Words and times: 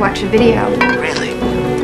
watch 0.00 0.22
a 0.22 0.26
video. 0.28 0.70
Really? 0.98 1.34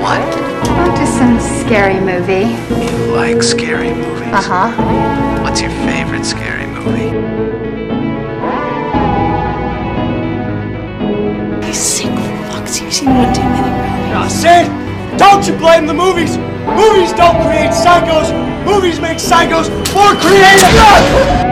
What? 0.01 0.23
Oh, 0.69 0.95
just 0.97 1.19
some 1.19 1.39
scary 1.39 2.01
movie. 2.01 2.57
You 2.83 3.13
like 3.15 3.43
scary 3.43 3.93
movies? 3.93 4.33
Uh 4.33 4.41
huh. 4.43 5.43
What's 5.43 5.61
your 5.61 5.71
favorite 5.85 6.25
scary 6.25 6.67
movie? 6.67 7.11
These 11.67 11.77
sick 11.77 12.11
fucks. 12.49 12.81
You've 12.81 12.95
seen 12.95 13.15
one 13.15 13.35
too 13.35 13.43
many, 13.43 13.71
Riley. 13.71 14.15
I 14.15 14.29
said, 14.29 15.19
don't 15.19 15.47
you 15.47 15.55
blame 15.55 15.87
the 15.87 15.95
movies. 15.95 16.39
Movies 16.73 17.13
don't 17.13 17.37
create 17.45 17.71
psychos. 17.71 18.33
Movies 18.65 18.99
make 18.99 19.19
psychos 19.19 19.69
more 19.95 20.15
creative. 20.17 21.46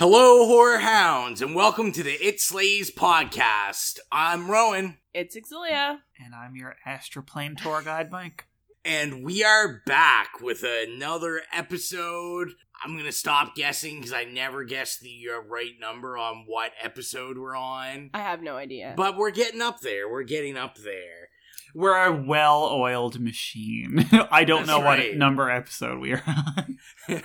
Hello, 0.00 0.46
horror 0.46 0.78
hounds, 0.78 1.42
and 1.42 1.54
welcome 1.54 1.92
to 1.92 2.02
the 2.02 2.12
It 2.26 2.40
Slays 2.40 2.90
podcast. 2.90 3.98
I'm 4.10 4.50
Rowan, 4.50 4.96
It's 5.12 5.36
Xylia. 5.36 5.98
And 6.18 6.34
I'm 6.34 6.56
your 6.56 6.76
astroplane 6.86 7.60
tour 7.60 7.82
guide, 7.82 8.10
Mike. 8.10 8.46
and 8.82 9.22
we 9.22 9.44
are 9.44 9.82
back 9.84 10.40
with 10.40 10.64
another 10.64 11.42
episode. 11.52 12.52
I'm 12.82 12.96
gonna 12.96 13.12
stop 13.12 13.54
guessing 13.54 13.96
because 13.98 14.14
I 14.14 14.24
never 14.24 14.64
guess 14.64 14.98
the 14.98 15.20
uh, 15.34 15.42
right 15.46 15.74
number 15.78 16.16
on 16.16 16.44
what 16.46 16.72
episode 16.82 17.36
we're 17.36 17.54
on. 17.54 18.08
I 18.14 18.20
have 18.20 18.42
no 18.42 18.56
idea. 18.56 18.94
But 18.96 19.18
we're 19.18 19.32
getting 19.32 19.60
up 19.60 19.80
there. 19.80 20.10
We're 20.10 20.22
getting 20.22 20.56
up 20.56 20.76
there. 20.78 21.28
We're 21.74 22.02
a 22.06 22.10
well 22.26 22.64
oiled 22.72 23.20
machine. 23.20 24.08
I 24.30 24.44
don't 24.44 24.66
That's 24.66 24.78
know 24.78 24.82
right. 24.82 25.10
what 25.10 25.18
number 25.18 25.50
episode 25.50 26.00
we 26.00 26.14
are 26.14 26.22
on. 26.26 26.78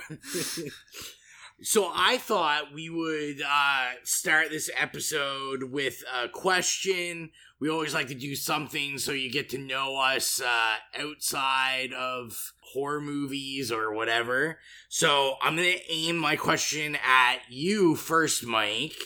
so 1.62 1.90
I 1.94 2.18
thought 2.18 2.74
we 2.74 2.90
would 2.90 3.40
uh, 3.40 3.92
start 4.04 4.50
this 4.50 4.68
episode 4.76 5.64
with 5.64 6.04
a 6.14 6.28
question. 6.28 7.30
We 7.60 7.70
always 7.70 7.94
like 7.94 8.08
to 8.08 8.14
do 8.14 8.36
something 8.36 8.98
so 8.98 9.12
you 9.12 9.30
get 9.30 9.48
to 9.50 9.58
know 9.58 9.96
us 9.96 10.40
uh, 10.40 10.74
outside 11.00 11.94
of 11.94 12.52
horror 12.60 13.00
movies 13.00 13.72
or 13.72 13.94
whatever. 13.94 14.58
So 14.90 15.36
I'm 15.40 15.56
going 15.56 15.72
to 15.72 15.92
aim 15.92 16.18
my 16.18 16.36
question 16.36 16.96
at 16.96 17.38
you 17.48 17.96
first, 17.96 18.44
Mike. 18.44 18.96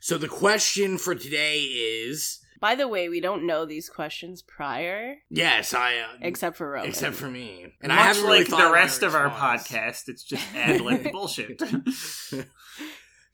So 0.00 0.16
the 0.16 0.28
question 0.28 0.96
for 0.96 1.14
today 1.14 1.60
is 1.60 2.37
By 2.60 2.74
the 2.74 2.88
way, 2.88 3.08
we 3.08 3.20
don't 3.20 3.46
know 3.46 3.64
these 3.64 3.88
questions 3.88 4.42
prior, 4.42 5.16
yes, 5.30 5.74
I 5.74 5.98
uh, 5.98 6.16
except 6.22 6.56
for 6.56 6.70
Rowan. 6.70 6.88
except 6.88 7.14
for 7.16 7.30
me, 7.30 7.74
and 7.80 7.90
Much 7.90 7.98
I 7.98 8.02
haven't 8.02 8.24
really 8.24 8.38
like 8.40 8.48
the 8.48 8.72
rest 8.72 9.02
of 9.02 9.14
our 9.14 9.30
podcast, 9.30 10.08
it's 10.08 10.24
just 10.24 10.44
ad 10.54 10.80
lib 10.80 11.10
bullshit. 11.12 11.62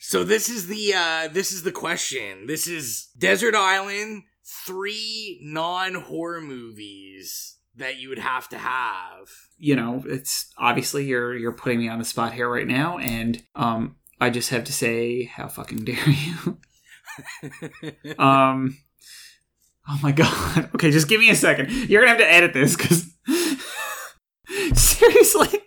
So 0.07 0.23
this 0.23 0.51
is 0.51 0.67
the 0.67 0.93
uh 0.95 1.29
this 1.29 1.51
is 1.51 1.63
the 1.63 1.73
question. 1.73 2.47
This 2.47 2.67
is 2.67 3.09
Desert 3.17 3.55
Island 3.55 4.25
three 4.67 5.41
non 5.43 5.95
horror 5.95 6.43
movies 6.43 7.57
that 7.77 7.97
you 7.97 8.11
would 8.11 8.19
have 8.19 8.47
to 8.51 8.59
have. 8.59 9.29
you 9.59 9.75
know, 9.75 10.03
it's 10.07 10.53
obviously 10.59 11.07
you're 11.07 11.35
you're 11.35 11.53
putting 11.53 11.79
me 11.79 11.89
on 11.89 11.99
the 11.99 12.05
spot 12.05 12.35
here 12.35 12.51
right 12.51 12.67
now, 12.67 12.99
and 12.99 13.43
um, 13.55 13.97
I 14.21 14.29
just 14.29 14.51
have 14.51 14.65
to 14.65 14.75
say, 14.75 15.25
how 15.25 15.49
fucking 15.49 15.85
dare 15.85 16.11
you? 16.11 16.59
um, 18.19 18.77
oh 19.89 19.99
my 20.03 20.13
god. 20.13 20.71
Okay, 20.75 20.91
just 20.91 21.09
give 21.09 21.21
me 21.21 21.31
a 21.31 21.37
second. 21.37 21.71
You're 21.71 22.03
gonna 22.03 22.11
have 22.11 22.19
to 22.19 22.31
edit 22.31 22.53
this 22.53 22.77
because 22.77 23.15
seriously. 24.75 25.61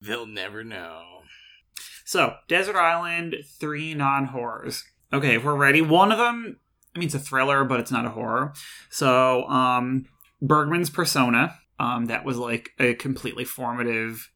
They'll 0.00 0.26
never 0.26 0.62
know. 0.62 1.02
So, 2.04 2.34
Desert 2.46 2.76
Island, 2.76 3.36
three 3.58 3.94
non 3.94 4.26
horrors. 4.26 4.84
Okay, 5.12 5.36
if 5.36 5.44
we're 5.44 5.56
ready, 5.56 5.80
one 5.80 6.12
of 6.12 6.18
them, 6.18 6.58
I 6.94 6.98
mean, 6.98 7.06
it's 7.06 7.14
a 7.14 7.18
thriller, 7.18 7.64
but 7.64 7.80
it's 7.80 7.90
not 7.90 8.04
a 8.04 8.10
horror. 8.10 8.52
So, 8.90 9.48
um, 9.48 10.04
Bergman's 10.42 10.90
Persona, 10.90 11.58
um, 11.80 12.06
that 12.06 12.24
was 12.24 12.36
like 12.36 12.70
a 12.78 12.94
completely 12.94 13.44
formative 13.44 14.30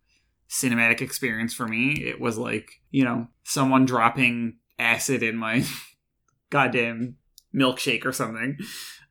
cinematic 0.48 1.00
experience 1.00 1.52
for 1.52 1.68
me. 1.68 1.92
It 1.92 2.20
was 2.20 2.38
like, 2.38 2.80
you 2.90 3.04
know, 3.04 3.28
someone 3.44 3.84
dropping 3.84 4.56
acid 4.78 5.22
in 5.22 5.36
my 5.36 5.64
goddamn 6.50 7.16
milkshake 7.54 8.04
or 8.04 8.12
something. 8.12 8.58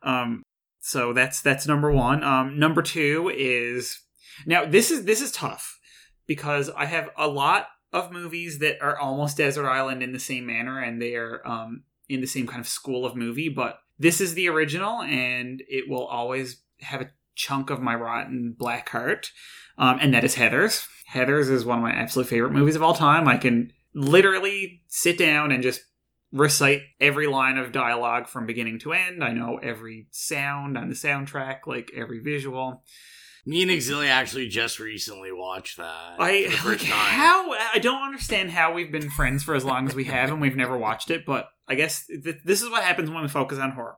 Um, 0.08 0.44
so 0.80 1.12
that's 1.12 1.42
that's 1.42 1.68
number 1.68 1.92
one. 1.92 2.24
Um, 2.24 2.58
number 2.58 2.82
two 2.82 3.32
is 3.36 4.00
now 4.46 4.66
this 4.66 4.90
is 4.90 5.04
this 5.04 5.22
is 5.22 5.32
tough 5.32 5.78
because 6.26 6.70
I 6.70 6.86
have 6.86 7.10
a 7.18 7.28
lot 7.28 7.68
of 7.92 8.12
movies 8.12 8.60
that 8.60 8.82
are 8.82 8.98
almost 8.98 9.38
Desert 9.38 9.68
Island 9.68 10.02
in 10.02 10.14
the 10.14 10.20
same 10.20 10.46
manner, 10.46 10.82
and 10.82 11.02
they 11.02 11.16
are 11.16 11.46
um, 11.46 11.84
in 12.08 12.22
the 12.22 12.28
same 12.28 12.48
kind 12.48 12.62
of 12.62 12.68
school 12.68 13.06
of 13.06 13.16
movie. 13.16 13.50
But 13.50 13.80
this 14.00 14.22
is 14.22 14.34
the 14.34 14.48
original, 14.48 15.02
and 15.02 15.62
it 15.68 15.90
will 15.90 16.06
always 16.06 16.62
have 16.80 17.02
a 17.02 17.10
chunk 17.36 17.70
of 17.70 17.82
my 17.82 17.96
rotten 17.96 18.56
black 18.58 18.90
heart, 18.90 19.32
um, 19.78 20.00
and 20.02 20.14
that 20.14 20.24
is 20.24 20.36
Heathers. 20.36 20.88
Heathers 21.14 21.50
is 21.50 21.66
one 21.66 21.80
of 21.80 21.84
my 21.84 21.92
absolute 21.92 22.28
favorite 22.28 22.54
movies 22.54 22.76
of 22.76 22.84
all 22.84 22.94
time. 22.94 23.28
I 23.28 23.38
can 23.38 23.74
literally 23.94 24.84
sit 24.88 25.18
down 25.18 25.52
and 25.52 25.64
just 25.64 25.82
recite 26.32 26.82
every 27.00 27.28
line 27.28 27.58
of 27.58 27.72
dialogue 27.72 28.28
from 28.28 28.46
beginning 28.46 28.80
to 28.80 28.94
end. 28.94 29.24
I 29.24 29.32
know 29.32 29.60
every 29.62 30.08
sound 30.12 30.78
on 30.78 30.90
the 30.90 30.96
soundtrack, 30.96 31.60
like 31.66 31.92
every 31.96 32.20
visual. 32.20 32.84
Me 33.46 33.62
and 33.62 33.72
Xylia 33.72 34.10
actually 34.10 34.50
just 34.50 34.78
recently 34.78 35.32
watched 35.32 35.78
that. 35.78 36.18
I 36.20 36.50
like 36.66 36.80
time. 36.80 36.90
how 36.90 37.54
I 37.74 37.80
don't 37.80 38.04
understand 38.04 38.52
how 38.52 38.74
we've 38.74 38.92
been 38.92 39.10
friends 39.10 39.42
for 39.42 39.56
as 39.56 39.64
long 39.64 39.88
as 39.88 39.96
we 39.96 40.04
have 40.04 40.30
and 40.30 40.42
we've 40.42 40.58
never 40.58 40.78
watched 40.78 41.10
it, 41.10 41.26
but 41.26 41.48
I 41.66 41.76
guess 41.76 42.06
th- 42.08 42.42
this 42.44 42.62
is 42.62 42.70
what 42.70 42.84
happens 42.84 43.10
when 43.10 43.22
we 43.22 43.30
focus 43.30 43.58
on 43.58 43.72
horror. 43.72 43.96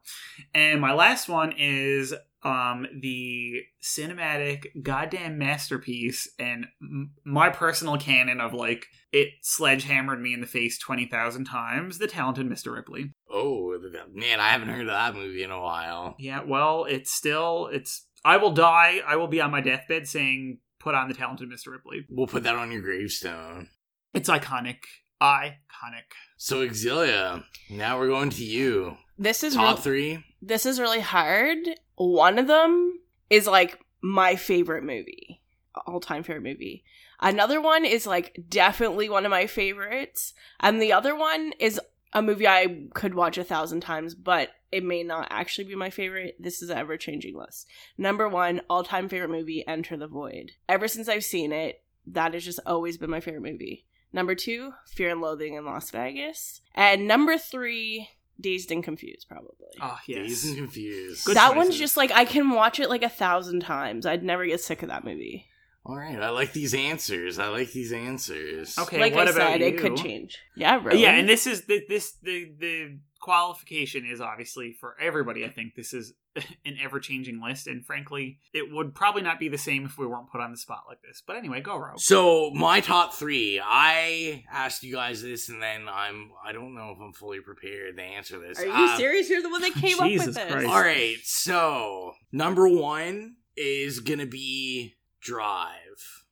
And 0.53 0.79
my 0.79 0.94
last 0.94 1.29
one 1.29 1.53
is 1.57 2.13
um 2.44 2.88
the 3.01 3.61
cinematic 3.83 4.67
goddamn 4.81 5.38
masterpiece 5.38 6.27
and 6.39 6.67
m- 6.81 7.11
my 7.25 7.50
personal 7.50 7.97
canon 7.97 8.39
of 8.39 8.53
like 8.53 8.85
it 9.11 9.29
sledgehammered 9.41 10.22
me 10.22 10.33
in 10.33 10.39
the 10.41 10.47
face 10.47 10.78
20,000 10.79 11.44
times 11.45 11.97
the 11.97 12.07
talented 12.07 12.47
Mr. 12.47 12.73
Ripley. 12.73 13.11
Oh 13.29 13.78
man, 14.13 14.39
I 14.39 14.49
haven't 14.49 14.69
heard 14.69 14.81
of 14.81 14.88
that 14.88 15.16
movie 15.16 15.44
in 15.44 15.51
a 15.51 15.59
while. 15.59 16.16
Yeah, 16.19 16.41
well, 16.45 16.85
it's 16.85 17.11
still 17.11 17.67
it's 17.72 18.05
I 18.23 18.38
will 18.38 18.51
die. 18.51 19.01
I 19.05 19.16
will 19.16 19.28
be 19.28 19.41
on 19.41 19.51
my 19.51 19.61
deathbed 19.61 20.07
saying 20.07 20.59
put 20.79 20.95
on 20.95 21.07
the 21.09 21.13
talented 21.13 21.49
Mr. 21.49 21.72
Ripley. 21.72 22.05
We'll 22.09 22.28
put 22.28 22.44
that 22.44 22.55
on 22.55 22.72
your 22.72 22.81
gravestone. 22.81 23.67
It's 24.13 24.29
iconic. 24.29 24.78
Iconic. 25.22 26.07
So 26.38 26.66
Xylia, 26.67 27.44
now 27.69 27.97
we're 27.99 28.07
going 28.07 28.29
to 28.31 28.44
you. 28.45 28.97
This 29.17 29.44
is 29.44 29.55
Top 29.55 29.75
real- 29.75 29.78
three. 29.83 30.25
This 30.41 30.66
is 30.66 30.79
really 30.79 31.01
hard. 31.01 31.57
One 31.95 32.39
of 32.39 32.47
them 32.47 33.00
is 33.29 33.47
like 33.47 33.79
my 34.01 34.35
favorite 34.35 34.83
movie, 34.83 35.41
all 35.85 36.00
time 36.00 36.23
favorite 36.23 36.44
movie. 36.44 36.83
Another 37.19 37.59
one 37.59 37.83
is 37.85 38.07
like 38.07 38.39
definitely 38.47 39.09
one 39.09 39.25
of 39.25 39.29
my 39.29 39.47
favorites, 39.47 40.33
and 40.59 40.81
the 40.81 40.94
other 40.94 41.16
one 41.16 41.53
is 41.59 41.79
a 42.13 42.22
movie 42.22 42.47
I 42.47 42.85
could 42.94 43.13
watch 43.13 43.38
a 43.38 43.44
thousand 43.44 43.81
times, 43.81 44.16
but 44.16 44.49
it 44.72 44.83
may 44.83 45.03
not 45.03 45.28
actually 45.29 45.66
be 45.66 45.75
my 45.75 45.89
favorite. 45.89 46.35
This 46.39 46.61
is 46.61 46.69
an 46.69 46.78
ever 46.78 46.97
changing 46.97 47.38
list. 47.38 47.67
Number 47.97 48.28
one, 48.28 48.61
all 48.69 48.83
time 48.83 49.09
favorite 49.09 49.29
movie, 49.31 49.67
Enter 49.67 49.97
the 49.97 50.07
Void. 50.07 50.53
Ever 50.67 50.88
since 50.88 51.09
I've 51.09 51.23
seen 51.23 51.51
it, 51.51 51.83
that 52.07 52.33
has 52.33 52.45
just 52.45 52.59
always 52.66 52.97
been 52.97 53.09
my 53.09 53.19
favorite 53.19 53.51
movie. 53.51 53.85
Number 54.11 54.33
two, 54.33 54.73
Fear 54.88 55.11
and 55.11 55.22
Loathing 55.22 55.53
in 55.53 55.66
Las 55.66 55.91
Vegas. 55.91 56.61
And 56.73 57.07
number 57.07 57.38
three, 57.38 58.09
Dazed 58.39 58.72
and 58.72 58.83
Confused, 58.83 59.27
probably. 59.27 59.67
Oh, 59.81 59.97
yes. 60.07 60.27
Dazed 60.27 60.47
and 60.47 60.57
confused. 60.57 61.25
Good 61.25 61.35
that 61.35 61.55
one's 61.55 61.77
just 61.77 61.97
like 61.97 62.11
I 62.11 62.25
can 62.25 62.51
watch 62.51 62.79
it 62.79 62.89
like 62.89 63.03
a 63.03 63.09
thousand 63.09 63.61
times. 63.61 64.05
I'd 64.05 64.23
never 64.23 64.46
get 64.46 64.61
sick 64.61 64.81
of 64.84 64.90
that 64.90 65.03
movie. 65.03 65.47
All 65.90 65.97
right, 65.97 66.22
I 66.22 66.30
like 66.30 66.53
these 66.53 66.76
answers. 66.76 67.40
I 67.40 67.47
like 67.47 67.72
these 67.72 67.91
answers. 67.91 68.78
Okay, 68.78 69.00
like 69.00 69.16
what 69.16 69.28
I 69.28 69.32
about 69.32 69.53
said, 69.53 69.62
it 69.62 69.80
could 69.80 69.97
change. 69.97 70.38
Yeah, 70.56 70.76
Rowan. 70.76 71.00
Yeah, 71.00 71.16
and 71.16 71.28
this 71.28 71.47
is 71.47 71.66
the 71.66 71.82
this 71.90 72.14
the 72.22 72.52
the 72.59 73.00
qualification 73.20 74.06
is 74.06 74.22
obviously 74.22 74.74
for 74.80 74.96
everybody. 75.02 75.44
I 75.46 75.50
think 75.50 75.74
this 75.74 75.91
is 75.91 76.14
an 76.36 76.78
ever 76.80 77.00
changing 77.00 77.41
list, 77.41 77.66
and 77.66 77.84
frankly, 77.84 78.38
it 78.53 78.72
would 78.72 78.94
probably 78.94 79.24
not 79.24 79.40
be 79.40 79.50
the 79.50 79.58
same 79.58 79.84
if 79.86 79.97
we 79.97 80.06
weren't 80.06 80.30
put 80.32 80.41
on 80.41 80.52
the 80.52 80.58
spot 80.59 80.84
like 80.88 81.02
this. 81.02 81.24
But 81.26 81.38
anyway, 81.38 81.59
go 81.62 81.76
Ro. 81.76 81.94
So 81.97 82.52
my 82.52 82.82
top 82.82 83.16
three. 83.16 83.59
I 83.59 84.44
asked 84.52 84.84
you 84.84 84.94
guys 84.94 85.24
this, 85.24 85.50
and 85.50 85.59
then 85.59 85.88
I'm. 85.91 86.30
I 86.46 86.52
don't 86.52 86.76
know 86.76 86.91
if 86.96 87.00
I'm 87.02 87.14
fully 87.14 87.40
prepared 87.40 87.97
to 87.97 88.03
answer 88.03 88.38
this. 88.38 88.59
Are 88.59 88.66
you 88.68 88.72
Uh, 88.72 88.96
serious? 88.96 89.28
You're 89.28 89.41
the 89.41 89.50
one 89.50 89.62
that 89.62 89.74
came 89.74 90.00
up 90.00 90.03
with 90.12 90.36
this. 90.36 90.36
Christ. 90.36 90.68
All 90.68 90.82
right. 90.82 91.18
So 91.24 92.14
number 92.32 92.68
one 92.68 93.38
is 93.58 94.02
gonna 94.02 94.28
be 94.28 94.94
Drive. 95.21 96.23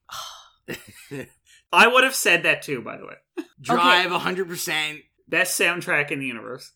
I 1.72 1.88
would 1.88 2.04
have 2.04 2.16
said 2.16 2.44
that 2.44 2.62
too. 2.62 2.82
By 2.82 2.98
the 2.98 3.06
way, 3.06 3.46
Drive, 3.62 4.12
100 4.12 4.48
percent 4.48 5.00
best 5.28 5.60
soundtrack 5.60 6.12
in 6.12 6.20
the 6.20 6.26
universe. 6.28 6.74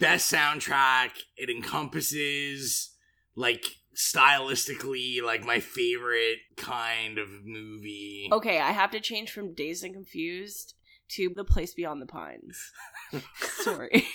best 0.00 0.32
soundtrack. 0.32 1.10
It 1.36 1.50
encompasses 1.50 2.90
like 3.36 3.64
stylistically 3.96 5.22
like 5.22 5.44
my 5.44 5.60
favorite 5.60 6.38
kind 6.56 7.18
of 7.18 7.28
movie. 7.44 8.28
Okay, 8.32 8.58
I 8.60 8.70
have 8.72 8.90
to 8.92 9.00
change 9.00 9.30
from 9.30 9.54
Dazed 9.54 9.84
and 9.84 9.94
Confused 9.94 10.74
to 11.10 11.32
The 11.34 11.44
Place 11.44 11.74
Beyond 11.74 12.00
the 12.00 12.06
Pines. 12.06 12.72
Sorry. 13.62 14.06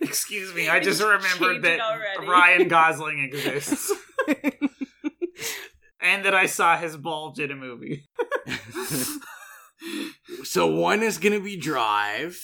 Excuse 0.00 0.52
me, 0.54 0.68
I 0.68 0.80
just 0.80 1.00
remembered 1.00 1.62
that 1.62 1.80
already. 1.80 2.26
Ryan 2.28 2.68
Gosling 2.68 3.20
exists. 3.20 3.92
and 6.12 6.24
that 6.24 6.34
I 6.34 6.46
saw 6.46 6.76
his 6.76 6.96
bulge 6.96 7.38
in 7.38 7.50
a 7.50 7.56
movie. 7.56 8.04
So 10.44 10.66
one 10.68 11.02
is 11.02 11.18
gonna 11.18 11.40
be 11.40 11.56
Drive. 11.56 12.40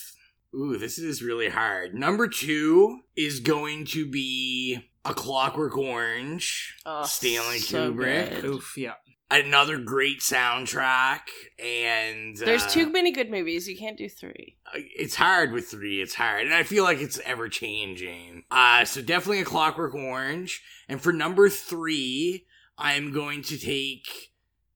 Ooh, 0.54 0.76
this 0.76 0.98
is 0.98 1.22
really 1.22 1.48
hard. 1.48 1.94
Number 1.94 2.26
two 2.26 3.00
is 3.16 3.38
going 3.40 3.84
to 3.86 4.08
be 4.10 4.78
A 5.04 5.14
Clockwork 5.14 5.76
Orange, 5.76 6.74
Oh, 6.86 7.04
Stanley 7.04 7.58
so 7.58 7.92
Kubrick. 7.92 8.30
good. 8.40 8.44
Oof, 8.44 8.74
yeah. 8.76 8.94
Another 9.30 9.78
great 9.78 10.20
soundtrack, 10.20 11.20
and 11.62 12.36
There's 12.36 12.64
uh, 12.64 12.68
too 12.70 12.90
many 12.90 13.12
good 13.12 13.30
movies. 13.30 13.68
You 13.68 13.76
can't 13.76 13.98
do 13.98 14.08
three. 14.08 14.56
It's 14.74 15.14
hard 15.16 15.52
with 15.52 15.68
three. 15.68 16.00
It's 16.00 16.14
hard, 16.14 16.44
and 16.46 16.54
I 16.54 16.62
feel 16.62 16.82
like 16.82 16.98
it's 16.98 17.20
ever 17.26 17.48
changing. 17.48 18.44
Uh, 18.50 18.84
so 18.86 19.02
definitely 19.02 19.42
a 19.42 19.44
Clockwork 19.44 19.94
Orange. 19.94 20.62
And 20.88 21.00
for 21.00 21.12
number 21.12 21.48
three, 21.50 22.46
I'm 22.78 23.12
going 23.12 23.42
to 23.42 23.58
take 23.58 24.06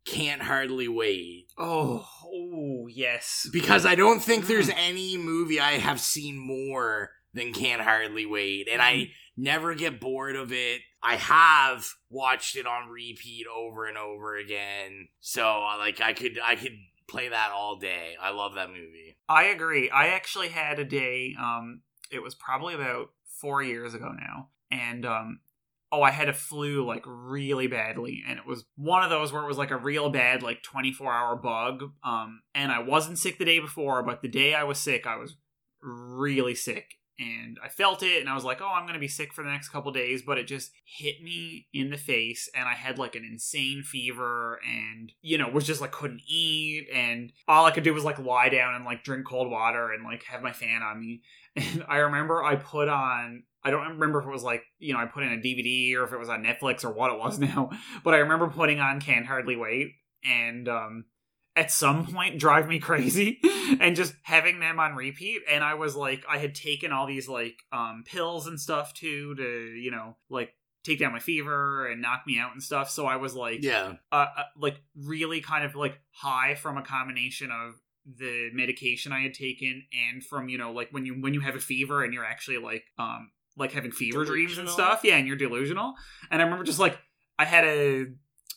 Can't 0.05 0.43
Hardly 0.43 0.89
Wait. 0.89 1.47
Oh, 1.57 2.07
oh, 2.25 2.89
yes. 2.91 3.49
because 3.53 3.87
I 3.87 3.95
don't 3.95 4.21
think 4.21 4.47
there's 4.47 4.69
Mm. 4.69 4.75
any 4.77 5.17
movie 5.17 5.61
I 5.61 5.73
have 5.79 6.01
seen 6.01 6.37
more 6.37 7.13
than 7.33 7.53
Can't 7.53 7.81
Hardly 7.83 8.27
Wait, 8.27 8.69
and 8.69 8.83
I 8.83 8.93
Mm. 8.95 9.11
never 9.37 9.75
get 9.75 10.01
bored 10.01 10.35
of 10.37 10.53
it. 10.53 10.83
I 11.03 11.17
have 11.17 11.89
watched 12.11 12.57
it 12.57 12.67
on 12.67 12.89
repeat 12.89 13.47
over 13.47 13.87
and 13.87 13.97
over 13.97 14.37
again, 14.37 15.09
so 15.21 15.47
uh, 15.65 15.79
like 15.79 16.01
I 16.01 16.13
could 16.13 16.39
I 16.43 16.57
could 16.57 16.77
play 17.09 17.29
that 17.29 17.51
all 17.53 17.77
day. 17.77 18.17
I 18.21 18.31
love 18.31 18.55
that 18.55 18.69
movie. 18.71 19.17
I 19.29 19.45
agree. 19.45 19.89
I 19.91 20.09
actually 20.09 20.49
had 20.49 20.79
a 20.79 20.85
day, 20.85 21.35
um, 21.41 21.83
it 22.11 22.23
was 22.23 22.35
probably 22.35 22.75
about 22.75 23.11
four 23.41 23.63
years 23.63 23.95
ago 23.95 24.13
now, 24.13 24.49
and 24.71 25.07
um 25.07 25.41
oh, 25.93 26.03
I 26.03 26.11
had 26.11 26.31
a 26.31 26.33
flu 26.33 26.85
like 26.87 27.05
really 27.07 27.67
badly, 27.67 28.25
and 28.27 28.39
it 28.39 28.47
was 28.47 28.65
one 28.77 29.05
of 29.05 29.11
those 29.11 29.31
where 29.31 29.43
it 29.43 29.47
was 29.47 29.59
like 29.59 29.71
a 29.71 29.77
real 29.77 30.09
bad, 30.09 30.43
like 30.43 30.63
24 30.63 31.13
hour 31.13 31.37
bug. 31.37 31.93
Um, 32.03 32.41
and 32.55 32.73
I 32.73 32.79
wasn't 32.81 33.19
sick 33.19 33.39
the 33.39 33.45
day 33.45 33.59
before, 33.59 34.03
but 34.03 34.23
the 34.23 34.29
day 34.29 34.55
I 34.55 34.65
was 34.65 34.79
sick, 34.79 35.07
I 35.07 35.17
was 35.17 35.37
really 35.83 36.55
sick. 36.55 36.95
And 37.19 37.59
I 37.63 37.69
felt 37.69 38.03
it, 38.03 38.21
and 38.21 38.29
I 38.29 38.35
was 38.35 38.43
like, 38.43 38.63
"Oh, 38.63 38.73
I'm 38.73 38.87
gonna 38.87 38.99
be 38.99 39.07
sick 39.07 39.35
for 39.35 39.45
the 39.45 39.51
next 39.51 39.69
couple 39.69 39.93
days," 39.93 40.23
but 40.23 40.39
it 40.39 40.47
just 40.47 40.73
hit 40.85 41.23
me 41.23 41.69
in 41.73 41.91
the 41.91 41.99
face, 41.99 42.49
and 42.55 42.67
I 42.67 42.73
had 42.73 42.99
like 42.99 43.15
an 43.15 43.25
insane 43.31 43.83
fever, 43.83 44.59
and 44.67 45.13
you 45.21 45.37
know, 45.37 45.47
was 45.49 45.67
just 45.67 45.83
like 45.83 45.93
couldn't 45.93 46.23
eat, 46.27 46.89
and 46.93 47.31
all 47.47 47.67
I 47.67 47.71
could 47.71 47.85
do 47.85 47.93
was 47.93 48.03
like 48.03 48.19
lie 48.19 48.49
down 48.49 48.75
and 48.75 48.87
like 48.87 49.05
drink 49.05 49.27
cold 49.27 49.51
water 49.51 49.93
and 49.93 50.05
like 50.05 50.25
have 50.25 50.43
my 50.43 50.53
fan 50.53 50.83
on 50.83 50.99
me. 50.99 51.23
And 51.55 51.85
I 51.87 51.99
remember 51.99 52.43
I 52.43 52.57
put 52.57 52.89
on 52.89 53.43
I 53.65 53.71
don't 53.71 53.89
remember 53.91 54.21
if 54.21 54.27
it 54.27 54.31
was 54.31 54.43
like, 54.43 54.65
you 54.79 54.93
know, 54.93 54.99
I 54.99 55.07
put 55.07 55.23
in 55.23 55.33
a 55.33 55.37
DVD 55.37 55.95
or 55.97 56.05
if 56.05 56.13
it 56.13 56.19
was 56.19 56.29
on 56.29 56.43
Netflix 56.43 56.85
or 56.85 56.91
what 56.91 57.13
it 57.13 57.19
was 57.19 57.39
now, 57.39 57.71
but 58.05 58.15
I 58.15 58.19
remember 58.19 58.49
putting 58.49 58.81
on 58.81 59.01
Can't 59.01 59.27
Hardly 59.27 59.57
Wait 59.57 59.93
and 60.25 60.69
um 60.69 61.05
at 61.55 61.71
some 61.71 62.07
point 62.07 62.39
drive 62.39 62.67
me 62.67 62.79
crazy 62.79 63.41
and 63.81 63.95
just 63.95 64.15
having 64.23 64.61
them 64.61 64.81
on 64.81 64.95
repeat 64.95 65.43
and 65.51 65.63
I 65.63 65.75
was 65.75 65.95
like 65.95 66.25
I 66.29 66.39
had 66.39 66.55
taken 66.55 66.93
all 66.93 67.07
these 67.07 67.29
like 67.29 67.57
um 67.73 68.05
pills 68.07 68.47
and 68.47 68.59
stuff 68.59 68.95
too 68.95 69.35
to, 69.35 69.43
you 69.43 69.91
know, 69.91 70.17
like 70.31 70.55
take 70.85 70.99
down 70.99 71.13
my 71.13 71.21
fever 71.21 71.87
and 71.87 72.03
knock 72.03 72.23
me 72.27 72.39
out 72.39 72.53
and 72.53 72.63
stuff. 72.63 72.91
So 72.91 73.07
I 73.07 73.17
was 73.17 73.35
like 73.35 73.63
Yeah, 73.63 73.95
uh, 74.11 74.27
uh, 74.37 74.43
like 74.57 74.81
really 74.97 75.41
kind 75.41 75.65
of 75.65 75.75
like 75.75 76.01
high 76.11 76.55
from 76.55 76.79
a 76.79 76.83
combination 76.83 77.51
of 77.51 77.75
the 78.05 78.51
medication 78.53 79.13
I 79.13 79.21
had 79.21 79.35
taken 79.35 79.85
and 80.11 80.25
from 80.25 80.49
you 80.49 80.59
know 80.59 80.73
like 80.73 80.89
when 80.91 81.07
you 81.07 81.15
when 81.15 81.35
you 81.35 81.41
have 81.41 81.55
a 81.55 81.61
fever 81.61 82.03
and 82.03 82.13
you're 82.13 82.25
actually 82.25 82.59
like 82.59 82.85
um 82.99 83.31
like 83.57 83.73
having 83.73 83.93
fever 83.93 84.25
dreams 84.25 84.59
and 84.59 84.69
stuff. 84.69 85.01
Yeah 85.05 85.17
and 85.17 85.27
you're 85.27 85.37
delusional. 85.37 85.95
And 86.31 86.41
I 86.41 86.45
remember 86.45 86.65
just 86.65 86.79
like 86.79 86.99
I 87.39 87.45
had 87.45 87.65
a 87.65 88.07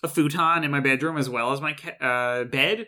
a 0.04 0.08
futon 0.08 0.64
in 0.64 0.72
my 0.72 0.80
bedroom 0.80 1.18
as 1.18 1.30
well 1.30 1.52
as 1.52 1.62
my 1.62 1.74
ca- 1.74 2.06
uh, 2.06 2.44
bed. 2.46 2.88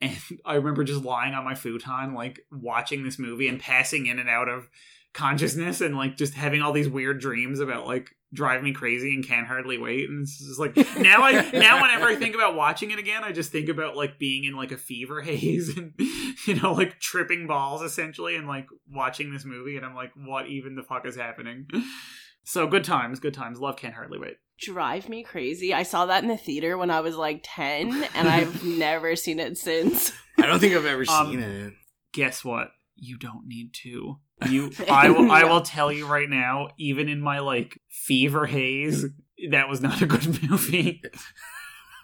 And 0.00 0.16
I 0.44 0.54
remember 0.54 0.84
just 0.84 1.04
lying 1.04 1.34
on 1.34 1.44
my 1.44 1.54
futon 1.54 2.14
like 2.14 2.40
watching 2.50 3.04
this 3.04 3.18
movie 3.18 3.48
and 3.48 3.60
passing 3.60 4.06
in 4.06 4.18
and 4.18 4.28
out 4.28 4.48
of 4.48 4.68
consciousness 5.14 5.80
and 5.80 5.96
like 5.96 6.16
just 6.16 6.34
having 6.34 6.62
all 6.62 6.72
these 6.72 6.88
weird 6.88 7.20
dreams 7.20 7.60
about 7.60 7.86
like 7.86 8.10
drive 8.32 8.62
me 8.62 8.72
crazy 8.72 9.14
and 9.14 9.26
can't 9.26 9.46
hardly 9.46 9.78
wait 9.78 10.08
and 10.08 10.22
it's 10.22 10.38
just 10.38 10.58
like 10.60 10.76
now 10.98 11.22
i 11.22 11.32
now 11.52 11.80
whenever 11.80 12.04
i 12.06 12.14
think 12.14 12.34
about 12.34 12.54
watching 12.54 12.90
it 12.90 12.98
again 12.98 13.24
i 13.24 13.32
just 13.32 13.50
think 13.50 13.68
about 13.70 13.96
like 13.96 14.18
being 14.18 14.44
in 14.44 14.54
like 14.54 14.70
a 14.70 14.76
fever 14.76 15.20
haze 15.22 15.74
and 15.76 15.94
you 16.46 16.54
know 16.54 16.72
like 16.74 16.98
tripping 17.00 17.46
balls 17.46 17.80
essentially 17.80 18.36
and 18.36 18.46
like 18.46 18.66
watching 18.92 19.32
this 19.32 19.44
movie 19.46 19.76
and 19.78 19.86
i'm 19.86 19.94
like 19.94 20.12
what 20.14 20.46
even 20.46 20.74
the 20.76 20.82
fuck 20.82 21.06
is 21.06 21.16
happening 21.16 21.66
so 22.44 22.66
good 22.66 22.84
times 22.84 23.18
good 23.18 23.32
times 23.34 23.58
love 23.60 23.76
can't 23.76 23.94
hardly 23.94 24.18
wait 24.18 24.36
Drive 24.60 25.08
me 25.08 25.22
crazy. 25.22 25.72
I 25.72 25.84
saw 25.84 26.06
that 26.06 26.24
in 26.24 26.28
the 26.28 26.36
theater 26.36 26.76
when 26.76 26.90
I 26.90 26.98
was 26.98 27.14
like 27.14 27.42
10, 27.44 27.92
and 28.16 28.28
I've 28.28 28.64
never 28.64 29.14
seen 29.14 29.38
it 29.38 29.56
since. 29.56 30.10
I 30.36 30.46
don't 30.46 30.58
think 30.58 30.74
I've 30.74 30.84
ever 30.84 31.04
Um, 31.08 31.30
seen 31.30 31.38
it. 31.38 31.74
guess 32.12 32.44
what 32.44 32.72
you 32.98 33.18
don't 33.18 33.46
need 33.46 33.72
to. 33.82 34.18
You 34.48 34.70
i 34.88 35.10
will 35.10 35.32
i 35.32 35.42
will 35.42 35.62
tell 35.62 35.90
you 35.90 36.06
right 36.06 36.30
now 36.30 36.68
even 36.78 37.08
in 37.08 37.20
my 37.20 37.40
like 37.40 37.80
fever 37.88 38.46
haze 38.46 39.04
that 39.50 39.68
was 39.68 39.80
not 39.80 40.02
a 40.02 40.06
good 40.06 40.42
movie. 40.50 41.02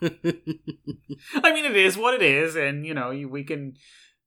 I 0.03 1.53
mean, 1.53 1.65
it 1.65 1.77
is 1.77 1.97
what 1.97 2.15
it 2.15 2.23
is, 2.23 2.57
and 2.57 2.87
you 2.87 2.95
know, 2.95 3.11
we 3.29 3.45
can 3.45 3.75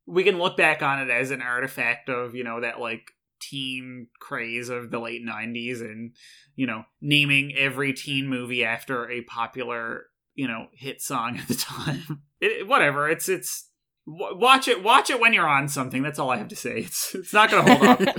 we 0.06 0.24
can 0.24 0.38
look 0.40 0.58
back 0.58 0.82
on 0.82 1.00
it 1.00 1.10
as 1.10 1.32
an 1.32 1.42
artifact 1.42 2.10
of 2.10 2.36
you 2.36 2.44
know 2.44 2.62
that 2.62 2.80
like 2.80 3.12
teen 3.40 4.08
craze 4.20 4.70
of 4.70 4.92
the 4.92 5.00
late 5.00 5.26
'90s, 5.26 5.82
and 5.82 6.14
you 6.56 6.66
know, 6.68 6.84
naming 7.02 7.54
every 7.56 7.94
teen 7.94 8.28
movie 8.28 8.64
after 8.64 9.10
a 9.10 9.22
popular 9.22 10.06
you 10.34 10.48
know 10.48 10.68
hit 10.74 11.02
song 11.02 11.38
at 11.38 11.48
the 11.48 11.56
time. 11.56 12.24
It, 12.40 12.68
whatever, 12.68 13.10
it's 13.10 13.30
it's 13.30 13.67
watch 14.08 14.68
it 14.68 14.82
watch 14.82 15.10
it 15.10 15.20
when 15.20 15.34
you're 15.34 15.48
on 15.48 15.68
something. 15.68 16.02
That's 16.02 16.18
all 16.18 16.32
I 16.32 16.38
have 16.38 16.48
to 16.48 16.56
say. 16.56 16.80
It's 16.80 17.14
it's 17.14 17.34
not 17.34 17.52
going 17.52 17.66
to 17.66 17.76
hold 17.76 18.08
up. 18.08 18.16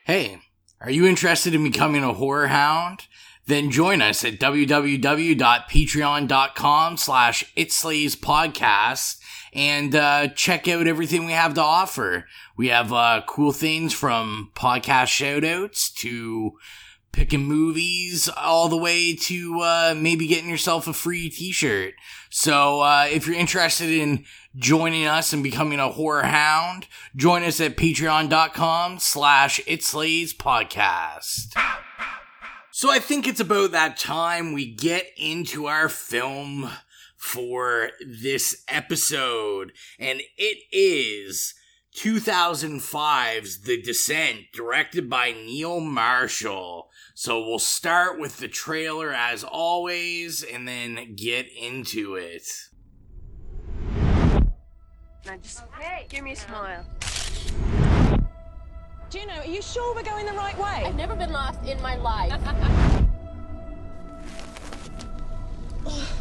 Hey, 0.04 0.38
are 0.80 0.90
you 0.90 1.06
interested 1.06 1.54
in 1.54 1.62
becoming 1.62 2.02
a 2.02 2.14
horror 2.14 2.46
hound? 2.46 3.00
Then 3.44 3.70
join 3.70 4.00
us 4.00 4.24
at 4.24 4.40
www.patreon.com 4.40 6.96
slash 6.96 7.52
itslays 7.54 8.16
podcast 8.16 9.18
and 9.52 9.94
uh, 9.94 10.28
check 10.28 10.66
out 10.66 10.86
everything 10.86 11.26
we 11.26 11.32
have 11.32 11.52
to 11.54 11.62
offer. 11.62 12.24
We 12.56 12.68
have 12.68 12.90
uh, 12.90 13.20
cool 13.26 13.52
things 13.52 13.92
from 13.92 14.50
podcast 14.54 15.08
shoutouts 15.08 15.92
to 15.96 16.52
picking 17.12 17.44
movies 17.44 18.30
all 18.34 18.68
the 18.68 18.78
way 18.78 19.14
to 19.14 19.60
uh, 19.60 19.94
maybe 19.94 20.26
getting 20.26 20.48
yourself 20.48 20.88
a 20.88 20.94
free 20.94 21.28
t-shirt. 21.28 21.92
So 22.30 22.80
uh, 22.80 23.06
if 23.10 23.26
you're 23.26 23.36
interested 23.36 23.90
in 23.90 24.24
joining 24.56 25.06
us 25.06 25.32
and 25.32 25.42
becoming 25.42 25.80
a 25.80 25.90
horror 25.90 26.22
hound, 26.22 26.86
join 27.16 27.42
us 27.42 27.60
at 27.60 27.76
patreon.com 27.76 28.98
slash 28.98 29.60
podcast. 29.66 31.54
So 32.70 32.90
I 32.90 32.98
think 32.98 33.26
it's 33.26 33.40
about 33.40 33.72
that 33.72 33.96
time 33.96 34.52
we 34.52 34.72
get 34.72 35.06
into 35.16 35.66
our 35.66 35.88
film 35.88 36.70
for 37.16 37.90
this 38.06 38.62
episode, 38.68 39.72
and 39.98 40.20
it 40.36 40.58
is 40.70 41.54
2005's 41.96 43.62
The 43.62 43.82
Descent, 43.82 44.52
directed 44.52 45.10
by 45.10 45.32
Neil 45.32 45.80
Marshall. 45.80 46.90
So 47.20 47.44
we'll 47.44 47.58
start 47.58 48.20
with 48.20 48.36
the 48.36 48.46
trailer 48.46 49.12
as 49.12 49.42
always, 49.42 50.44
and 50.44 50.68
then 50.68 51.16
get 51.16 51.48
into 51.52 52.14
it. 52.14 52.46
Now 55.26 55.36
just 55.42 55.64
give 56.08 56.22
me 56.22 56.30
a 56.30 56.36
smile. 56.36 56.86
Juno, 59.10 59.32
are 59.32 59.46
you 59.46 59.60
sure 59.60 59.96
we're 59.96 60.04
going 60.04 60.26
the 60.26 60.32
right 60.32 60.56
way? 60.58 60.84
I've 60.86 60.94
never 60.94 61.16
been 61.16 61.32
lost 61.32 61.60
in 61.64 61.82
my 61.82 61.96
life. 61.96 62.30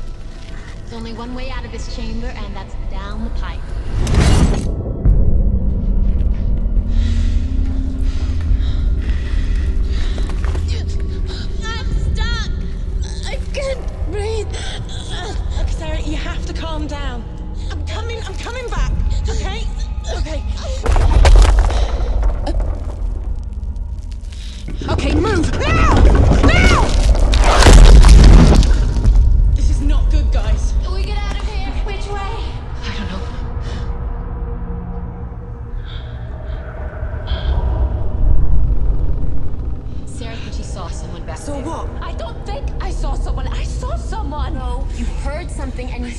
There's 0.80 0.94
only 0.94 1.14
one 1.14 1.36
way 1.36 1.52
out 1.52 1.64
of 1.64 1.72
this 1.72 1.96
chamber, 1.96 2.26
and 2.26 2.56
that's 2.56 2.74
down 2.90 3.24
the 3.24 3.30
pipe. 3.40 4.87
Can't 13.58 14.12
breathe. 14.12 14.48
Okay, 15.60 15.72
Sarah, 15.72 16.02
you 16.02 16.16
have 16.16 16.46
to 16.46 16.54
calm 16.54 16.86
down. 16.86 17.24
I'm 17.72 17.86
coming. 17.88 18.20
I'm 18.24 18.36
coming 18.36 18.68
back. 18.70 18.92
Okay. 19.28 19.64
Okay. 20.18 20.44
Okay, 24.90 25.16
move 25.16 25.52
now! 25.60 26.47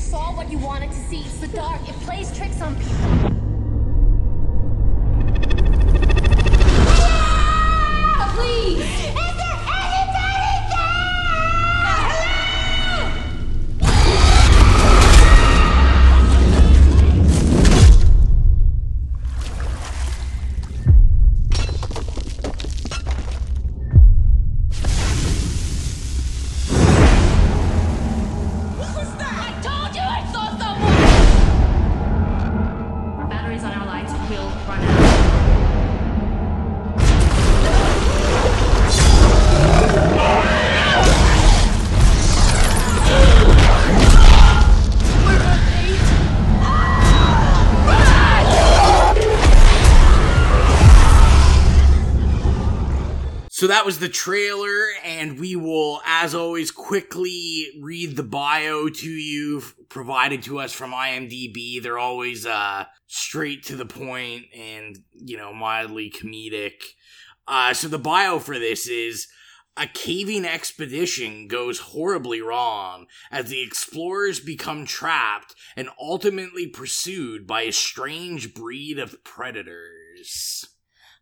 Saw 0.09 0.35
what 0.35 0.51
you 0.51 0.57
wanted 0.57 0.91
to 0.91 0.97
see. 0.97 1.21
It's 1.21 1.37
the 1.39 1.49
dark. 1.49 1.87
It 1.87 1.95
plays 1.97 2.35
tricks 2.35 2.63
on 2.63 2.75
people. 2.77 3.18
That 53.79 53.87
was 53.87 54.01
the 54.01 54.09
trailer, 54.09 54.89
and 55.05 55.39
we 55.39 55.55
will, 55.55 56.03
as 56.05 56.35
always, 56.35 56.73
quickly 56.73 57.69
read 57.81 58.17
the 58.17 58.25
bio 58.25 58.89
to 58.89 59.09
you, 59.09 59.63
provided 59.89 60.43
to 60.43 60.59
us 60.59 60.73
from 60.73 60.91
IMDb. 60.91 61.81
They're 61.81 61.97
always 61.97 62.45
uh, 62.45 62.87
straight 63.07 63.63
to 63.67 63.77
the 63.77 63.87
point 63.87 64.47
and, 64.53 64.99
you 65.15 65.37
know, 65.37 65.53
mildly 65.53 66.11
comedic. 66.11 66.73
Uh, 67.47 67.73
so 67.73 67.87
the 67.87 68.01
bio 68.01 68.41
for 68.41 68.59
this 68.59 68.89
is 68.89 69.29
a 69.77 69.87
caving 69.87 70.45
expedition 70.45 71.47
goes 71.47 71.79
horribly 71.79 72.43
wrong 72.43 73.07
as 73.31 73.49
the 73.49 73.63
explorers 73.63 74.41
become 74.41 74.87
trapped 74.87 75.55
and 75.77 75.89
ultimately 76.01 76.67
pursued 76.67 77.47
by 77.47 77.63
a 77.63 77.73
strange 77.73 78.55
breed 78.55 78.99
of 78.99 79.23
predators. 79.23 80.67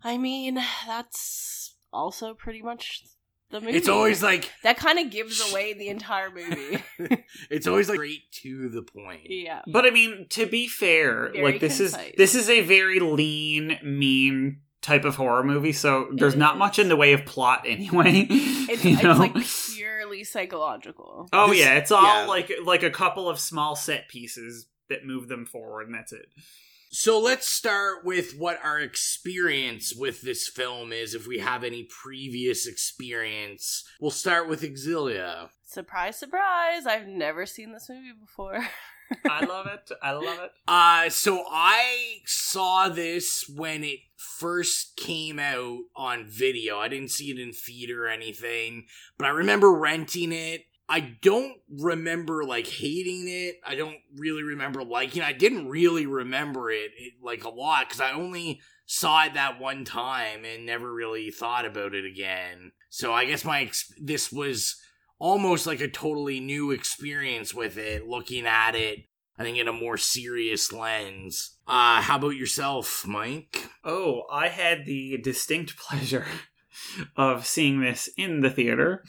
I 0.02 0.16
mean, 0.16 0.54
that's 0.86 1.45
also 1.93 2.35
pretty 2.35 2.62
much 2.62 3.02
the 3.50 3.61
movie. 3.61 3.76
It's 3.76 3.88
always 3.88 4.23
like 4.23 4.50
that 4.62 4.76
kind 4.76 4.99
of 4.99 5.11
gives 5.11 5.50
away 5.50 5.73
the 5.75 5.88
entire 5.88 6.31
movie. 6.31 6.83
it's 7.50 7.66
always 7.66 7.88
like 7.88 7.97
straight 7.97 8.31
to 8.43 8.69
the 8.69 8.83
point. 8.83 9.23
yeah. 9.28 9.62
But 9.66 9.87
I 9.87 9.90
mean, 9.90 10.26
to 10.31 10.47
be 10.47 10.66
fair, 10.69 11.31
Very 11.33 11.45
like 11.45 11.61
this 11.61 11.78
concise. 11.78 12.07
is 12.09 12.12
this 12.16 12.35
is 12.35 12.50
a 12.50 12.62
very 12.62 12.99
lean, 13.00 13.78
mean 13.85 14.61
type 14.83 15.05
of 15.05 15.16
horror 15.16 15.43
movie, 15.43 15.73
so 15.73 16.09
there's 16.14 16.35
It 16.35 16.38
not 16.38 16.55
is. 16.57 16.59
much 16.59 16.78
in 16.78 16.88
the 16.88 16.97
way 16.97 17.12
of 17.12 17.25
plot 17.25 17.62
anyway. 17.66 18.26
It's, 18.69 18.85
you 18.85 18.97
it's 19.00 19.05
like 19.21 19.35
purely 19.76 20.25
psychological. 20.25 21.28
oh 21.33 21.52
yeah, 21.52 21.75
it's 21.75 21.93
all 21.93 22.02
yeah. 22.02 22.26
like 22.26 22.50
like 22.64 22.83
a 22.83 22.90
couple 22.90 23.28
of 23.28 23.38
small 23.38 23.76
set 23.76 24.09
pieces 24.09 24.66
that 24.88 25.05
move 25.05 25.28
them 25.28 25.47
forward, 25.47 25.87
and 25.87 25.95
that's 25.95 26.12
it. 26.12 26.26
So 26.98 27.20
let's 27.20 27.46
start 27.46 28.06
with 28.06 28.38
what 28.38 28.58
our 28.64 28.80
experience 28.80 29.94
with 29.94 30.22
this 30.22 30.48
film 30.48 30.94
is, 30.94 31.14
if 31.14 31.26
we 31.26 31.40
have 31.40 31.62
any 31.62 31.82
previous 31.82 32.66
experience. 32.66 33.84
We'll 34.00 34.10
start 34.10 34.48
with 34.48 34.62
Xylia. 34.62 35.50
Surprise, 35.62 36.18
surprise! 36.18 36.86
I've 36.86 37.06
never 37.06 37.44
seen 37.44 37.74
this 37.74 37.90
movie 37.90 38.14
before. 38.18 38.66
I 39.30 39.44
love 39.44 39.66
it. 39.66 39.90
I 40.02 40.12
love 40.12 40.38
it. 40.40 40.50
Uh, 40.66 41.10
so 41.10 41.44
I 41.50 42.20
saw 42.24 42.88
this 42.88 43.44
when 43.46 43.84
it 43.84 44.00
first 44.16 44.96
came 44.96 45.38
out 45.38 45.80
on 45.96 46.24
video. 46.24 46.78
I 46.78 46.88
didn't 46.88 47.10
see 47.10 47.30
it 47.30 47.38
in 47.38 47.52
theater 47.52 48.06
or 48.06 48.08
anything, 48.08 48.86
but 49.18 49.26
I 49.26 49.30
remember 49.32 49.70
renting 49.70 50.32
it. 50.32 50.62
I 50.88 51.16
don't 51.21 51.55
remember 51.69 52.45
like 52.45 52.66
hating 52.66 53.28
it. 53.28 53.57
I 53.66 53.75
don't 53.75 53.97
really 54.16 54.43
remember 54.43 54.85
liking. 54.85 55.23
it. 55.23 55.28
I 55.28 55.33
didn't 55.33 55.69
really 55.69 56.07
remember 56.07 56.71
it, 56.71 56.93
it 56.97 57.14
like 57.23 57.45
a 57.45 57.49
lot 57.49 57.88
because 57.88 58.00
I 58.00 58.12
only 58.12 58.61
saw 58.87 59.25
it 59.25 59.35
that 59.35 59.61
one 59.61 59.85
time 59.85 60.45
and 60.45 60.64
never 60.64 60.93
really 60.93 61.31
thought 61.31 61.66
about 61.66 61.95
it 61.95 62.05
again. 62.05 62.73
So 62.88 63.12
I 63.12 63.25
guess 63.25 63.45
my 63.45 63.71
this 64.00 64.31
was 64.31 64.76
almost 65.19 65.66
like 65.66 65.81
a 65.81 65.88
totally 65.88 66.40
new 66.40 66.71
experience 66.71 67.52
with 67.52 67.76
it, 67.78 68.07
looking 68.07 68.47
at 68.47 68.76
it 68.76 69.07
I 69.38 69.43
think 69.43 69.59
in 69.59 69.69
a 69.69 69.73
more 69.73 69.99
serious 69.99 70.73
lens. 70.73 71.59
Uh, 71.66 72.00
how 72.00 72.16
about 72.16 72.37
yourself, 72.37 73.07
Mike? 73.07 73.69
Oh, 73.85 74.23
I 74.31 74.49
had 74.49 74.87
the 74.87 75.19
distinct 75.19 75.76
pleasure 75.78 76.26
of 77.16 77.47
seeing 77.47 77.81
this 77.81 78.09
in 78.16 78.40
the 78.40 78.50
theater. 78.50 79.05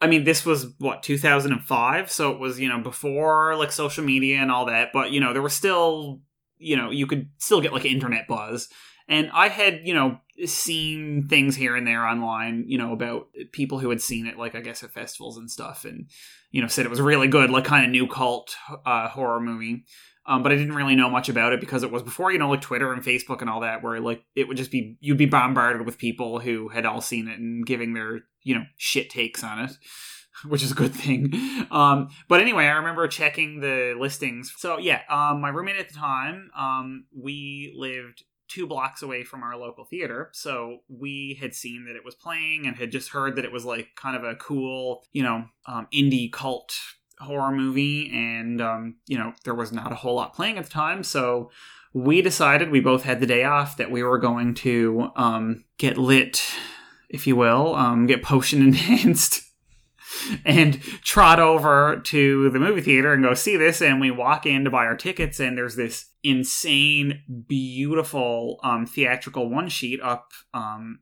I 0.00 0.06
mean, 0.06 0.24
this 0.24 0.46
was 0.46 0.72
what 0.78 1.02
2005, 1.02 2.10
so 2.10 2.30
it 2.32 2.38
was 2.38 2.58
you 2.58 2.68
know 2.68 2.80
before 2.80 3.56
like 3.56 3.72
social 3.72 4.04
media 4.04 4.38
and 4.38 4.50
all 4.50 4.66
that. 4.66 4.90
But 4.92 5.10
you 5.10 5.20
know, 5.20 5.32
there 5.32 5.42
was 5.42 5.52
still 5.52 6.20
you 6.58 6.76
know 6.76 6.90
you 6.90 7.06
could 7.06 7.28
still 7.38 7.60
get 7.60 7.72
like 7.72 7.84
internet 7.84 8.26
buzz, 8.26 8.68
and 9.08 9.30
I 9.32 9.48
had 9.48 9.80
you 9.84 9.94
know 9.94 10.18
seen 10.46 11.28
things 11.28 11.54
here 11.54 11.76
and 11.76 11.86
there 11.86 12.06
online, 12.06 12.64
you 12.66 12.78
know, 12.78 12.92
about 12.92 13.28
people 13.52 13.78
who 13.78 13.90
had 13.90 14.00
seen 14.00 14.26
it, 14.26 14.38
like 14.38 14.54
I 14.54 14.60
guess 14.60 14.82
at 14.82 14.92
festivals 14.92 15.36
and 15.36 15.50
stuff, 15.50 15.84
and 15.84 16.08
you 16.50 16.62
know 16.62 16.68
said 16.68 16.86
it 16.86 16.90
was 16.90 17.00
really 17.00 17.28
good, 17.28 17.50
like 17.50 17.64
kind 17.64 17.84
of 17.84 17.90
new 17.90 18.06
cult 18.06 18.54
uh, 18.86 19.08
horror 19.08 19.40
movie. 19.40 19.84
Um, 20.30 20.44
but 20.44 20.52
I 20.52 20.54
didn't 20.54 20.76
really 20.76 20.94
know 20.94 21.10
much 21.10 21.28
about 21.28 21.52
it 21.52 21.58
because 21.58 21.82
it 21.82 21.90
was 21.90 22.04
before, 22.04 22.30
you 22.30 22.38
know, 22.38 22.48
like 22.48 22.60
Twitter 22.60 22.92
and 22.92 23.02
Facebook 23.02 23.40
and 23.40 23.50
all 23.50 23.62
that, 23.62 23.82
where 23.82 23.98
like 23.98 24.22
it 24.36 24.46
would 24.46 24.56
just 24.56 24.70
be 24.70 24.96
you'd 25.00 25.18
be 25.18 25.26
bombarded 25.26 25.84
with 25.84 25.98
people 25.98 26.38
who 26.38 26.68
had 26.68 26.86
all 26.86 27.00
seen 27.00 27.26
it 27.26 27.40
and 27.40 27.66
giving 27.66 27.94
their 27.94 28.20
you 28.44 28.54
know 28.54 28.62
shit 28.76 29.10
takes 29.10 29.42
on 29.42 29.58
it, 29.58 29.72
which 30.46 30.62
is 30.62 30.70
a 30.70 30.76
good 30.76 30.94
thing. 30.94 31.32
Um, 31.72 32.10
but 32.28 32.40
anyway, 32.40 32.66
I 32.66 32.76
remember 32.76 33.08
checking 33.08 33.58
the 33.58 33.96
listings. 33.98 34.54
So 34.56 34.78
yeah, 34.78 35.00
um, 35.10 35.40
my 35.40 35.48
roommate 35.48 35.80
at 35.80 35.88
the 35.88 35.94
time, 35.96 36.52
um, 36.56 37.06
we 37.12 37.74
lived 37.76 38.22
two 38.46 38.68
blocks 38.68 39.02
away 39.02 39.24
from 39.24 39.42
our 39.42 39.56
local 39.56 39.84
theater, 39.84 40.30
so 40.32 40.78
we 40.88 41.38
had 41.40 41.54
seen 41.54 41.86
that 41.86 41.96
it 41.96 42.04
was 42.04 42.14
playing 42.14 42.68
and 42.68 42.76
had 42.76 42.92
just 42.92 43.08
heard 43.08 43.34
that 43.34 43.44
it 43.44 43.50
was 43.50 43.64
like 43.64 43.88
kind 43.96 44.16
of 44.16 44.22
a 44.22 44.36
cool, 44.36 45.02
you 45.12 45.24
know, 45.24 45.46
um, 45.66 45.88
indie 45.92 46.30
cult 46.30 46.72
horror 47.20 47.52
movie 47.52 48.10
and 48.12 48.60
um, 48.60 48.96
you 49.06 49.18
know 49.18 49.32
there 49.44 49.54
was 49.54 49.72
not 49.72 49.92
a 49.92 49.96
whole 49.96 50.14
lot 50.14 50.34
playing 50.34 50.58
at 50.58 50.64
the 50.64 50.70
time 50.70 51.02
so 51.02 51.50
we 51.92 52.22
decided 52.22 52.70
we 52.70 52.80
both 52.80 53.02
had 53.02 53.20
the 53.20 53.26
day 53.26 53.44
off 53.44 53.76
that 53.76 53.90
we 53.90 54.02
were 54.02 54.18
going 54.18 54.54
to 54.54 55.08
um, 55.16 55.64
get 55.78 55.98
lit 55.98 56.42
if 57.08 57.26
you 57.26 57.36
will 57.36 57.74
um, 57.74 58.06
get 58.06 58.22
potion 58.22 58.62
enhanced 58.66 59.42
and 60.44 60.82
trot 61.02 61.38
over 61.38 62.00
to 62.04 62.50
the 62.50 62.58
movie 62.58 62.80
theater 62.80 63.12
and 63.12 63.22
go 63.22 63.34
see 63.34 63.56
this 63.56 63.80
and 63.80 64.00
we 64.00 64.10
walk 64.10 64.44
in 64.44 64.64
to 64.64 64.70
buy 64.70 64.84
our 64.84 64.96
tickets 64.96 65.38
and 65.38 65.56
there's 65.56 65.76
this 65.76 66.06
insane 66.22 67.22
beautiful 67.48 68.58
um, 68.62 68.86
theatrical 68.86 69.48
one 69.48 69.68
sheet 69.68 70.00
up 70.02 70.32
um, 70.52 71.00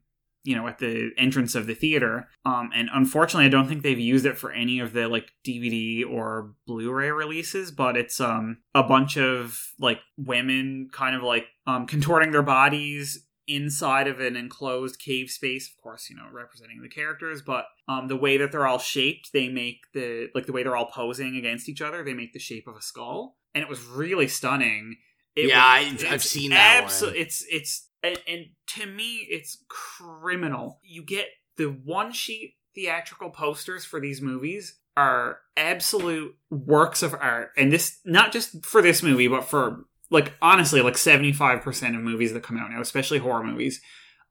you 0.48 0.56
know 0.56 0.66
at 0.66 0.78
the 0.78 1.10
entrance 1.18 1.54
of 1.54 1.66
the 1.66 1.74
theater 1.74 2.28
um 2.44 2.70
and 2.74 2.88
unfortunately 2.94 3.44
i 3.46 3.48
don't 3.50 3.68
think 3.68 3.82
they've 3.82 3.98
used 4.14 4.24
it 4.26 4.38
for 4.38 4.50
any 4.52 4.80
of 4.80 4.92
the 4.92 5.06
like 5.08 5.28
dvd 5.46 6.04
or 6.08 6.54
blu-ray 6.66 7.10
releases 7.10 7.70
but 7.70 7.96
it's 7.96 8.18
um 8.20 8.58
a 8.74 8.82
bunch 8.82 9.16
of 9.18 9.72
like 9.78 10.00
women 10.16 10.88
kind 10.92 11.14
of 11.14 11.22
like 11.22 11.46
um 11.66 11.86
contorting 11.86 12.30
their 12.30 12.42
bodies 12.42 13.26
inside 13.46 14.06
of 14.06 14.20
an 14.20 14.36
enclosed 14.36 14.98
cave 14.98 15.30
space 15.30 15.68
of 15.70 15.82
course 15.82 16.08
you 16.10 16.16
know 16.16 16.26
representing 16.32 16.80
the 16.82 16.88
characters 16.88 17.40
but 17.42 17.64
um 17.88 18.06
the 18.08 18.16
way 18.16 18.36
that 18.36 18.52
they're 18.52 18.66
all 18.66 18.78
shaped 18.78 19.30
they 19.32 19.48
make 19.48 19.78
the 19.94 20.28
like 20.34 20.46
the 20.46 20.52
way 20.52 20.62
they're 20.62 20.76
all 20.76 20.90
posing 20.90 21.36
against 21.36 21.68
each 21.68 21.80
other 21.82 22.04
they 22.04 22.14
make 22.14 22.32
the 22.32 22.38
shape 22.38 22.66
of 22.68 22.76
a 22.76 22.82
skull 22.82 23.36
and 23.54 23.62
it 23.62 23.68
was 23.68 23.82
really 23.84 24.28
stunning 24.28 24.96
it 25.34 25.48
Yeah, 25.48 25.90
was- 25.92 26.04
I- 26.04 26.08
I've 26.12 26.22
seen 26.22 26.50
that 26.50 26.84
abso- 26.84 27.06
one. 27.06 27.16
it's 27.16 27.44
it's 27.50 27.87
and, 28.02 28.18
and 28.26 28.46
to 28.74 28.86
me 28.86 29.26
it's 29.28 29.64
criminal. 29.68 30.80
You 30.82 31.02
get 31.02 31.26
the 31.56 31.66
one 31.66 32.12
sheet 32.12 32.54
theatrical 32.74 33.30
posters 33.30 33.84
for 33.84 34.00
these 34.00 34.22
movies 34.22 34.78
are 34.96 35.40
absolute 35.56 36.36
works 36.50 37.02
of 37.02 37.14
art. 37.14 37.50
And 37.56 37.72
this 37.72 37.98
not 38.04 38.32
just 38.32 38.64
for 38.64 38.82
this 38.82 39.02
movie 39.02 39.28
but 39.28 39.44
for 39.44 39.84
like 40.10 40.34
honestly 40.40 40.80
like 40.80 40.94
75% 40.94 41.96
of 41.96 42.02
movies 42.02 42.32
that 42.32 42.42
come 42.42 42.58
out 42.58 42.70
now 42.70 42.80
especially 42.80 43.18
horror 43.18 43.44
movies. 43.44 43.80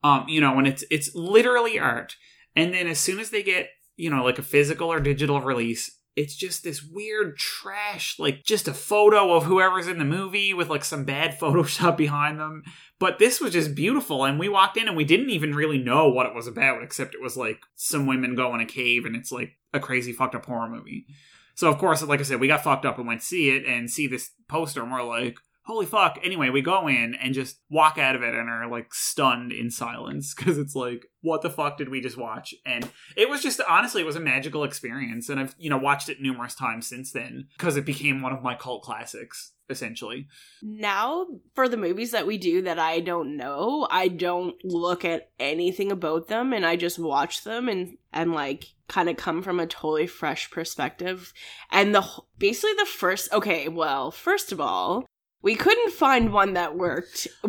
Um 0.03 0.25
you 0.27 0.41
know 0.41 0.53
when 0.55 0.65
it's 0.65 0.83
it's 0.89 1.13
literally 1.15 1.79
art. 1.79 2.15
And 2.55 2.73
then 2.73 2.87
as 2.87 2.99
soon 2.99 3.19
as 3.19 3.29
they 3.29 3.43
get 3.43 3.69
you 3.95 4.09
know 4.09 4.23
like 4.23 4.39
a 4.39 4.43
physical 4.43 4.91
or 4.91 4.99
digital 4.99 5.41
release 5.41 5.97
it's 6.17 6.35
just 6.35 6.63
this 6.63 6.83
weird 6.83 7.37
trash, 7.37 8.17
like 8.17 8.43
just 8.43 8.67
a 8.67 8.73
photo 8.73 9.33
of 9.33 9.43
whoever's 9.43 9.87
in 9.87 9.99
the 9.99 10.03
movie 10.03 10.51
with 10.51 10.67
like 10.67 10.83
some 10.83 11.05
bad 11.05 11.31
Photoshop 11.39 11.95
behind 11.95 12.39
them. 12.39 12.63
But 12.99 13.19
this 13.19 13.39
was 13.39 13.53
just 13.53 13.75
beautiful, 13.75 14.25
and 14.25 14.39
we 14.39 14.49
walked 14.49 14.77
in 14.77 14.87
and 14.87 14.97
we 14.97 15.05
didn't 15.05 15.29
even 15.29 15.53
really 15.53 15.77
know 15.77 16.09
what 16.09 16.25
it 16.25 16.33
was 16.33 16.47
about, 16.47 16.81
except 16.81 17.13
it 17.13 17.21
was 17.21 17.37
like 17.37 17.59
some 17.75 18.07
women 18.07 18.35
go 18.35 18.53
in 18.55 18.61
a 18.61 18.65
cave 18.65 19.05
and 19.05 19.15
it's 19.15 19.31
like 19.31 19.51
a 19.73 19.79
crazy 19.79 20.11
fucked 20.11 20.35
up 20.35 20.45
horror 20.45 20.69
movie. 20.69 21.05
So 21.53 21.69
of 21.69 21.77
course, 21.77 22.01
like 22.01 22.19
I 22.19 22.23
said, 22.23 22.39
we 22.39 22.47
got 22.47 22.63
fucked 22.63 22.85
up 22.85 22.97
and 22.97 23.07
went 23.07 23.21
see 23.21 23.49
it 23.49 23.65
and 23.65 23.89
see 23.89 24.07
this 24.07 24.31
poster, 24.47 24.81
and 24.81 24.91
we're 24.91 25.03
like, 25.03 25.37
holy 25.67 25.85
fuck. 25.85 26.17
Anyway, 26.23 26.49
we 26.49 26.61
go 26.61 26.87
in 26.87 27.13
and 27.15 27.33
just 27.33 27.57
walk 27.69 27.97
out 27.97 28.15
of 28.15 28.23
it 28.23 28.33
and 28.33 28.49
are 28.49 28.67
like 28.67 28.93
stunned 28.93 29.51
in 29.51 29.69
silence 29.69 30.33
because 30.37 30.57
it's 30.57 30.75
like, 30.75 31.05
what 31.21 31.41
the 31.41 31.49
fuck 31.49 31.77
did 31.77 31.89
we 31.89 32.01
just 32.01 32.17
watch? 32.17 32.55
And 32.65 32.89
it 33.15 33.29
was 33.29 33.43
just, 33.43 33.61
honestly, 33.69 34.01
it 34.01 34.05
was 34.05 34.15
a 34.15 34.21
magical 34.21 34.63
experience. 34.63 35.29
And 35.29 35.39
I've, 35.39 35.55
you 35.59 35.69
know, 35.69 35.77
watched 35.77 36.09
it 36.09 36.21
numerous 36.21 36.55
times 36.55 36.87
since 36.87 37.11
then 37.11 37.49
because 37.57 37.75
it 37.75 37.85
became 37.85 38.21
one 38.21 38.33
of 38.33 38.41
my 38.41 38.55
cult 38.55 38.81
classics, 38.81 39.53
essentially. 39.69 40.27
Now, 40.61 41.27
for 41.53 41.67
the 41.67 41.77
movies 41.77 42.11
that 42.11 42.27
we 42.27 42.37
do 42.37 42.61
that 42.63 42.79
I 42.79 42.99
don't 42.99 43.37
know, 43.37 43.87
I 43.89 44.07
don't 44.07 44.55
look 44.63 45.05
at 45.05 45.29
anything 45.39 45.91
about 45.91 46.27
them 46.27 46.53
and 46.53 46.65
I 46.65 46.75
just 46.75 46.99
watch 46.99 47.43
them 47.43 47.67
and, 47.69 47.97
and 48.13 48.33
like, 48.33 48.65
kind 48.87 49.09
of 49.09 49.17
come 49.17 49.41
from 49.41 49.59
a 49.59 49.67
totally 49.67 50.07
fresh 50.07 50.49
perspective. 50.49 51.33
And 51.71 51.93
the 51.93 52.07
basically 52.37 52.73
the 52.77 52.85
first 52.85 53.31
okay, 53.33 53.67
well, 53.67 54.11
first 54.11 54.51
of 54.51 54.61
all, 54.61 55.05
we 55.41 55.55
couldn't 55.55 55.93
find 55.93 56.33
one 56.33 56.53
that 56.53 56.77
worked 56.77 57.27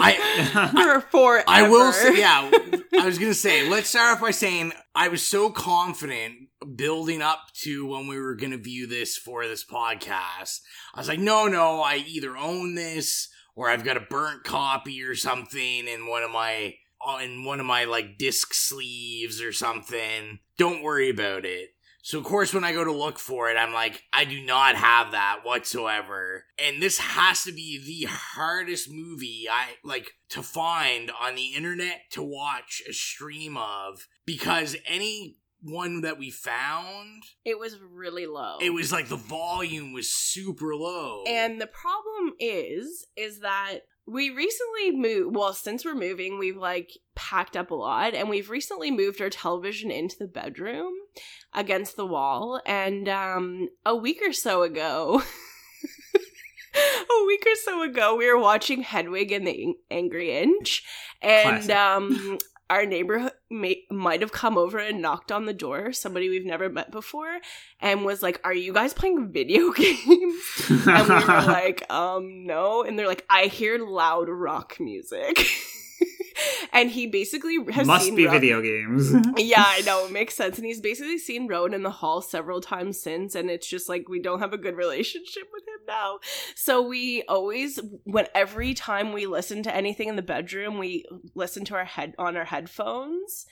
I 0.02 0.70
for 0.70 1.00
forever. 1.00 1.44
I 1.46 1.68
will 1.68 1.92
say, 1.92 2.18
yeah. 2.18 2.50
I 2.98 3.06
was 3.06 3.18
gonna 3.18 3.34
say, 3.34 3.68
let's 3.68 3.88
start 3.88 4.16
off 4.16 4.20
by 4.20 4.30
saying 4.30 4.72
I 4.94 5.08
was 5.08 5.22
so 5.22 5.50
confident 5.50 6.34
building 6.76 7.22
up 7.22 7.40
to 7.62 7.86
when 7.86 8.06
we 8.06 8.18
were 8.18 8.34
gonna 8.34 8.58
view 8.58 8.86
this 8.86 9.16
for 9.16 9.46
this 9.46 9.64
podcast. 9.64 10.60
I 10.94 11.00
was 11.00 11.08
like, 11.08 11.20
no, 11.20 11.46
no, 11.46 11.80
I 11.80 11.96
either 11.96 12.36
own 12.36 12.74
this 12.74 13.28
or 13.54 13.68
I've 13.68 13.84
got 13.84 13.96
a 13.96 14.00
burnt 14.00 14.44
copy 14.44 15.02
or 15.02 15.14
something 15.14 15.86
in 15.86 16.06
one 16.06 16.22
of 16.22 16.30
my 16.30 16.74
uh, 17.06 17.18
in 17.22 17.44
one 17.44 17.60
of 17.60 17.66
my 17.66 17.84
like 17.84 18.18
disc 18.18 18.54
sleeves 18.54 19.40
or 19.40 19.52
something. 19.52 20.38
Don't 20.58 20.82
worry 20.82 21.10
about 21.10 21.44
it. 21.44 21.70
So 22.02 22.18
of 22.18 22.24
course 22.24 22.54
when 22.54 22.64
I 22.64 22.72
go 22.72 22.84
to 22.84 22.92
look 22.92 23.18
for 23.18 23.50
it, 23.50 23.56
I'm 23.56 23.72
like, 23.72 24.02
I 24.12 24.24
do 24.24 24.42
not 24.42 24.74
have 24.74 25.12
that 25.12 25.40
whatsoever. 25.44 26.44
And 26.58 26.82
this 26.82 26.98
has 26.98 27.44
to 27.44 27.52
be 27.52 27.80
the 27.84 28.08
hardest 28.10 28.90
movie 28.90 29.46
I 29.50 29.74
like 29.84 30.12
to 30.30 30.42
find 30.42 31.10
on 31.20 31.34
the 31.34 31.54
internet 31.54 32.02
to 32.12 32.22
watch 32.22 32.82
a 32.88 32.92
stream 32.92 33.56
of 33.56 34.06
because 34.24 34.76
any 34.86 35.36
one 35.62 36.00
that 36.00 36.18
we 36.18 36.30
found 36.30 37.22
it 37.44 37.58
was 37.58 37.76
really 37.78 38.24
low. 38.26 38.56
it 38.62 38.70
was 38.72 38.90
like 38.90 39.08
the 39.08 39.16
volume 39.16 39.92
was 39.92 40.10
super 40.10 40.74
low 40.74 41.22
And 41.26 41.60
the 41.60 41.66
problem 41.66 42.32
is, 42.38 43.06
is 43.14 43.40
that 43.40 43.80
we 44.06 44.30
recently 44.30 44.90
moved. 44.92 45.36
Well, 45.36 45.52
since 45.52 45.84
we're 45.84 45.94
moving, 45.94 46.38
we've 46.38 46.56
like 46.56 46.90
packed 47.14 47.56
up 47.56 47.70
a 47.70 47.74
lot, 47.74 48.14
and 48.14 48.28
we've 48.28 48.50
recently 48.50 48.90
moved 48.90 49.20
our 49.20 49.30
television 49.30 49.90
into 49.90 50.16
the 50.18 50.26
bedroom 50.26 50.92
against 51.54 51.96
the 51.96 52.06
wall. 52.06 52.60
And 52.66 53.08
um, 53.08 53.68
a 53.84 53.94
week 53.94 54.20
or 54.24 54.32
so 54.32 54.62
ago, 54.62 55.22
a 56.74 57.26
week 57.26 57.44
or 57.46 57.56
so 57.56 57.82
ago, 57.82 58.16
we 58.16 58.30
were 58.30 58.40
watching 58.40 58.82
Hedwig 58.82 59.32
and 59.32 59.46
the 59.46 59.74
Angry 59.90 60.36
Inch, 60.36 60.82
and 61.22 61.64
Classic. 61.64 61.76
um, 61.76 62.38
our 62.68 62.86
neighbor 62.86 63.30
may- 63.50 63.84
might 63.90 64.20
have 64.20 64.32
come 64.32 64.56
over 64.56 64.78
and 64.78 65.02
knocked 65.02 65.30
on 65.32 65.46
the 65.46 65.52
door. 65.52 65.92
Somebody 65.92 66.28
we've 66.28 66.46
never 66.46 66.68
met 66.68 66.90
before, 66.90 67.38
and 67.80 68.04
was 68.04 68.22
like, 68.22 68.40
"Are 68.44 68.54
you 68.54 68.72
guys 68.72 68.94
playing 68.94 69.32
video 69.32 69.72
games?" 69.74 70.42
and 70.68 71.08
we 71.08 71.14
were 71.14 71.42
like, 71.46 71.90
um, 71.90 72.46
no. 72.46 72.82
And 72.84 72.98
they're 72.98 73.08
like, 73.08 73.26
I 73.28 73.46
hear 73.46 73.78
loud 73.78 74.28
rock 74.28 74.78
music. 74.80 75.38
and 76.72 76.90
he 76.90 77.06
basically 77.06 77.58
has 77.72 77.86
Must 77.86 78.04
seen 78.04 78.16
be 78.16 78.26
video 78.26 78.60
games. 78.60 79.12
yeah, 79.36 79.64
I 79.66 79.82
know 79.82 80.04
it 80.06 80.12
makes 80.12 80.34
sense. 80.34 80.56
And 80.56 80.66
he's 80.66 80.80
basically 80.80 81.18
seen 81.18 81.48
Road 81.48 81.74
in 81.74 81.82
the 81.82 81.90
Hall 81.90 82.22
several 82.22 82.60
times 82.60 83.00
since, 83.00 83.34
and 83.34 83.50
it's 83.50 83.66
just 83.66 83.88
like 83.88 84.08
we 84.08 84.20
don't 84.20 84.40
have 84.40 84.52
a 84.52 84.58
good 84.58 84.76
relationship 84.76 85.44
with 85.52 85.62
him 85.62 85.86
now. 85.86 86.18
So 86.54 86.82
we 86.82 87.22
always, 87.22 87.80
when 88.04 88.26
every 88.34 88.74
time 88.74 89.12
we 89.12 89.26
listen 89.26 89.62
to 89.64 89.74
anything 89.74 90.08
in 90.08 90.16
the 90.16 90.22
bedroom, 90.22 90.78
we 90.78 91.04
listen 91.34 91.64
to 91.66 91.74
our 91.74 91.84
head 91.84 92.14
on 92.18 92.36
our 92.36 92.44
headphones, 92.44 93.46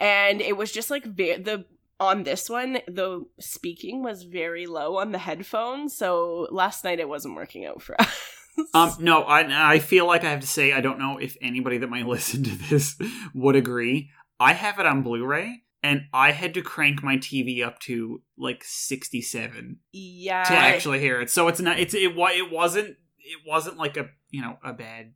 and 0.00 0.40
it 0.40 0.56
was 0.56 0.72
just 0.72 0.90
like 0.90 1.04
ve- 1.04 1.36
the 1.36 1.64
on 2.00 2.22
this 2.22 2.48
one 2.48 2.78
the 2.86 3.24
speaking 3.40 4.04
was 4.04 4.22
very 4.22 4.66
low 4.66 4.98
on 4.98 5.12
the 5.12 5.18
headphones. 5.18 5.96
So 5.96 6.46
last 6.50 6.84
night 6.84 7.00
it 7.00 7.08
wasn't 7.08 7.34
working 7.34 7.66
out 7.66 7.82
for 7.82 8.00
us. 8.00 8.37
Um, 8.74 8.92
no, 9.00 9.22
I 9.22 9.74
I 9.74 9.78
feel 9.78 10.06
like 10.06 10.24
I 10.24 10.30
have 10.30 10.40
to 10.40 10.46
say 10.46 10.72
I 10.72 10.80
don't 10.80 10.98
know 10.98 11.18
if 11.18 11.36
anybody 11.40 11.78
that 11.78 11.88
might 11.90 12.06
listen 12.14 12.44
to 12.44 12.50
this 12.70 12.96
would 13.34 13.56
agree. 13.56 14.10
I 14.40 14.52
have 14.52 14.78
it 14.78 14.86
on 14.86 15.02
Blu-ray, 15.02 15.62
and 15.82 16.02
I 16.12 16.32
had 16.32 16.54
to 16.54 16.62
crank 16.62 17.02
my 17.02 17.16
TV 17.16 17.64
up 17.64 17.78
to 17.80 18.22
like 18.36 18.62
sixty-seven 18.64 19.78
yeah, 19.92 20.44
to 20.44 20.54
actually 20.54 21.00
hear 21.00 21.20
it. 21.20 21.30
So 21.30 21.48
it's 21.48 21.60
not. 21.60 21.78
It's 21.78 21.94
it. 21.94 22.14
wa- 22.14 22.30
It 22.32 22.50
wasn't. 22.50 22.96
It 23.18 23.38
wasn't 23.46 23.76
like 23.78 23.96
a 23.96 24.08
you 24.30 24.42
know 24.42 24.58
a 24.62 24.72
bad. 24.72 25.12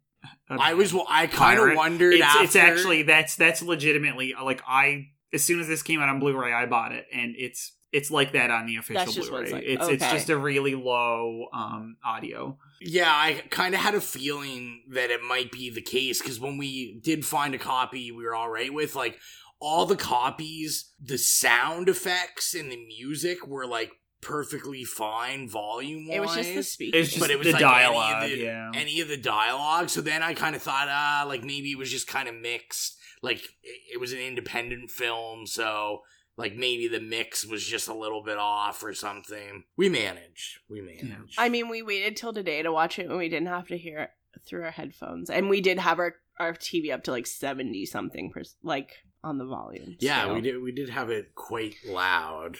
a 0.51 0.55
I 0.55 0.71
bad 0.71 0.77
was 0.79 0.95
I 1.09 1.27
kind 1.27 1.59
of 1.59 1.65
pirate. 1.65 1.77
wondered 1.77 2.15
It's, 2.15 2.23
after 2.25 2.45
it's 2.45 2.57
actually 2.57 3.03
that's 3.03 3.37
that's 3.37 3.63
legitimately 3.63 4.35
like 4.43 4.63
I 4.67 5.09
as 5.33 5.43
soon 5.45 5.61
as 5.61 5.69
this 5.69 5.83
came 5.83 6.01
out 6.01 6.09
on 6.09 6.21
Blu-ray, 6.21 6.53
I 6.53 6.67
bought 6.67 6.93
it, 6.93 7.07
and 7.13 7.35
it's 7.39 7.73
it's 7.93 8.11
like 8.11 8.33
that 8.33 8.51
on 8.51 8.67
the 8.67 8.77
official 8.77 9.05
That's 9.05 9.15
just 9.15 9.31
Blu-ray. 9.31 9.45
it's 9.45 9.53
like. 9.53 9.65
It's 9.65 9.89
it's 9.89 10.13
just 10.13 10.31
a 10.31 10.37
really 10.37 10.75
low 10.75 11.47
um 11.53 11.97
audio. 12.05 12.59
Yeah, 12.81 13.11
I 13.11 13.43
kind 13.51 13.75
of 13.75 13.81
had 13.81 13.95
a 13.95 14.01
feeling 14.01 14.83
that 14.91 15.11
it 15.11 15.23
might 15.23 15.53
be 15.53 15.71
the 15.71 15.83
case 15.83 16.21
because 16.21 16.41
when 16.41 16.59
we 16.59 17.01
did 17.05 17.25
find 17.25 17.55
a 17.55 17.59
copy 17.59 18.11
we 18.11 18.25
were 18.25 18.35
all 18.35 18.51
right 18.51 18.73
with, 18.73 18.97
like 18.97 19.19
all 19.61 19.87
the 19.87 19.97
copies, 19.97 20.91
the 21.01 21.19
sound 21.19 21.89
effects 21.89 22.55
and 22.55 22.73
the 22.73 22.85
music 22.87 23.47
were 23.47 23.67
like 23.67 23.93
perfectly 24.21 24.85
fine 24.85 25.49
volume 25.49 26.09
wise. 26.09 26.17
it 26.17 26.21
was 26.21 26.35
just 26.35 26.55
the 26.55 26.63
speaking. 26.63 27.01
It's 27.01 27.11
just 27.11 27.21
but 27.21 27.31
it 27.31 27.39
was 27.39 27.47
the 27.47 27.53
like 27.53 27.61
dialogue, 27.61 28.23
any 28.23 28.33
of 28.33 28.39
the, 28.39 28.45
yeah. 28.45 28.71
any 28.75 29.01
of 29.01 29.09
the 29.09 29.17
dialogue. 29.19 29.91
So 29.91 30.01
then 30.01 30.23
I 30.23 30.33
kind 30.33 30.57
of 30.57 30.63
thought, 30.63 30.89
ah, 30.89 31.25
like 31.29 31.45
maybe 31.45 31.71
it 31.71 31.79
was 31.79 31.91
just 31.91 32.09
kind 32.09 32.29
of 32.29 32.35
mixed. 32.35 32.97
Like 33.23 33.43
it, 33.63 33.95
it 33.95 34.01
was 34.01 34.13
an 34.13 34.19
independent 34.19 34.91
film, 34.91 35.47
so 35.47 36.01
like 36.37 36.55
maybe 36.55 36.89
the 36.89 37.01
mix 37.01 37.47
was 37.47 37.65
just 37.65 37.89
a 37.89 37.95
little 37.95 38.23
bit 38.23 38.39
off 38.39 38.83
or 38.83 38.95
something. 38.95 39.65
We 39.77 39.89
managed. 39.89 40.59
We 40.69 40.81
managed. 40.81 41.35
I 41.39 41.49
mean, 41.49 41.69
we 41.69 41.83
waited 41.83 42.17
till 42.17 42.33
today 42.33 42.63
to 42.63 42.73
watch 42.73 42.99
it, 42.99 43.07
and 43.07 43.19
we 43.19 43.29
didn't 43.29 43.49
have 43.49 43.69
to 43.69 43.79
hear 43.79 43.99
it 43.99 44.11
through 44.47 44.65
our 44.65 44.71
headphones, 44.71 45.31
and 45.31 45.49
we 45.49 45.61
did 45.61 45.79
have 45.79 45.99
our 45.99 46.17
our 46.39 46.55
TV 46.55 46.93
up 46.93 47.05
to 47.05 47.11
like 47.11 47.27
seventy 47.27 47.85
something, 47.85 48.31
per, 48.31 48.43
like 48.63 48.93
on 49.23 49.39
the 49.39 49.47
volume. 49.47 49.97
yeah, 50.01 50.23
still. 50.23 50.35
we 50.35 50.41
did. 50.41 50.63
We 50.63 50.73
did 50.73 50.89
have 50.89 51.11
it 51.11 51.35
quite 51.35 51.75
loud. 51.87 52.59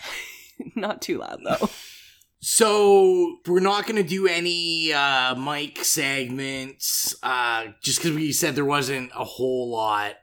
Not 0.74 1.02
too 1.02 1.18
loud 1.18 1.40
though. 1.44 1.68
So 2.48 3.38
we're 3.48 3.58
not 3.60 3.86
going 3.86 3.96
to 3.96 4.08
do 4.08 4.28
any 4.28 4.92
uh, 4.92 5.34
mic 5.34 5.84
segments, 5.84 7.14
uh, 7.22 7.68
just 7.82 7.98
because 7.98 8.14
we 8.14 8.30
said 8.30 8.54
there 8.54 8.64
wasn't 8.64 9.10
a 9.16 9.24
whole 9.24 9.70
lot. 9.70 10.14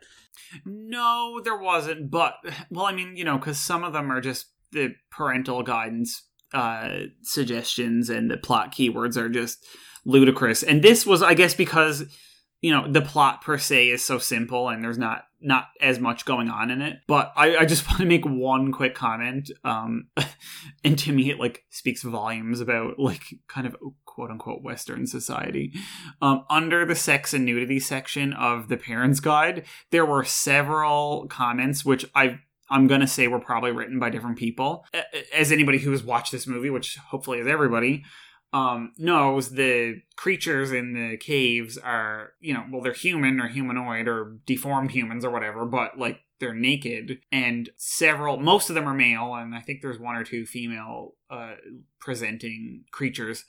No, 0.66 1.42
there 1.44 1.58
wasn't. 1.58 2.12
But 2.12 2.36
well, 2.70 2.86
I 2.86 2.94
mean, 2.94 3.16
you 3.16 3.24
know, 3.24 3.38
because 3.38 3.60
some 3.60 3.84
of 3.84 3.94
them 3.94 4.12
are 4.12 4.22
just 4.22 4.48
the 4.72 4.96
parental 5.12 5.64
guidance 5.64 6.24
uh, 6.54 7.06
suggestions, 7.22 8.10
and 8.10 8.30
the 8.30 8.38
plot 8.38 8.74
keywords 8.74 9.18
are 9.18 9.30
just 9.30 9.66
ludicrous. 10.06 10.64
And 10.64 10.82
this 10.82 11.06
was, 11.06 11.22
I 11.22 11.34
guess, 11.34 11.54
because 11.54 12.04
you 12.64 12.72
know 12.72 12.90
the 12.90 13.02
plot 13.02 13.42
per 13.42 13.58
se 13.58 13.90
is 13.90 14.04
so 14.04 14.18
simple, 14.18 14.70
and 14.70 14.82
there's 14.82 14.98
not 14.98 15.26
not 15.42 15.68
as 15.82 16.00
much 16.00 16.24
going 16.24 16.50
on 16.50 16.72
in 16.72 16.82
it. 16.82 17.00
But 17.08 17.34
I, 17.36 17.58
I 17.58 17.66
just 17.66 17.86
want 17.88 18.00
to 18.00 18.06
make 18.06 18.26
one 18.26 18.72
quick 18.72 18.96
comment. 18.96 19.52
Um, 19.66 20.08
and 20.84 20.98
to 21.00 21.12
me, 21.12 21.30
it 21.30 21.40
like 21.40 21.66
speaks 21.70 22.02
volumes 22.02 22.62
about 22.62 22.98
like 22.98 23.36
kind 23.50 23.68
of 23.68 23.76
quote 24.06 24.32
unquote 24.32 24.64
Western 24.64 25.06
society. 25.06 25.74
Um, 26.22 26.46
under 26.50 26.86
the 26.86 26.96
sex 26.96 27.34
and 27.34 27.44
nudity 27.44 27.82
section 27.82 28.32
of 28.32 28.70
the 28.70 28.78
Parents 28.78 29.20
Guide, 29.20 29.66
there 29.92 30.06
were 30.06 30.24
several 30.24 31.28
comments 31.28 31.84
which 31.84 32.06
I 32.16 32.40
I'm 32.70 32.88
gonna 32.88 33.08
say 33.08 33.28
were 33.28 33.42
probably 33.42 33.72
written 33.72 34.00
by 34.00 34.10
different 34.10 34.38
people. 34.38 34.86
As 35.36 35.52
anybody 35.52 35.80
who 35.80 35.92
has 35.92 36.02
watched 36.02 36.32
this 36.32 36.48
movie, 36.48 36.70
which 36.70 36.96
hopefully 36.96 37.40
is 37.40 37.48
everybody, 37.48 38.06
um, 38.54 38.94
knows 38.98 39.52
the 39.52 40.02
creatures 40.16 40.72
in 40.72 40.94
the 40.94 41.18
caves 41.18 41.78
are 41.78 42.34
you 42.40 42.54
know 42.54 42.64
well 42.72 42.82
they're 42.82 42.94
human 42.94 43.40
or 43.40 43.48
humanoid 43.48 44.08
or 44.08 44.38
deformed 44.46 44.92
humans 44.92 45.26
or 45.26 45.32
whatever, 45.32 45.66
but 45.66 45.98
like 45.98 46.22
they're 46.40 46.54
naked. 46.54 47.20
And 47.32 47.70
several 47.78 48.38
most 48.38 48.70
of 48.70 48.76
them 48.76 48.88
are 48.88 48.94
male 48.94 49.34
and 49.34 49.56
I 49.56 49.62
think 49.62 49.82
there's 49.82 50.00
one 50.00 50.16
or 50.16 50.24
two 50.24 50.46
female 50.46 51.16
uh, 51.30 51.56
presenting 52.00 52.84
creatures. 52.92 53.46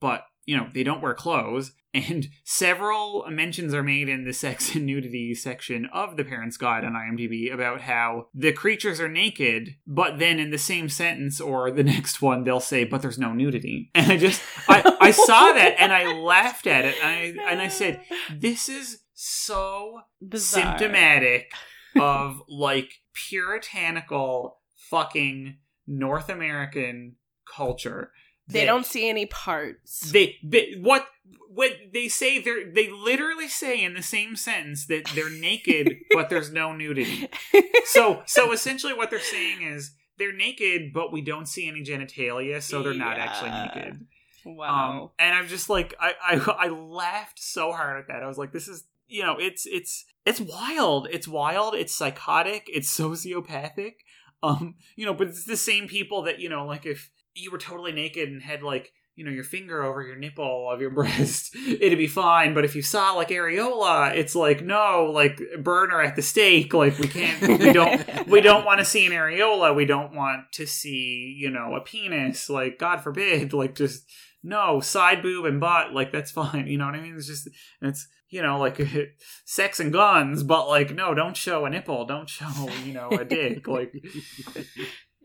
But 0.00 0.24
you 0.46 0.56
know 0.56 0.68
they 0.72 0.82
don't 0.82 1.02
wear 1.02 1.14
clothes. 1.14 1.72
And 1.94 2.28
several 2.44 3.24
mentions 3.30 3.72
are 3.72 3.82
made 3.82 4.10
in 4.10 4.26
the 4.26 4.34
sex 4.34 4.74
and 4.74 4.84
nudity 4.84 5.34
section 5.34 5.86
of 5.94 6.18
the 6.18 6.24
parents 6.24 6.58
guide 6.58 6.84
on 6.84 6.92
imdb 6.92 7.50
about 7.50 7.80
how 7.80 8.26
the 8.34 8.52
creatures 8.52 9.00
are 9.00 9.08
naked 9.08 9.76
but 9.86 10.18
then 10.18 10.38
in 10.38 10.50
the 10.50 10.58
same 10.58 10.90
sentence 10.90 11.40
or 11.40 11.70
the 11.70 11.82
next 11.94 12.20
one 12.20 12.44
they'll 12.44 12.60
say 12.60 12.84
but 12.84 13.00
there's 13.00 13.18
no 13.18 13.32
nudity. 13.32 13.90
And 13.94 14.12
i 14.12 14.18
just 14.18 14.42
i, 14.68 14.96
I 15.00 15.10
saw 15.10 15.52
that 15.54 15.76
and 15.78 15.90
i 15.90 16.12
laughed 16.12 16.66
at 16.66 16.84
it. 16.84 16.96
And 17.02 17.40
i 17.40 17.50
and 17.50 17.62
i 17.62 17.68
said 17.68 18.02
this 18.30 18.68
is 18.68 18.98
so 19.14 20.00
Bizarre. 20.20 20.76
symptomatic 20.76 21.50
of 21.98 22.42
like 22.46 22.90
puritanical 23.14 24.58
fucking 24.74 25.56
north 25.86 26.28
american 26.28 27.16
culture 27.50 28.10
They 28.48 28.64
don't 28.64 28.86
see 28.86 29.08
any 29.08 29.26
parts. 29.26 30.10
they, 30.12 30.36
they 30.42 30.74
what 30.80 31.06
what 31.48 31.72
they 31.92 32.06
say 32.08 32.38
they're 32.38 32.70
they 32.70 32.90
literally 32.90 33.48
say 33.48 33.82
in 33.82 33.94
the 33.94 34.02
same 34.02 34.36
sentence 34.36 34.86
that 34.86 35.10
they're 35.14 35.30
naked 35.30 35.96
but 36.12 36.28
there's 36.28 36.52
no 36.52 36.72
nudity. 36.72 37.28
So 37.86 38.22
so 38.26 38.52
essentially 38.52 38.92
what 38.94 39.10
they're 39.10 39.20
saying 39.20 39.62
is 39.62 39.92
they're 40.18 40.34
naked 40.34 40.92
but 40.92 41.12
we 41.12 41.22
don't 41.22 41.46
see 41.46 41.66
any 41.68 41.82
genitalia 41.82 42.60
so 42.60 42.82
they're 42.82 42.94
not 42.94 43.16
actually 43.18 43.50
naked. 43.50 44.06
Wow. 44.44 45.02
um 45.02 45.10
and 45.18 45.34
i'm 45.34 45.48
just 45.48 45.68
like 45.70 45.94
I, 45.98 46.14
I 46.22 46.66
i 46.66 46.68
laughed 46.68 47.38
so 47.40 47.72
hard 47.72 47.98
at 48.00 48.08
that. 48.08 48.22
I 48.22 48.26
was 48.26 48.38
like 48.38 48.52
this 48.52 48.68
is 48.68 48.84
you 49.08 49.22
know 49.22 49.36
it's 49.38 49.66
it's 49.66 50.04
it's 50.26 50.40
wild. 50.40 51.06
It's 51.12 51.28
wild. 51.28 51.74
It's 51.74 51.94
psychotic. 51.94 52.64
It's 52.68 52.90
sociopathic. 52.96 53.94
Um 54.42 54.74
you 54.96 55.06
know 55.06 55.14
but 55.14 55.28
it's 55.28 55.44
the 55.44 55.56
same 55.56 55.86
people 55.88 56.22
that 56.22 56.38
you 56.40 56.48
know 56.48 56.66
like 56.66 56.84
if 56.86 57.10
you 57.36 57.50
were 57.50 57.58
totally 57.58 57.92
naked 57.92 58.28
and 58.28 58.42
had 58.42 58.62
like 58.62 58.92
you 59.14 59.24
know 59.24 59.30
your 59.30 59.44
finger 59.44 59.82
over 59.82 60.02
your 60.02 60.16
nipple 60.16 60.70
of 60.70 60.80
your 60.80 60.90
breast 60.94 61.54
it'd 61.56 61.98
be 61.98 62.06
fine. 62.06 62.54
But 62.54 62.64
if 62.64 62.76
you 62.76 62.82
saw 62.82 63.12
like 63.12 63.28
areola 63.28 64.14
it's 64.14 64.34
like 64.34 64.62
no 64.62 65.10
like 65.12 65.40
burner 65.58 66.00
at 66.00 66.16
the 66.16 66.22
stake. 66.22 66.74
Like 66.74 66.98
we 66.98 67.08
can't 67.08 67.60
we 67.60 67.72
don't 67.72 68.28
we 68.28 68.40
don't 68.40 68.64
want 68.64 68.78
to 68.80 68.84
see 68.84 69.06
an 69.06 69.12
areola. 69.12 69.74
We 69.74 69.86
don't 69.86 70.14
want 70.14 70.52
to 70.52 70.66
see 70.66 71.34
you 71.38 71.50
know 71.50 71.74
a 71.74 71.80
penis. 71.80 72.48
Like 72.48 72.78
god 72.78 73.02
forbid. 73.02 73.52
Like 73.52 73.74
just 73.74 74.04
no 74.42 74.80
side 74.80 75.22
boob 75.22 75.46
and 75.46 75.60
butt. 75.60 75.92
Like 75.92 76.12
that's 76.12 76.30
fine. 76.30 76.66
You 76.76 76.78
know 76.78 76.86
what 76.86 76.94
i 76.94 77.00
mean? 77.00 77.16
It's 77.16 77.26
just 77.26 77.48
it's 77.80 78.06
you 78.28 78.42
know 78.42 78.58
like 78.58 78.80
sex 79.44 79.80
and 79.80 79.92
guns. 79.92 80.42
But 80.42 80.68
like 80.68 80.94
no 80.94 81.14
don't 81.14 81.36
show 81.36 81.64
a 81.64 81.70
nipple. 81.70 82.04
Don't 82.06 82.28
show 82.28 82.68
you 82.84 82.92
know 82.92 83.08
a 83.10 83.24
dick. 83.24 83.66
Like 83.66 83.92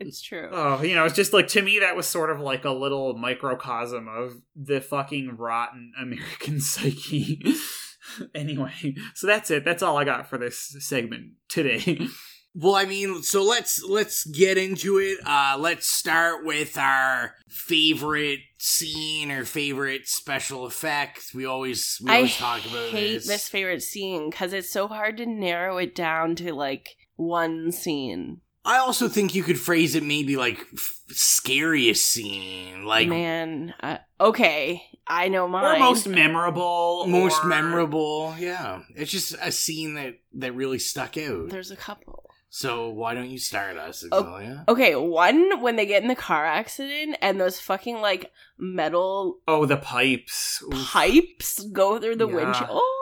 it's 0.06 0.20
true. 0.22 0.48
oh 0.52 0.82
you 0.82 0.94
know 0.94 1.04
it's 1.04 1.14
just 1.16 1.32
like 1.32 1.46
to 1.48 1.62
me 1.62 1.78
that 1.80 1.96
was 1.96 2.06
sort 2.06 2.30
of 2.30 2.40
like 2.40 2.64
a 2.64 2.70
little 2.70 3.14
microcosm 3.16 4.08
of 4.08 4.34
the 4.56 4.80
fucking 4.80 5.36
rotten 5.36 5.92
american 6.00 6.60
psyche 6.60 7.42
anyway 8.34 8.94
so 9.14 9.26
that's 9.26 9.50
it 9.50 9.64
that's 9.64 9.82
all 9.82 9.96
i 9.96 10.04
got 10.04 10.28
for 10.28 10.38
this 10.38 10.76
segment 10.80 11.32
today 11.48 12.06
Well, 12.54 12.74
I 12.74 12.84
mean, 12.84 13.22
so 13.22 13.42
let's 13.42 13.82
let's 13.82 14.24
get 14.26 14.58
into 14.58 14.98
it. 14.98 15.16
Uh 15.24 15.56
let's 15.58 15.88
start 15.88 16.44
with 16.44 16.76
our 16.76 17.36
favorite 17.48 18.40
scene 18.58 19.30
or 19.30 19.46
favorite 19.46 20.06
special 20.06 20.66
effect. 20.66 21.30
We 21.34 21.46
always 21.46 21.96
we 22.04 22.10
I 22.10 22.16
always 22.16 22.36
talk 22.36 22.62
about 22.66 22.90
hate 22.90 23.14
this. 23.14 23.26
this 23.26 23.48
favorite 23.48 23.82
scene 23.82 24.28
because 24.28 24.52
it's 24.52 24.70
so 24.70 24.86
hard 24.86 25.16
to 25.16 25.24
narrow 25.24 25.78
it 25.78 25.94
down 25.94 26.34
to 26.36 26.52
like 26.52 26.90
one 27.16 27.72
scene. 27.72 28.41
I 28.64 28.78
also 28.78 29.08
think 29.08 29.34
you 29.34 29.42
could 29.42 29.58
phrase 29.58 29.94
it 29.96 30.02
maybe 30.04 30.36
like 30.36 30.60
f- 30.74 31.00
scariest 31.08 32.04
scene, 32.06 32.84
like 32.84 33.08
Man, 33.08 33.74
uh, 33.82 33.98
okay, 34.20 34.82
I 35.06 35.28
know 35.28 35.44
or 35.44 35.48
mine. 35.48 35.80
most 35.80 36.06
memorable 36.08 37.06
most 37.08 37.44
or- 37.44 37.48
memorable. 37.48 38.34
Yeah, 38.38 38.82
it's 38.94 39.10
just 39.10 39.34
a 39.40 39.50
scene 39.50 39.94
that 39.94 40.14
that 40.34 40.52
really 40.54 40.78
stuck 40.78 41.16
out. 41.18 41.48
There's 41.50 41.70
a 41.72 41.76
couple. 41.76 42.30
So 42.54 42.90
why 42.90 43.14
don't 43.14 43.30
you 43.30 43.38
start 43.38 43.78
us, 43.78 44.04
Oh, 44.12 44.62
Okay, 44.68 44.94
one 44.94 45.62
when 45.62 45.76
they 45.76 45.86
get 45.86 46.02
in 46.02 46.08
the 46.08 46.14
car 46.14 46.44
accident 46.44 47.16
and 47.22 47.40
those 47.40 47.58
fucking 47.58 48.00
like 48.02 48.30
metal 48.58 49.38
oh 49.48 49.64
the 49.64 49.78
pipes 49.78 50.62
Oof. 50.62 50.86
pipes 50.92 51.60
go 51.72 51.98
through 51.98 52.16
the 52.16 52.28
Yeah. 52.28 52.34
windshield. 52.34 52.68
Oh, 52.70 53.01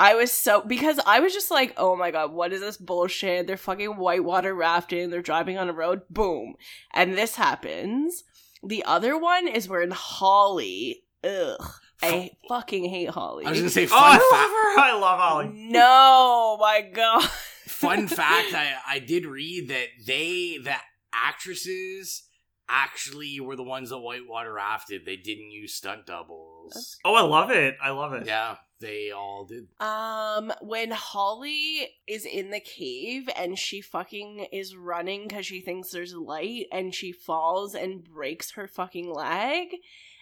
I 0.00 0.14
was 0.14 0.32
so 0.32 0.62
because 0.62 0.98
I 1.04 1.20
was 1.20 1.34
just 1.34 1.50
like, 1.50 1.74
oh 1.76 1.94
my 1.94 2.10
god, 2.10 2.32
what 2.32 2.54
is 2.54 2.60
this 2.62 2.78
bullshit? 2.78 3.46
They're 3.46 3.58
fucking 3.58 3.98
whitewater 3.98 4.54
rafting. 4.54 5.10
They're 5.10 5.20
driving 5.20 5.58
on 5.58 5.68
a 5.68 5.74
road. 5.74 6.00
Boom, 6.08 6.54
and 6.94 7.18
this 7.18 7.36
happens. 7.36 8.24
The 8.62 8.82
other 8.84 9.18
one 9.18 9.46
is 9.46 9.68
we're 9.68 9.82
in 9.82 9.90
Holly. 9.90 11.02
Ugh, 11.22 11.70
I 12.02 12.30
fucking 12.48 12.88
hate 12.88 13.10
Holly. 13.10 13.44
I 13.44 13.50
was 13.50 13.58
gonna 13.58 13.68
say 13.68 13.84
oh 13.84 13.88
fun 13.88 13.98
i 14.02 14.12
fact. 14.12 14.32
love 14.32 14.50
her 14.50 14.80
i 14.80 14.98
love 14.98 15.20
holly 15.20 15.50
no, 15.54 16.56
my 16.58 16.80
god. 16.80 17.24
fun 17.66 18.06
fact 18.08 18.54
I, 18.54 18.76
I 18.88 18.98
did 19.00 19.26
read 19.26 19.68
that 19.68 19.88
they 20.06 20.56
the 20.62 20.76
actresses 21.12 22.22
actually 22.70 23.38
were 23.40 23.56
the 23.56 23.62
ones 23.64 23.90
that 23.90 23.98
whitewater 23.98 24.54
rafted 24.54 25.04
they 25.04 25.16
didn't 25.16 25.50
use 25.50 25.74
stunt 25.74 26.06
doubles 26.06 26.96
oh 27.04 27.14
i 27.14 27.22
love 27.22 27.50
it 27.50 27.76
i 27.82 27.90
love 27.90 28.14
it 28.14 28.26
yeah 28.26 28.56
they 28.80 29.10
all 29.10 29.44
did 29.44 29.68
Um, 29.78 30.52
when 30.62 30.90
Holly 30.90 31.88
is 32.06 32.24
in 32.24 32.50
the 32.50 32.60
cave 32.60 33.28
and 33.36 33.58
she 33.58 33.80
fucking 33.80 34.46
is 34.52 34.74
running 34.76 35.28
because 35.28 35.46
she 35.46 35.60
thinks 35.60 35.90
there's 35.90 36.14
light 36.14 36.66
and 36.72 36.94
she 36.94 37.12
falls 37.12 37.74
and 37.74 38.02
breaks 38.02 38.52
her 38.52 38.66
fucking 38.66 39.12
leg 39.12 39.68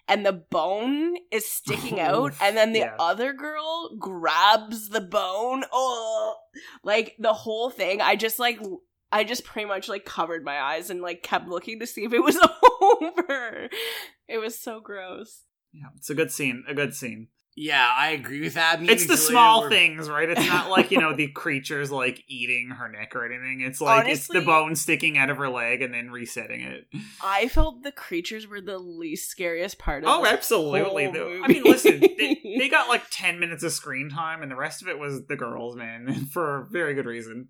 and 0.08 0.24
the 0.26 0.32
bone 0.32 1.16
is 1.30 1.44
sticking 1.48 2.00
out 2.10 2.32
and 2.40 2.56
then 2.56 2.72
the 2.72 2.80
Yeah. 2.80 2.96
other 2.98 3.32
girl 3.32 3.94
grabs 3.98 4.88
the 4.88 5.00
bone. 5.02 5.64
Oh, 5.72 6.34
like 6.82 7.14
the 7.18 7.32
whole 7.34 7.70
thing. 7.70 8.00
I 8.00 8.16
just 8.16 8.38
like. 8.38 8.60
I 9.10 9.24
just 9.24 9.42
pretty 9.44 9.66
much 9.66 9.88
like 9.88 10.04
covered 10.04 10.44
my 10.44 10.60
eyes 10.60 10.90
and 10.90 11.00
like 11.00 11.22
kept 11.22 11.48
looking 11.48 11.80
to 11.80 11.86
see 11.86 12.04
if 12.04 12.12
it 12.12 12.22
was 12.22 12.36
over. 12.82 13.70
It 14.28 14.36
was 14.36 14.58
so 14.58 14.80
gross. 14.80 15.44
yeah 15.72 15.86
it's 15.96 16.10
a 16.10 16.14
good 16.14 16.30
scene 16.30 16.62
a 16.68 16.74
good 16.74 16.94
scene 16.94 17.28
yeah 17.60 17.90
i 17.96 18.10
agree 18.10 18.40
with 18.40 18.54
that. 18.54 18.80
Me 18.80 18.88
it's 18.88 19.06
the 19.06 19.14
Xylia 19.14 19.28
small 19.30 19.62
were- 19.62 19.68
things 19.70 20.08
right? 20.08 20.28
It's 20.30 20.46
not 20.46 20.70
like 20.70 20.90
you 20.90 21.00
know 21.00 21.14
the 21.14 21.28
creatures 21.44 21.90
like 21.90 22.22
eating 22.28 22.70
her 22.70 22.88
neck 22.88 23.14
or 23.16 23.24
anything. 23.26 23.60
It's 23.60 23.80
like 23.80 24.06
it's 24.08 24.26
the 24.28 24.34
Honestly- 24.38 24.46
bone 24.46 24.76
sticking 24.76 25.18
out 25.18 25.30
of 25.30 25.36
her 25.38 25.48
leg 25.48 25.82
and 25.82 25.92
then 25.92 26.10
resetting 26.10 26.60
it. 26.62 26.86
I 27.22 27.48
felt 27.48 27.82
the 27.82 27.92
creatures 27.92 28.46
were 28.46 28.60
the 28.60 28.78
least 28.78 29.28
scariest 29.30 29.78
part 29.78 30.04
of 30.04 30.10
Oh, 30.10 30.24
absolutely. 30.26 31.04
whole 31.04 31.12
The- 31.12 31.40
I 31.44 31.48
mean, 31.48 31.62
listen, 31.64 32.00
they, 32.00 32.40
they 32.58 32.68
got 32.70 32.88
like 32.88 33.02
10 33.10 33.38
minutes 33.40 33.62
of 33.62 33.72
screen 33.72 34.08
time, 34.10 34.42
and 34.42 34.50
the 34.50 34.56
rest 34.56 34.82
of 34.82 34.88
it 34.88 34.98
was 34.98 35.26
the 35.26 35.36
girls, 35.36 35.74
man, 35.76 36.14
for 36.32 36.68
very 36.70 36.94
good 36.94 37.06
reason. 37.06 37.48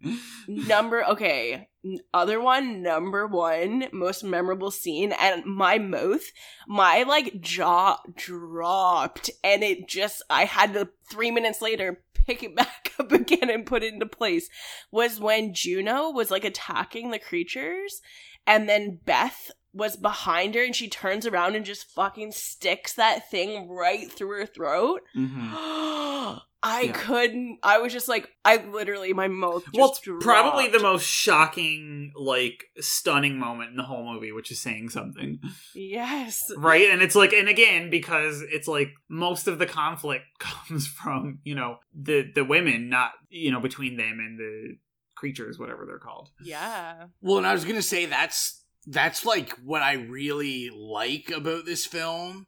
number 0.49 1.05
okay 1.05 1.53
n- 1.55 1.67
other 2.13 2.41
one 2.41 2.83
number 2.83 3.27
one 3.27 3.87
most 3.93 4.25
memorable 4.25 4.71
scene 4.71 5.13
and 5.13 5.45
my 5.45 5.79
mouth 5.79 6.33
my 6.67 7.05
like 7.05 7.41
jaw 7.41 7.99
dropped 8.17 9.31
and 9.45 9.63
it 9.63 9.89
just 9.89 10.23
i 10.29 10.45
had 10.45 10.73
to 10.73 10.89
three 11.09 11.31
minutes 11.31 11.63
later 11.63 12.03
pick 12.13 12.43
it 12.43 12.57
back 12.57 12.93
up 12.99 13.13
again 13.13 13.49
and 13.49 13.67
put 13.67 13.83
it 13.83 13.93
into 13.93 14.07
place 14.07 14.49
was 14.91 15.21
when 15.21 15.55
juno 15.55 16.11
was 16.11 16.31
like 16.31 16.45
attacking 16.45 17.11
the 17.11 17.19
creatures 17.19 18.01
and 18.47 18.69
then 18.69 18.99
beth 19.05 19.51
was 19.73 19.97
behind 19.97 20.57
her 20.57 20.65
and 20.65 20.75
she 20.75 20.89
turns 20.89 21.27
around 21.27 21.55
and 21.55 21.65
just 21.65 21.85
fucking 21.93 22.33
sticks 22.33 22.95
that 22.95 23.31
thing 23.31 23.69
right 23.69 24.11
through 24.11 24.41
her 24.41 24.47
throat 24.47 25.03
mm-hmm. 25.17 26.35
I 26.63 26.83
Yeah. 26.83 26.93
couldn't. 26.93 27.59
I 27.63 27.79
was 27.79 27.93
just 27.93 28.09
like, 28.09 28.29
I 28.45 28.57
literally, 28.57 29.13
my 29.13 29.29
mouth. 29.29 29.65
Just 29.67 29.77
well, 29.77 29.91
it's 29.91 30.25
probably 30.25 30.69
the 30.69 30.81
most 30.81 31.05
shocking, 31.07 32.13
like, 32.17 32.65
stunning 32.81 33.39
moment 33.39 33.71
in 33.71 33.77
the 33.77 33.85
whole 33.85 34.13
movie, 34.13 34.33
which 34.33 34.51
is 34.51 34.61
saying 34.61 34.89
something. 34.89 35.41
Yes. 35.75 36.51
Right? 36.57 36.91
And 36.91 37.01
it's 37.01 37.15
like, 37.15 37.33
and 37.33 37.49
again, 37.49 37.91
because 37.91 38.43
it's 38.43 38.67
like 38.67 38.89
most 39.09 39.47
of 39.47 39.59
the 39.59 39.67
conflict 39.67 40.25
comes 40.41 40.87
from, 40.89 41.39
you 41.45 41.55
know, 41.55 41.79
the, 41.95 42.29
the 42.35 42.45
women, 42.45 42.89
not, 42.89 43.13
you 43.31 43.53
know, 43.53 43.61
between 43.61 43.97
them 43.97 44.19
and 44.19 44.39
the 44.39 44.77
creatures, 45.15 45.59
whatever 45.59 45.85
they're 45.87 45.99
called. 45.99 46.31
Yeah. 46.43 47.07
well 47.21 47.39
and 47.39 47.47
i 47.47 47.53
was 47.53 47.65
gonna 47.65 47.83
say 47.83 48.07
that's 48.07 48.63
that's 48.87 49.27
like 49.27 49.51
what 49.65 49.83
i 49.83 49.95
really 49.95 50.71
like 50.73 51.31
about 51.35 51.67
this 51.67 51.85
film 51.85 52.47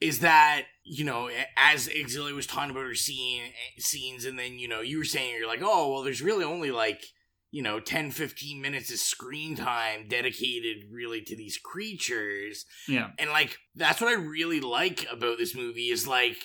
is 0.00 0.20
that 0.20 0.62
you 0.84 1.04
know 1.04 1.28
as 1.56 1.88
Xylia 1.88 2.34
was 2.34 2.46
talking 2.46 2.70
about 2.70 2.84
her 2.84 2.94
scene 2.94 3.42
eh, 3.44 3.80
scenes 3.80 4.24
and 4.24 4.38
then 4.38 4.58
you 4.58 4.68
know 4.68 4.80
you 4.80 4.98
were 4.98 5.04
saying 5.04 5.34
you're 5.38 5.46
like 5.48 5.62
oh 5.62 5.92
well 5.92 6.02
there's 6.02 6.22
really 6.22 6.44
only 6.44 6.70
like 6.70 7.02
you 7.50 7.62
know 7.62 7.80
10 7.80 8.10
15 8.12 8.60
minutes 8.62 8.92
of 8.92 8.98
screen 8.98 9.56
time 9.56 10.06
dedicated 10.08 10.84
really 10.90 11.20
to 11.22 11.36
these 11.36 11.58
creatures 11.58 12.64
Yeah. 12.88 13.08
and 13.18 13.30
like 13.30 13.58
that's 13.74 14.00
what 14.00 14.08
I 14.10 14.14
really 14.20 14.60
like 14.60 15.06
about 15.10 15.38
this 15.38 15.54
movie 15.54 15.88
is 15.88 16.06
like 16.06 16.36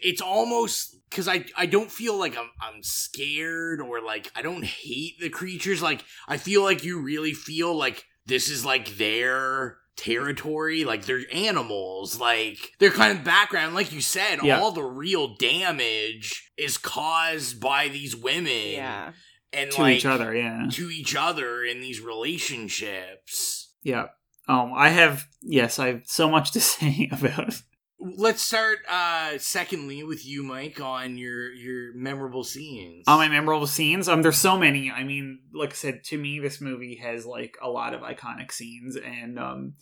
it's 0.00 0.20
almost 0.22 0.96
because 1.10 1.26
I 1.26 1.44
I 1.56 1.66
don't 1.66 1.90
feel 1.90 2.16
like 2.16 2.38
I'm 2.38 2.50
I'm 2.60 2.82
scared 2.82 3.80
or 3.80 4.00
like 4.00 4.30
I 4.36 4.40
don't 4.42 4.64
hate 4.64 5.18
the 5.18 5.28
creatures. 5.28 5.82
Like 5.82 6.04
I 6.28 6.36
feel 6.36 6.62
like 6.62 6.84
you 6.84 7.00
really 7.00 7.32
feel 7.34 7.76
like 7.76 8.04
this 8.24 8.48
is 8.48 8.64
like 8.64 8.96
their 8.96 9.78
territory. 9.96 10.84
Like 10.84 11.04
they're 11.06 11.20
animals. 11.32 12.18
Like 12.20 12.72
their 12.78 12.90
kind 12.90 13.16
of 13.18 13.24
background, 13.24 13.74
like 13.74 13.92
you 13.92 14.00
said, 14.00 14.40
Yeah. 14.42 14.60
all 14.60 14.72
the 14.72 14.82
real 14.82 15.34
damage 15.36 16.50
is 16.56 16.78
caused 16.78 17.60
by 17.60 17.88
these 17.88 18.16
women. 18.16 18.72
Yeah. 18.72 19.12
And 19.52 19.70
to 19.72 19.82
like 19.82 19.96
each 19.98 20.06
other, 20.06 20.34
yeah. 20.34 20.66
to 20.72 20.90
each 20.90 21.14
other 21.14 21.62
in 21.62 21.80
these 21.80 22.00
relationships. 22.00 23.74
Yeah. 23.82 24.06
Um, 24.48 24.72
I 24.74 24.88
have 24.88 25.26
yes, 25.40 25.78
I 25.78 25.88
have 25.88 26.02
so 26.06 26.28
much 26.28 26.52
to 26.52 26.60
say 26.72 27.08
about. 27.12 27.54
Let's 28.04 28.42
start 28.42 28.78
uh 28.90 29.38
secondly 29.38 30.02
with 30.02 30.26
you, 30.26 30.42
Mike, 30.42 30.80
on 30.80 31.16
your 31.16 31.52
your 31.52 31.94
memorable 31.94 32.42
scenes. 32.42 33.04
On 33.06 33.16
my 33.18 33.28
memorable 33.28 33.68
scenes, 33.68 34.08
um, 34.08 34.22
there's 34.22 34.38
so 34.38 34.58
many. 34.58 34.90
I 34.90 35.04
mean, 35.04 35.38
like 35.54 35.70
I 35.70 35.74
said, 35.74 36.02
to 36.04 36.18
me, 36.18 36.40
this 36.40 36.60
movie 36.60 36.96
has 36.96 37.24
like 37.24 37.56
a 37.62 37.70
lot 37.70 37.94
of 37.94 38.00
iconic 38.00 38.50
scenes, 38.50 38.96
and 38.96 39.38
um, 39.38 39.74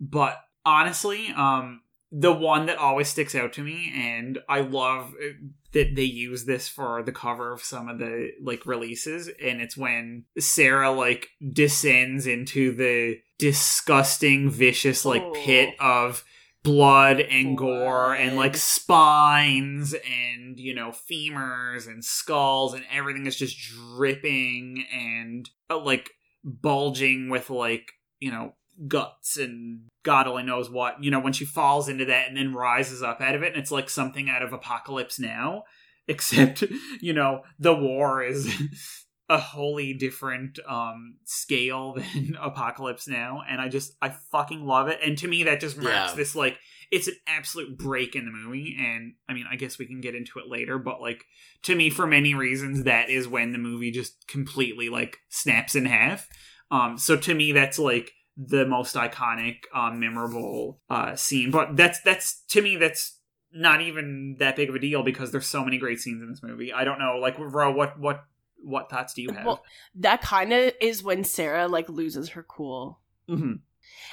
but 0.00 0.38
honestly, 0.64 1.28
um, 1.36 1.82
the 2.10 2.32
one 2.32 2.66
that 2.66 2.78
always 2.78 3.08
sticks 3.08 3.34
out 3.34 3.52
to 3.54 3.62
me, 3.62 3.92
and 3.94 4.38
I 4.48 4.60
love 4.60 5.12
uh, 5.22 5.32
that 5.72 5.94
they 5.94 6.04
use 6.04 6.46
this 6.46 6.68
for 6.68 7.02
the 7.02 7.12
cover 7.12 7.52
of 7.52 7.62
some 7.62 7.86
of 7.88 7.98
the 7.98 8.30
like 8.42 8.64
releases, 8.64 9.28
and 9.28 9.60
it's 9.60 9.76
when 9.76 10.24
Sarah 10.38 10.90
like 10.90 11.28
descends 11.52 12.26
into 12.26 12.74
the 12.74 13.18
disgusting, 13.38 14.48
vicious 14.48 15.04
like 15.04 15.22
Oh. 15.22 15.32
pit 15.34 15.74
of 15.78 16.24
blood 16.62 17.20
and 17.20 17.58
gore 17.58 18.14
and 18.14 18.36
like 18.36 18.56
spines 18.56 19.94
and 19.94 20.58
you 20.58 20.74
know 20.74 20.90
femurs 20.90 21.88
and 21.88 22.04
skulls 22.04 22.72
and 22.74 22.84
everything 22.90 23.26
is 23.26 23.36
just 23.36 23.58
dripping 23.58 24.84
and 24.92 25.50
uh, 25.70 25.78
like 25.78 26.10
bulging 26.44 27.28
with 27.28 27.50
like 27.50 27.92
you 28.20 28.30
know 28.30 28.54
guts 28.86 29.36
and 29.36 29.82
god 30.02 30.26
only 30.26 30.42
knows 30.42 30.70
what. 30.70 31.02
You 31.02 31.10
know 31.10 31.20
when 31.20 31.32
she 31.32 31.44
falls 31.44 31.88
into 31.88 32.04
that 32.06 32.28
and 32.28 32.36
then 32.36 32.54
rises 32.54 33.02
up 33.02 33.20
out 33.20 33.34
of 33.34 33.42
it 33.42 33.52
and 33.52 33.56
it's 33.56 33.72
like 33.72 33.90
something 33.90 34.30
out 34.30 34.42
of 34.42 34.52
apocalypse 34.52 35.18
now 35.18 35.64
except 36.08 36.64
you 37.00 37.12
know 37.12 37.42
the 37.58 37.74
war 37.74 38.22
is 38.22 38.52
a 39.32 39.38
wholly 39.38 39.94
different 39.94 40.58
um 40.68 41.16
scale 41.24 41.94
than 42.14 42.36
apocalypse 42.40 43.08
now 43.08 43.40
and 43.48 43.60
i 43.60 43.68
just 43.68 43.94
i 44.02 44.08
fucking 44.30 44.64
love 44.66 44.88
it. 44.88 44.98
And 45.04 45.16
to 45.18 45.28
me 45.28 45.42
that 45.44 45.60
just 45.60 45.76
marks 45.76 46.10
Yeah. 46.10 46.14
this 46.16 46.36
like 46.36 46.58
it's 46.90 47.08
an 47.08 47.14
absolute 47.26 47.78
break 47.78 48.14
in 48.14 48.26
the 48.26 48.30
movie 48.30 48.76
and 48.78 49.14
i 49.28 49.32
mean 49.32 49.46
i 49.50 49.56
guess 49.56 49.78
we 49.78 49.86
can 49.86 50.00
get 50.02 50.14
into 50.14 50.38
it 50.38 50.48
later 50.48 50.78
but 50.78 51.00
like 51.00 51.24
to 51.62 51.74
me 51.74 51.88
for 51.88 52.06
many 52.06 52.34
reasons 52.34 52.84
that 52.84 53.08
is 53.08 53.26
when 53.26 53.52
the 53.52 53.58
movie 53.58 53.90
just 53.90 54.26
completely 54.28 54.88
like 54.88 55.18
snaps 55.30 55.74
in 55.74 55.86
half. 55.86 56.28
Um 56.70 56.98
so 56.98 57.16
to 57.16 57.34
me 57.34 57.52
that's 57.52 57.78
like 57.78 58.10
the 58.36 58.66
most 58.66 58.94
iconic 58.96 59.56
um 59.74 59.98
memorable 60.00 60.80
uh 60.90 61.14
scene 61.16 61.50
but 61.50 61.76
that's 61.76 62.00
that's 62.02 62.42
to 62.50 62.60
me 62.60 62.76
that's 62.76 63.18
not 63.54 63.82
even 63.82 64.36
that 64.38 64.56
big 64.56 64.70
of 64.70 64.74
a 64.74 64.78
deal 64.78 65.02
because 65.02 65.30
there's 65.32 65.46
so 65.46 65.62
many 65.62 65.76
great 65.76 66.00
scenes 66.00 66.22
in 66.22 66.28
this 66.30 66.42
movie. 66.42 66.72
I 66.72 66.84
don't 66.84 66.98
know 66.98 67.18
like 67.20 67.36
Ro, 67.38 67.70
what 67.70 67.98
what 68.00 68.24
what 68.62 68.88
thoughts 68.90 69.14
do 69.14 69.22
you 69.22 69.32
have 69.32 69.44
Well, 69.46 69.64
that 69.96 70.22
kind 70.22 70.52
of 70.52 70.72
is 70.80 71.02
when 71.02 71.24
Sarah 71.24 71.68
like 71.68 71.88
loses 71.88 72.30
her 72.30 72.42
cool. 72.42 73.00
Mhm. 73.28 73.60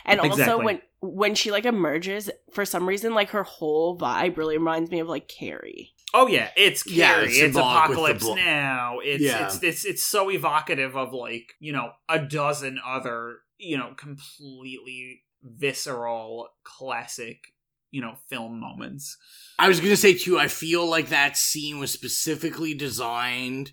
And 0.06 0.20
also 0.20 0.34
Exactly. 0.42 0.66
when 0.66 0.82
when 1.02 1.36
she 1.36 1.52
like 1.52 1.66
emerges, 1.66 2.30
for 2.52 2.66
some 2.66 2.88
reason, 2.88 3.14
like 3.14 3.30
her 3.30 3.44
whole 3.44 3.98
vibe 3.98 4.36
really 4.38 4.58
reminds 4.58 4.92
me 4.92 5.00
of 5.00 5.08
like 5.08 5.28
Carrie. 5.28 5.94
Oh 6.14 6.28
yeah, 6.28 6.50
it's 6.58 6.86
Yeah, 6.88 7.14
Carrie. 7.14 7.26
it's 7.28 7.38
it's 7.38 7.42
symbolic 7.54 7.90
with 7.90 7.98
the 7.98 8.04
apocalypse 8.04 8.24
blo- 8.26 8.36
now. 8.36 9.00
It's, 9.00 9.24
Yeah. 9.24 9.46
it's 9.46 9.64
it's 9.64 9.86
it's 9.86 10.04
so 10.04 10.30
evocative 10.32 10.98
of 10.98 11.14
like 11.14 11.54
you 11.60 11.72
know 11.72 11.92
a 12.10 12.20
dozen 12.20 12.80
other 12.86 13.40
you 13.58 13.78
know 13.78 13.94
completely 13.96 15.24
visceral 15.44 16.50
classic 16.64 17.54
you 17.92 18.02
know 18.02 18.16
film 18.28 18.60
moments. 18.60 19.18
I 19.58 19.68
was 19.68 19.80
gonna 19.80 19.96
say 19.96 20.14
too. 20.14 20.40
I 20.40 20.48
feel 20.48 20.86
like 20.88 21.10
that 21.10 21.38
scene 21.38 21.80
was 21.80 21.92
specifically 21.92 22.74
designed. 22.74 23.72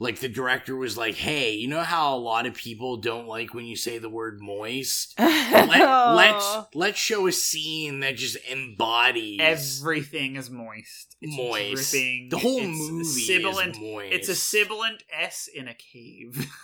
Like 0.00 0.18
the 0.18 0.28
director 0.28 0.74
was 0.74 0.96
like, 0.96 1.14
"Hey, 1.14 1.52
you 1.52 1.68
know 1.68 1.82
how 1.82 2.16
a 2.16 2.18
lot 2.18 2.46
of 2.46 2.54
people 2.54 2.96
don't 2.96 3.28
like 3.28 3.54
when 3.54 3.64
you 3.64 3.76
say 3.76 3.98
the 3.98 4.08
word 4.10 4.38
moist. 4.40 5.14
Let, 5.18 6.14
let's 6.14 6.56
let's 6.74 6.98
show 6.98 7.28
a 7.28 7.32
scene 7.32 8.00
that 8.00 8.16
just 8.16 8.36
embodies 8.50 9.38
Everything 9.40 10.34
is 10.34 10.50
moist. 10.50 11.16
It's 11.20 11.36
moist. 11.36 11.92
dripping. 11.92 12.28
The 12.30 12.38
whole 12.38 12.58
it's 12.58 12.90
movie 12.90 13.04
sibilant. 13.04 13.76
is 13.76 13.80
moist. 13.80 14.12
It's 14.12 14.28
a 14.28 14.34
sibilant 14.34 15.04
S 15.16 15.48
in 15.54 15.68
a 15.68 15.74
cave. 15.74 16.50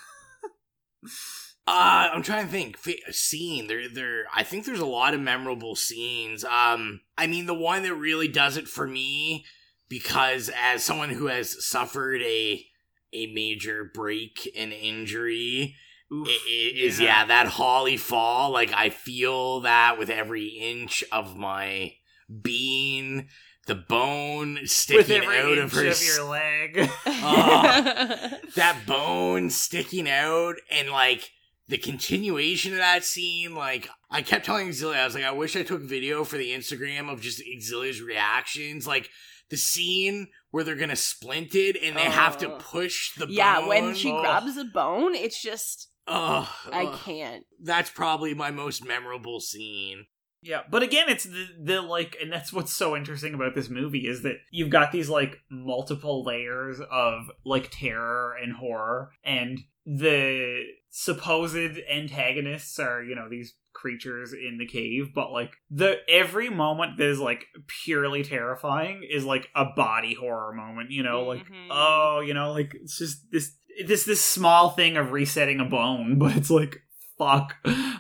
Uh, 1.66 2.11
I'm 2.12 2.23
trying 2.23 2.47
to 2.47 2.51
think. 2.51 2.77
Fa- 2.77 3.12
Scene. 3.12 3.69
There, 3.69 3.88
there. 3.88 4.25
I 4.35 4.43
think 4.43 4.64
there's 4.64 4.81
a 4.81 4.87
lot 4.87 5.14
of 5.14 5.21
memorable 5.21 5.77
scenes. 5.77 6.45
Um, 6.45 7.03
I 7.16 7.29
mean, 7.29 7.47
the 7.47 7.55
one 7.55 7.85
that 7.85 7.95
really 7.95 8.27
does 8.27 8.57
it 8.57 8.66
for 8.66 8.88
me, 8.88 9.45
because 9.88 10.51
as 10.61 10.83
someone 10.83 11.11
who 11.11 11.27
has 11.27 11.64
suffered 11.64 12.23
a 12.23 12.64
a 13.12 13.27
major 13.33 13.90
break 13.92 14.51
and 14.57 14.73
injury, 14.73 15.77
Oof, 16.12 16.29
i- 16.29 16.31
i- 16.31 16.73
is 16.77 17.01
yeah. 17.01 17.25
that 17.27 17.46
Holly 17.46 17.96
fall. 17.96 18.51
Like 18.51 18.73
I 18.75 18.90
feel 18.90 19.61
that 19.61 19.99
with 19.99 20.11
every 20.11 20.46
inch 20.49 21.05
of 21.12 21.37
my 21.37 21.94
being. 22.42 23.29
The 23.66 23.75
bone 23.77 24.55
With 24.55 24.70
sticking 24.70 25.23
every 25.23 25.38
out 25.38 25.51
inch 25.59 25.59
of 25.61 25.73
her 25.73 25.88
of 25.88 26.03
your 26.03 26.25
leg. 26.25 26.90
Oh. 27.07 28.31
that 28.57 28.79
bone 28.87 29.51
sticking 29.51 30.09
out 30.09 30.57
and 30.73 30.90
like 30.90 31.31
the 31.68 31.79
continuation 31.79 32.73
of 32.73 32.79
that 32.79 33.05
scene 33.05 33.55
like 33.55 33.88
i 34.11 34.23
kept 34.23 34.44
telling 34.46 34.70
Xylia, 34.70 34.96
i 34.96 35.05
was 35.05 35.14
like 35.14 35.23
i 35.23 35.31
wish 35.31 35.55
i 35.55 35.62
took 35.62 35.83
video 35.83 36.25
for 36.25 36.37
the 36.37 36.51
instagram 36.51 37.09
of 37.12 37.20
just 37.20 37.40
Xylia's 37.40 38.01
reactions 38.03 38.88
like 38.88 39.09
the 39.50 39.56
scene 39.56 40.28
where 40.50 40.64
they're 40.64 40.76
gonna 40.76 40.96
splint 40.96 41.54
it 41.54 41.76
and 41.82 41.96
they 41.96 42.02
have 42.02 42.38
to 42.38 42.48
push 42.58 43.14
the 43.16 43.26
yeah, 43.28 43.60
bone. 43.60 43.68
when 43.68 43.94
she 43.94 44.10
Oh. 44.10 44.20
grabs 44.20 44.54
the 44.54 44.64
bone, 44.64 45.14
it's 45.14 45.40
just 45.40 45.88
Ugh, 46.06 46.48
I 46.72 46.84
ugh. 46.86 46.98
can't. 47.04 47.44
that's 47.62 47.90
probably 47.90 48.34
my 48.34 48.50
most 48.50 48.84
memorable 48.84 49.38
scene 49.40 50.06
Yeah, 50.42 50.62
but 50.70 50.82
again, 50.82 51.08
it's 51.08 51.24
the, 51.24 51.46
the 51.62 51.82
like, 51.82 52.16
and 52.20 52.32
that's 52.32 52.52
what's 52.52 52.72
so 52.72 52.96
interesting 52.96 53.34
about 53.34 53.54
this 53.54 53.68
movie 53.68 54.06
is 54.08 54.22
that 54.22 54.36
you've 54.50 54.70
got 54.70 54.90
these 54.90 55.08
like 55.10 55.36
multiple 55.50 56.24
layers 56.24 56.80
of 56.90 57.30
like 57.44 57.70
terror 57.70 58.34
and 58.42 58.54
horror, 58.54 59.10
and 59.22 59.60
the 59.84 60.64
supposed 60.88 61.78
antagonists 61.92 62.78
are 62.78 63.02
you 63.02 63.14
know 63.14 63.28
these 63.28 63.54
creatures 63.72 64.33
in 64.33 64.59
the 64.59 64.66
cave, 64.66 65.11
but 65.14 65.33
like 65.33 65.52
the 65.70 65.98
every 66.09 66.50
moment 66.50 66.98
that 66.98 67.06
is 67.09 67.18
like 67.20 67.46
purely 67.85 68.22
terrifying 68.22 69.02
is 69.09 69.24
like 69.24 69.48
a 69.54 69.64
body 69.76 70.14
horror 70.14 70.52
moment. 70.52 70.90
You 70.90 71.02
know, 71.02 71.22
like 71.22 71.44
Mhm. 71.46 71.68
oh, 71.70 72.20
you 72.20 72.35
know, 72.35 72.52
like 72.52 72.74
it's 72.74 72.98
just 72.98 73.30
this 73.30 73.56
this 73.87 74.04
this 74.04 74.22
small 74.24 74.70
thing 74.70 74.96
of 74.96 75.12
resetting 75.12 75.61
a 75.61 75.64
bone, 75.64 76.18
but 76.18 76.37
it's 76.37 76.50
like 76.50 76.83
fuck 77.18 77.54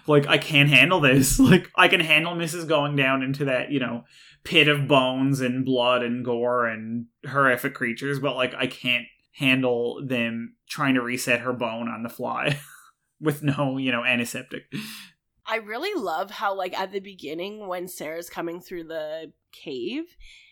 like 0.06 0.26
i 0.28 0.38
can't 0.38 0.70
handle 0.70 0.98
this 0.98 1.38
like 1.50 1.70
i 1.76 1.88
can 1.88 2.00
handle 2.00 2.32
mrs 2.32 2.66
going 2.66 2.96
down 2.96 3.22
into 3.22 3.44
that 3.44 3.70
you 3.70 3.78
know 3.78 4.02
pit 4.44 4.66
of 4.66 4.88
bones 4.88 5.42
and 5.42 5.62
blood 5.66 6.02
and 6.02 6.24
gore 6.24 6.64
and 6.66 7.04
horrific 7.28 7.74
creatures 7.74 8.18
but 8.18 8.34
like 8.34 8.54
i 8.54 8.66
can't 8.66 9.04
handle 9.34 10.02
them 10.06 10.54
trying 10.70 10.94
to 10.94 11.02
reset 11.02 11.40
her 11.40 11.52
bone 11.52 11.86
on 11.86 12.02
the 12.02 12.08
fly 12.08 12.58
with 13.20 13.42
no 13.42 13.76
you 13.76 13.92
know 13.92 14.02
antiseptic 14.04 14.62
I 15.50 15.56
really 15.56 16.00
love 16.00 16.30
how 16.30 16.54
like 16.54 16.78
at 16.78 16.92
the 16.92 17.00
beginning 17.00 17.66
when 17.66 17.88
Sarah's 17.88 18.30
coming 18.30 18.60
through 18.60 18.84
the 18.84 19.32
cave 19.50 20.04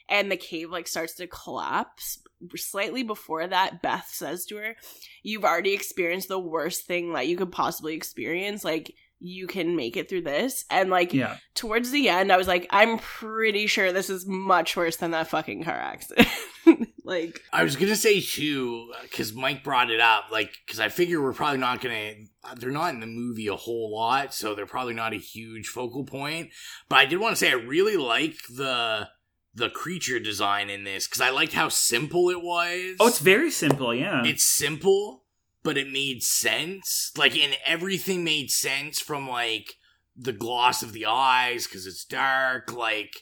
and 0.08 0.30
the 0.30 0.37
cave 0.37 0.70
like 0.70 0.88
starts 0.88 1.14
to 1.14 1.28
collapse 1.28 2.18
slightly 2.56 3.04
before 3.04 3.46
that 3.46 3.80
Beth 3.80 4.08
says 4.08 4.44
to 4.46 4.56
her 4.56 4.76
you've 5.22 5.44
already 5.44 5.72
experienced 5.72 6.26
the 6.26 6.38
worst 6.38 6.87
thing 6.87 7.12
that 7.12 7.28
you 7.28 7.37
could 7.37 7.52
possibly 7.52 7.94
experience. 7.94 8.64
Like 8.64 8.92
you 9.20 9.46
can 9.46 9.76
make 9.76 9.96
it 9.96 10.08
through 10.08 10.22
this. 10.22 10.64
And 10.68 10.90
like 10.90 11.14
yeah. 11.14 11.37
towards 11.54 11.92
the 11.92 12.08
end 12.08 12.32
I 12.32 12.37
was 12.37 12.48
like 12.48 12.66
I'm 12.70 12.98
pretty 12.98 13.68
sure 13.68 13.92
this 13.92 14.11
is 14.11 14.26
much 14.26 14.76
worse 14.76 14.96
than 14.96 15.12
that 15.12 15.28
fucking 15.28 15.62
car 15.62 15.74
accident 15.74 16.28
like 17.09 17.42
I 17.55 17.64
was 17.64 17.75
gonna 17.75 17.97
say 17.97 18.21
too, 18.21 18.92
because 19.03 19.33
uh, 19.33 19.40
Mike 19.40 19.64
brought 19.64 19.90
it 19.90 19.99
up. 19.99 20.27
Like, 20.31 20.53
because 20.66 20.79
I 20.79 20.90
figure 20.90 21.23
we're 21.23 21.33
probably 21.33 21.59
not 21.59 21.81
gonna. 21.81 22.12
Uh, 22.44 22.55
they're 22.55 22.71
not 22.71 22.92
in 22.92 23.01
the 23.01 23.07
movie 23.07 23.47
a 23.47 23.57
whole 23.57 23.97
lot, 23.97 24.35
so 24.35 24.55
they're 24.55 24.66
probably 24.66 24.92
not 24.92 25.14
a 25.14 25.18
huge 25.18 25.68
focal 25.68 26.05
point. 26.05 26.51
But 26.90 26.97
I 26.99 27.07
did 27.07 27.18
want 27.18 27.33
to 27.33 27.37
say 27.37 27.51
I 27.51 27.55
really 27.55 27.97
like 27.97 28.37
the 28.55 29.09
the 29.55 29.71
creature 29.71 30.21
design 30.21 30.68
in 30.68 30.85
this 30.85 31.09
because 31.09 31.23
I 31.23 31.31
liked 31.31 31.55
how 31.55 31.71
simple 31.71 32.29
it 32.29 32.42
was. 32.42 32.97
oh 33.01 33.09
it's 33.09 33.18
very 33.18 33.51
simple 33.51 33.94
yeah 33.94 34.23
it's 34.25 34.44
simple, 34.44 35.25
but 35.62 35.79
it 35.79 35.90
made 35.90 36.23
sense. 36.23 37.11
Like, 37.16 37.35
and 37.37 37.57
everything 37.64 38.23
made 38.23 38.51
sense 38.51 39.01
from 39.01 39.27
like 39.27 39.77
the 40.14 40.35
gloss 40.35 40.83
of 40.83 40.92
the 40.92 41.07
eyes 41.07 41.66
because 41.66 41.87
it's 41.87 42.05
dark. 42.05 42.71
Like, 42.71 43.14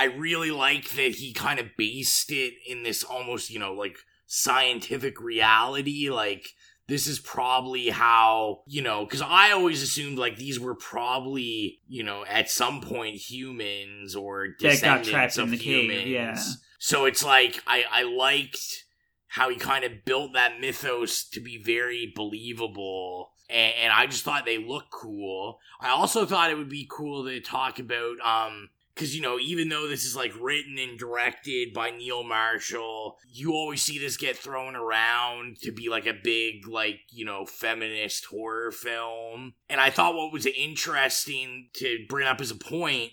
I 0.00 0.04
really 0.04 0.50
like 0.50 0.88
that 0.92 1.16
he 1.16 1.34
kind 1.34 1.60
of 1.60 1.76
based 1.76 2.32
it 2.32 2.54
in 2.66 2.84
this 2.84 3.04
almost, 3.04 3.50
you 3.50 3.58
know, 3.58 3.74
like 3.74 3.98
scientific 4.26 5.20
reality. 5.20 6.08
Like, 6.08 6.46
this 6.88 7.06
is 7.06 7.18
probably 7.18 7.90
how, 7.90 8.62
you 8.66 8.80
know, 8.80 9.04
because 9.04 9.20
I 9.20 9.52
always 9.52 9.82
assumed 9.82 10.18
like 10.18 10.36
these 10.36 10.58
were 10.58 10.74
probably, 10.74 11.80
you 11.86 12.02
know, 12.02 12.24
at 12.26 12.48
some 12.48 12.80
point 12.80 13.16
humans 13.16 14.16
or 14.16 14.48
descendants 14.58 15.36
of 15.36 15.50
the 15.50 15.58
cave, 15.58 15.90
humans. 15.90 16.08
yeah. 16.08 16.38
So 16.78 17.04
it's 17.04 17.22
like 17.22 17.62
I 17.66 17.84
I 17.90 18.02
liked 18.04 18.86
how 19.26 19.50
he 19.50 19.56
kind 19.56 19.84
of 19.84 20.04
built 20.06 20.32
that 20.32 20.60
mythos 20.60 21.28
to 21.28 21.40
be 21.40 21.62
very 21.62 22.10
believable. 22.16 23.32
And, 23.50 23.74
and 23.82 23.92
I 23.92 24.06
just 24.06 24.24
thought 24.24 24.46
they 24.46 24.56
looked 24.56 24.90
cool. 24.90 25.58
I 25.78 25.90
also 25.90 26.24
thought 26.24 26.50
it 26.50 26.56
would 26.56 26.70
be 26.70 26.88
cool 26.90 27.26
to 27.26 27.38
talk 27.40 27.78
about 27.78 28.16
um 28.24 28.70
because 29.00 29.16
you 29.16 29.22
know 29.22 29.38
even 29.38 29.70
though 29.70 29.88
this 29.88 30.04
is 30.04 30.14
like 30.14 30.32
written 30.38 30.76
and 30.78 30.98
directed 30.98 31.72
by 31.72 31.90
neil 31.90 32.22
marshall 32.22 33.16
you 33.32 33.52
always 33.52 33.82
see 33.82 33.98
this 33.98 34.18
get 34.18 34.36
thrown 34.36 34.76
around 34.76 35.56
to 35.56 35.72
be 35.72 35.88
like 35.88 36.06
a 36.06 36.12
big 36.22 36.68
like 36.68 37.00
you 37.10 37.24
know 37.24 37.46
feminist 37.46 38.26
horror 38.26 38.70
film 38.70 39.54
and 39.70 39.80
i 39.80 39.88
thought 39.88 40.14
what 40.14 40.32
was 40.32 40.44
interesting 40.44 41.70
to 41.72 42.04
bring 42.10 42.26
up 42.26 42.42
as 42.42 42.50
a 42.50 42.54
point 42.54 43.10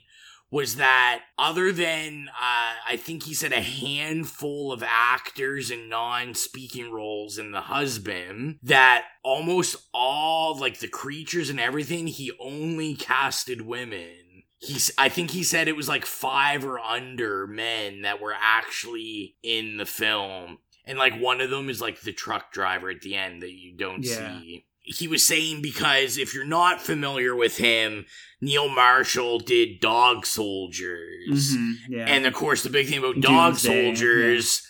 was 0.49 0.77
that 0.77 1.23
other 1.37 1.73
than 1.73 2.29
uh, 2.29 2.73
I 2.87 2.97
think 2.97 3.23
he 3.23 3.33
said 3.33 3.51
a 3.51 3.59
handful 3.59 4.71
of 4.71 4.81
actors 4.81 5.69
and 5.69 5.89
non-speaking 5.89 6.89
roles 6.89 7.37
in 7.37 7.51
The 7.51 7.59
Husband, 7.59 8.57
that 8.63 9.03
almost 9.23 9.75
all 9.93 10.57
like 10.57 10.79
the 10.79 10.87
creatures 10.87 11.49
and 11.49 11.59
everything 11.59 12.07
he 12.07 12.31
only 12.39 12.95
casted 12.95 13.59
women. 13.59 14.26
He's 14.59 14.91
I 14.97 15.09
think 15.09 15.31
he 15.31 15.43
said 15.43 15.67
it 15.67 15.75
was 15.75 15.87
like 15.87 16.05
five 16.05 16.65
or 16.65 16.79
under 16.79 17.45
men 17.47 18.01
that 18.01 18.19
were 18.21 18.33
actually 18.39 19.35
in 19.43 19.77
the 19.77 19.85
film. 19.85 20.57
And 20.85 20.97
like 20.97 21.19
one 21.19 21.41
of 21.41 21.49
them 21.49 21.69
is 21.69 21.81
like 21.81 22.01
the 22.01 22.13
truck 22.13 22.51
driver 22.51 22.89
at 22.89 23.01
the 23.01 23.15
end 23.15 23.41
that 23.43 23.51
you 23.51 23.73
don't 23.75 24.03
Yeah. 24.03 24.39
see. 24.41 24.65
He 24.81 25.07
was 25.07 25.27
saying 25.27 25.61
because 25.61 26.17
if 26.17 26.33
you're 26.33 26.45
not 26.45 26.81
familiar 26.81 27.35
with 27.35 27.57
him, 27.57 28.05
Neil 28.39 28.69
Marshall 28.69 29.39
did 29.39 29.81
Dog 29.81 30.25
Soldiers. 30.25 31.55
Mhm, 31.57 31.73
yeah. 31.89 32.05
And 32.07 32.25
of 32.25 32.33
course, 32.33 32.63
the 32.63 32.69
big 32.69 32.87
thing 32.87 32.99
about 32.99 33.19
Dog 33.19 33.53
Doomsday, 33.53 33.83
Soldiers 33.95 34.65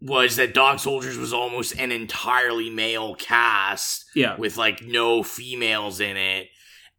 was 0.00 0.36
that 0.36 0.54
Dog 0.54 0.80
Soldiers 0.80 1.16
was 1.16 1.32
almost 1.32 1.76
an 1.78 1.92
entirely 1.92 2.68
male 2.70 3.14
cast 3.14 4.06
Yeah. 4.14 4.34
with 4.36 4.56
like 4.56 4.82
no 4.82 5.22
females 5.22 6.00
in 6.00 6.16
it. 6.16 6.48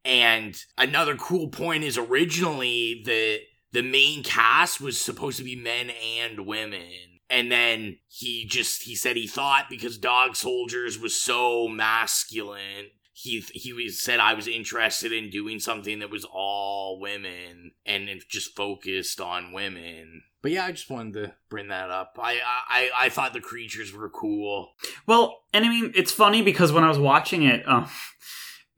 And 0.03 0.57
another 0.77 1.15
cool 1.15 1.49
point 1.49 1.83
is 1.83 1.97
originally 1.97 3.01
the 3.05 3.39
the 3.71 3.83
main 3.83 4.23
cast 4.23 4.81
was 4.81 4.99
supposed 4.99 5.37
to 5.37 5.43
be 5.43 5.55
men 5.55 5.91
and 6.19 6.45
women. 6.45 7.19
And 7.29 7.49
then 7.51 7.97
he 8.09 8.45
just 8.45 8.83
he 8.83 8.95
said 8.95 9.15
he 9.15 9.27
thought 9.27 9.67
because 9.69 9.97
Dog 9.97 10.35
Soldiers 10.35 10.99
was 10.99 11.15
so 11.15 11.67
masculine, 11.67 12.87
he 13.13 13.43
he 13.53 13.71
was 13.71 14.01
said 14.01 14.19
I 14.19 14.33
was 14.33 14.47
interested 14.47 15.13
in 15.13 15.29
doing 15.29 15.59
something 15.59 15.99
that 15.99 16.09
was 16.09 16.25
all 16.25 16.99
women 16.99 17.71
and 17.85 18.09
just 18.29 18.55
focused 18.55 19.21
on 19.21 19.53
women. 19.53 20.23
But 20.41 20.51
yeah, 20.51 20.65
I 20.65 20.71
just 20.71 20.89
wanted 20.89 21.13
to 21.13 21.33
bring 21.49 21.67
that 21.67 21.91
up. 21.91 22.17
I 22.19 22.39
I 22.67 22.89
I 22.97 23.09
thought 23.09 23.33
the 23.33 23.39
creatures 23.39 23.93
were 23.93 24.09
cool. 24.09 24.73
Well, 25.05 25.43
and 25.53 25.65
I 25.65 25.69
mean, 25.69 25.91
it's 25.95 26.11
funny 26.11 26.41
because 26.41 26.71
when 26.73 26.83
I 26.83 26.89
was 26.89 26.99
watching 26.99 27.43
it, 27.43 27.65
um, 27.67 27.87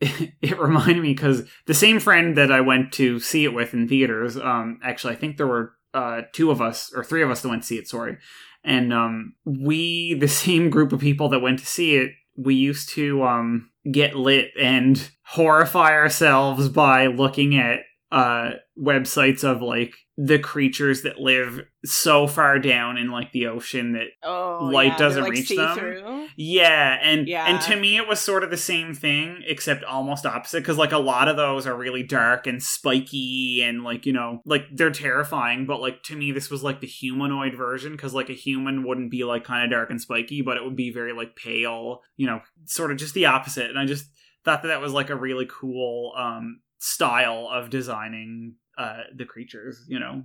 it, 0.42 0.60
reminded 0.60 1.02
me 1.02 1.14
because 1.14 1.48
the 1.66 1.74
same 1.74 2.00
friend 2.00 2.36
that 2.38 2.52
I 2.52 2.62
went 2.62 2.92
to 2.94 3.20
see 3.20 3.46
it 3.46 3.54
with 3.54 3.74
in 3.74 3.88
theaters, 3.88 4.38
um, 4.38 4.80
actually, 4.84 5.14
I 5.14 5.18
think 5.18 5.38
there 5.38 5.48
were 5.48 5.74
uh, 5.94 6.22
two 6.34 6.52
of 6.52 6.62
us 6.62 6.92
or 6.96 7.04
three 7.04 7.24
of 7.24 7.30
us 7.30 7.42
that 7.42 7.50
went 7.50 7.64
to 7.64 7.68
see 7.68 7.78
it. 7.78 7.88
Sorry, 7.88 8.18
and 8.64 8.94
um, 8.94 9.36
we, 9.46 10.14
the 10.14 10.28
same 10.28 10.70
group 10.70 10.92
of 10.92 11.00
people 11.00 11.30
that 11.30 11.42
went 11.42 11.60
to 11.60 11.66
see 11.66 11.96
it, 11.96 12.12
we 12.36 12.56
used 12.56 12.90
to 12.90 13.24
um, 13.24 13.70
get 13.92 14.16
lit 14.16 14.52
and 14.60 15.12
horrify 15.26 15.92
ourselves 15.92 16.70
by 16.70 17.08
looking 17.08 17.56
at 17.56 17.80
uh, 18.12 18.52
websites 18.80 19.44
of 19.44 19.62
like 19.62 19.94
the 20.16 20.38
creatures 20.38 21.02
that 21.02 21.20
live 21.20 21.62
so 21.84 22.28
far 22.28 22.60
down 22.60 22.98
in 22.98 23.10
like 23.10 23.32
the 23.32 23.48
ocean 23.48 23.94
that 23.94 24.08
Oh, 24.22 24.70
light 24.72 24.90
yeah, 24.90 24.98
doesn't 24.98 25.24
like, 25.24 25.32
reach 25.32 25.50
them. 25.50 26.28
Yeah, 26.38 27.00
and 27.02 27.28
Yeah. 27.28 27.46
and 27.48 27.60
to 27.64 27.76
me 27.76 27.98
it 27.98 28.08
was 28.08 28.20
sort 28.20 28.44
of 28.44 28.52
the 28.52 28.58
same 28.58 28.94
thing 28.94 29.42
except 29.48 29.84
almost 29.84 30.26
opposite 30.26 30.60
because 30.60 30.78
like 30.78 30.92
a 30.92 31.00
lot 31.00 31.28
of 31.28 31.36
those 31.36 31.66
are 31.66 31.76
really 31.76 32.04
dark 32.04 32.46
and 32.46 32.62
spiky 32.62 33.64
and 33.64 33.84
like 33.84 34.06
you 34.06 34.14
know 34.14 34.42
like 34.46 34.66
they're 34.72 34.92
terrifying. 34.92 35.66
But 35.66 35.82
like 35.82 36.04
to 36.04 36.16
me 36.16 36.32
this 36.32 36.52
was 36.52 36.62
like 36.64 36.80
the 36.80 36.88
humanoid 36.88 37.56
version 37.56 37.94
because 37.94 38.14
like 38.14 38.30
a 38.30 38.34
human 38.34 38.84
wouldn't 38.88 39.10
be 39.10 39.24
like 39.24 39.44
kind 39.44 39.64
of 39.64 39.72
dark 39.72 39.90
and 39.90 40.00
spiky, 40.00 40.42
but 40.44 40.58
it 40.58 40.64
would 40.64 40.76
be 40.76 40.92
very 40.92 41.14
like 41.14 41.36
pale. 41.36 42.02
You 42.18 42.28
know, 42.28 42.42
sort 42.66 42.92
of 42.92 42.98
just 42.98 43.16
the 43.16 43.26
opposite. 43.26 43.70
And 43.72 43.80
I 43.80 43.86
just 43.86 44.06
thought 44.46 44.62
that 44.62 44.68
that 44.68 44.82
was 44.82 44.94
like 44.94 45.10
a 45.10 45.16
really 45.16 45.48
cool 45.50 46.14
um 46.16 46.60
style 46.78 47.50
of 47.52 47.70
designing 47.70 48.56
uh 48.78 49.04
the 49.16 49.26
creatures. 49.26 49.84
You 49.88 50.00
know 50.00 50.24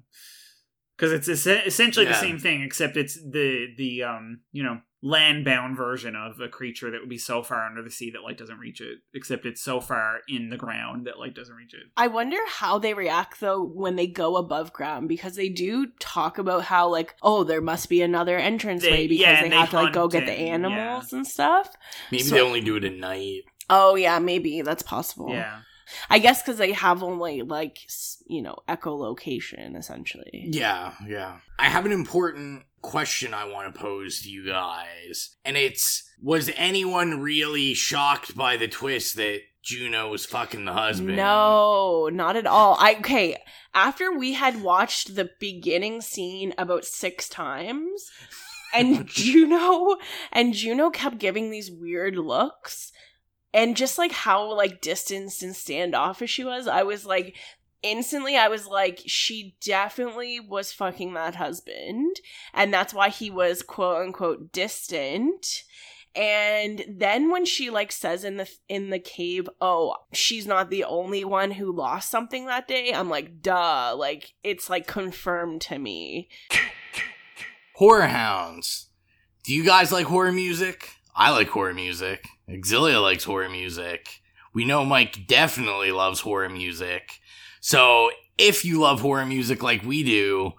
because 0.96 1.12
it's 1.12 1.28
es- 1.28 1.64
essentially 1.66 2.06
the 2.06 2.14
same 2.14 2.38
thing 2.40 2.60
except 2.62 2.96
it's 2.96 3.14
the 3.14 3.68
the 3.76 4.02
um 4.02 4.40
you 4.52 4.62
know 4.64 4.80
land 5.00 5.44
bound 5.44 5.76
version 5.76 6.16
of 6.16 6.40
a 6.40 6.48
creature 6.48 6.90
that 6.90 7.00
would 7.00 7.08
be 7.08 7.16
so 7.16 7.40
far 7.40 7.64
under 7.64 7.84
the 7.84 7.90
sea 7.90 8.10
that 8.10 8.24
light 8.24 8.36
doesn't 8.36 8.58
reach 8.58 8.80
it 8.80 8.98
except 9.14 9.46
it's 9.46 9.62
so 9.62 9.80
far 9.80 10.18
in 10.28 10.48
the 10.50 10.56
ground 10.56 11.06
that 11.06 11.20
light 11.20 11.36
doesn't 11.36 11.54
reach 11.54 11.72
it 11.72 11.82
I 11.96 12.08
wonder 12.08 12.38
how 12.48 12.80
they 12.80 12.94
react 12.94 13.38
though 13.38 13.62
when 13.62 13.94
they 13.94 14.08
go 14.08 14.36
above 14.36 14.72
ground 14.72 15.08
because 15.08 15.36
they 15.36 15.48
do 15.50 15.86
talk 16.00 16.36
about 16.36 16.64
how 16.64 16.88
like 16.88 17.14
oh 17.22 17.44
there 17.44 17.60
must 17.60 17.88
be 17.88 18.02
another 18.02 18.36
entranceway 18.36 18.90
They- 18.90 19.06
because 19.06 19.20
yeah, 19.22 19.40
they 19.42 19.46
and 19.46 19.54
have 19.54 19.70
to 19.70 19.76
like 19.76 19.92
go 19.92 20.00
hunt 20.00 20.12
get 20.14 20.26
the 20.26 20.32
and- 20.32 20.64
animals 20.66 21.12
and 21.12 21.24
stuff. 21.24 21.70
Maybe 22.10 22.24
So- 22.24 22.34
they 22.34 22.40
only 22.40 22.60
do 22.60 22.74
it 22.74 22.82
at 22.82 22.94
night. 22.94 23.42
Oh 23.70 23.94
yeah, 23.94 24.18
maybe 24.18 24.62
that's 24.62 24.82
possible. 24.82 25.28
yeah 25.30 25.60
I 26.10 26.18
guess 26.18 26.42
because 26.42 26.58
they 26.58 26.72
have 26.72 27.02
only 27.02 27.42
like 27.42 27.78
you 28.26 28.42
know 28.42 28.56
echolocation 28.68 29.76
essentially. 29.76 30.48
Yeah, 30.50 30.94
yeah. 31.06 31.38
I 31.58 31.66
have 31.66 31.86
an 31.86 31.92
important 31.92 32.64
question 32.82 33.34
I 33.34 33.44
want 33.44 33.74
to 33.74 33.80
pose 33.80 34.22
to 34.22 34.30
you 34.30 34.46
guys. 34.46 35.36
And 35.44 35.56
it's 35.56 36.08
was 36.22 36.50
anyone 36.56 37.20
really 37.20 37.74
shocked 37.74 38.36
by 38.36 38.56
the 38.56 38.68
twist 38.68 39.16
that 39.16 39.40
Juno 39.62 40.10
was 40.10 40.24
fucking 40.24 40.64
the 40.64 40.72
husband? 40.72 41.16
No, 41.16 42.08
not 42.10 42.36
at 42.36 42.46
all. 42.46 42.76
I 42.78 42.96
okay. 43.00 43.36
After 43.74 44.12
we 44.12 44.32
had 44.32 44.62
watched 44.62 45.14
the 45.14 45.30
beginning 45.38 46.00
scene 46.00 46.54
about 46.56 46.84
six 46.84 47.28
times, 47.28 48.10
and 48.74 49.06
Juno 49.08 49.96
and 50.32 50.54
Juno 50.54 50.90
kept 50.90 51.18
giving 51.18 51.50
these 51.50 51.70
weird 51.70 52.16
looks, 52.16 52.92
and 53.52 53.76
just 53.76 53.98
like 53.98 54.12
how 54.12 54.52
like 54.54 54.80
distanced 54.80 55.42
and 55.42 55.56
standoffish 55.56 56.30
she 56.30 56.44
was, 56.44 56.66
I 56.66 56.82
was 56.82 57.06
like 57.06 57.36
instantly 57.82 58.36
I 58.36 58.48
was 58.48 58.66
like 58.66 59.00
she 59.06 59.54
definitely 59.64 60.40
was 60.40 60.72
fucking 60.72 61.14
that 61.14 61.36
husband 61.36 62.16
and 62.52 62.74
that's 62.74 62.92
why 62.92 63.08
he 63.08 63.30
was 63.30 63.62
quote 63.62 64.02
unquote 64.02 64.50
distant 64.50 65.62
and 66.16 66.84
then 66.88 67.30
when 67.30 67.44
she 67.44 67.70
like 67.70 67.92
says 67.92 68.24
in 68.24 68.36
the 68.36 68.50
in 68.68 68.90
the 68.90 68.98
cave 68.98 69.48
oh 69.60 69.94
she's 70.12 70.44
not 70.44 70.70
the 70.70 70.82
only 70.82 71.24
one 71.24 71.52
who 71.52 71.70
lost 71.70 72.10
something 72.10 72.46
that 72.46 72.66
day 72.66 72.92
i'm 72.92 73.08
like 73.08 73.40
duh 73.42 73.94
like 73.96 74.32
it's 74.42 74.68
like 74.68 74.88
confirmed 74.88 75.60
to 75.60 75.78
me 75.78 76.28
Horror 77.78 78.08
hounds. 78.08 78.88
Do 79.44 79.54
you 79.54 79.64
guys 79.64 79.92
like 79.92 80.06
horror 80.06 80.32
music? 80.32 80.96
I 81.14 81.30
like 81.30 81.46
horror 81.46 81.72
music. 81.72 82.26
Xylia 82.48 83.02
likes 83.02 83.24
horror 83.24 83.48
music. 83.48 84.20
We 84.54 84.64
know 84.64 84.84
Mike 84.84 85.26
definitely 85.26 85.92
loves 85.92 86.20
horror 86.20 86.48
music. 86.48 87.20
So 87.60 88.10
if 88.38 88.64
you 88.64 88.80
love 88.80 89.00
horror 89.00 89.26
music 89.26 89.62
like 89.62 89.82
we 89.84 90.02
do, 90.02 90.52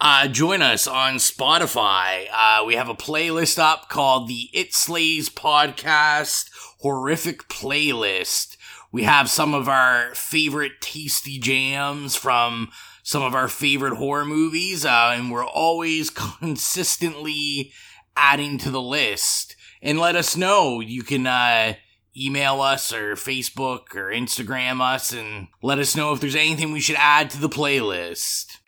uh, 0.00 0.28
join 0.28 0.62
us 0.62 0.86
on 0.86 1.14
Spotify. 1.14 2.26
Uh, 2.32 2.64
we 2.64 2.74
have 2.74 2.88
a 2.88 2.94
playlist 2.94 3.58
up 3.58 3.88
called 3.88 4.28
the 4.28 4.48
It 4.52 4.74
Slays 4.74 5.28
Podcast 5.28 6.50
Horrific 6.80 7.48
Playlist. 7.48 8.56
We 8.92 9.04
have 9.04 9.30
some 9.30 9.54
of 9.54 9.68
our 9.68 10.14
favorite 10.14 10.80
tasty 10.80 11.38
jams 11.38 12.14
from 12.14 12.70
some 13.02 13.22
of 13.22 13.34
our 13.34 13.48
favorite 13.48 13.96
horror 13.96 14.24
movies, 14.24 14.84
uh, 14.84 15.14
and 15.16 15.30
we're 15.30 15.46
always 15.46 16.10
consistently 16.40 17.72
adding 18.16 18.58
to 18.58 18.70
the 18.70 18.82
list. 18.82 19.56
And 19.82 19.98
let 19.98 20.14
us 20.16 20.36
know. 20.36 20.80
You 20.80 21.02
can 21.02 21.26
uh, 21.26 21.74
email 22.16 22.60
us 22.60 22.92
or 22.92 23.14
Facebook 23.14 23.94
or 23.94 24.10
Instagram 24.12 24.80
us 24.80 25.12
and 25.12 25.48
let 25.62 25.78
us 25.78 25.96
know 25.96 26.12
if 26.12 26.20
there's 26.20 26.36
anything 26.36 26.72
we 26.72 26.80
should 26.80 26.96
add 26.98 27.30
to 27.30 27.40
the 27.40 27.48
playlist. 27.48 28.58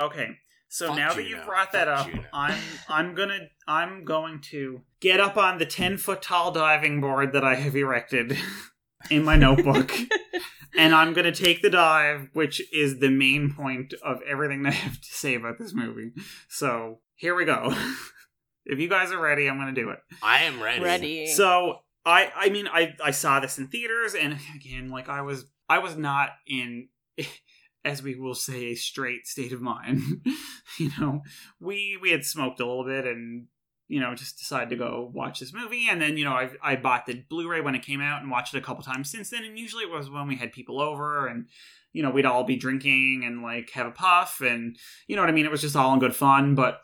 okay 0.00 0.38
so 0.68 0.88
Fuck 0.88 0.96
now 0.96 1.14
that 1.14 1.26
you've 1.26 1.44
brought 1.46 1.72
that 1.72 1.88
Fuck 1.88 2.14
up 2.14 2.24
i'm 2.32 2.60
i'm 2.88 3.14
gonna 3.14 3.48
i'm 3.66 4.04
going 4.04 4.40
to 4.50 4.82
get 5.00 5.18
up 5.18 5.36
on 5.36 5.58
the 5.58 5.66
10 5.66 5.96
foot 5.96 6.22
tall 6.22 6.52
diving 6.52 7.00
board 7.00 7.32
that 7.32 7.42
i 7.42 7.56
have 7.56 7.74
erected 7.74 8.38
in 9.10 9.24
my 9.24 9.34
notebook 9.34 9.92
and 10.78 10.94
I'm 10.94 11.12
going 11.12 11.30
to 11.30 11.44
take 11.44 11.62
the 11.62 11.70
dive, 11.70 12.28
which 12.32 12.62
is 12.72 12.98
the 12.98 13.10
main 13.10 13.52
point 13.52 13.94
of 14.04 14.20
everything 14.28 14.62
that 14.62 14.70
I 14.70 14.76
have 14.76 15.00
to 15.00 15.08
say 15.08 15.34
about 15.34 15.58
this 15.58 15.74
movie. 15.74 16.12
So 16.48 17.00
here 17.14 17.34
we 17.34 17.44
go. 17.44 17.74
If 18.68 18.78
you 18.78 18.88
guys 18.88 19.10
are 19.10 19.18
ready, 19.18 19.48
I'm 19.48 19.58
gonna 19.58 19.72
do 19.72 19.90
it. 19.90 19.98
I 20.22 20.42
am 20.44 20.62
ready. 20.62 20.84
Ready. 20.84 21.26
So 21.26 21.78
I 22.04 22.30
I 22.36 22.48
mean 22.50 22.68
I 22.68 22.94
I 23.02 23.10
saw 23.10 23.40
this 23.40 23.58
in 23.58 23.68
theaters 23.68 24.14
and 24.14 24.38
again 24.54 24.90
like 24.90 25.08
I 25.08 25.22
was 25.22 25.46
I 25.68 25.78
was 25.78 25.96
not 25.96 26.30
in 26.46 26.88
as 27.84 28.02
we 28.02 28.14
will 28.14 28.34
say 28.34 28.66
a 28.66 28.74
straight 28.74 29.26
state 29.26 29.52
of 29.52 29.62
mind. 29.62 30.02
you 30.78 30.90
know, 31.00 31.22
we 31.58 31.98
we 32.00 32.10
had 32.10 32.24
smoked 32.24 32.60
a 32.60 32.66
little 32.66 32.84
bit 32.84 33.06
and 33.06 33.46
you 33.88 34.00
know 34.00 34.14
just 34.14 34.38
decided 34.38 34.68
to 34.68 34.76
go 34.76 35.10
watch 35.14 35.40
this 35.40 35.54
movie 35.54 35.88
and 35.88 36.00
then 36.00 36.18
you 36.18 36.24
know 36.24 36.32
I 36.32 36.50
I 36.62 36.76
bought 36.76 37.06
the 37.06 37.24
Blu-ray 37.28 37.62
when 37.62 37.74
it 37.74 37.84
came 37.84 38.02
out 38.02 38.20
and 38.20 38.30
watched 38.30 38.54
it 38.54 38.58
a 38.58 38.62
couple 38.62 38.84
times 38.84 39.10
since 39.10 39.30
then 39.30 39.44
and 39.44 39.58
usually 39.58 39.84
it 39.84 39.90
was 39.90 40.10
when 40.10 40.28
we 40.28 40.36
had 40.36 40.52
people 40.52 40.78
over 40.78 41.26
and 41.26 41.46
you 41.94 42.02
know 42.02 42.10
we'd 42.10 42.26
all 42.26 42.44
be 42.44 42.56
drinking 42.56 43.22
and 43.24 43.42
like 43.42 43.70
have 43.70 43.86
a 43.86 43.90
puff 43.90 44.42
and 44.42 44.76
you 45.06 45.16
know 45.16 45.22
what 45.22 45.30
I 45.30 45.32
mean 45.32 45.46
it 45.46 45.50
was 45.50 45.62
just 45.62 45.74
all 45.74 45.94
in 45.94 46.00
good 46.00 46.14
fun 46.14 46.54
but 46.54 46.82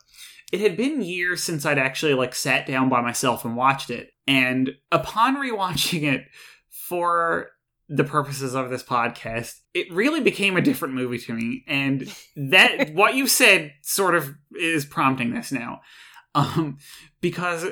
it 0.53 0.61
had 0.61 0.77
been 0.77 1.03
years 1.03 1.43
since 1.43 1.67
I'd 1.67 1.79
actually 1.79 2.15
like 2.15 2.35
sat 2.35 2.67
down 2.67 2.89
by 2.89 3.01
myself 3.01 3.45
and 3.45 3.57
watched 3.57 3.91
it. 3.91 4.11
And 4.27 4.73
upon 4.93 5.37
rewatching 5.37 6.03
it 6.03 6.27
for 6.69 7.51
the 7.89 8.05
purposes 8.05 8.55
of 8.55 8.71
this 8.71 8.83
podcast, 8.83 9.61
it 9.75 9.93
really 9.93 10.21
became 10.21 10.57
a 10.57 10.63
different 10.63 10.95
movie 10.95 11.19
to 11.19 11.35
me. 11.35 11.65
And 11.67 12.15
that 12.37 12.91
what 12.95 13.15
you 13.15 13.27
said 13.27 13.73
sort 13.83 14.15
of 14.15 14.35
is 14.59 14.85
prompting 14.85 15.35
this 15.35 15.53
now. 15.53 15.81
Um 16.35 16.79
because 17.21 17.67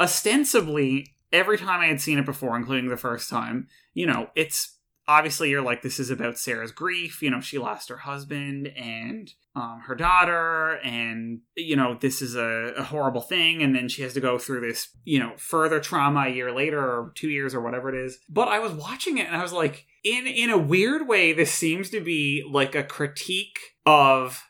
ostensibly 0.00 1.06
every 1.32 1.58
time 1.58 1.80
I 1.80 1.86
had 1.86 2.00
seen 2.00 2.18
it 2.18 2.26
before, 2.26 2.56
including 2.56 2.88
the 2.88 2.96
first 2.96 3.28
time, 3.28 3.68
you 3.94 4.06
know, 4.06 4.28
it's 4.34 4.75
obviously 5.08 5.50
you're 5.50 5.62
like 5.62 5.82
this 5.82 5.98
is 5.98 6.10
about 6.10 6.38
Sarah's 6.38 6.72
grief. 6.72 7.22
You 7.22 7.30
know, 7.30 7.40
she 7.40 7.58
lost 7.58 7.88
her 7.88 7.98
husband 7.98 8.68
and 8.68 9.32
um, 9.54 9.82
her 9.86 9.94
daughter, 9.94 10.78
and 10.84 11.40
you 11.56 11.76
know 11.76 11.96
this 12.00 12.20
is 12.20 12.34
a, 12.34 12.74
a 12.76 12.82
horrible 12.84 13.20
thing. 13.20 13.62
And 13.62 13.74
then 13.74 13.88
she 13.88 14.02
has 14.02 14.14
to 14.14 14.20
go 14.20 14.38
through 14.38 14.68
this, 14.68 14.88
you 15.04 15.18
know, 15.18 15.32
further 15.36 15.80
trauma 15.80 16.26
a 16.26 16.30
year 16.30 16.52
later 16.52 16.80
or 16.80 17.12
two 17.14 17.30
years 17.30 17.54
or 17.54 17.60
whatever 17.60 17.88
it 17.88 18.04
is. 18.04 18.18
But 18.28 18.48
I 18.48 18.58
was 18.58 18.72
watching 18.72 19.18
it 19.18 19.26
and 19.26 19.36
I 19.36 19.42
was 19.42 19.52
like, 19.52 19.86
in 20.04 20.26
in 20.26 20.50
a 20.50 20.58
weird 20.58 21.08
way, 21.08 21.32
this 21.32 21.52
seems 21.52 21.90
to 21.90 22.00
be 22.00 22.44
like 22.48 22.74
a 22.74 22.84
critique 22.84 23.58
of 23.84 24.42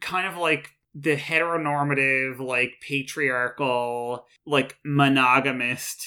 kind 0.00 0.26
of 0.26 0.36
like 0.36 0.70
the 0.94 1.16
heteronormative, 1.16 2.38
like 2.38 2.74
patriarchal, 2.80 4.26
like 4.46 4.78
monogamist 4.84 6.06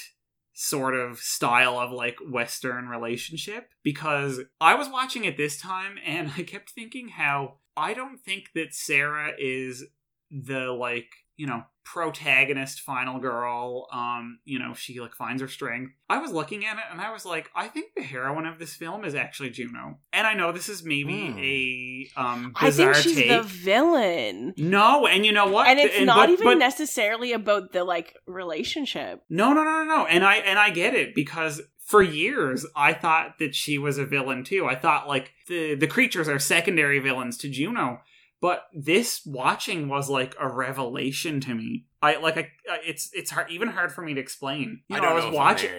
sort 0.60 0.95
of 0.95 1.20
style 1.20 1.80
of 1.80 1.91
like 1.91 2.16
Western 2.28 2.88
relationship 2.88 3.70
because 3.84 4.41
I 4.60 4.74
was 4.74 4.89
watching 4.89 5.24
it 5.24 5.38
this 5.38 5.62
time 5.62 5.97
and 6.03 6.32
I 6.38 6.41
kept 6.41 6.72
thinking 6.72 7.10
how 7.10 7.60
I 7.78 7.93
don't 7.93 8.20
think 8.20 8.49
that 8.55 8.74
Sarah 8.74 9.34
is 9.38 9.86
the 10.32 10.72
like, 10.72 11.12
you 11.38 11.48
know, 11.48 11.64
protagonist 11.84 12.82
final 12.82 13.20
girl. 13.20 13.88
Um, 13.94 14.40
you 14.44 14.60
know, 14.60 14.74
she 14.74 15.00
like 15.00 15.14
finds 15.16 15.42
her 15.42 15.48
strength. 15.48 15.94
I 16.10 16.18
was 16.18 16.32
looking 16.32 16.66
at 16.66 16.78
it 16.78 16.84
and 16.92 17.00
I 17.00 17.12
was 17.14 17.26
like, 17.26 17.50
I 17.56 17.68
think 17.68 17.94
the 17.96 18.04
heroine 18.04 18.46
of 18.46 18.60
this 18.60 18.76
film 18.76 19.06
is 19.06 19.16
actually 19.16 19.52
Juno. 19.52 20.00
And 20.12 20.28
I 20.28 20.34
know 20.34 20.52
this 20.52 20.68
is 20.70 20.84
maybe 20.84 22.10
a 22.16 22.20
um 22.20 22.54
I 22.56 22.66
bizarre 22.68 22.94
think 22.94 23.04
she's 23.04 23.16
take. 23.18 23.30
the 23.30 23.44
villain. 23.44 24.54
no, 24.58 25.08
and 25.08 25.26
you 25.26 25.32
know 25.32 25.48
what? 25.48 25.68
And 25.68 25.80
it's 25.80 26.00
not 26.06 26.18
but- 26.18 26.30
even 26.32 26.44
but- 26.46 26.58
necessarily 26.58 27.32
about 27.34 27.72
the 27.72 27.84
like 27.84 28.16
relationship. 28.26 29.22
No, 29.30 29.54
no, 29.54 29.64
no, 29.64 29.84
no, 29.84 29.98
no. 29.98 30.06
And 30.06 30.24
I 30.26 30.36
and 30.38 30.60
I 30.60 30.70
get 30.72 30.94
it 30.94 31.16
because 31.16 31.62
for 31.86 32.02
years 32.02 32.66
I 32.76 32.94
thought 32.94 33.40
that 33.40 33.56
she 33.56 33.78
was 33.78 33.98
a 33.98 34.06
villain 34.06 34.44
too. 34.44 34.66
I 34.66 34.76
thought 34.76 35.08
like 35.08 35.32
the 35.48 35.76
the 35.76 35.88
creatures 35.88 36.28
are 36.28 36.40
secondary 36.40 37.00
villains 37.00 37.38
to 37.38 37.50
Juno. 37.50 38.02
But 38.40 38.64
this 38.74 39.22
watching 39.26 39.90
was 39.90 40.10
like 40.10 40.36
a 40.40 40.48
revelation 40.48 41.40
to 41.42 41.56
me. 41.56 41.86
I 42.02 42.18
like 42.18 42.38
I 42.38 42.50
it's 42.86 43.10
it's 43.14 43.32
hard 43.32 43.50
even 43.50 43.70
hard 43.70 43.92
for 43.92 44.02
me 44.04 44.14
to 44.14 44.22
explain. 44.22 44.82
You 44.88 44.98
I 44.98 45.00
know, 45.00 45.08
I 45.08 45.14
was 45.14 45.26
know 45.26 45.32
watching. 45.32 45.72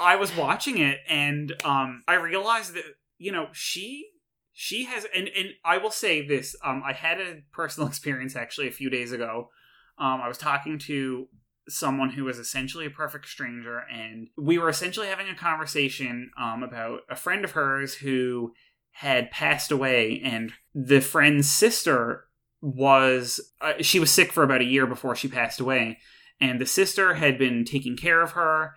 I 0.00 0.16
was 0.16 0.34
watching 0.34 0.78
it 0.78 1.00
and 1.08 1.52
um 1.64 2.02
I 2.08 2.14
realized 2.14 2.74
that 2.74 2.84
you 3.18 3.32
know 3.32 3.48
she 3.52 4.08
she 4.52 4.84
has 4.84 5.06
and 5.14 5.28
and 5.28 5.50
I 5.64 5.76
will 5.78 5.90
say 5.90 6.26
this 6.26 6.56
um 6.64 6.82
I 6.86 6.94
had 6.94 7.20
a 7.20 7.42
personal 7.52 7.88
experience 7.90 8.34
actually 8.34 8.68
a 8.68 8.72
few 8.72 8.88
days 8.88 9.12
ago. 9.12 9.50
Um 9.98 10.20
I 10.22 10.28
was 10.28 10.38
talking 10.38 10.78
to 10.80 11.28
someone 11.68 12.10
who 12.10 12.24
was 12.24 12.38
essentially 12.38 12.86
a 12.86 12.90
perfect 12.90 13.26
stranger 13.26 13.82
and 13.92 14.28
we 14.38 14.56
were 14.56 14.68
essentially 14.68 15.08
having 15.08 15.28
a 15.28 15.34
conversation 15.34 16.30
um 16.40 16.62
about 16.62 17.00
a 17.10 17.16
friend 17.16 17.44
of 17.44 17.50
hers 17.50 17.94
who 17.94 18.52
had 19.00 19.30
passed 19.30 19.70
away 19.70 20.22
and 20.24 20.54
the 20.74 21.00
friend's 21.00 21.50
sister 21.50 22.24
was 22.62 23.52
uh, 23.60 23.74
she 23.82 24.00
was 24.00 24.10
sick 24.10 24.32
for 24.32 24.42
about 24.42 24.62
a 24.62 24.66
year 24.66 24.86
before 24.86 25.14
she 25.14 25.28
passed 25.28 25.60
away 25.60 25.98
and 26.40 26.58
the 26.58 26.64
sister 26.64 27.12
had 27.12 27.36
been 27.36 27.62
taking 27.62 27.94
care 27.94 28.22
of 28.22 28.32
her 28.32 28.74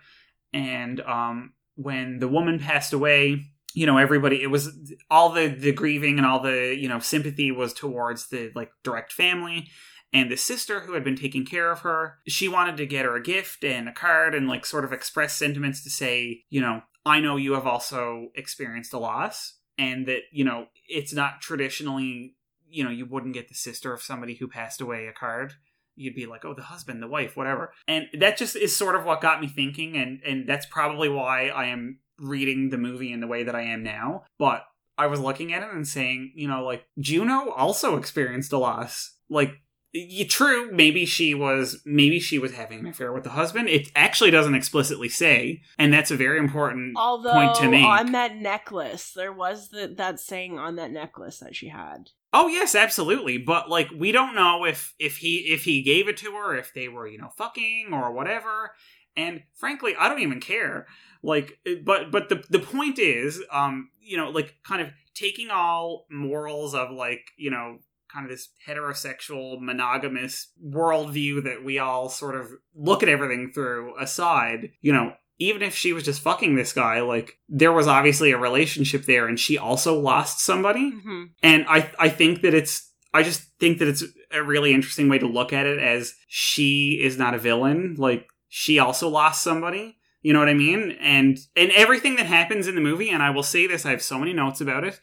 and 0.52 1.00
um 1.00 1.54
when 1.76 2.18
the 2.18 2.28
woman 2.28 2.58
passed 2.58 2.92
away 2.92 3.42
you 3.72 3.86
know 3.86 3.96
everybody 3.96 4.42
it 4.42 4.48
was 4.48 4.92
all 5.10 5.30
the 5.30 5.48
the 5.48 5.72
grieving 5.72 6.18
and 6.18 6.26
all 6.26 6.42
the 6.42 6.76
you 6.78 6.86
know 6.86 6.98
sympathy 6.98 7.50
was 7.50 7.72
towards 7.72 8.28
the 8.28 8.52
like 8.54 8.70
direct 8.84 9.14
family 9.14 9.68
and 10.12 10.30
the 10.30 10.36
sister 10.36 10.80
who 10.80 10.92
had 10.92 11.02
been 11.02 11.16
taking 11.16 11.46
care 11.46 11.72
of 11.72 11.78
her 11.78 12.18
she 12.28 12.46
wanted 12.46 12.76
to 12.76 12.84
get 12.84 13.06
her 13.06 13.16
a 13.16 13.22
gift 13.22 13.64
and 13.64 13.88
a 13.88 13.92
card 13.94 14.34
and 14.34 14.48
like 14.48 14.66
sort 14.66 14.84
of 14.84 14.92
express 14.92 15.34
sentiments 15.34 15.82
to 15.82 15.88
say 15.88 16.42
you 16.50 16.60
know 16.60 16.82
i 17.06 17.20
know 17.20 17.36
you 17.36 17.54
have 17.54 17.66
also 17.66 18.28
experienced 18.34 18.92
a 18.92 18.98
loss 18.98 19.56
and 19.80 20.06
that 20.06 20.20
you 20.30 20.44
know 20.44 20.66
it's 20.86 21.12
not 21.12 21.40
traditionally 21.40 22.36
you 22.68 22.84
know 22.84 22.90
you 22.90 23.06
wouldn't 23.06 23.34
get 23.34 23.48
the 23.48 23.54
sister 23.54 23.92
of 23.92 24.02
somebody 24.02 24.34
who 24.34 24.46
passed 24.46 24.80
away 24.80 25.06
a 25.06 25.12
card. 25.12 25.54
You'd 25.96 26.14
be 26.14 26.26
like 26.26 26.44
oh 26.44 26.54
the 26.54 26.62
husband 26.62 27.02
the 27.02 27.08
wife 27.08 27.36
whatever. 27.36 27.72
And 27.88 28.06
that 28.18 28.36
just 28.36 28.54
is 28.54 28.76
sort 28.76 28.94
of 28.94 29.04
what 29.04 29.20
got 29.20 29.40
me 29.40 29.48
thinking 29.48 29.96
and 29.96 30.20
and 30.24 30.48
that's 30.48 30.66
probably 30.66 31.08
why 31.08 31.48
i 31.48 31.66
am 31.66 31.98
reading 32.18 32.68
the 32.68 32.78
movie 32.78 33.12
in 33.12 33.20
the 33.20 33.26
way 33.26 33.42
that 33.42 33.54
i 33.54 33.62
am 33.62 33.82
now. 33.82 34.24
But 34.38 34.64
i 34.98 35.06
was 35.06 35.18
looking 35.18 35.52
at 35.52 35.62
it 35.62 35.72
and 35.72 35.88
saying 35.88 36.32
you 36.34 36.46
know 36.46 36.62
like 36.62 36.84
juno 36.98 37.50
also 37.50 37.96
experienced 37.96 38.52
a 38.52 38.58
loss. 38.58 39.16
Like 39.30 39.54
y- 39.94 40.26
true 40.28 40.70
maybe 40.72 41.04
she 41.04 41.34
was 41.34 41.80
maybe 41.84 42.20
she 42.20 42.38
was 42.38 42.52
having 42.52 42.80
an 42.80 42.86
affair 42.86 43.12
with 43.12 43.24
the 43.24 43.30
husband 43.30 43.68
it 43.68 43.90
actually 43.94 44.30
doesn't 44.30 44.54
explicitly 44.54 45.08
say 45.08 45.60
and 45.78 45.92
that's 45.92 46.10
a 46.10 46.16
very 46.16 46.38
important 46.38 46.94
Although 46.96 47.32
point 47.32 47.54
to 47.56 47.68
make 47.68 47.84
on 47.84 48.12
that 48.12 48.36
necklace, 48.36 49.12
there 49.12 49.32
was 49.32 49.68
the, 49.70 49.92
that 49.96 50.20
saying 50.20 50.58
on 50.58 50.76
that 50.76 50.90
necklace 50.90 51.38
that 51.38 51.56
she 51.56 51.68
had. 51.68 52.10
Oh 52.32 52.48
yes, 52.48 52.74
absolutely. 52.74 53.38
But 53.38 53.68
like 53.68 53.88
we 53.96 54.12
don't 54.12 54.34
know 54.34 54.64
if 54.64 54.94
if 54.98 55.18
he 55.18 55.38
if 55.52 55.64
he 55.64 55.82
gave 55.82 56.08
it 56.08 56.16
to 56.18 56.32
her, 56.32 56.56
if 56.56 56.72
they 56.74 56.88
were, 56.88 57.06
you 57.06 57.18
know, 57.18 57.30
fucking 57.36 57.88
or 57.92 58.12
whatever. 58.12 58.72
And 59.16 59.42
frankly, 59.54 59.94
I 59.98 60.08
don't 60.08 60.20
even 60.20 60.40
care. 60.40 60.86
Like 61.22 61.58
but 61.84 62.10
but 62.10 62.28
the 62.28 62.44
the 62.48 62.60
point 62.60 62.98
is, 62.98 63.42
um, 63.50 63.90
you 64.00 64.16
know, 64.16 64.30
like 64.30 64.54
kind 64.64 64.80
of 64.80 64.88
taking 65.14 65.50
all 65.50 66.06
morals 66.10 66.74
of 66.74 66.90
like, 66.90 67.30
you 67.36 67.50
know, 67.50 67.78
kind 68.12 68.26
of 68.26 68.30
this 68.30 68.48
heterosexual 68.66 69.60
monogamous 69.60 70.52
worldview 70.64 71.44
that 71.44 71.64
we 71.64 71.78
all 71.78 72.08
sort 72.08 72.34
of 72.34 72.48
look 72.74 73.02
at 73.02 73.08
everything 73.08 73.52
through 73.52 73.98
aside, 73.98 74.70
you 74.80 74.92
know, 74.92 75.12
even 75.38 75.62
if 75.62 75.74
she 75.74 75.92
was 75.92 76.04
just 76.04 76.20
fucking 76.20 76.54
this 76.54 76.72
guy, 76.72 77.00
like 77.00 77.38
there 77.48 77.72
was 77.72 77.86
obviously 77.86 78.30
a 78.30 78.38
relationship 78.38 79.06
there 79.06 79.26
and 79.26 79.40
she 79.40 79.56
also 79.56 79.98
lost 79.98 80.40
somebody. 80.40 80.92
Mm-hmm. 80.92 81.24
And 81.42 81.64
I 81.68 81.90
I 81.98 82.08
think 82.10 82.42
that 82.42 82.54
it's 82.54 82.92
I 83.12 83.22
just 83.22 83.42
think 83.58 83.78
that 83.78 83.88
it's 83.88 84.04
a 84.30 84.42
really 84.42 84.72
interesting 84.72 85.08
way 85.08 85.18
to 85.18 85.26
look 85.26 85.52
at 85.52 85.66
it 85.66 85.78
as 85.78 86.14
she 86.28 87.00
is 87.02 87.18
not 87.18 87.34
a 87.34 87.38
villain. 87.38 87.96
Like 87.98 88.28
she 88.48 88.78
also 88.78 89.08
lost 89.08 89.42
somebody. 89.42 89.96
You 90.22 90.34
know 90.34 90.38
what 90.38 90.50
I 90.50 90.54
mean? 90.54 90.96
And 91.00 91.38
and 91.56 91.72
everything 91.72 92.16
that 92.16 92.26
happens 92.26 92.68
in 92.68 92.74
the 92.74 92.80
movie, 92.82 93.08
and 93.08 93.22
I 93.22 93.30
will 93.30 93.42
say 93.42 93.66
this, 93.66 93.86
I 93.86 93.90
have 93.90 94.02
so 94.02 94.18
many 94.18 94.34
notes 94.34 94.60
about 94.60 94.84
it. 94.84 95.00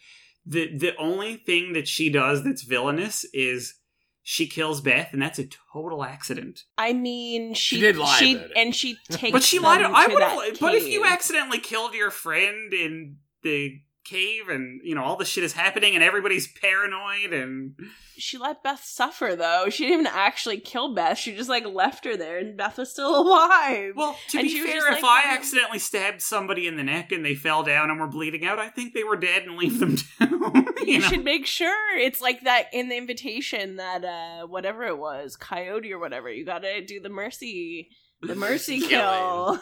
The 0.50 0.78
the 0.78 0.96
only 0.98 1.36
thing 1.38 1.74
that 1.74 1.88
she 1.88 2.10
does 2.10 2.44
that's 2.44 2.64
villainous 2.64 3.26
is 3.34 3.76
she 4.24 4.48
kills 4.48 4.82
Beth, 4.82 5.10
and 5.14 5.22
that's 5.22 5.40
a 5.40 5.48
total 5.74 6.04
accident. 6.04 6.64
I 6.78 6.94
mean, 6.94 7.54
she, 7.54 7.76
She 7.78 7.82
did 7.82 7.98
lie 7.98 8.18
she- 8.18 8.36
about 8.36 8.46
it. 8.48 8.58
and 8.58 8.76
she 8.76 8.98
takes. 9.10 9.32
But 9.32 9.44
she 9.44 9.60
lied. 9.60 9.82
them 9.82 9.94
I 9.96 10.08
would. 10.08 10.60
But 10.60 10.76
if 10.76 10.88
you 10.88 11.06
accidentally 11.06 11.60
killed 11.60 11.94
your 11.94 12.12
friend 12.12 12.74
in 12.74 13.18
the 13.44 13.80
cave, 14.08 14.50
and 14.50 14.80
you 14.84 14.96
know 14.96 15.04
all 15.04 15.16
the 15.18 15.26
shit 15.26 15.44
is 15.44 15.54
happening, 15.54 15.96
and 15.96 16.04
everybody's 16.04 16.48
paranoid, 16.48 17.34
and 17.34 17.76
she 18.18 18.38
let 18.38 18.64
Beth 18.64 18.84
suffer 18.84 19.36
though. 19.36 19.66
She 19.70 19.84
didn't 19.84 20.02
even 20.02 20.14
actually 20.14 20.60
kill 20.60 20.94
Beth. 20.96 21.18
She 21.18 21.36
just 21.36 21.50
like 21.50 21.66
left 21.66 22.06
her 22.06 22.16
there, 22.18 22.38
and 22.40 22.58
Beth 22.58 22.78
was 22.78 22.92
still 22.92 23.20
alive. 23.22 23.94
well, 23.96 24.18
to 24.30 24.40
And 24.40 24.48
be 24.48 24.60
fair, 24.64 24.88
if 24.94 25.04
like, 25.04 25.26
I 25.26 25.34
accidentally 25.36 25.80
stabbed 25.80 26.22
somebody 26.22 26.68
in 26.68 26.78
the 26.78 26.84
neck 26.84 27.12
and 27.12 27.24
they 27.26 27.36
fell 27.36 27.64
down 27.64 27.90
and 27.92 28.00
were 28.00 28.08
bleeding 28.08 28.46
out, 28.46 28.60
I 28.60 28.70
think 28.70 28.94
they 28.94 29.04
were 29.04 29.18
dead 29.18 29.44
and 29.44 29.58
leave 29.58 29.80
them 29.80 29.96
down. 30.20 30.66
you, 30.80 30.86
you 30.94 31.00
know? 31.00 31.08
should 31.08 31.24
make 31.24 31.46
sure 31.46 31.98
it's 32.00 32.22
like 32.22 32.42
that 32.46 32.68
in 32.74 32.90
the 32.90 32.98
invitation 32.98 33.76
that 33.76 34.04
uh 34.06 34.48
whatever 34.48 34.84
it 34.84 34.98
was, 34.98 35.36
coyote 35.36 35.92
or 35.92 36.00
whatever. 36.00 36.32
You 36.32 36.46
gotta 36.46 36.82
do 36.86 37.00
the 37.00 37.10
mercy, 37.10 37.90
the 38.22 38.36
mercy 38.48 38.80
kill. 38.80 39.62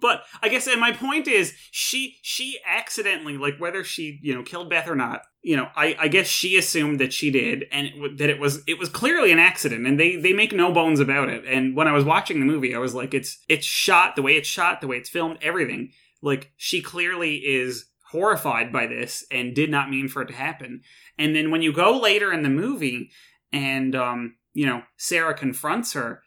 But 0.00 0.22
I 0.42 0.48
guess, 0.48 0.66
and 0.66 0.80
my 0.80 0.92
point 0.92 1.28
is, 1.28 1.54
she 1.70 2.16
she 2.22 2.58
accidentally, 2.66 3.36
like 3.36 3.58
whether 3.58 3.84
she 3.84 4.18
you 4.22 4.34
know 4.34 4.42
killed 4.42 4.70
Beth 4.70 4.88
or 4.88 4.96
not, 4.96 5.22
you 5.42 5.56
know, 5.56 5.68
I, 5.76 5.96
I 5.98 6.08
guess 6.08 6.26
she 6.26 6.56
assumed 6.56 7.00
that 7.00 7.12
she 7.12 7.30
did, 7.30 7.64
and 7.70 7.86
it, 7.86 8.18
that 8.18 8.30
it 8.30 8.38
was 8.38 8.62
it 8.66 8.78
was 8.78 8.88
clearly 8.88 9.32
an 9.32 9.38
accident, 9.38 9.86
and 9.86 9.98
they 9.98 10.16
they 10.16 10.32
make 10.32 10.52
no 10.52 10.72
bones 10.72 11.00
about 11.00 11.28
it. 11.28 11.44
And 11.46 11.76
when 11.76 11.88
I 11.88 11.92
was 11.92 12.04
watching 12.04 12.40
the 12.40 12.46
movie, 12.46 12.74
I 12.74 12.78
was 12.78 12.94
like, 12.94 13.14
it's 13.14 13.38
it's 13.48 13.66
shot 13.66 14.16
the 14.16 14.22
way 14.22 14.32
it's 14.32 14.48
shot, 14.48 14.80
the 14.80 14.86
way 14.86 14.96
it's 14.96 15.08
filmed, 15.08 15.38
everything. 15.40 15.92
Like 16.22 16.52
she 16.56 16.82
clearly 16.82 17.36
is 17.36 17.86
horrified 18.10 18.72
by 18.72 18.86
this 18.86 19.24
and 19.30 19.54
did 19.54 19.70
not 19.70 19.90
mean 19.90 20.08
for 20.08 20.22
it 20.22 20.28
to 20.28 20.34
happen. 20.34 20.80
And 21.18 21.36
then 21.36 21.50
when 21.50 21.62
you 21.62 21.72
go 21.72 21.98
later 21.98 22.32
in 22.32 22.42
the 22.42 22.48
movie, 22.48 23.10
and 23.52 23.94
um, 23.94 24.36
you 24.54 24.66
know, 24.66 24.82
Sarah 24.96 25.34
confronts 25.34 25.92
her, 25.92 26.22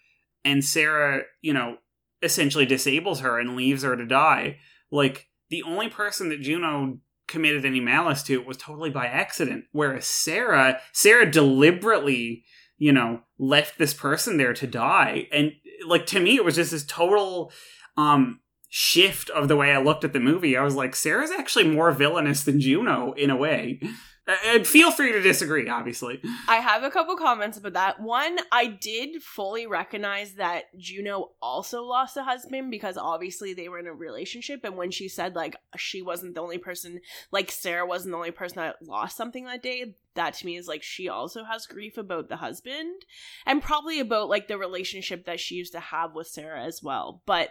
and 0.45 0.63
Sarah, 0.63 1.23
you 1.41 1.53
know, 1.53 1.77
essentially 2.21 2.65
disables 2.65 3.21
her 3.21 3.39
and 3.39 3.55
leaves 3.55 3.83
her 3.83 3.95
to 3.95 4.05
die. 4.05 4.57
Like 4.91 5.27
the 5.49 5.63
only 5.63 5.89
person 5.89 6.29
that 6.29 6.41
Juno 6.41 6.99
committed 7.27 7.65
any 7.65 7.79
malice 7.79 8.23
to 8.23 8.41
was 8.41 8.57
totally 8.57 8.89
by 8.89 9.07
accident. 9.07 9.65
Whereas 9.71 10.05
Sarah, 10.05 10.79
Sarah 10.91 11.29
deliberately, 11.29 12.43
you 12.77 12.91
know, 12.91 13.21
left 13.39 13.77
this 13.77 13.93
person 13.93 14.37
there 14.37 14.53
to 14.53 14.67
die. 14.67 15.27
And 15.31 15.53
like 15.87 16.05
to 16.07 16.19
me, 16.19 16.35
it 16.35 16.45
was 16.45 16.55
just 16.55 16.71
this 16.71 16.85
total 16.85 17.51
um 17.97 18.39
shift 18.73 19.29
of 19.31 19.49
the 19.49 19.55
way 19.57 19.71
I 19.73 19.81
looked 19.81 20.05
at 20.05 20.13
the 20.13 20.19
movie. 20.19 20.55
I 20.55 20.63
was 20.63 20.75
like, 20.75 20.95
Sarah's 20.95 21.31
actually 21.31 21.67
more 21.67 21.91
villainous 21.91 22.43
than 22.43 22.61
Juno 22.61 23.11
in 23.13 23.29
a 23.29 23.35
way. 23.35 23.81
Uh, 24.27 24.35
and 24.45 24.67
feel 24.67 24.91
free 24.91 25.11
to 25.11 25.19
disagree, 25.19 25.67
obviously. 25.67 26.21
I 26.47 26.57
have 26.57 26.83
a 26.83 26.91
couple 26.91 27.15
comments 27.15 27.57
about 27.57 27.73
that. 27.73 27.99
One, 27.99 28.37
I 28.51 28.67
did 28.67 29.23
fully 29.23 29.65
recognize 29.65 30.33
that 30.35 30.65
Juno 30.77 31.31
also 31.41 31.81
lost 31.81 32.17
a 32.17 32.23
husband 32.23 32.69
because 32.69 32.97
obviously 32.97 33.55
they 33.55 33.67
were 33.67 33.79
in 33.79 33.87
a 33.87 33.93
relationship. 33.93 34.63
And 34.63 34.77
when 34.77 34.91
she 34.91 35.09
said, 35.09 35.35
like, 35.35 35.55
she 35.75 36.03
wasn't 36.03 36.35
the 36.35 36.41
only 36.41 36.59
person, 36.59 36.99
like, 37.31 37.49
Sarah 37.49 37.87
wasn't 37.87 38.11
the 38.11 38.17
only 38.17 38.31
person 38.31 38.57
that 38.57 38.75
lost 38.83 39.17
something 39.17 39.45
that 39.45 39.63
day, 39.63 39.95
that 40.13 40.35
to 40.35 40.45
me 40.45 40.55
is 40.55 40.67
like 40.67 40.83
she 40.83 41.09
also 41.09 41.43
has 41.43 41.65
grief 41.65 41.97
about 41.97 42.29
the 42.29 42.35
husband 42.35 43.05
and 43.47 43.63
probably 43.63 43.99
about, 43.99 44.29
like, 44.29 44.47
the 44.47 44.57
relationship 44.57 45.25
that 45.25 45.39
she 45.39 45.55
used 45.55 45.73
to 45.73 45.79
have 45.79 46.13
with 46.13 46.27
Sarah 46.27 46.63
as 46.63 46.83
well. 46.83 47.23
But 47.25 47.49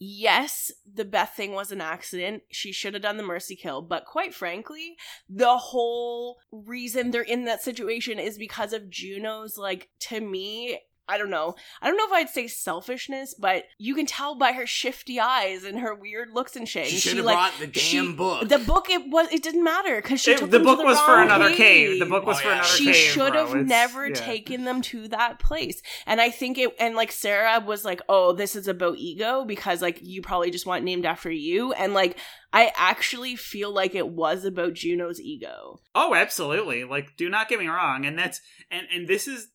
yes, 0.00 0.72
the 0.90 1.04
Beth 1.04 1.34
thing 1.36 1.52
was 1.52 1.70
an 1.70 1.80
accident. 1.80 2.42
She 2.50 2.72
should 2.72 2.94
have 2.94 3.02
done 3.02 3.18
the 3.18 3.22
mercy 3.22 3.54
kill. 3.54 3.82
But 3.82 4.06
quite 4.06 4.34
frankly, 4.34 4.96
the 5.28 5.58
whole 5.58 6.38
reason 6.50 7.10
they're 7.10 7.22
in 7.22 7.44
that 7.44 7.62
situation 7.62 8.18
is 8.18 8.38
because 8.38 8.72
of 8.72 8.90
Juno's, 8.90 9.58
like, 9.58 9.90
to 10.00 10.20
me, 10.20 10.80
I 11.10 11.18
don't 11.18 11.30
know. 11.30 11.56
I 11.82 11.88
don't 11.88 11.96
know 11.96 12.06
if 12.06 12.12
I'd 12.12 12.28
say 12.30 12.46
selfishness, 12.46 13.34
but 13.34 13.64
you 13.78 13.94
can 13.94 14.06
tell 14.06 14.34
by 14.36 14.52
her 14.52 14.66
shifty 14.66 15.18
eyes 15.20 15.64
and 15.64 15.80
her 15.80 15.94
weird 15.94 16.30
looks 16.32 16.56
and 16.56 16.68
shit. 16.68 16.86
She 16.86 16.94
And 16.94 17.02
should 17.02 17.16
have 17.16 17.26
like, 17.26 17.36
brought 17.36 17.58
the 17.58 17.66
damn 17.66 17.72
she- 17.72 18.12
book. 18.12 18.48
The 18.48 18.58
book 18.58 18.88
it 18.88 19.10
was 19.10 19.30
it 19.32 19.42
didn't 19.42 19.64
matter 19.64 19.96
because 20.00 20.20
she 20.20 20.32
It- 20.32 20.38
took 20.38 20.50
the 20.50 20.58
them 20.58 20.66
to 20.66 20.76
book 20.76 20.84
was 20.84 21.00
for 21.00 21.12
wrong 21.12 21.24
another 21.26 21.54
cave. 21.54 21.98
The 21.98 22.06
book 22.06 22.24
was 22.24 22.36
Oh, 22.38 22.40
for 22.42 22.48
yeah. 22.48 22.54
another 22.54 22.68
she 22.68 22.84
cave. 22.86 22.94
She 22.94 23.08
should 23.10 23.34
have 23.34 23.54
never 23.66 24.08
yeah. 24.08 24.14
taken 24.14 24.64
them 24.64 24.80
to 24.82 25.08
that 25.08 25.38
place 25.38 25.82
and 26.06 26.20
i 26.20 26.30
think 26.30 26.56
it 26.58 26.74
and 26.78 26.94
like 26.94 27.10
sarah 27.10 27.60
was 27.60 27.84
like 27.84 28.00
oh 28.08 28.32
this 28.32 28.54
is 28.54 28.68
about 28.68 28.96
ego 28.98 29.44
because 29.44 29.82
like 29.82 29.98
you 30.02 30.22
probably 30.22 30.50
just 30.50 30.66
want 30.66 30.84
named 30.84 31.04
after 31.04 31.30
you 31.30 31.72
and 31.72 31.92
like 31.94 32.16
i 32.52 32.70
actually 32.76 33.34
feel 33.36 33.72
like 33.72 33.94
it 33.94 34.08
was 34.08 34.44
about 34.44 34.74
juno's 34.74 35.20
ego 35.20 35.80
Oh, 35.94 36.14
absolutely. 36.14 36.84
Like, 36.84 37.16
do 37.16 37.28
not 37.28 37.48
get 37.48 37.58
me 37.58 37.66
wrong. 37.66 38.04
And 38.06 38.16
that's 38.16 38.40
and 38.70 38.86
and 38.94 39.08
this 39.08 39.26
is 39.26 39.48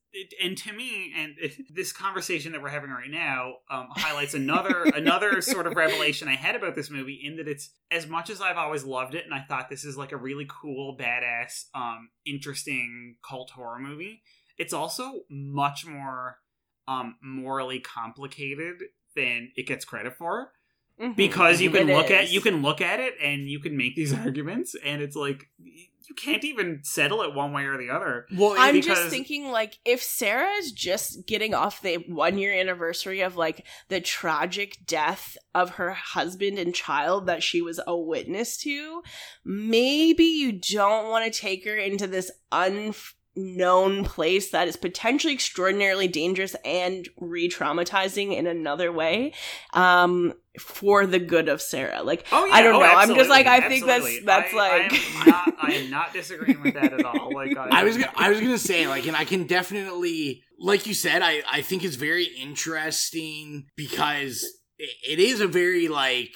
and 0.44 0.58
to 0.58 0.74
me, 0.74 1.14
and 1.16 1.36
this 1.70 1.92
conversation 1.92 2.52
that 2.54 2.62
we're 2.62 2.70
having 2.70 2.90
right 2.90 3.10
now 3.10 3.56
um, 3.70 3.88
highlights 3.92 4.34
another 4.34 4.84
another 4.96 5.42
sort 5.42 5.68
of 5.68 5.76
revelation 5.76 6.28
I 6.28 6.36
had 6.36 6.56
about 6.56 6.76
this 6.76 6.90
movie. 6.90 7.22
In 7.24 7.38
that 7.38 7.48
it's 7.48 7.70
as 7.92 8.08
much 8.08 8.30
as 8.30 8.42
I've 8.42 8.58
always 8.58 8.84
loved 8.84 9.16
it, 9.16 9.26
and 9.26 9.34
I 9.34 9.42
thought 9.42 9.70
this 9.70 9.84
is 9.84 9.98
like 9.98 10.12
a 10.12 10.18
really 10.18 10.48
cool, 10.50 10.98
badass, 10.98 11.66
um, 11.74 12.10
interesting 12.26 13.16
cult 13.28 13.52
horror 13.52 13.80
movie. 13.80 14.22
It's 14.58 14.74
also 14.74 15.22
much 15.30 15.86
more 15.86 16.38
um, 16.88 17.16
morally 17.22 17.80
complicated 17.80 18.76
than 19.16 19.52
it 19.56 19.68
gets 19.68 19.86
credit 19.86 20.16
for 20.16 20.52
because 21.16 21.62
you 21.62 21.72
can 21.72 21.90
It 21.90 21.96
look 21.96 22.12
at 22.12 22.32
you 22.32 22.42
can 22.42 22.62
look 22.62 22.82
at 22.82 23.00
it 23.00 23.16
and 23.22 23.50
you 23.50 23.60
can 23.60 23.76
make 23.76 23.96
these 23.96 24.14
arguments 24.26 24.76
and 24.84 25.02
it's 25.02 25.16
like 25.16 25.50
you 26.08 26.16
can't 26.16 26.44
even 26.44 26.82
settle 26.84 27.22
it 27.22 27.34
one 27.34 27.52
way 27.54 27.66
or 27.66 27.78
the 27.78 27.90
other. 27.90 28.26
Well, 28.36 28.56
I'm 28.58 28.76
because- 28.76 28.98
just 28.98 29.10
thinking, 29.10 29.50
like, 29.50 29.80
if 29.86 30.02
Sarah 30.02 30.52
is 30.58 30.72
just 30.72 31.26
getting 31.28 31.54
off 31.54 31.82
the 31.82 31.96
one 32.08 32.38
year 32.38 32.54
anniversary 32.54 33.22
of, 33.22 33.36
like, 33.36 33.66
the 33.90 34.02
tragic 34.02 34.78
death 34.86 35.38
of 35.54 35.72
her 35.72 35.94
husband 35.94 36.58
and 36.60 36.74
child 36.76 37.28
that 37.28 37.44
she 37.44 37.62
was 37.62 37.80
a 37.88 37.98
witness 37.98 38.58
to, 38.58 39.02
maybe 39.44 40.26
you 40.26 40.52
don't 40.52 41.10
want 41.10 41.32
to 41.32 41.40
take 41.40 41.66
her 41.66 41.76
into 41.76 42.08
this 42.08 42.32
unknown 43.36 44.06
place 44.06 44.52
that 44.52 44.68
is 44.68 44.76
potentially 44.76 45.34
extraordinarily 45.34 46.08
dangerous 46.08 46.56
and 46.66 47.08
re 47.20 47.50
traumatizing 47.50 48.36
in 48.36 48.48
another 48.48 48.92
way. 48.92 49.34
Um, 49.74 50.34
for 50.60 51.06
the 51.06 51.20
good 51.20 51.50
of 51.50 51.62
Sarah. 51.62 52.02
Like, 52.02 52.26
oh 52.32 52.46
yeah 52.46 52.54
I 52.54 52.62
don't 52.62 52.76
oh, 52.76 52.80
know. 52.80 52.86
I'm 52.86 53.14
just 53.14 53.30
like, 53.30 53.46
I 53.46 53.58
absolutely, 53.58 53.80
think 53.80 54.26
that's 54.26 54.52
that's 54.52 54.54
I, 54.54 54.58
like. 54.58 54.94
I 54.94 54.96
am, 54.96 55.26
not, 55.28 55.56
I 55.62 55.72
am 55.74 55.90
not 55.90 56.14
disagreeing 56.14 56.62
with 56.62 56.74
that 56.76 56.94
at 56.94 57.06
all 57.06 57.34
like 57.34 57.58
I, 57.58 57.82
I 57.82 57.84
was 57.84 57.98
gonna, 57.98 58.12
I 58.16 58.30
was 58.30 58.40
gonna 58.40 58.58
say 58.58 58.88
like, 58.88 59.06
and 59.06 59.18
I 59.18 59.26
can 59.26 59.48
definitely, 59.48 60.44
like 60.60 60.88
you 60.88 60.94
said, 60.94 61.22
I 61.22 61.42
I 61.50 61.62
think 61.62 61.84
it's 61.84 61.98
very 61.98 62.26
interesting 62.26 63.66
because 63.76 64.44
it, 64.78 64.90
it 65.08 65.20
is 65.20 65.42
a 65.42 65.48
very 65.48 65.88
like 65.88 66.34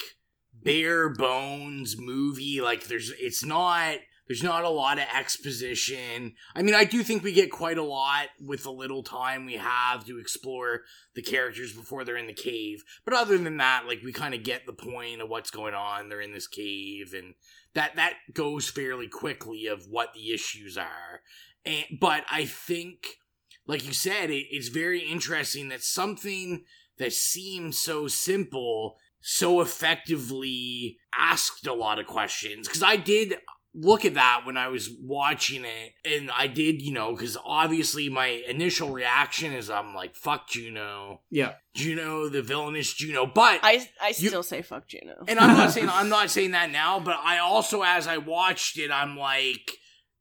bare 0.54 1.10
bones 1.10 1.95
movie. 1.97 2.60
Like 2.62 2.88
there's, 2.88 3.12
it's 3.20 3.45
not. 3.45 3.97
There's 4.30 4.43
not 4.43 4.63
a 4.63 4.69
lot 4.69 4.99
of 4.99 5.05
exposition. 5.11 6.36
I 6.55 6.61
mean, 6.61 6.75
I 6.75 6.84
do 6.84 7.01
think 7.01 7.23
we 7.23 7.34
get 7.34 7.49
quite 7.49 7.80
a 7.80 7.84
lot 7.84 8.27
with 8.39 8.61
the 8.61 8.71
little 8.71 9.01
time 9.01 9.43
we 9.43 9.55
have 9.55 10.05
to 10.05 10.19
explore 10.19 10.82
the 11.15 11.23
characters 11.23 11.73
before 11.73 12.05
they're 12.05 12.15
in 12.15 12.27
the 12.27 12.34
cave. 12.34 12.84
But 13.05 13.15
other 13.15 13.39
than 13.39 13.57
that, 13.57 13.86
like 13.88 14.01
we 14.03 14.13
kind 14.13 14.36
of 14.36 14.43
get 14.43 14.67
the 14.67 14.73
point 14.73 15.23
of 15.23 15.30
what's 15.30 15.49
going 15.49 15.73
on. 15.73 16.09
They're 16.09 16.21
in 16.21 16.32
this 16.32 16.47
cave, 16.47 17.15
and 17.17 17.34
that 17.73 17.95
that 17.95 18.13
goes 18.32 18.69
fairly 18.69 19.07
quickly 19.07 19.65
of 19.65 19.88
what 19.89 20.13
the 20.13 20.32
issues 20.32 20.77
are. 20.77 21.21
And 21.65 21.86
but 21.99 22.23
I 22.30 22.45
think, 22.45 23.17
like 23.65 23.84
you 23.88 23.93
said, 23.93 24.30
it, 24.30 24.45
it's 24.51 24.67
very 24.67 24.99
interesting 24.99 25.69
that 25.69 25.82
something 25.82 26.65
that 26.99 27.13
seems 27.13 27.80
so 27.80 28.07
simple 28.07 28.97
so 29.21 29.59
effectively 29.59 30.97
asked 31.17 31.65
a 31.65 31.73
lot 31.73 31.97
of 31.97 32.05
questions 32.05 32.67
because 32.67 32.84
I 32.84 32.95
did 32.95 33.36
look 33.76 34.03
at 34.03 34.15
that 34.15 34.41
when 34.45 34.57
I 34.57 34.67
was 34.70 34.89
watching 34.89 35.63
it, 35.63 35.93
and 36.03 36.32
I 36.32 36.47
did, 36.47 36.82
you 36.82 36.91
know, 36.91 37.13
because 37.15 37.38
obviously 37.45 38.09
my 38.09 38.26
initial 38.47 38.89
reaction 38.89 39.53
is 39.53 39.70
I'm 39.70 39.93
like, 39.93 40.15
fuck 40.15 40.49
Juno. 40.49 41.22
Yeah. 41.30 41.53
Juno, 41.76 42.30
the 42.30 42.41
villainous 42.41 42.93
Juno. 42.93 43.26
But 43.28 43.59
I 43.63 43.88
I 44.01 44.09
You- 44.17 44.30
still 44.30 44.43
say 44.43 44.61
fuck 44.63 44.88
Juno. 44.88 45.24
and 45.28 45.39
I'm 45.39 45.55
not 45.55 45.72
saying 45.74 45.88
I'm 45.89 46.09
not 46.09 46.30
saying 46.32 46.51
that 46.51 46.72
now, 46.72 46.99
but 46.99 47.17
I 47.24 47.38
also 47.38 47.84
as 47.84 48.07
I 48.07 48.17
watched 48.17 48.78
it, 48.78 48.91
I'm 48.91 49.15
like, 49.17 49.72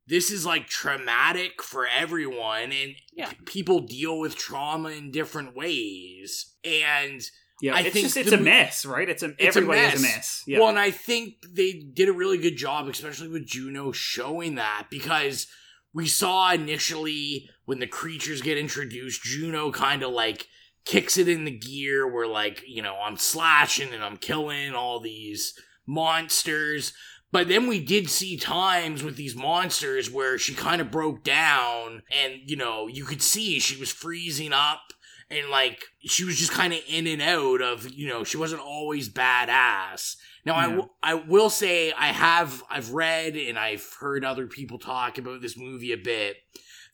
this 0.06 0.30
is 0.30 0.44
like 0.46 0.66
traumatic 0.68 1.62
for 1.62 1.86
everyone, 1.86 2.72
and 2.72 2.94
Yeah. 3.12 3.30
p- 3.30 3.36
people 3.46 3.80
deal 3.80 4.18
with 4.18 4.36
trauma 4.36 4.90
in 4.90 5.10
different 5.10 5.56
ways, 5.56 6.54
and 6.64 7.22
yeah 7.60 7.74
I 7.74 7.80
it's 7.80 7.92
think 7.92 8.04
just 8.06 8.16
it's 8.16 8.30
the 8.30 8.38
a 8.38 8.40
mess 8.40 8.84
right 8.86 9.08
it's 9.08 9.22
a 9.22 9.34
it's 9.38 9.56
a 9.56 9.60
mess. 9.62 9.94
is 9.94 10.00
a 10.00 10.02
mess 10.02 10.44
yeah 10.46 10.58
Well, 10.58 10.68
and 10.68 10.78
I 10.78 10.90
think 10.90 11.34
they 11.50 11.72
did 11.72 12.08
a 12.08 12.12
really 12.12 12.38
good 12.38 12.56
job, 12.56 12.88
especially 12.88 13.28
with 13.28 13.46
Juno 13.46 13.92
showing 13.92 14.56
that 14.56 14.86
because 14.90 15.46
we 15.94 16.06
saw 16.06 16.52
initially 16.52 17.48
when 17.64 17.78
the 17.80 17.86
creatures 17.86 18.42
get 18.42 18.58
introduced, 18.58 19.22
Juno 19.22 19.72
kind 19.72 20.02
of 20.02 20.12
like 20.12 20.46
kicks 20.84 21.18
it 21.18 21.28
in 21.28 21.44
the 21.44 21.50
gear 21.50 22.06
where 22.06 22.26
like, 22.26 22.62
you 22.66 22.82
know, 22.82 22.96
I'm 23.02 23.16
slashing 23.16 23.92
and 23.92 24.02
I'm 24.02 24.16
killing 24.16 24.74
all 24.74 25.00
these 25.00 25.54
monsters. 25.86 26.92
But 27.30 27.48
then 27.48 27.66
we 27.66 27.84
did 27.84 28.08
see 28.08 28.38
times 28.38 29.02
with 29.02 29.16
these 29.16 29.36
monsters 29.36 30.10
where 30.10 30.38
she 30.38 30.54
kind 30.54 30.80
of 30.80 30.90
broke 30.90 31.24
down 31.24 32.02
and, 32.10 32.40
you 32.46 32.56
know, 32.56 32.86
you 32.86 33.04
could 33.04 33.20
see 33.20 33.58
she 33.58 33.78
was 33.78 33.92
freezing 33.92 34.52
up 34.54 34.87
and 35.30 35.48
like 35.50 35.82
she 36.00 36.24
was 36.24 36.36
just 36.38 36.52
kind 36.52 36.72
of 36.72 36.80
in 36.88 37.06
and 37.06 37.20
out 37.22 37.60
of 37.60 37.90
you 37.90 38.08
know 38.08 38.24
she 38.24 38.36
wasn't 38.36 38.60
always 38.62 39.08
badass 39.08 40.16
now 40.46 40.54
I 40.54 40.62
Yeah. 40.64 40.70
w- 40.70 40.88
I 41.02 41.14
will 41.14 41.50
say 41.50 41.92
i 41.92 42.06
have 42.08 42.62
i've 42.70 42.90
read 42.92 43.36
and 43.36 43.58
i've 43.58 43.86
heard 44.00 44.24
other 44.24 44.46
people 44.46 44.78
talk 44.78 45.18
about 45.18 45.40
this 45.42 45.56
movie 45.56 45.92
a 45.92 45.96
bit 45.96 46.36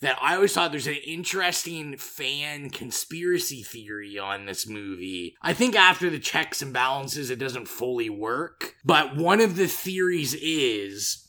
that 0.01 0.19
i 0.21 0.35
always 0.35 0.53
thought 0.53 0.71
there's 0.73 0.87
an 0.89 0.97
interesting 1.07 1.97
fan 1.97 2.71
conspiracy 2.71 3.63
theory 3.63 4.19
on 4.19 4.47
this 4.47 4.67
movie 4.67 5.35
i 5.43 5.53
think 5.53 5.77
after 5.77 6.11
the 6.11 6.19
checks 6.19 6.61
and 6.63 6.73
balances 6.73 7.31
it 7.31 7.39
doesn't 7.39 7.69
fully 7.69 8.11
work 8.11 8.75
but 8.85 9.17
one 9.17 9.41
of 9.41 9.57
the 9.57 9.69
theories 9.69 10.35
is 10.35 11.21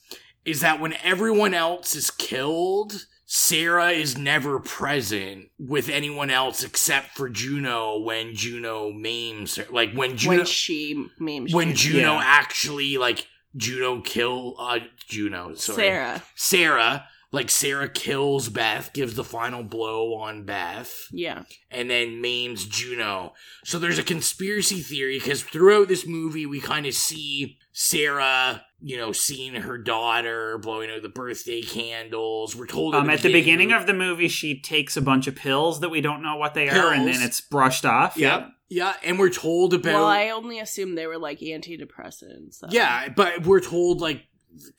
is 0.43 0.61
that 0.61 0.79
when 0.79 0.93
everyone 1.03 1.53
else 1.53 1.95
is 1.95 2.09
killed 2.11 3.05
Sarah 3.37 3.89
is 3.89 4.17
never 4.17 4.61
present 4.61 5.49
with 5.59 5.89
anyone 5.89 6.29
else 6.29 6.63
except 6.63 7.17
for 7.17 7.27
Juno 7.27 7.99
when 7.99 8.33
Juno 8.33 8.91
maims 8.91 9.57
her. 9.57 9.65
Like 9.69 9.91
when 9.93 10.15
Juno 10.15 10.37
when 10.37 10.45
she 10.45 11.05
memes 11.19 11.53
when 11.53 11.75
Juno. 11.75 11.99
Juno 11.99 12.13
Yeah. 12.13 12.23
actually 12.23 12.97
like 12.97 13.27
Juno 13.57 13.99
kill 13.99 14.55
uh 14.57 14.79
Juno 15.09 15.53
sorry 15.55 15.75
Sarah. 15.83 16.23
Sarah 16.35 17.07
like 17.35 17.49
Sarah 17.51 17.87
kills 17.89 18.49
Beth 18.49 18.91
gives 18.93 19.13
the 19.15 19.23
final 19.23 19.61
blow 19.63 20.15
on 20.15 20.43
Beth 20.45 20.91
Yeah. 21.11 21.43
and 21.69 21.89
then 21.89 22.21
maims 22.21 22.65
Juno. 22.65 23.33
So 23.63 23.77
there's 23.77 23.99
a 23.99 24.03
conspiracy 24.03 24.79
theory 24.79 25.19
because 25.19 25.43
throughout 25.43 25.87
this 25.87 26.07
movie 26.07 26.45
we 26.47 26.59
kind 26.59 26.85
of 26.87 26.93
see 26.95 27.57
Sarah, 27.73 28.63
you 28.81 28.97
know, 28.97 29.11
seeing 29.11 29.53
her 29.55 29.77
daughter 29.77 30.57
blowing 30.57 30.89
out 30.89 31.01
the 31.01 31.09
birthday 31.09 31.61
candles. 31.61 32.55
We're 32.55 32.67
told 32.67 32.95
Um, 32.95 33.09
at 33.09 33.21
the 33.21 33.31
beginning 33.33 33.71
of 33.73 33.85
the 33.85 33.93
movie, 33.93 34.27
she 34.29 34.59
takes 34.61 34.95
a 34.97 35.01
bunch 35.01 35.27
of 35.27 35.35
pills 35.35 35.81
that 35.81 35.89
we 35.89 36.01
don't 36.01 36.23
know 36.23 36.37
what 36.37 36.53
they 36.53 36.69
are, 36.69 36.93
and 36.93 37.07
then 37.07 37.21
it's 37.21 37.41
brushed 37.41 37.85
off. 37.85 38.15
Yep. 38.17 38.49
Yeah, 38.69 38.93
and 39.03 39.19
we're 39.19 39.29
told 39.29 39.73
about 39.75 39.93
Well, 39.93 40.05
I 40.05 40.29
only 40.29 40.59
assume 40.59 40.95
they 40.95 41.05
were 41.05 41.19
like 41.19 41.39
antidepressants. 41.41 42.55
so- 42.55 42.67
Yeah, 42.71 43.09
but 43.09 43.45
we're 43.45 43.59
told 43.59 44.01
like 44.01 44.25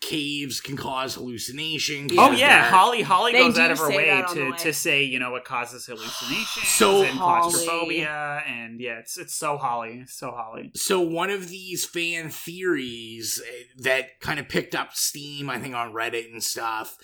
caves 0.00 0.60
can 0.60 0.76
cause 0.76 1.14
hallucination. 1.14 2.08
Oh 2.16 2.30
yeah, 2.32 2.66
are- 2.66 2.70
Holly. 2.70 3.02
Holly 3.02 3.32
They 3.32 3.38
goes 3.38 3.58
out 3.58 3.70
of 3.70 3.78
her 3.78 3.88
way 3.90 4.06
that 4.06 4.26
on 4.28 4.34
the 4.34 4.40
to, 4.44 4.50
way. 4.50 4.56
to 4.58 4.72
say 4.72 5.02
you 5.04 5.18
know 5.18 5.34
it 5.36 5.44
causes 5.44 5.86
hallucinations 5.86 6.68
So- 6.68 7.02
and 7.02 7.18
Holly. 7.18 7.50
claustrophobia, 7.52 8.42
and 8.46 8.80
yeah, 8.80 8.98
it's 8.98 9.16
it's 9.18 9.34
so 9.34 9.56
Holly, 9.56 10.04
so 10.06 10.30
Holly. 10.30 10.70
So 10.74 11.00
one 11.00 11.30
of 11.30 11.48
these 11.48 11.84
fan 11.84 12.30
theories 12.30 13.42
eh, 13.46 13.62
that 13.78 14.20
kind 14.20 14.38
of 14.40 14.48
picked 14.48 14.74
up 14.74 14.94
steam, 14.94 15.48
I 15.50 15.58
think, 15.58 15.74
on 15.74 15.92
Reddit 15.92 16.30
and 16.32 16.42
stuff, 16.42 16.96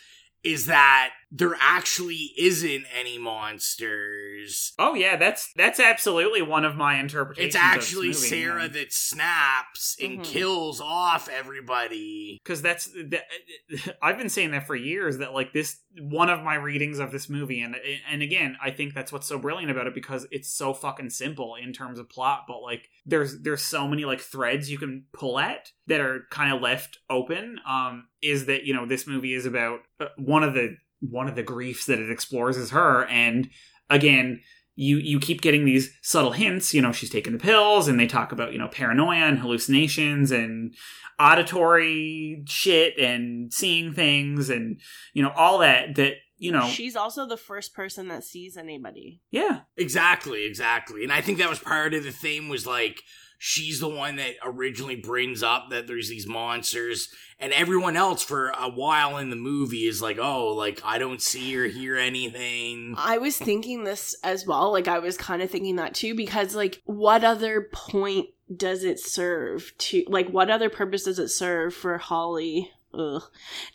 is 0.42 0.66
that 0.66 1.10
there 1.34 1.56
actually 1.58 2.32
isn't 2.36 2.84
any 2.94 3.16
monsters. 3.16 4.74
Oh 4.78 4.94
yeah, 4.94 5.16
that's 5.16 5.50
that's 5.56 5.80
absolutely 5.80 6.42
one 6.42 6.64
of 6.64 6.76
my 6.76 6.98
interpretations. 7.00 7.54
It's 7.54 7.56
actually 7.56 8.08
of 8.08 8.14
this 8.14 8.30
movie, 8.30 8.42
Sarah 8.44 8.62
yeah. 8.62 8.68
that 8.68 8.92
snaps 8.92 9.96
and 10.00 10.20
Mhm. 10.20 10.24
kills 10.24 10.80
off 10.80 11.28
everybody. 11.30 12.38
because 12.44 12.60
that's 12.62 12.90
that, 13.06 13.24
I've 14.02 14.18
been 14.18 14.28
saying 14.28 14.50
that 14.50 14.66
for 14.66 14.76
years 14.76 15.18
that 15.18 15.32
like 15.32 15.52
this 15.52 15.80
one 16.00 16.28
of 16.28 16.42
my 16.42 16.54
readings 16.54 16.98
of 16.98 17.12
this 17.12 17.28
movie 17.28 17.60
and 17.60 17.76
and 18.10 18.22
again 18.22 18.56
I 18.62 18.70
think 18.70 18.94
that's 18.94 19.12
what's 19.12 19.26
so 19.26 19.38
brilliant 19.38 19.70
about 19.70 19.86
it 19.86 19.94
because 19.94 20.26
it's 20.30 20.48
so 20.48 20.74
fucking 20.74 21.10
simple 21.10 21.54
in 21.54 21.72
terms 21.72 21.98
of 21.98 22.08
plot 22.08 22.44
but 22.48 22.60
like 22.60 22.88
there's 23.06 23.40
there's 23.40 23.62
so 23.62 23.86
many 23.88 24.04
like 24.04 24.20
threads 24.20 24.70
you 24.70 24.78
can 24.78 25.04
pull 25.12 25.38
at 25.38 25.70
that 25.86 26.00
are 26.00 26.26
kind 26.30 26.54
of 26.54 26.60
left 26.62 26.98
open 27.10 27.58
um 27.68 28.06
is 28.22 28.46
that 28.46 28.64
you 28.64 28.74
know 28.74 28.86
this 28.86 29.06
movie 29.06 29.34
is 29.34 29.46
about 29.46 29.80
uh, 30.00 30.06
one 30.16 30.42
of 30.42 30.54
the 30.54 30.76
one 31.08 31.28
of 31.28 31.34
the 31.34 31.42
griefs 31.42 31.86
that 31.86 31.98
it 31.98 32.10
explores 32.10 32.56
is 32.56 32.70
her 32.70 33.04
and 33.06 33.50
again 33.90 34.40
you 34.74 34.96
you 34.96 35.20
keep 35.20 35.42
getting 35.42 35.64
these 35.64 35.92
subtle 36.00 36.32
hints 36.32 36.72
you 36.72 36.80
know 36.80 36.92
she's 36.92 37.10
taking 37.10 37.32
the 37.34 37.38
pills 37.38 37.88
and 37.88 38.00
they 38.00 38.06
talk 38.06 38.32
about 38.32 38.52
you 38.52 38.58
know 38.58 38.68
paranoia 38.68 39.26
and 39.26 39.38
hallucinations 39.40 40.30
and 40.30 40.74
auditory 41.18 42.42
shit 42.46 42.98
and 42.98 43.52
seeing 43.52 43.92
things 43.92 44.50
and 44.50 44.80
you 45.12 45.22
know 45.22 45.32
all 45.36 45.58
that 45.58 45.94
that 45.94 46.14
you 46.38 46.50
know 46.50 46.66
She's 46.66 46.96
also 46.96 47.26
the 47.26 47.36
first 47.36 47.72
person 47.72 48.08
that 48.08 48.24
sees 48.24 48.56
anybody. 48.56 49.20
yeah 49.30 49.60
Exactly, 49.76 50.44
exactly. 50.44 51.04
And 51.04 51.12
I 51.12 51.20
think 51.20 51.38
that 51.38 51.48
was 51.48 51.60
part 51.60 51.94
of 51.94 52.02
the 52.02 52.10
theme 52.10 52.48
was 52.48 52.66
like 52.66 53.02
she's 53.44 53.80
the 53.80 53.88
one 53.88 54.14
that 54.14 54.36
originally 54.44 54.94
brings 54.94 55.42
up 55.42 55.68
that 55.70 55.88
there's 55.88 56.08
these 56.08 56.28
monsters 56.28 57.08
and 57.40 57.52
everyone 57.52 57.96
else 57.96 58.22
for 58.22 58.50
a 58.50 58.70
while 58.70 59.18
in 59.18 59.30
the 59.30 59.36
movie 59.36 59.84
is 59.84 60.00
like, 60.00 60.16
"Oh, 60.16 60.54
like 60.54 60.80
I 60.84 60.98
don't 60.98 61.20
see 61.20 61.56
or 61.56 61.66
hear 61.66 61.96
anything." 61.96 62.94
I 62.96 63.18
was 63.18 63.36
thinking 63.36 63.82
this 63.82 64.14
as 64.22 64.46
well. 64.46 64.70
Like, 64.70 64.86
I 64.86 65.00
was 65.00 65.16
kind 65.16 65.42
of 65.42 65.50
thinking 65.50 65.74
that 65.76 65.92
too, 65.92 66.14
because, 66.14 66.54
like, 66.54 66.80
what 66.84 67.24
other 67.24 67.68
point 67.72 68.28
does 68.54 68.84
it 68.84 69.00
serve 69.00 69.72
to, 69.78 70.04
like, 70.06 70.28
what 70.28 70.48
other 70.48 70.70
purpose 70.70 71.02
does 71.02 71.18
it 71.18 71.28
serve 71.28 71.74
for 71.74 71.98
Holly? 71.98 72.70
Ugh, 72.94 73.22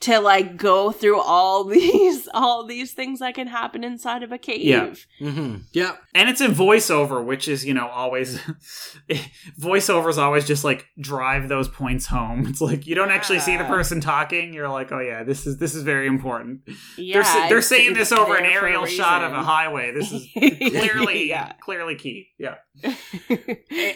to 0.01 0.20
like 0.20 0.57
go 0.57 0.91
through 0.91 1.20
all 1.20 1.63
these 1.76 2.28
all 2.34 2.65
these 2.65 2.93
things 2.93 3.20
that 3.20 3.34
can 3.36 3.47
happen 3.47 3.84
inside 3.84 4.22
of 4.24 4.32
a 4.32 4.38
cave. 4.38 4.61
Yeah. 4.61 4.93
Mhm. 5.20 5.63
Yeah. 5.74 5.95
and 6.13 6.30
it's 6.30 6.41
in 6.41 6.51
voiceover 6.51 7.24
which 7.26 7.47
is 7.47 7.65
you 7.65 7.74
know 7.74 7.88
always 7.88 8.39
voiceovers 9.59 10.18
always 10.18 10.45
just 10.45 10.63
like 10.63 10.86
drive 10.99 11.47
those 11.49 11.68
points 11.68 12.05
home 12.07 12.45
it's 12.47 12.61
like 12.61 12.86
you 12.88 12.95
don't 12.95 13.11
actually 13.11 13.39
see 13.39 13.57
the 13.57 13.63
person 13.63 14.01
talking 14.01 14.53
you're 14.53 14.70
like 14.70 14.91
oh 14.91 14.99
yeah 14.99 15.24
this 15.24 15.45
is 15.47 15.57
this 15.57 15.74
is 15.76 15.84
very 15.84 16.07
important 16.07 16.61
Yeah, 16.97 17.22
they're, 17.24 17.49
they're 17.49 17.61
saying 17.61 17.93
this 17.93 18.11
over 18.11 18.36
an 18.36 18.43
there 18.43 18.59
for 18.59 18.65
a 18.65 18.70
aerial 18.70 18.86
shot 18.86 19.24
of 19.24 19.34
a 19.34 19.43
highway 19.43 19.91
this 19.93 20.11
is 20.11 20.28
clearly 20.36 21.30
Yeah. 21.30 21.53
clearly 21.61 21.95
key 21.95 22.30
yeah 22.38 22.55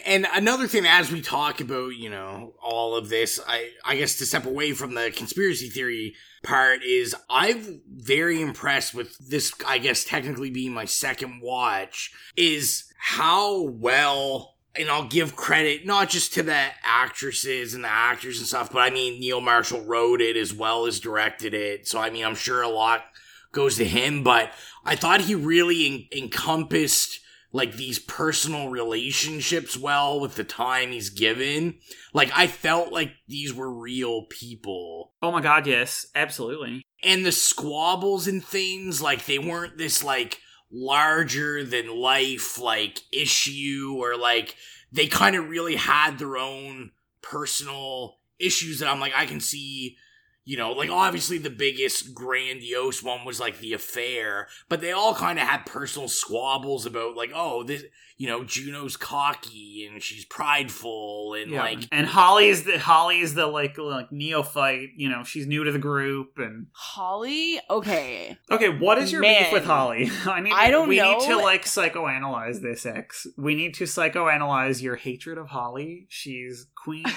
And 0.04 0.26
another 0.32 0.66
thing, 0.66 0.86
as 0.86 1.10
we 1.10 1.20
talk 1.20 1.60
about, 1.60 1.96
you 1.96 2.10
know, 2.10 2.54
all 2.62 2.96
of 2.96 3.08
this, 3.08 3.40
I, 3.46 3.70
I 3.84 3.96
guess 3.96 4.16
to 4.18 4.26
step 4.26 4.46
away 4.46 4.72
from 4.72 4.94
the 4.94 5.10
conspiracy 5.14 5.68
theory 5.68 6.14
part 6.42 6.82
is 6.82 7.14
I'm 7.30 7.82
very 7.88 8.40
impressed 8.40 8.94
with 8.94 9.16
this, 9.18 9.52
I 9.66 9.78
guess 9.78 10.04
technically 10.04 10.50
being 10.50 10.72
my 10.72 10.84
second 10.84 11.40
watch, 11.42 12.12
is 12.36 12.84
how 12.98 13.62
well, 13.62 14.56
and 14.74 14.88
I'll 14.88 15.08
give 15.08 15.36
credit 15.36 15.86
not 15.86 16.08
just 16.08 16.34
to 16.34 16.42
the 16.42 16.66
actresses 16.82 17.74
and 17.74 17.84
the 17.84 17.92
actors 17.92 18.38
and 18.38 18.46
stuff, 18.46 18.72
but 18.72 18.80
I 18.80 18.90
mean, 18.90 19.20
Neil 19.20 19.40
Marshall 19.40 19.82
wrote 19.82 20.20
it 20.20 20.36
as 20.36 20.52
well 20.52 20.86
as 20.86 21.00
directed 21.00 21.54
it. 21.54 21.86
So, 21.86 21.98
I 21.98 22.10
mean, 22.10 22.24
I'm 22.24 22.34
sure 22.34 22.62
a 22.62 22.68
lot 22.68 23.04
goes 23.52 23.76
to 23.76 23.84
him, 23.84 24.22
but 24.22 24.50
I 24.84 24.96
thought 24.96 25.20
he 25.20 25.34
really 25.34 26.08
en- 26.12 26.24
encompassed 26.24 27.20
like 27.52 27.74
these 27.74 27.98
personal 27.98 28.70
relationships 28.70 29.76
well 29.76 30.18
with 30.18 30.34
the 30.36 30.44
time 30.44 30.90
he's 30.90 31.10
given. 31.10 31.78
Like 32.14 32.30
I 32.34 32.46
felt 32.46 32.92
like 32.92 33.12
these 33.28 33.52
were 33.52 33.72
real 33.72 34.24
people. 34.30 35.12
oh 35.22 35.30
my 35.30 35.40
god 35.40 35.66
yes 35.66 36.06
absolutely 36.14 36.82
And 37.02 37.24
the 37.24 37.32
squabbles 37.32 38.26
and 38.26 38.44
things, 38.44 39.02
like 39.02 39.26
they 39.26 39.38
weren't 39.38 39.76
this 39.78 40.02
like 40.02 40.38
larger 40.70 41.62
than 41.64 42.00
life 42.00 42.58
like 42.58 43.00
issue 43.12 43.94
or 43.98 44.16
like 44.16 44.56
they 44.90 45.06
kind 45.06 45.36
of 45.36 45.48
really 45.48 45.76
had 45.76 46.18
their 46.18 46.38
own 46.38 46.90
personal 47.20 48.16
issues 48.38 48.78
that 48.78 48.88
I'm 48.88 48.98
like 49.00 49.12
I 49.14 49.26
can 49.26 49.40
see 49.40 49.96
you 50.44 50.56
know, 50.56 50.72
like 50.72 50.90
obviously 50.90 51.38
the 51.38 51.50
biggest 51.50 52.14
grandiose 52.14 53.02
one 53.02 53.24
was 53.24 53.38
like 53.38 53.58
the 53.60 53.72
affair, 53.74 54.48
but 54.68 54.80
they 54.80 54.92
all 54.92 55.14
kind 55.14 55.38
of 55.38 55.46
had 55.46 55.64
personal 55.66 56.08
squabbles 56.08 56.84
about 56.84 57.16
like, 57.16 57.30
oh, 57.34 57.62
this, 57.62 57.84
you 58.18 58.26
know, 58.28 58.42
Juno's 58.44 58.96
cocky 58.96 59.88
and 59.90 60.02
she's 60.02 60.24
prideful 60.24 61.34
and 61.34 61.50
Yeah. 61.52 61.60
like, 61.62 61.78
and 61.92 62.06
Holly's 62.06 62.64
the 62.64 62.78
Holly's 62.78 63.34
the 63.34 63.46
like 63.46 63.78
like 63.78 64.10
neophyte. 64.10 64.90
You 64.96 65.08
know, 65.10 65.22
she's 65.24 65.46
new 65.46 65.62
to 65.64 65.70
the 65.72 65.78
group. 65.78 66.32
And 66.38 66.66
Holly, 66.72 67.60
okay. 67.70 68.36
okay, 68.50 68.68
what 68.68 68.98
is 68.98 69.12
your 69.12 69.20
Man. 69.22 69.44
beef 69.44 69.52
with 69.52 69.64
Holly? 69.64 70.10
I 70.26 70.40
need. 70.40 70.52
I 70.52 70.70
don't 70.70 70.88
we 70.88 70.98
know. 70.98 71.18
need 71.18 71.26
to 71.28 71.36
like 71.36 71.64
psychoanalyze 71.64 72.60
this 72.60 72.84
X. 72.84 73.26
We 73.38 73.54
need 73.54 73.74
to 73.74 73.84
psychoanalyze 73.84 74.82
your 74.82 74.96
hatred 74.96 75.38
of 75.38 75.48
Holly. 75.48 76.06
She's 76.08 76.66
queen. 76.74 77.04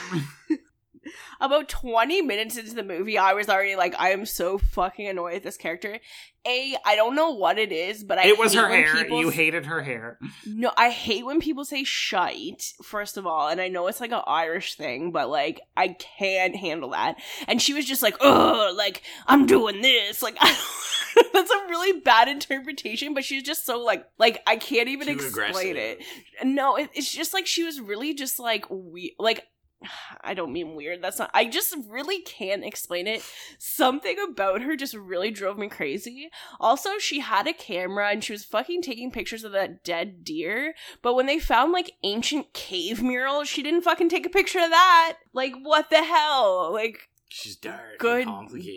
About 1.39 1.69
20 1.69 2.21
minutes 2.21 2.57
into 2.57 2.73
the 2.73 2.83
movie, 2.83 3.17
I 3.17 3.33
was 3.33 3.49
already 3.49 3.75
like, 3.75 3.95
I 3.99 4.09
am 4.11 4.25
so 4.25 4.57
fucking 4.57 5.07
annoyed 5.07 5.33
with 5.35 5.43
this 5.43 5.57
character. 5.57 5.99
A, 6.47 6.75
I 6.85 6.95
don't 6.95 7.15
know 7.15 7.31
what 7.31 7.57
it 7.57 7.71
is, 7.71 8.03
but 8.03 8.19
I 8.19 8.27
it 8.27 8.37
was 8.37 8.53
hate 8.53 8.59
her 8.61 8.69
when 8.69 8.83
hair. 8.83 8.95
people 8.95 9.19
You 9.19 9.29
hated 9.29 9.65
her 9.65 9.81
hair. 9.81 10.19
No, 10.45 10.71
I 10.77 10.89
hate 10.91 11.25
when 11.25 11.39
people 11.39 11.65
say 11.65 11.83
shite, 11.83 12.73
first 12.83 13.17
of 13.17 13.25
all, 13.25 13.47
and 13.47 13.59
I 13.59 13.67
know 13.67 13.87
it's 13.87 13.99
like 13.99 14.11
an 14.11 14.21
Irish 14.27 14.75
thing, 14.75 15.11
but 15.11 15.29
like 15.29 15.61
I 15.75 15.89
can't 15.89 16.55
handle 16.55 16.91
that. 16.91 17.15
And 17.47 17.59
she 17.61 17.73
was 17.73 17.85
just 17.85 18.03
like, 18.03 18.15
oh, 18.21 18.73
like 18.77 19.01
I'm 19.25 19.47
doing 19.47 19.81
this. 19.81 20.21
Like 20.21 20.37
I 20.39 20.55
don't, 21.15 21.33
that's 21.33 21.49
a 21.51 21.67
really 21.69 21.99
bad 22.01 22.27
interpretation, 22.27 23.15
but 23.15 23.25
she's 23.25 23.41
just 23.41 23.65
so 23.65 23.79
like 23.83 24.05
like 24.19 24.41
I 24.45 24.57
can't 24.57 24.87
even 24.89 25.07
Too 25.07 25.13
explain 25.13 25.47
aggressive. 25.47 25.77
it. 25.77 26.45
No, 26.45 26.75
it, 26.75 26.89
it's 26.93 27.11
just 27.11 27.33
like 27.33 27.47
she 27.47 27.63
was 27.63 27.81
really 27.81 28.13
just 28.13 28.37
like 28.39 28.65
we 28.69 29.15
like 29.17 29.43
I 30.23 30.33
don't 30.33 30.53
mean 30.53 30.75
weird. 30.75 31.01
That's 31.01 31.19
not. 31.19 31.31
I 31.33 31.45
just 31.45 31.75
really 31.87 32.21
can't 32.21 32.63
explain 32.63 33.07
it. 33.07 33.21
Something 33.57 34.17
about 34.19 34.61
her 34.61 34.75
just 34.75 34.93
really 34.93 35.31
drove 35.31 35.57
me 35.57 35.67
crazy. 35.67 36.29
Also, 36.59 36.97
she 36.99 37.19
had 37.19 37.47
a 37.47 37.53
camera 37.53 38.09
and 38.09 38.23
she 38.23 38.33
was 38.33 38.45
fucking 38.45 38.81
taking 38.81 39.11
pictures 39.11 39.43
of 39.43 39.51
that 39.53 39.83
dead 39.83 40.23
deer. 40.23 40.73
But 41.01 41.15
when 41.15 41.25
they 41.25 41.39
found 41.39 41.71
like 41.71 41.91
ancient 42.03 42.53
cave 42.53 43.01
murals, 43.01 43.47
she 43.47 43.63
didn't 43.63 43.83
fucking 43.83 44.09
take 44.09 44.25
a 44.25 44.29
picture 44.29 44.59
of 44.59 44.69
that. 44.69 45.17
Like, 45.33 45.53
what 45.61 45.89
the 45.89 46.03
hell? 46.03 46.71
Like, 46.73 47.09
she's 47.29 47.55
dark. 47.55 47.99
good, 47.99 48.27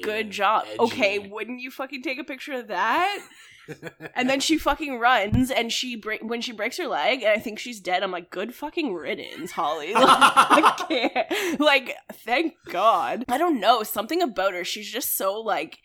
good 0.03 0.30
job. 0.30 0.64
edgy. 0.66 0.78
Okay, 0.80 1.18
wouldn't 1.18 1.61
you 1.61 1.70
fucking 1.70 2.03
take 2.03 2.18
a 2.18 2.24
picture 2.24 2.53
of 2.53 2.68
that? 2.68 3.18
and 4.14 4.29
then 4.29 4.41
she 4.41 4.59
fucking 4.59 4.99
runs 4.99 5.51
and 5.51 5.73
she 5.73 5.97
break 5.97 6.23
when 6.23 6.41
she 6.41 6.53
breaks 6.53 6.79
her 6.79 6.87
leg 6.87 7.23
and 7.23 7.33
I 7.33 7.39
think 7.39 7.59
she's 7.59 7.81
dead. 7.81 8.03
I'm 8.03 8.11
like, 8.11 8.31
good 8.31 8.55
fucking 8.55 8.95
riddance, 8.95 9.53
Holly. 9.53 9.93
Like. 9.99 11.59
Like, 11.59 11.97
thank 12.12 12.55
God. 12.71 13.25
I 13.29 13.39
don't 13.39 13.61
know 13.61 13.83
something 13.83 14.23
about 14.23 14.55
her. 14.55 14.64
She's 14.64 14.91
just 14.91 15.16
so 15.16 15.41
like 15.41 15.79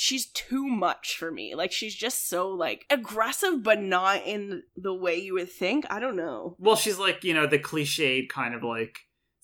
she's 0.00 0.26
too 0.26 0.66
much 0.66 1.16
for 1.18 1.30
me. 1.30 1.54
Like 1.54 1.72
she's 1.72 1.94
just 1.94 2.28
so 2.28 2.48
like 2.48 2.86
aggressive, 2.88 3.62
but 3.62 3.80
not 3.80 4.22
in 4.24 4.62
the 4.74 4.94
way 4.94 5.16
you 5.16 5.34
would 5.34 5.50
think. 5.50 5.84
I 5.90 6.00
don't 6.00 6.16
know. 6.16 6.56
Well, 6.58 6.76
she's 6.76 6.98
like, 6.98 7.22
you 7.22 7.34
know, 7.34 7.46
the 7.46 7.58
cliched 7.58 8.30
kind 8.30 8.54
of 8.54 8.62
like 8.62 9.00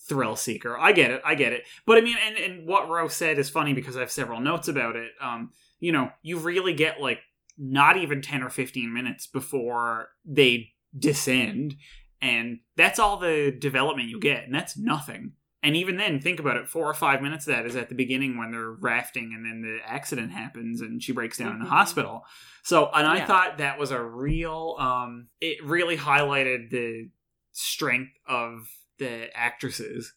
thrill 0.08 0.34
seeker. 0.34 0.78
I 0.78 0.92
get 0.92 1.10
it. 1.10 1.20
I 1.24 1.34
get 1.34 1.52
it. 1.52 1.64
But 1.84 1.98
I 1.98 2.00
mean, 2.00 2.16
and, 2.26 2.36
and 2.36 2.66
what 2.66 2.88
Rose 2.88 3.14
said 3.14 3.38
is 3.38 3.50
funny 3.50 3.74
because 3.74 3.98
I 3.98 4.00
have 4.00 4.10
several 4.10 4.40
notes 4.40 4.68
about 4.68 4.96
it. 4.96 5.12
Um, 5.20 5.50
you 5.78 5.92
know, 5.92 6.10
you 6.22 6.38
really 6.38 6.72
get 6.72 7.00
like 7.02 7.20
not 7.58 7.96
even 7.96 8.20
10 8.22 8.42
or 8.42 8.50
15 8.50 8.92
minutes 8.92 9.26
before 9.26 10.08
they 10.24 10.72
descend. 10.98 11.74
And 12.20 12.60
that's 12.76 12.98
all 12.98 13.18
the 13.18 13.50
development 13.58 14.08
you 14.08 14.18
get. 14.20 14.44
And 14.44 14.54
that's 14.54 14.76
nothing. 14.78 15.32
And 15.62 15.74
even 15.74 15.96
then, 15.96 16.20
think 16.20 16.38
about 16.38 16.56
it. 16.58 16.68
Four 16.68 16.88
or 16.88 16.94
five 16.94 17.20
minutes 17.20 17.46
of 17.48 17.54
that 17.54 17.66
is 17.66 17.74
at 17.74 17.88
the 17.88 17.94
beginning 17.96 18.38
when 18.38 18.52
they're 18.52 18.70
rafting, 18.70 19.32
and 19.34 19.44
then 19.44 19.62
the 19.62 19.78
accident 19.84 20.30
happens, 20.30 20.80
and 20.80 21.02
she 21.02 21.10
breaks 21.12 21.38
down 21.38 21.54
in 21.54 21.58
the 21.58 21.64
Mhm. 21.64 21.70
hospital. 21.70 22.24
So, 22.62 22.88
and 22.94 23.04
I 23.06 23.16
Yeah. 23.16 23.26
thought 23.26 23.58
that 23.58 23.76
was 23.78 23.90
a 23.90 24.00
real. 24.00 24.76
Um, 24.78 25.28
it 25.40 25.64
really 25.64 25.96
highlighted 25.96 26.70
the 26.70 27.08
strength 27.50 28.12
of 28.26 28.68
the 28.98 29.36
actresses 29.36 30.14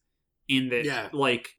in 0.49 0.69
that, 0.69 0.83
Yeah. 0.83 1.07
like, 1.13 1.55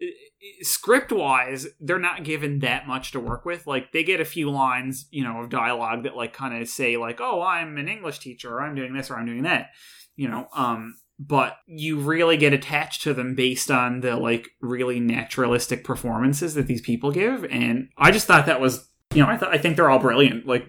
script 0.63 1.13
wise, 1.13 1.67
they're 1.81 1.99
not 1.99 2.25
given 2.25 2.59
that 2.61 2.87
much 2.87 3.13
to 3.13 3.21
work 3.21 3.45
with. 3.45 3.67
Like, 3.67 3.93
they 3.93 4.03
get 4.05 4.21
a 4.21 4.25
few 4.25 4.51
lines, 4.51 5.07
you 5.11 5.23
know, 5.25 5.41
of 5.41 5.49
dialogue 5.51 6.03
that 6.03 6.17
like 6.17 6.33
kind 6.33 6.61
of 6.61 6.69
say 6.69 6.97
like, 6.97 7.21
"Oh, 7.21 7.41
I'm 7.43 7.79
an 7.79 7.89
English 7.89 8.19
teacher," 8.19 8.53
or 8.55 8.63
"I'm 8.63 8.75
doing 8.75 8.93
this," 8.93 9.11
or 9.11 9.17
"I'm 9.19 9.27
doing 9.27 9.43
that." 9.45 9.71
You 10.17 10.29
know, 10.29 10.49
um, 10.55 10.97
but 11.19 11.57
you 11.67 11.99
really 12.01 12.37
get 12.37 12.53
attached 12.53 13.03
to 13.03 13.15
them 13.15 13.35
based 13.35 13.71
on 13.71 14.01
the 14.01 14.17
like 14.17 14.49
really 14.61 14.99
naturalistic 15.01 15.85
performances 15.85 16.55
that 16.55 16.67
these 16.67 16.81
people 16.81 17.11
give 17.13 17.45
and 17.45 17.91
i 17.99 18.11
just 18.11 18.27
thought 18.27 18.47
that 18.47 18.59
was 18.59 18.89
you 19.15 19.23
know 19.23 19.29
i 19.29 19.37
thought 19.37 19.53
i 19.53 19.59
think 19.59 19.77
they're 19.77 19.91
all 19.91 19.99
brilliant 19.99 20.47
like 20.47 20.65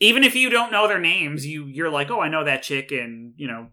even 0.00 0.22
if 0.22 0.34
you 0.34 0.50
don't 0.50 0.70
know 0.70 0.86
their 0.86 1.00
names 1.00 1.46
you 1.46 1.64
you're 1.64 1.88
like 1.88 2.10
oh 2.10 2.20
i 2.20 2.28
know 2.28 2.44
that 2.44 2.62
chick 2.62 2.92
and 2.92 3.32
you 3.36 3.46
know 3.48 3.68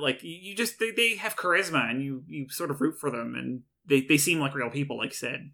like 0.00 0.22
you 0.22 0.54
just 0.54 0.78
they, 0.78 0.90
they 0.90 1.16
have 1.16 1.36
charisma 1.36 1.90
and 1.90 2.02
you 2.02 2.22
you 2.26 2.48
sort 2.48 2.70
of 2.70 2.80
root 2.80 2.98
for 2.98 3.10
them 3.10 3.34
and 3.34 3.62
they, 3.86 4.00
they 4.00 4.16
seem 4.16 4.38
like 4.38 4.54
real 4.54 4.70
people 4.70 4.96
like 4.96 5.10
you 5.10 5.16
said 5.16 5.50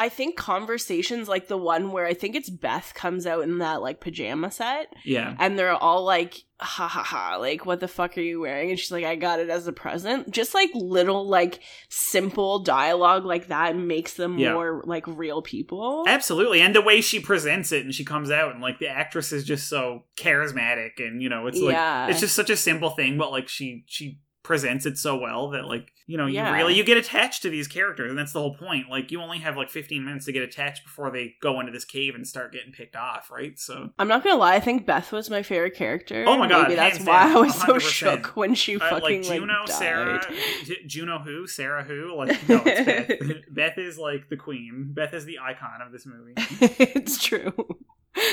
I 0.00 0.08
think 0.08 0.36
conversations 0.36 1.28
like 1.28 1.48
the 1.48 1.58
one 1.58 1.92
where 1.92 2.06
I 2.06 2.14
think 2.14 2.34
it's 2.34 2.48
Beth 2.48 2.94
comes 2.94 3.26
out 3.26 3.42
in 3.44 3.58
that 3.58 3.82
like 3.82 4.00
pajama 4.00 4.50
set. 4.50 4.86
Yeah. 5.04 5.36
And 5.38 5.58
they're 5.58 5.74
all 5.74 6.04
like 6.04 6.42
ha 6.58 6.88
ha 6.88 7.02
ha 7.02 7.36
like 7.36 7.66
what 7.66 7.80
the 7.80 7.88
fuck 7.88 8.16
are 8.16 8.22
you 8.22 8.40
wearing? 8.40 8.70
And 8.70 8.78
she's 8.78 8.90
like 8.90 9.04
I 9.04 9.14
got 9.16 9.40
it 9.40 9.50
as 9.50 9.66
a 9.66 9.72
present. 9.72 10.30
Just 10.30 10.54
like 10.54 10.70
little 10.74 11.28
like 11.28 11.60
simple 11.90 12.60
dialogue 12.60 13.26
like 13.26 13.48
that 13.48 13.76
makes 13.76 14.14
them 14.14 14.38
Yeah. 14.38 14.54
more 14.54 14.82
like 14.86 15.04
real 15.06 15.42
people. 15.42 16.04
Absolutely, 16.08 16.62
and 16.62 16.74
the 16.74 16.80
way 16.80 17.02
she 17.02 17.20
presents 17.20 17.70
it, 17.70 17.84
and 17.84 17.94
she 17.94 18.04
comes 18.04 18.30
out, 18.30 18.52
and 18.54 18.62
like 18.62 18.78
the 18.78 18.88
actress 18.88 19.32
is 19.32 19.44
just 19.44 19.68
so 19.68 20.04
charismatic, 20.16 20.92
and 20.98 21.20
you 21.22 21.28
know, 21.28 21.46
it's 21.46 21.60
like 21.60 21.74
Yeah. 21.74 22.08
it's 22.08 22.20
just 22.20 22.34
such 22.34 22.48
a 22.48 22.56
simple 22.56 22.90
thing, 22.90 23.18
but 23.18 23.30
like 23.30 23.48
she 23.48 23.84
she 23.86 24.18
presents 24.42 24.86
it 24.86 24.96
so 24.96 25.16
well 25.16 25.50
that 25.50 25.66
like 25.66 25.92
you 26.06 26.16
know 26.16 26.26
you 26.26 26.42
really 26.42 26.74
you 26.74 26.82
get 26.82 26.96
attached 26.96 27.42
to 27.42 27.50
these 27.50 27.68
characters, 27.68 28.10
and 28.10 28.18
that's 28.18 28.32
the 28.32 28.40
whole 28.40 28.54
point. 28.54 28.88
Like 28.88 29.10
you 29.10 29.20
only 29.20 29.38
have 29.38 29.56
like 29.56 29.70
fifteen 29.70 30.04
minutes 30.04 30.24
to 30.26 30.32
get 30.32 30.42
attached 30.42 30.84
before 30.84 31.10
they 31.10 31.34
go 31.40 31.60
into 31.60 31.72
this 31.72 31.84
cave 31.84 32.14
and 32.14 32.26
start 32.26 32.52
getting 32.52 32.72
picked 32.72 32.96
off, 32.96 33.30
right? 33.30 33.58
So 33.58 33.90
I'm 33.98 34.08
not 34.08 34.24
gonna 34.24 34.36
lie 34.36 34.54
I 34.54 34.60
think 34.60 34.86
Beth 34.86 35.12
was 35.12 35.30
my 35.30 35.42
favorite 35.42 35.74
character 35.74 36.24
Oh 36.26 36.36
my 36.36 36.48
God, 36.48 36.64
maybe 36.64 36.76
that's 36.76 36.98
why 37.00 37.26
down, 37.26 37.36
I 37.36 37.40
was 37.40 37.54
so 37.54 37.74
100%. 37.74 37.80
shook 37.80 38.26
when 38.36 38.54
she 38.54 38.76
uh, 38.76 38.90
fucking 38.90 39.22
like 39.22 39.40
Juno, 39.40 39.60
like, 39.60 39.68
Sarah, 39.68 40.20
died. 40.20 40.36
J- 40.64 40.84
Juno 40.86 41.18
who, 41.18 41.46
Sarah 41.46 41.84
who, 41.84 42.16
like 42.16 42.48
no, 42.48 42.62
it's 42.64 43.18
Beth. 43.18 43.36
Beth 43.50 43.78
is 43.78 43.98
like 43.98 44.28
the 44.28 44.36
queen. 44.36 44.90
Beth 44.92 45.14
is 45.14 45.24
the 45.24 45.38
icon 45.38 45.82
of 45.84 45.92
this 45.92 46.06
movie. 46.06 46.32
it's 46.36 47.22
true 47.22 47.52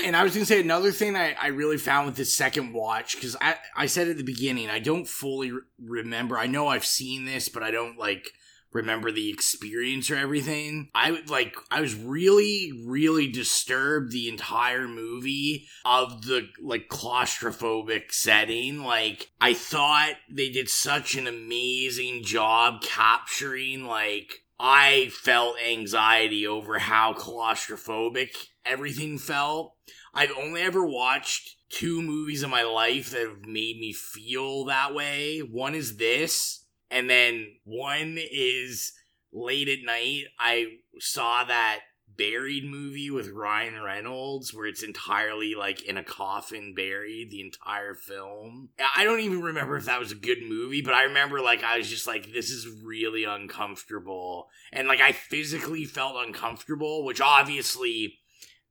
And 0.04 0.16
I 0.16 0.24
was 0.24 0.34
gonna 0.34 0.46
say 0.46 0.62
another 0.62 0.92
thing 0.92 1.16
I, 1.16 1.34
I 1.34 1.48
really 1.48 1.78
found 1.78 2.08
with 2.08 2.16
this 2.16 2.34
second 2.34 2.74
watch 2.74 3.16
because 3.16 3.36
I 3.42 3.56
I 3.76 3.86
said 3.86 4.08
at 4.08 4.18
the 4.18 4.24
beginning 4.24 4.70
I 4.70 4.80
don't 4.80 5.08
fully 5.08 5.52
re- 5.52 5.62
remember. 5.80 6.38
I 6.38 6.48
know 6.48 6.68
I've 6.68 6.86
seen 6.86 7.26
this, 7.26 7.50
but 7.50 7.64
I 7.64 7.72
don't 7.72 7.98
like 7.98 8.32
remember 8.72 9.12
the 9.12 9.30
experience 9.30 10.10
or 10.10 10.16
everything. 10.16 10.90
I 10.94 11.12
would 11.12 11.30
like 11.30 11.56
I 11.72 11.82
was 11.82 11.96
really 11.96 12.72
really 12.86 13.32
disturbed 13.32 14.12
the 14.12 14.30
entire 14.30 14.88
movie 14.88 15.68
of 15.86 16.26
the 16.26 16.50
like 16.62 16.88
claustrophobic 16.90 18.12
setting. 18.12 18.84
Like 18.84 19.32
I 19.42 19.54
thought 19.54 20.14
they 20.30 20.50
did 20.50 20.70
such 20.70 21.16
an 21.16 21.28
amazing 21.28 22.24
job 22.24 22.82
capturing 22.82 23.86
like 23.86 24.44
I 24.60 25.10
felt 25.14 25.58
anxiety 25.60 26.48
over 26.48 26.80
how 26.80 27.14
claustrophobic 27.14 28.30
everything 28.66 29.18
felt. 29.20 29.76
I've 30.14 30.32
only 30.36 30.62
ever 30.62 30.84
watched 30.86 31.58
two 31.70 32.02
movies 32.02 32.44
in 32.44 32.50
my 32.50 32.64
life 32.64 33.12
that 33.12 33.22
have 33.22 33.46
made 33.46 33.78
me 33.80 33.94
feel 33.94 34.66
that 34.66 34.96
way. 34.96 35.40
One 35.40 35.76
is 35.76 35.98
this, 35.98 36.66
and 36.90 37.10
then 37.10 37.58
one 37.66 38.18
is 38.18 38.94
late 39.32 39.68
at 39.68 39.86
night. 39.86 40.24
I 40.40 40.78
saw 41.00 41.44
that 41.44 41.82
buried 42.18 42.66
movie 42.66 43.12
with 43.12 43.30
Ryan 43.30 43.82
Reynolds 43.82 44.54
where 44.54 44.66
it's 44.66 44.84
entirely 44.84 45.54
like 45.56 45.84
in 45.84 45.98
a 45.98 46.04
coffin 46.04 46.74
buried 46.76 47.30
the 47.30 47.42
entire 47.42 47.94
film. 47.94 48.70
I 48.96 49.04
don't 49.04 49.20
even 49.20 49.42
remember 49.42 49.78
if 49.78 49.86
that 49.86 50.00
was 50.00 50.12
a 50.12 50.16
good 50.16 50.40
movie, 50.42 50.82
but 50.82 50.94
I 50.94 51.04
remember 51.04 51.40
like 51.42 51.64
I 51.64 51.78
was 51.78 51.90
just 51.90 52.08
like 52.08 52.34
this 52.34 52.50
is 52.50 52.68
really 52.84 53.24
uncomfortable. 53.24 54.50
And 54.72 54.88
like 54.88 55.02
I 55.02 55.12
physically 55.12 55.86
felt 55.86 56.16
uncomfortable, 56.26 57.06
which 57.06 57.22
obviously 57.22 58.20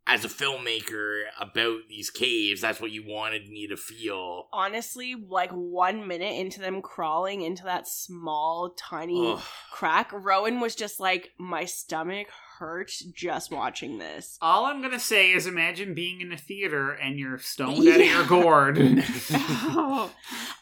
as 0.09 0.24
a 0.24 0.28
filmmaker 0.28 1.22
about 1.40 1.80
these 1.88 2.11
caves, 2.11 2.61
that's 2.61 2.80
what 2.80 2.92
you 2.92 3.05
wanted 3.05 3.49
me 3.49 3.66
to 3.66 3.76
feel. 3.76 4.49
honestly 4.53 5.16
like 5.28 5.51
one 5.51 6.07
minute 6.07 6.34
into 6.36 6.61
them 6.61 6.80
crawling 6.80 7.42
into 7.42 7.64
that 7.64 7.88
small 7.88 8.74
tiny 8.78 9.32
Ugh. 9.32 9.42
crack 9.72 10.12
rowan 10.12 10.61
was 10.61 10.74
just 10.76 11.01
like 11.01 11.30
my 11.38 11.64
stomach 11.64 12.28
hurt 12.59 12.93
just 13.13 13.51
watching 13.51 13.99
this 13.99 14.39
All 14.41 14.67
I'm 14.67 14.83
gonna 14.83 15.01
say 15.01 15.33
is 15.33 15.47
imagine 15.47 15.95
being 15.95 16.21
in 16.21 16.33
a 16.33 16.37
theater 16.37 16.93
and 16.93 17.19
you're 17.19 17.39
stoned 17.39 17.87
out 17.89 18.01
of 18.01 18.07
your 18.07 18.27
gourd. 18.27 18.79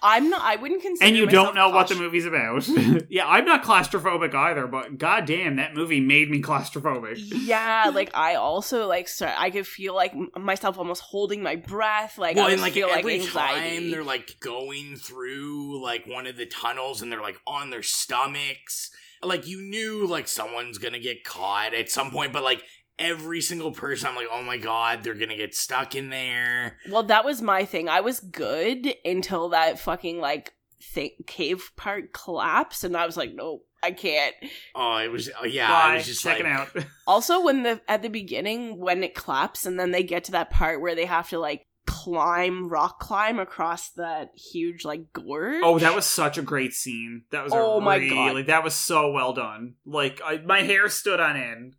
i'm 0.02 0.28
not 0.30 0.42
i 0.42 0.56
wouldn't 0.60 0.82
consider 0.82 1.06
and 1.06 1.16
you 1.16 1.26
don't 1.26 1.54
know 1.54 1.68
what 1.70 1.88
the 1.88 1.94
movie's 1.94 2.26
about. 2.26 2.66
yeah, 3.08 3.26
I'm 3.26 3.44
not 3.44 3.64
claustrophobic 3.64 4.34
either, 4.34 4.66
but 4.66 4.98
goddamn, 4.98 5.56
that 5.56 5.74
movie 5.74 6.00
made 6.00 6.30
me 6.30 6.42
claustrophobic. 6.42 7.16
yeah 7.18 7.90
like 7.94 8.10
i 8.14 8.34
also 8.34 8.86
like 8.86 9.08
so 9.08 9.30
i 9.36 9.50
could 9.50 9.66
feel 9.66 9.94
like 9.94 10.14
myself 10.36 10.78
almost 10.78 11.02
holding 11.02 11.42
my 11.42 11.56
breath 11.56 12.18
like 12.18 12.36
well, 12.36 12.46
i 12.46 12.50
and 12.50 12.60
would 12.60 12.64
like 12.64 12.74
feel 12.74 12.88
like 12.88 12.98
every 12.98 13.20
anxiety 13.20 13.80
time 13.80 13.90
they're 13.90 14.04
like 14.04 14.36
going 14.40 14.96
through 14.96 15.82
like 15.82 16.06
one 16.06 16.26
of 16.26 16.36
the 16.36 16.46
tunnels 16.46 17.02
and 17.02 17.10
they're 17.10 17.22
like 17.22 17.40
on 17.46 17.70
their 17.70 17.82
stomachs, 17.82 18.90
like 19.26 19.46
you 19.46 19.60
knew 19.60 20.06
like 20.06 20.28
someone's 20.28 20.78
gonna 20.78 20.98
get 20.98 21.24
caught 21.24 21.74
at 21.74 21.90
some 21.90 22.10
point, 22.10 22.32
but 22.32 22.42
like 22.42 22.62
every 22.98 23.40
single 23.40 23.72
person, 23.72 24.08
I'm 24.08 24.14
like, 24.16 24.28
oh 24.30 24.42
my 24.42 24.56
god, 24.56 25.02
they're 25.02 25.14
gonna 25.14 25.36
get 25.36 25.54
stuck 25.54 25.94
in 25.94 26.10
there. 26.10 26.78
well 26.90 27.02
that 27.04 27.24
was 27.24 27.42
my 27.42 27.64
thing 27.64 27.88
i 27.88 28.00
was 28.00 28.20
good 28.20 28.94
until 29.04 29.48
that 29.50 29.78
fucking 29.78 30.20
like 30.20 30.52
thing, 30.82 31.10
cave 31.26 31.70
part 31.76 32.12
collapsed 32.12 32.84
and 32.84 32.96
i 32.96 33.06
was 33.06 33.16
like 33.16 33.34
no 33.34 33.62
i 33.82 33.90
can't 33.90 34.34
Oh, 34.74 34.96
it 34.98 35.10
was 35.10 35.30
oh, 35.40 35.44
yeah, 35.44 35.68
Bye. 35.68 35.92
it 35.94 35.96
was 35.98 36.06
just 36.06 36.22
Checking 36.22 36.44
like, 36.46 36.76
out. 36.76 36.84
Also, 37.06 37.42
when 37.42 37.62
the 37.64 37.80
at 37.88 38.02
the 38.02 38.08
beginning 38.08 38.78
when 38.78 39.02
it 39.02 39.14
collapses 39.14 39.66
and 39.66 39.78
then 39.78 39.90
they 39.90 40.02
get 40.02 40.24
to 40.24 40.32
that 40.32 40.50
part 40.50 40.80
where 40.80 40.94
they 40.94 41.04
have 41.06 41.28
to 41.30 41.38
like 41.38 41.64
climb, 41.86 42.68
rock 42.68 42.98
climb 43.00 43.38
across 43.38 43.90
that 43.90 44.30
huge 44.36 44.84
like 44.84 45.12
gorge. 45.12 45.62
Oh, 45.64 45.78
that 45.78 45.94
was 45.94 46.06
such 46.06 46.38
a 46.38 46.42
great 46.42 46.72
scene. 46.74 47.22
That 47.30 47.44
was 47.44 47.52
Oh 47.54 47.80
my 47.80 47.96
really, 47.96 48.10
God. 48.10 48.34
Like 48.34 48.46
that 48.46 48.64
was 48.64 48.74
so 48.74 49.10
well 49.10 49.32
done. 49.32 49.74
Like 49.86 50.20
I, 50.24 50.38
my 50.38 50.62
hair 50.62 50.88
stood 50.88 51.20
on 51.20 51.36
end. 51.36 51.74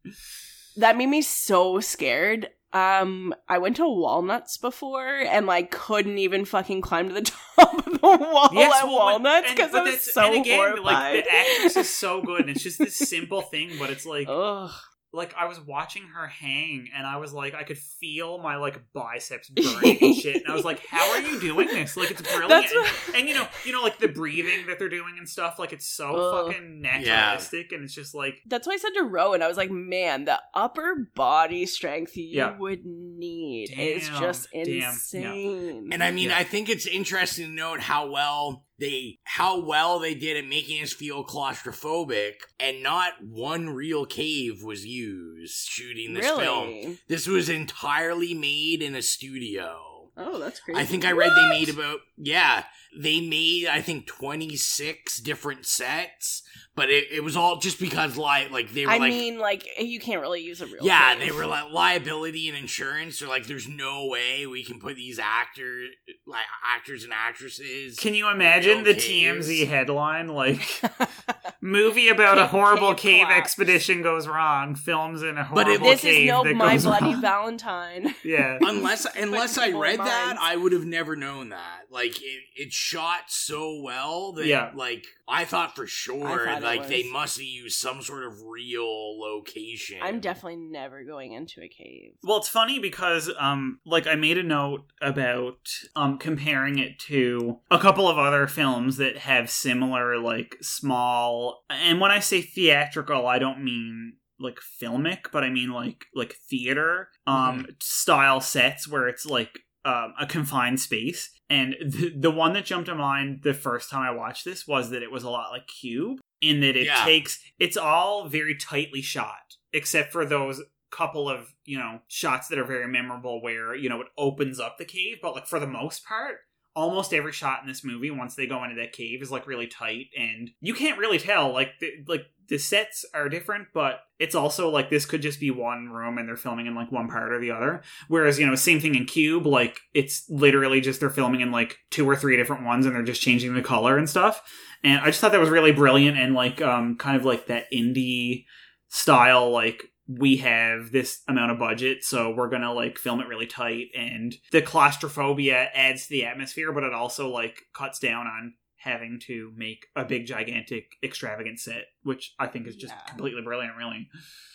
that 0.78 0.98
made 0.98 1.08
me 1.08 1.22
so 1.22 1.80
scared. 1.80 2.50
Um, 2.74 3.34
I 3.48 3.60
went 3.60 3.78
to 3.78 3.88
Walnuts 3.88 4.58
before 4.58 5.08
and 5.08 5.46
like 5.46 5.72
couldn't 5.72 6.18
even 6.18 6.44
fucking 6.44 6.82
climb 6.82 7.08
to 7.08 7.14
the 7.14 7.22
top 7.56 7.88
of 7.88 7.94
the 7.94 8.00
wall 8.02 8.50
Yes, 8.52 8.82
at 8.84 8.88
well, 8.88 8.96
Walnuts 8.98 9.50
because 9.50 9.72
but 9.72 9.88
I 9.88 9.92
was 9.92 10.14
so 10.14 10.26
and 10.34 10.42
again, 10.42 10.58
horrified. 10.60 10.84
Like 10.84 11.24
the 11.24 11.34
actress 11.34 11.78
is 11.78 11.90
so 11.90 12.22
good, 12.22 12.42
and 12.42 12.50
it's 12.50 12.62
just 12.64 12.78
this 12.80 12.96
simple 13.10 13.42
thing, 13.44 13.72
but 13.80 13.90
it's 13.92 14.06
like, 14.06 14.28
Ugh. 14.30 14.72
Like 15.16 15.34
I 15.38 15.46
was 15.46 15.60
watching 15.60 16.04
her 16.14 16.28
hang, 16.28 16.90
and 16.96 17.08
I 17.08 17.18
was 17.18 17.34
like, 17.34 17.56
I 17.56 17.64
could 17.64 17.78
feel 17.78 18.38
my 18.38 18.58
like 18.58 18.82
biceps 18.94 19.50
burning 19.56 19.98
and 20.02 20.16
shit, 20.16 20.36
and 20.44 20.48
I 20.52 20.56
was 20.56 20.66
like, 20.66 20.86
how 20.88 21.10
are 21.12 21.22
you 21.22 21.40
doing 21.40 21.68
this? 21.68 21.96
Like 21.98 22.12
it's 22.12 22.22
brilliant, 22.22 22.50
That's 22.50 22.74
and, 23.08 23.16
and, 23.18 23.28
you 23.30 23.34
know, 23.36 23.48
you 23.64 23.72
know, 23.72 23.82
like 23.82 23.98
the 24.00 24.08
breathing 24.08 24.68
that 24.68 24.78
they're 24.80 24.90
doing 24.90 25.16
and 25.18 25.28
stuff, 25.28 25.58
like 25.58 25.74
it's 25.74 25.86
so 25.88 26.16
Ugh. 26.16 26.48
fucking 26.54 26.82
naturalistic, 26.82 27.72
and 27.72 27.84
it's 27.84 27.94
just 27.94 28.14
like. 28.14 28.42
That's 28.48 28.68
why 28.68 28.74
I 28.74 28.78
said 28.78 28.92
to 28.98 29.04
Rowan, 29.04 29.42
I 29.42 29.48
was 29.48 29.58
like, 29.58 29.72
man, 29.72 30.26
the 30.26 30.40
upper 30.54 31.10
body 31.16 31.66
strength 31.66 32.16
you 32.18 32.26
Yeah. 32.30 32.58
would 32.58 32.86
need 32.86 33.72
is 33.78 34.08
Damn, 34.10 34.20
just 34.22 34.48
damn, 34.52 34.68
yeah. 34.68 34.90
insane. 34.90 35.90
And 35.92 36.04
I 36.04 36.12
mean, 36.12 36.30
Yeah. 36.30 36.38
I 36.38 36.44
think 36.44 36.70
it's 36.70 36.86
interesting 36.86 37.46
to 37.48 37.52
note 37.52 37.80
how 37.80 38.12
well 38.12 38.65
they 38.80 39.20
how 39.24 39.60
well 39.60 40.00
they 40.00 40.14
did 40.16 40.38
at 40.38 40.46
making 40.50 40.82
us 40.84 40.94
feel 40.94 41.24
claustrophobic 41.26 42.34
and 42.60 42.84
not 42.84 43.14
one 43.24 43.70
real 43.70 44.06
cave 44.06 44.64
was 44.64 44.86
used 44.86 45.68
shooting 45.68 46.14
this 46.14 46.26
Really? 46.26 46.44
film. 46.84 46.98
This 47.08 47.28
was 47.28 47.50
entirely 47.50 48.34
made 48.34 48.82
in 48.82 48.96
a 48.96 49.02
studio. 49.02 50.10
Oh, 50.18 50.40
that's 50.40 50.60
crazy. 50.62 50.80
I 50.80 50.86
think 50.86 51.04
I 51.06 51.12
read 51.12 51.32
they 51.36 51.50
made 51.50 51.70
about 51.70 52.00
yeah, 52.18 52.64
they 52.98 53.22
made 53.22 53.68
I 53.68 53.82
think 53.82 54.08
26 54.08 55.20
different 55.20 55.66
sets, 55.66 56.44
but 56.76 56.90
it, 56.90 57.06
it 57.12 57.24
was 57.24 57.36
all 57.38 57.58
just 57.58 57.80
because 57.80 58.18
li- 58.18 58.48
like 58.52 58.72
they 58.74 58.86
were 58.86 58.92
I 58.92 58.98
like 58.98 59.10
mean, 59.14 59.40
like 59.40 59.66
you 59.80 60.00
can't 60.00 60.22
really 60.22 60.42
use 60.42 60.62
a 60.62 60.66
real. 60.66 60.84
yeah, 60.84 61.16
cave. 61.16 61.26
they 61.26 61.32
were 61.32 61.46
like 61.46 61.72
liability 61.72 62.48
and 62.50 62.58
insurance. 62.58 63.20
They're 63.20 63.30
like, 63.30 63.48
there's 63.48 63.68
no 63.68 64.06
way 64.08 64.46
we 64.48 64.64
can 64.64 64.80
put 64.80 64.96
these 64.96 65.20
actors, 65.20 65.90
like 66.26 66.44
actors 66.66 67.04
and 67.04 67.14
actresses. 67.14 67.98
Can 67.98 68.14
you 68.16 68.30
imagine 68.30 68.84
the 68.84 68.94
caves. 68.94 69.48
TMZ 69.50 69.68
headline? 69.68 70.28
Like, 70.30 70.82
movie 71.62 72.10
about 72.10 72.38
a 72.38 72.48
horrible 72.48 72.94
cave 72.94 72.98
cave 73.16 73.22
collapse. 73.28 73.40
expedition 73.42 74.02
goes 74.02 74.28
wrong, 74.28 74.76
films 74.76 75.22
in 75.24 75.38
a 75.38 75.44
horrible 75.44 75.56
But 75.56 75.68
horrible 75.68 75.88
if- 75.88 76.02
This 76.02 76.12
cave 76.12 76.24
is 76.24 76.30
no 76.32 76.44
that 76.44 76.56
My 76.56 76.74
goes 76.74 76.84
Bloody 76.84 77.06
wrong. 77.14 77.22
Valentine. 77.22 78.16
Yeah. 78.24 78.58
unless 78.62 79.06
unless 79.16 79.58
I 79.58 79.68
people 79.68 79.84
in 79.84 79.90
read 79.92 80.00
that. 80.00 80.38
I 80.40 80.56
would 80.56 80.72
have 80.74 80.86
never 80.86 81.16
known 81.16 81.50
that. 81.50 81.84
Like 81.90 82.22
it, 82.22 82.42
it 82.56 82.74
shot 82.86 83.22
so 83.30 83.82
well 83.82 84.34
that 84.34 84.46
Yeah. 84.46 84.72
like 84.76 85.06
I 85.28 85.44
thought 85.46 85.76
for 85.76 85.88
sure 85.88 86.46
thought 86.46 86.62
like 86.62 86.88
they 86.88 87.10
must 87.10 87.38
have 87.38 87.46
used 87.46 87.80
some 87.80 88.02
sort 88.02 88.24
of 88.24 88.44
real 88.44 89.20
location. 89.20 89.98
I'm 90.02 90.20
definitely 90.20 90.58
never 90.58 91.04
going 91.04 91.34
into 91.34 91.62
a 91.64 91.68
cave. 91.68 92.14
Well, 92.24 92.38
it's 92.38 92.48
funny 92.48 92.78
because, 92.78 93.32
um, 93.40 93.80
like 93.86 94.06
I 94.06 94.16
made 94.16 94.38
a 94.38 94.44
note 94.44 94.84
about 95.02 95.68
um 95.96 96.18
comparing 96.20 96.78
it 96.78 97.00
to 97.08 97.60
a 97.72 97.80
couple 97.80 98.08
of 98.08 98.18
other 98.20 98.46
films 98.46 98.98
that 98.98 99.18
have 99.18 99.50
similar, 99.50 100.18
like 100.20 100.58
small. 100.62 101.64
And 101.70 102.00
when 102.00 102.12
I 102.12 102.20
say 102.20 102.42
theatrical, 102.42 103.26
I 103.28 103.40
don't 103.40 103.64
mean 103.64 104.18
like 104.40 104.60
filmic, 104.60 105.32
but 105.32 105.44
I 105.44 105.50
mean 105.50 105.72
like 105.72 106.06
like 106.14 106.36
theater 106.50 107.10
um 107.26 107.66
style 107.82 108.42
sets 108.42 108.88
where 108.88 109.08
it's 109.08 109.26
like 109.26 109.60
um, 109.86 110.14
a 110.20 110.26
confined 110.26 110.80
space. 110.82 111.30
And 111.50 111.76
the, 111.80 112.12
the 112.18 112.32
one 112.32 112.54
that 112.54 112.66
jumped 112.66 112.88
to 112.88 112.96
mind 112.96 113.42
the 113.44 113.54
first 113.54 113.90
time 113.90 114.02
I 114.02 114.12
watched 114.12 114.44
this 114.44 114.68
was 114.68 114.90
that 114.90 115.04
it 115.04 115.12
was 115.12 115.24
a 115.24 115.30
lot 115.30 115.52
like 115.52 115.68
Cube 115.68 116.20
in 116.42 116.60
that 116.62 116.76
it 116.76 116.88
Yeah. 116.88 117.06
takes 117.06 117.40
it's 117.60 117.78
all 117.78 118.28
very 118.28 118.56
tightly 118.56 119.02
shot 119.02 119.56
except 119.72 120.12
for 120.12 120.26
those 120.26 120.62
couple 120.92 121.30
of 121.30 121.54
you 121.66 121.78
know 121.78 122.00
shots 122.08 122.48
that 122.48 122.58
are 122.60 122.64
very 122.66 122.88
memorable 122.88 123.42
where 123.42 123.76
you 123.76 123.90
know 123.90 124.00
it 124.02 124.08
opens 124.18 124.60
up 124.60 124.78
the 124.78 124.86
cave 124.86 125.18
but 125.22 125.34
like 125.36 125.46
for 125.48 125.60
the 125.60 125.68
most 125.68 126.06
part 126.06 126.38
almost 126.76 127.14
every 127.14 127.32
shot 127.32 127.62
in 127.62 127.68
this 127.68 127.84
movie 127.84 128.12
once 128.12 128.36
they 128.36 128.46
go 128.46 128.64
into 128.64 128.76
that 128.76 128.92
cave 128.92 129.22
is 129.22 129.32
like 129.32 129.48
really 129.48 129.68
tight 129.68 130.08
and 130.18 130.52
you 130.60 130.74
can't 130.74 131.00
really 131.00 131.18
tell 131.18 131.54
like 131.54 131.72
the, 131.80 131.92
like 132.08 132.26
the 132.50 132.58
sets 132.58 133.06
are 133.14 133.30
different 133.30 133.68
but 133.74 134.02
it's 134.20 134.36
also 134.36 134.70
like 134.70 134.90
this 134.90 135.06
could 135.06 135.22
just 135.22 135.40
be 135.40 135.52
one 135.52 135.90
room 135.90 136.18
and 136.18 136.28
they're 136.28 136.36
filming 136.36 136.68
in 136.68 136.76
like 136.76 136.92
one 136.92 137.08
part 137.08 137.32
or 137.32 137.40
the 137.40 137.52
other. 137.52 137.82
Whereas 138.08 138.38
you 138.38 138.46
know 138.46 138.56
same 138.56 138.80
thing 138.80 138.96
in 138.96 139.06
cube 139.06 139.46
like 139.46 139.80
it's 139.94 140.30
literally 140.30 140.82
just 140.82 141.00
they're 141.00 141.10
filming 141.10 141.42
in 141.42 141.52
like 141.52 141.78
two 141.92 142.08
or 142.08 142.16
three 142.16 142.36
different 142.36 142.66
ones 142.66 142.86
and 142.86 142.94
they're 142.94 143.04
just 143.04 143.22
changing 143.22 143.54
the 143.54 143.62
color 143.62 143.98
and 143.98 144.10
stuff. 144.10 144.42
And 144.84 145.02
i 145.02 145.06
just 145.06 145.22
thought 145.22 145.32
that 145.32 145.40
was 145.40 145.50
really 145.50 145.72
brilliant 145.72 146.18
and 146.18 146.34
like 146.34 146.62
um 146.62 146.98
kind 146.98 147.16
of 147.16 147.26
like 147.26 147.48
that 147.48 147.72
indie 147.74 148.46
style 148.90 149.50
like 149.50 149.84
we 150.08 150.38
have 150.38 150.92
this 150.92 151.22
amount 151.28 151.52
of 151.52 151.58
budget 151.60 152.04
so 152.04 152.30
we're 152.36 152.50
gonna 152.50 152.72
like 152.74 152.98
film 152.98 153.20
it 153.20 153.28
really 153.28 153.48
tight 153.48 153.88
and 153.98 154.36
the 154.52 154.62
claustrophobia 154.62 155.70
adds 155.74 156.04
to 156.04 156.10
the 156.10 156.26
atmosphere 156.26 156.72
but 156.72 156.84
it 156.84 156.94
also 156.94 157.30
like 157.30 157.64
cuts 157.74 158.00
down 158.00 158.28
on 158.28 158.54
having 158.78 159.20
to 159.20 159.52
make 159.56 159.88
a 159.96 160.06
big 160.06 160.28
gigantic 160.28 160.92
extravagant 161.04 161.60
set 161.60 161.86
which 162.04 162.36
i 162.38 162.46
think 162.46 162.68
is 162.68 162.76
just 162.76 162.94
Yeah. 162.94 163.10
completely 163.10 163.42
brilliant 163.42 163.76
really 163.78 164.08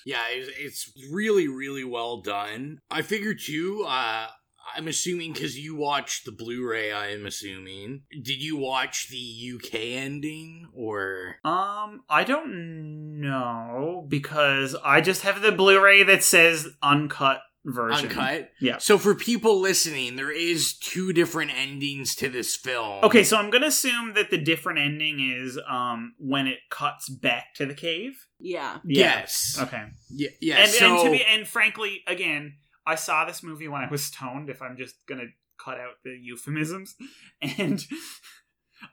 Yeah, 0.07 0.23
it's, 0.31 0.51
it's 0.59 0.93
really, 1.13 1.47
really 1.47 1.85
well 1.85 2.23
done. 2.23 2.79
I 2.91 3.03
figure 3.03 3.35
too. 3.35 3.85
Uh, 3.87 4.29
I'm 4.77 4.89
assuming 4.89 5.33
because 5.33 5.59
you 5.59 5.75
watched 5.77 6.25
the 6.25 6.33
Blu-ray. 6.33 6.93
I'm 6.93 7.27
assuming. 7.27 8.03
Did 8.11 8.43
you 8.43 8.57
watch 8.57 9.09
the 9.09 9.53
UK 9.55 9.75
ending 9.75 10.69
or? 10.75 11.37
um 11.45 12.03
i 12.09 12.23
don't 12.25 13.21
know 13.21 14.05
because 14.09 14.77
i 14.85 15.01
just 15.01 15.23
have 15.23 15.41
the 15.43 15.53
blu-ray 15.53 16.03
that 16.03 16.23
says 16.23 16.69
uncut 16.83 17.41
version 17.65 18.09
Uncut. 18.09 18.51
yeah 18.61 18.79
So 18.79 18.97
for 18.99 19.15
people 19.15 19.61
listening, 19.61 20.17
there 20.17 20.31
is 20.31 20.79
two 20.79 21.13
different 21.13 21.51
endings 21.55 22.15
to 22.17 22.29
this 22.31 22.57
film. 22.57 23.05
Okay, 23.05 23.23
so 23.23 23.37
I'm 23.37 23.51
gonna 23.51 23.67
assume 23.67 24.15
that 24.15 24.31
the 24.31 24.39
different 24.39 24.79
ending 24.79 25.21
is 25.21 25.59
um 25.69 26.15
when 26.19 26.47
it 26.47 26.59
cuts 26.71 27.09
back 27.11 27.55
to 27.57 27.67
the 27.67 27.75
cave. 27.75 28.13
Yeah. 28.39 28.79
Yes. 28.85 29.59
Okay. 29.61 29.85
Yeah. 30.11 30.31
Yeah. 30.41 30.57
and, 30.63 30.71
so 30.71 30.87
and 30.87 31.05
to 31.05 31.11
be 31.11 31.23
and 31.25 31.47
frankly, 31.47 32.03
again, 32.07 32.55
I 32.91 32.95
saw 32.97 33.25
this 33.25 33.43
movie 33.43 33.69
when 33.69 33.83
I 33.83 33.89
was 33.91 34.05
stoned. 34.05 34.51
If 34.51 34.61
I'm 34.63 34.77
just 34.77 34.95
gonna 35.07 35.27
cut 35.59 35.79
out 35.79 35.95
the 36.05 36.17
euphemisms, 36.21 36.95
and 37.43 37.85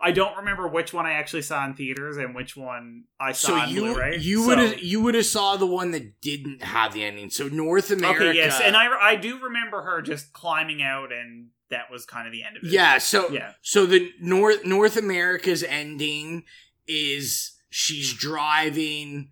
I 0.02 0.12
don't 0.12 0.36
remember 0.38 0.68
which 0.68 0.94
one 0.94 1.06
I 1.06 1.14
actually 1.14 1.44
saw 1.44 1.66
in 1.66 1.74
theaters 1.74 2.18
and 2.18 2.36
which 2.36 2.58
one 2.58 3.06
I 3.20 3.32
saw 3.32 3.48
so 3.48 3.56
on 3.56 3.70
you 3.70 3.82
Blu-ray. 3.82 4.18
you 4.18 4.42
So- 4.42 4.48
would 4.48 4.58
have 4.60 4.80
you 4.84 5.02
would 5.02 5.16
have 5.16 5.26
saw 5.26 5.56
the 5.58 5.66
one 5.66 5.92
that 5.92 6.20
didn't 6.22 6.62
have 6.62 6.94
the 6.94 7.04
ending. 7.04 7.30
So 7.30 7.48
North 7.48 7.90
America. 7.92 8.30
Okay, 8.30 8.38
yes, 8.38 8.60
and 8.62 8.76
I 8.76 8.88
I 9.02 9.16
do 9.16 9.40
remember 9.40 9.82
her 9.84 10.02
just 10.02 10.34
climbing 10.34 10.82
out, 10.84 11.12
and 11.12 11.48
that 11.70 11.90
was 11.92 12.06
kind 12.06 12.28
of 12.28 12.34
the 12.34 12.44
end 12.44 12.58
of 12.58 12.64
it. 12.64 12.70
Yeah, 12.72 12.98
so 12.98 13.30
Yeah. 13.30 13.54
so 13.62 13.86
the 13.86 14.12
North 14.22 14.66
North 14.66 14.98
America's 14.98 15.64
ending 15.64 16.44
is 16.88 17.54
she's 17.70 18.14
driving, 18.14 19.30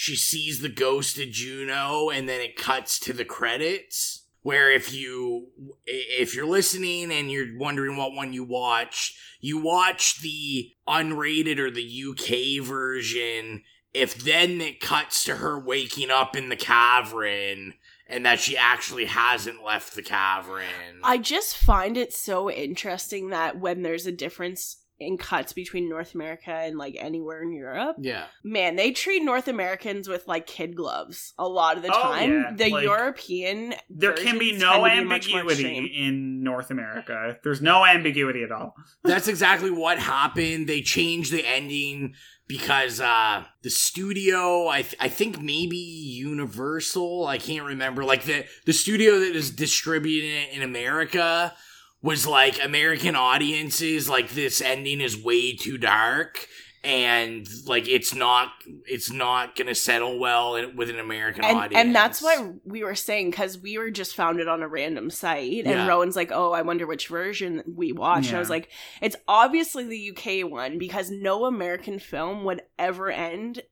she 0.00 0.14
sees 0.14 0.60
the 0.60 0.68
ghost 0.68 1.18
of 1.18 1.28
Juno, 1.32 2.08
and 2.08 2.28
then 2.28 2.40
it 2.40 2.54
cuts 2.54 3.00
to 3.00 3.12
the 3.12 3.24
credits. 3.24 4.26
Where 4.42 4.70
if 4.70 4.94
you 4.94 5.48
if 5.86 6.36
you're 6.36 6.46
listening 6.46 7.10
and 7.10 7.28
you're 7.28 7.58
wondering 7.58 7.96
what 7.96 8.12
one 8.14 8.32
you 8.32 8.44
watched, 8.44 9.16
you 9.40 9.58
watch 9.58 10.20
the 10.22 10.70
unrated 10.86 11.58
or 11.58 11.72
the 11.72 12.04
UK 12.10 12.64
version. 12.64 13.64
If 13.92 14.22
then 14.22 14.60
it 14.60 14.78
cuts 14.78 15.24
to 15.24 15.38
her 15.38 15.58
waking 15.58 16.12
up 16.12 16.36
in 16.36 16.48
the 16.48 16.54
cavern 16.54 17.74
and 18.06 18.24
that 18.24 18.38
she 18.38 18.56
actually 18.56 19.06
hasn't 19.06 19.64
left 19.64 19.96
the 19.96 20.02
cavern. 20.02 21.02
I 21.02 21.18
just 21.18 21.56
find 21.56 21.96
it 21.96 22.12
so 22.12 22.48
interesting 22.48 23.30
that 23.30 23.58
when 23.58 23.82
there's 23.82 24.06
a 24.06 24.12
difference 24.12 24.76
in 25.00 25.16
cuts 25.16 25.52
between 25.52 25.88
North 25.88 26.14
America 26.14 26.50
and 26.50 26.76
like 26.76 26.96
anywhere 26.98 27.42
in 27.42 27.52
Europe, 27.52 27.96
yeah. 28.00 28.24
man, 28.42 28.74
they 28.76 28.90
treat 28.90 29.22
North 29.22 29.46
Americans 29.46 30.08
with 30.08 30.26
like 30.26 30.46
kid 30.46 30.74
gloves 30.74 31.34
a 31.38 31.46
lot 31.48 31.76
of 31.76 31.82
the 31.84 31.90
Oh, 31.94 32.02
time. 32.02 32.30
yeah, 32.32 32.52
The 32.54 32.70
like, 32.70 32.82
European 32.82 33.74
There 33.88 34.12
can 34.12 34.38
be 34.38 34.46
versions 34.52 34.62
no 34.62 34.84
tend 34.84 34.96
to 34.96 35.02
be 35.02 35.08
much 35.08 35.30
more 35.30 35.40
ambiguity 35.40 35.78
extreme. 35.78 35.90
in 36.08 36.42
North 36.42 36.70
America. 36.72 37.36
There's 37.44 37.62
no 37.62 37.86
ambiguity 37.86 38.42
at 38.42 38.50
all. 38.50 38.74
That's 39.04 39.28
exactly 39.28 39.70
what 39.70 39.98
happened. 40.00 40.68
They 40.68 40.82
changed 40.82 41.32
the 41.32 41.46
ending 41.46 42.14
because 42.48 43.00
uh 43.00 43.44
the 43.62 43.70
studio, 43.70 44.66
I 44.68 44.82
th- 44.82 44.96
I 44.98 45.08
think 45.08 45.40
maybe 45.40 45.76
Universal, 45.76 47.26
I 47.26 47.38
can't 47.38 47.64
remember, 47.66 48.04
like 48.04 48.24
the 48.24 48.44
the 48.66 48.72
studio 48.72 49.20
that 49.20 49.36
is 49.36 49.50
distributing 49.50 50.30
it 50.30 50.48
in 50.52 50.62
America 50.62 51.54
was 52.02 52.26
like 52.26 52.62
American 52.64 53.16
audiences 53.16 54.08
like 54.08 54.30
this 54.30 54.60
ending 54.60 55.00
is 55.00 55.16
way 55.22 55.54
too 55.56 55.78
dark 55.78 56.46
and 56.84 57.46
like 57.66 57.88
it's 57.88 58.14
not 58.14 58.52
it's 58.86 59.10
not 59.10 59.56
going 59.56 59.66
to 59.66 59.74
settle 59.74 60.18
well 60.18 60.52
with 60.76 60.88
an 60.88 60.98
American 61.00 61.44
and, 61.44 61.58
audience. 61.58 61.84
and 61.84 61.94
that's 61.94 62.22
what 62.22 62.54
we 62.64 62.84
were 62.84 62.94
saying 62.94 63.30
because 63.30 63.58
we 63.58 63.76
were 63.78 63.90
just 63.90 64.14
found 64.14 64.38
it 64.38 64.46
on 64.46 64.62
a 64.62 64.68
random 64.68 65.10
site 65.10 65.64
and 65.66 65.74
Yeah. 65.74 65.86
rowan's 65.88 66.14
like 66.14 66.30
oh 66.32 66.52
i 66.52 66.62
wonder 66.62 66.86
which 66.86 67.08
version 67.08 67.64
we 67.66 67.90
watched 67.92 68.28
and 68.28 68.36
i 68.36 68.40
was 68.40 68.48
like 68.48 68.70
it's 69.02 69.16
obviously 69.26 69.84
the 69.84 70.12
uk 70.12 70.50
one 70.50 70.78
because 70.78 71.10
no 71.10 71.46
american 71.46 71.98
film 71.98 72.44
would 72.44 72.62
ever 72.78 73.10
end 73.10 73.62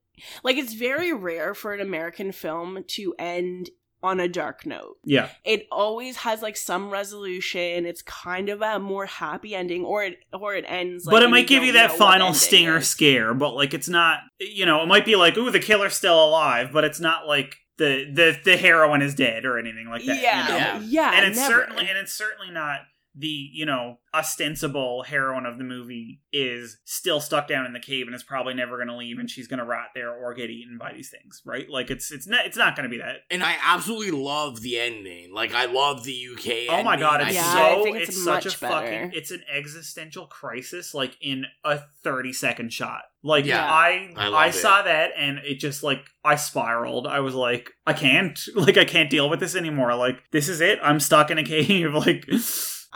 like 0.43 0.57
it's 0.57 0.75
very 0.75 1.13
rare 1.13 1.55
for 1.55 1.73
an 1.75 1.81
american 1.81 2.33
film 2.33 2.83
to 2.89 3.15
end 3.21 3.71
on 4.03 4.21
a 4.21 4.29
dark 4.29 4.65
note 4.67 4.97
Yeah. 5.05 5.29
it 5.45 5.67
always 5.73 6.17
has 6.19 6.43
like 6.43 6.57
some 6.57 6.91
resolution 6.91 7.87
it's 7.87 8.03
kind 8.03 8.49
of 8.49 8.63
a 8.63 8.79
more 8.79 9.07
happy 9.07 9.55
ending 9.55 9.85
or 9.85 10.05
it 10.05 10.19
or 10.33 10.55
it 10.55 10.65
ends 10.69 11.07
like, 11.07 11.13
but 11.13 11.23
it 11.23 11.27
and 11.27 11.33
might 11.33 11.47
give 11.47 11.65
you 11.65 11.73
that 11.73 11.93
final 11.93 12.33
stinger 12.35 12.77
is. 12.79 12.89
scare, 12.89 13.35
but 13.35 13.55
like 13.55 13.75
it's 13.75 13.89
not 13.89 14.21
you 14.39 14.67
know, 14.67 14.83
it 14.83 14.87
might 14.87 15.05
be 15.05 15.17
like, 15.17 15.37
ooh, 15.39 15.51
the 15.51 15.59
killer's 15.61 15.95
still 15.95 16.23
alive, 16.25 16.71
but 16.73 16.85
it's 16.85 17.01
not 17.01 17.27
like 17.27 17.57
the 17.79 18.05
the, 18.13 18.39
the 18.45 18.57
heroine 18.57 19.03
is 19.03 19.15
dead 19.15 19.45
or 19.45 19.59
anything 19.59 19.89
like 19.89 20.05
that. 20.05 20.21
yeah 20.23 20.43
you 20.43 20.49
know? 20.53 20.57
yeah, 20.59 20.81
Yeah. 20.85 21.13
and 21.19 21.27
it's 21.27 21.39
never. 21.39 21.53
certainly 21.55 21.89
and 21.89 21.99
it's 21.99 22.13
certainly 22.13 22.53
not 22.53 22.81
the 23.17 23.49
you 23.53 23.65
know 23.65 23.99
ostensible 24.15 25.03
heroine 25.03 25.47
of 25.47 25.59
the 25.59 25.65
movie 25.65 26.21
is 26.33 26.79
still 26.85 27.21
stuck 27.21 27.49
down 27.49 27.67
in 27.67 27.73
the 27.73 27.81
cave 27.81 28.07
and 28.07 28.15
is 28.15 28.23
probably 28.23 28.55
never 28.55 28.77
going 28.77 28.89
to 28.89 28.97
leave 28.97 29.19
and 29.19 29.31
she's 29.31 29.47
going 29.47 29.59
to 29.59 29.65
rot 29.65 29.89
there 29.95 30.13
or 30.15 30.33
get 30.35 30.51
eaten 30.51 30.79
by 30.79 30.93
these 30.93 31.11
things 31.11 31.43
right? 31.45 31.69
Like 31.69 31.91
it's 31.91 32.11
it's 32.13 32.27
not 32.27 32.47
it's 32.47 32.57
not 32.57 32.77
going 32.77 32.85
to 32.85 32.91
be 32.91 32.99
that. 32.99 33.17
And 33.31 33.43
I 33.43 33.57
absolutely 33.63 34.11
love 34.11 34.61
the 34.61 34.79
ending. 34.79 35.33
Like 35.35 35.55
I 35.55 35.67
love 35.67 36.05
the 36.05 36.29
UK. 36.33 36.79
oh 36.79 36.83
my 36.83 36.97
god 36.97 37.23
it's 37.23 37.35
Yeah, 37.35 37.53
so 37.53 37.95
it's, 37.95 38.09
it's 38.11 38.25
such 38.25 38.47
a 38.47 38.59
better. 38.59 38.75
fucking 38.75 39.13
it's 39.15 39.31
an 39.31 39.43
existential 39.53 40.27
crisis 40.27 40.95
like 40.95 41.17
in 41.21 41.47
a 41.65 41.81
30 42.03 42.33
second 42.33 42.73
shot. 42.73 43.03
Like 43.23 43.45
Yeah, 43.45 43.65
i 43.65 44.13
I 44.17 44.29
i, 44.31 44.51
saw 44.51 44.83
that 44.83 45.11
and 45.17 45.39
it 45.39 45.57
just 45.59 45.83
like 45.83 46.05
i 46.25 46.37
spiraled. 46.37 47.07
I 47.07 47.21
was 47.21 47.35
like 47.35 47.71
i 47.87 47.93
can't 47.93 48.39
like 48.55 48.77
i 48.77 48.85
can't 48.85 49.11
deal 49.11 49.29
with 49.29 49.41
this 49.41 49.55
anymore. 49.57 49.95
Like 49.95 50.23
this 50.33 50.49
is 50.49 50.61
it. 50.61 50.79
I'm 50.83 51.01
stuck 51.01 51.31
in 51.31 51.39
a 51.39 51.45
cave. 51.45 51.95
Like 52.07 52.27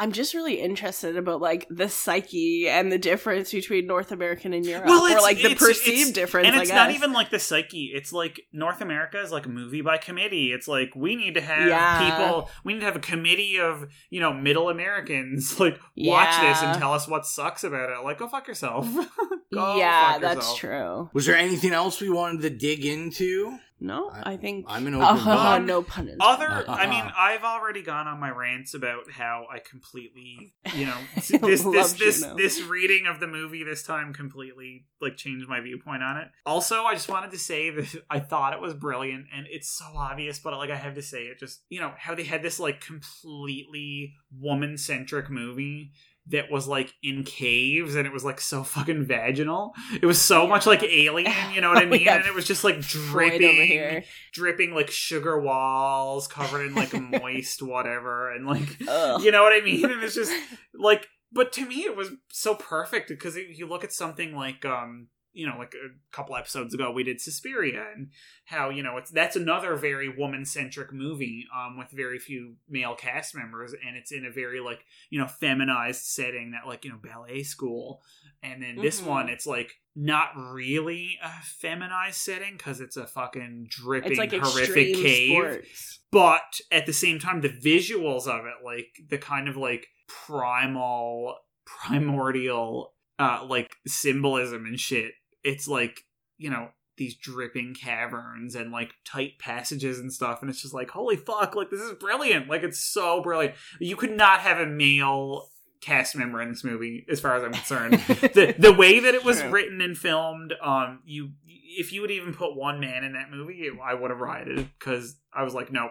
I'm 0.01 0.13
just 0.13 0.33
really 0.35 0.55
interested 0.61 1.17
about 1.17 1.41
like 1.43 1.67
the 1.71 1.89
psyche 1.89 2.69
and 2.69 2.91
the 2.91 2.99
difference 2.99 3.53
between 3.53 3.87
North 3.87 4.11
American 4.13 4.53
and 4.55 4.65
Europe, 4.65 4.87
Well, 4.87 5.03
or 5.05 5.09
it's- 5.09 5.23
like 5.23 5.37
the 5.37 5.51
it's- 5.53 5.59
perceived 5.59 5.89
it's- 6.11 6.13
difference. 6.13 6.49
and 6.49 6.57
I 6.57 6.63
it's 6.63 6.71
not 6.73 6.91
even 6.91 7.13
like 7.13 7.29
the 7.31 7.39
psyche. 7.39 7.93
It's 7.95 8.13
like 8.13 8.41
North 8.53 8.81
America 8.81 9.21
is 9.21 9.31
like 9.31 9.45
a 9.47 9.51
movie 9.51 9.83
by 9.83 9.99
committee. 9.99 10.53
It's 10.53 10.67
like 10.67 10.91
we 10.97 11.15
need 11.17 11.35
to 11.35 11.41
have 11.43 11.69
Yeah. 11.69 12.11
people. 12.11 12.51
We 12.65 12.73
need 12.73 12.81
to 12.81 12.87
have 12.87 12.97
a 12.97 13.01
committee 13.01 13.61
of 13.61 13.87
you 14.09 14.21
know 14.21 14.33
middle 14.33 14.71
Americans 14.71 15.61
like 15.61 15.79
watch 15.97 16.41
this 16.41 16.63
and 16.63 16.79
tell 16.79 16.95
us 16.95 17.07
what 17.07 17.27
sucks 17.27 17.63
about 17.63 17.91
it. 17.91 18.03
Like 18.03 18.19
go 18.19 18.27
fuck 18.27 18.49
yourself. 18.49 18.89
Go 19.53 19.77
yeah, 19.79 20.13
fuck 20.13 20.21
that's 20.23 20.55
true. 20.55 21.11
Was 21.13 21.27
there 21.27 21.35
anything 21.37 21.73
else 21.73 22.01
we 22.01 22.09
wanted 22.09 22.43
to 22.43 22.51
dig 22.51 22.85
into? 22.87 23.59
No, 23.83 24.11
I 24.13 24.37
think 24.37 24.67
I'm 24.69 24.87
an 24.87 24.95
open 24.95 25.07
Uh, 25.07 25.15
book. 25.59 25.67
no 25.67 25.83
pun 25.83 26.09
intended. 26.09 26.21
Other, 26.21 26.65
I 26.69 26.87
mean, 26.91 27.05
I've 27.17 27.45
already 27.45 27.83
gone 27.83 28.07
on 28.07 28.21
my 28.21 28.29
rants 28.31 28.75
about 28.75 29.11
how 29.11 29.47
I 29.51 29.59
completely, 29.59 30.53
you 30.75 30.85
know, 30.87 30.97
this 31.15 31.29
this 31.29 31.65
Love 31.65 31.99
this 31.99 32.21
Juno. 32.21 32.37
this 32.37 32.61
reading 32.63 33.07
of 33.07 33.21
the 33.21 33.27
movie 33.27 33.65
this 33.65 33.83
time 33.83 34.13
completely 34.13 34.85
like 35.01 35.17
changed 35.17 35.49
my 35.49 35.61
viewpoint 35.61 36.03
on 36.03 36.19
it. 36.19 36.29
Also, 36.45 36.85
I 36.85 36.93
just 36.95 37.09
wanted 37.09 37.31
to 37.31 37.39
say 37.39 37.71
that 37.71 38.05
I 38.11 38.21
thought 38.21 38.53
it 38.53 38.61
was 38.61 38.75
brilliant, 38.75 39.27
and 39.35 39.47
it's 39.49 39.71
so 39.71 39.87
obvious, 39.97 40.39
but 40.39 40.53
like 40.59 40.71
I 40.71 40.77
have 40.77 40.95
to 40.97 41.03
say 41.03 41.23
it, 41.25 41.39
just 41.39 41.63
you 41.71 41.81
know 41.81 41.93
how 41.97 42.15
they 42.15 42.25
had 42.25 42.43
this 42.43 42.61
like 42.61 42.81
completely 42.83 44.15
woman 44.39 44.77
centric 44.77 45.31
movie 45.31 45.93
that 46.29 46.51
was 46.51 46.69
like 46.69 46.93
in 47.03 47.25
caves 47.25 47.95
and 47.97 48.07
it 48.07 48.13
was 48.13 48.25
like 48.25 48.41
so 48.41 48.63
fucking 48.63 49.05
vaginal. 49.05 49.73
It 50.01 50.07
was 50.07 50.21
so 50.21 50.47
much 50.47 50.67
like 50.67 50.83
alien, 50.83 51.33
you 51.53 51.61
know 51.61 51.71
what 51.71 51.79
I 51.79 51.85
Oh, 51.87 51.89
mean? 51.89 52.03
yeah. 52.03 52.17
And 52.17 52.27
it 52.27 52.35
was 52.35 52.47
just 52.47 52.63
like 52.63 52.81
dripping, 52.81 54.05
dripping 54.33 54.75
like 54.75 54.91
sugar 54.91 55.41
walls 55.41 56.29
covered 56.29 56.67
in 56.67 56.75
like 56.75 56.93
moist 57.23 57.63
whatever 57.63 58.31
and 58.33 58.47
like 58.47 58.77
Ugh. 58.87 59.23
you 59.23 59.33
know 59.33 59.43
what 59.43 59.53
I 59.61 59.65
mean? 59.65 59.85
And 59.85 60.03
it's 60.03 60.15
just 60.15 60.33
like 60.75 61.09
but 61.33 61.53
to 61.55 61.67
me 61.67 61.85
it 61.85 61.97
was 61.97 62.11
so 62.31 62.55
perfect 62.55 63.09
because 63.09 63.37
you 63.37 63.67
look 63.67 63.83
at 63.85 63.93
something 63.93 64.35
like 64.35 64.65
um 64.65 65.09
you 65.33 65.47
know 65.47 65.57
like 65.59 65.75
a 65.75 65.89
couple 66.15 66.35
episodes 66.37 66.75
ago 66.75 66.91
we 66.91 67.05
did 67.05 67.21
Suspiria 67.21 67.85
and 67.95 68.09
how 68.45 68.69
you 68.71 68.83
know 68.83 68.97
it's 68.97 69.11
that's 69.11 69.37
another 69.37 69.77
very 69.77 70.09
woman 70.09 70.45
centric 70.45 70.93
movie 70.93 71.47
um 71.57 71.79
with 71.79 71.91
very 71.91 72.19
few 72.19 72.57
male 72.69 72.95
cast 72.95 73.35
members 73.35 73.73
and 73.87 73.97
it's 73.97 74.11
in 74.13 74.25
a 74.25 74.31
very 74.31 74.61
like 74.61 74.81
you 75.09 75.19
know 75.21 75.27
feminized 75.29 76.03
setting 76.03 76.51
that 76.53 76.67
like 76.67 76.85
you 76.85 76.91
know 76.91 76.99
ballet 77.03 77.43
school 77.43 78.03
and 78.43 78.63
then 78.63 78.77
this 78.81 79.01
Mhm. 79.01 79.07
one 79.07 79.29
it's 79.29 79.47
like 79.47 79.73
not 79.95 80.31
really 80.37 81.19
a 81.23 81.31
feminized 81.43 82.17
setting 82.17 82.57
because 82.57 82.81
it's 82.81 82.97
a 82.97 83.07
fucking 83.07 83.67
dripping 83.69 84.17
like 84.17 84.33
horrific 84.33 84.95
cave 84.95 85.31
sports. 85.63 86.01
but 86.11 86.61
at 86.73 86.87
the 86.87 86.93
same 86.93 87.19
time 87.19 87.41
the 87.41 87.49
visuals 87.49 88.27
of 88.27 88.47
it 88.47 88.65
like 88.65 88.89
the 89.09 89.19
kind 89.19 89.49
of 89.49 89.57
like 89.57 89.87
primal 90.09 91.37
primordial 91.67 92.95
uh 93.19 93.45
like 93.49 93.71
symbolism 93.87 94.65
and 94.65 94.81
shit 94.81 95.13
it's 95.45 95.67
like 95.69 96.05
you 96.39 96.51
know 96.51 96.69
these 96.97 97.15
dripping 97.17 97.73
caverns 97.75 98.55
and 98.55 98.71
like 98.73 98.93
tight 99.05 99.39
passages 99.39 99.99
and 99.99 100.13
stuff 100.13 100.43
and 100.43 100.51
it's 100.51 100.61
just 100.61 100.75
like 100.75 100.91
holy 100.91 101.17
fuck 101.17 101.55
like 101.57 101.71
this 101.71 101.81
is 101.81 101.93
brilliant. 101.95 102.49
Like 102.49 102.63
it's 102.63 102.81
so 102.81 103.23
brilliant. 103.23 103.55
You 103.79 103.97
could 103.97 104.17
not 104.17 104.41
have 104.41 104.59
a 104.59 104.67
male 104.67 105.49
cast 105.81 106.15
member 106.15 106.43
in 106.43 106.51
this 106.51 106.63
movie 106.63 107.07
as 107.11 107.21
far 107.21 107.37
as 107.37 107.43
i'm 107.43 107.53
concerned. 107.53 107.95
The 108.35 108.55
the 108.59 108.73
way 108.73 109.01
that 109.01 109.15
it 109.15 109.25
was 109.25 109.41
True. 109.41 109.51
written 109.51 109.81
and 109.81 109.97
filmed 109.97 110.53
um 110.63 111.01
you 111.07 111.31
if 111.47 111.91
you 111.93 112.03
would 112.03 112.11
even 112.11 112.35
put 112.35 112.55
one 112.55 112.81
man 112.81 113.03
in 113.03 113.15
that 113.15 113.31
movie 113.31 113.61
it- 113.63 113.73
i 113.83 113.95
would 113.95 114.11
have 114.11 114.21
rioted 114.21 114.69
because 114.79 115.17
i 115.33 115.43
was 115.43 115.55
like 115.55 115.73
no. 115.73 115.89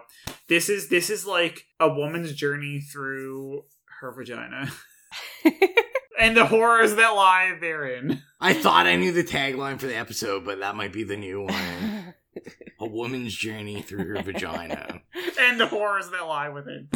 This 0.48 0.68
is 0.68 0.88
this 0.90 1.10
is 1.10 1.26
like 1.26 1.64
a 1.80 1.88
woman's 1.92 2.32
journey 2.34 2.78
through 2.80 3.64
her 4.00 4.12
vagina 4.12 4.70
and 6.20 6.36
the 6.36 6.46
horrors 6.46 6.94
that 6.94 7.10
lie 7.10 7.56
therein 7.60 8.22
I 8.40 8.54
thought 8.54 8.86
I 8.86 8.96
knew 8.96 9.12
the 9.12 9.22
tagline 9.22 9.78
for 9.78 9.86
the 9.86 9.96
episode, 9.96 10.46
but 10.46 10.60
that 10.60 10.74
might 10.74 10.92
be 10.92 11.04
the 11.04 11.16
new 11.16 11.42
one. 11.42 12.14
A 12.78 12.86
woman's 12.86 13.34
journey 13.34 13.82
through 13.82 14.06
her 14.06 14.22
vagina. 14.22 15.02
and 15.40 15.60
the 15.60 15.66
horrors 15.66 16.08
that 16.10 16.26
lie 16.26 16.48
within 16.48 16.88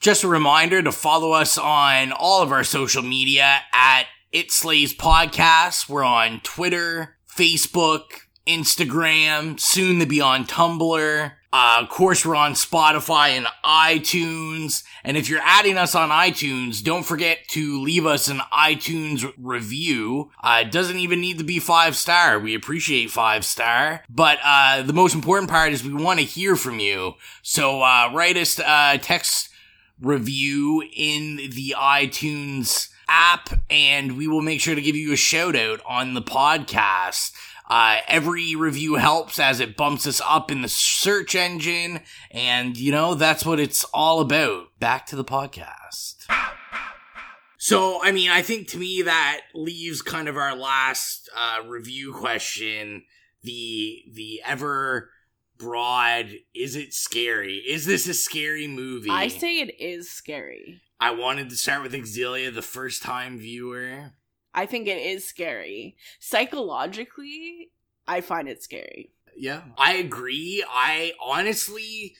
Just 0.00 0.24
a 0.24 0.28
reminder 0.28 0.80
to 0.82 0.92
follow 0.92 1.32
us 1.32 1.58
on 1.58 2.12
all 2.12 2.42
of 2.42 2.52
our 2.52 2.64
social 2.64 3.02
media 3.02 3.58
at 3.74 4.04
It 4.32 4.50
Slays 4.50 4.94
Podcast. 4.96 5.90
We're 5.90 6.04
on 6.04 6.40
Twitter, 6.40 7.18
Facebook, 7.30 8.04
Instagram, 8.46 9.60
soon 9.60 9.98
to 9.98 10.06
be 10.06 10.22
on 10.22 10.46
Tumblr. 10.46 11.32
Uh, 11.52 11.78
of 11.80 11.88
course, 11.88 12.24
we're 12.24 12.36
on 12.36 12.52
Spotify 12.52 13.30
and 13.30 13.46
iTunes. 13.64 14.84
And 15.02 15.16
if 15.16 15.28
you're 15.28 15.40
adding 15.42 15.76
us 15.76 15.94
on 15.94 16.10
iTunes, 16.10 16.82
don't 16.82 17.02
forget 17.02 17.38
to 17.48 17.80
leave 17.80 18.06
us 18.06 18.28
an 18.28 18.38
iTunes 18.52 19.30
review. 19.36 20.30
Uh, 20.42 20.62
it 20.64 20.70
doesn't 20.70 20.98
even 20.98 21.20
need 21.20 21.38
to 21.38 21.44
be 21.44 21.58
five 21.58 21.96
star. 21.96 22.38
We 22.38 22.54
appreciate 22.54 23.10
five 23.10 23.44
star. 23.44 24.04
But 24.08 24.38
uh, 24.44 24.82
the 24.82 24.92
most 24.92 25.14
important 25.14 25.50
part 25.50 25.72
is 25.72 25.82
we 25.82 25.92
want 25.92 26.20
to 26.20 26.24
hear 26.24 26.54
from 26.54 26.78
you. 26.78 27.14
So 27.42 27.82
uh, 27.82 28.10
write 28.14 28.36
us 28.36 28.60
uh, 28.60 28.98
text 29.02 29.48
review 30.00 30.84
in 30.94 31.36
the 31.36 31.74
iTunes 31.76 32.90
app, 33.08 33.50
and 33.68 34.16
we 34.16 34.28
will 34.28 34.40
make 34.40 34.60
sure 34.60 34.76
to 34.76 34.80
give 34.80 34.96
you 34.96 35.12
a 35.12 35.16
shout 35.16 35.56
out 35.56 35.80
on 35.84 36.14
the 36.14 36.22
podcast. 36.22 37.32
Uh, 37.70 37.98
every 38.08 38.56
review 38.56 38.96
helps 38.96 39.38
as 39.38 39.60
it 39.60 39.76
bumps 39.76 40.04
us 40.04 40.20
up 40.26 40.50
in 40.50 40.60
the 40.60 40.68
search 40.68 41.36
engine, 41.36 42.00
and 42.32 42.76
you 42.76 42.90
know, 42.90 43.14
that's 43.14 43.46
what 43.46 43.60
it's 43.60 43.84
all 43.94 44.20
about. 44.20 44.78
Back 44.80 45.06
to 45.06 45.16
the 45.16 45.24
podcast. 45.24 46.26
So, 47.58 48.02
I 48.02 48.10
mean, 48.10 48.28
I 48.28 48.42
think 48.42 48.66
to 48.68 48.78
me 48.78 49.02
that 49.02 49.42
leaves 49.54 50.02
kind 50.02 50.28
of 50.28 50.36
our 50.36 50.56
last 50.56 51.30
uh, 51.36 51.64
review 51.64 52.12
question 52.12 53.04
the 53.42 54.02
the 54.12 54.42
ever 54.44 55.10
broad 55.56 56.30
is 56.54 56.74
it 56.74 56.92
scary 56.94 57.56
is 57.56 57.84
this 57.84 58.08
a 58.08 58.14
scary 58.14 58.66
movie 58.66 59.10
I 59.10 59.28
say 59.28 59.60
it 59.60 59.78
is 59.78 60.10
scary. 60.10 60.80
I 60.98 61.12
wanted 61.12 61.50
to 61.50 61.56
start 61.56 61.82
with 61.82 61.92
Xylia, 61.92 62.52
the 62.52 62.62
first 62.62 63.02
time 63.02 63.38
viewer. 63.38 64.12
I 64.54 64.66
think 64.66 64.88
it 64.88 64.98
is 64.98 65.26
scary. 65.26 65.96
Psychologically, 66.18 67.70
I 68.06 68.20
find 68.20 68.48
it 68.48 68.62
scary. 68.62 69.12
Yeah. 69.36 69.62
I 69.78 69.94
agree. 69.94 70.64
I 70.68 71.12
honestly 71.24 72.14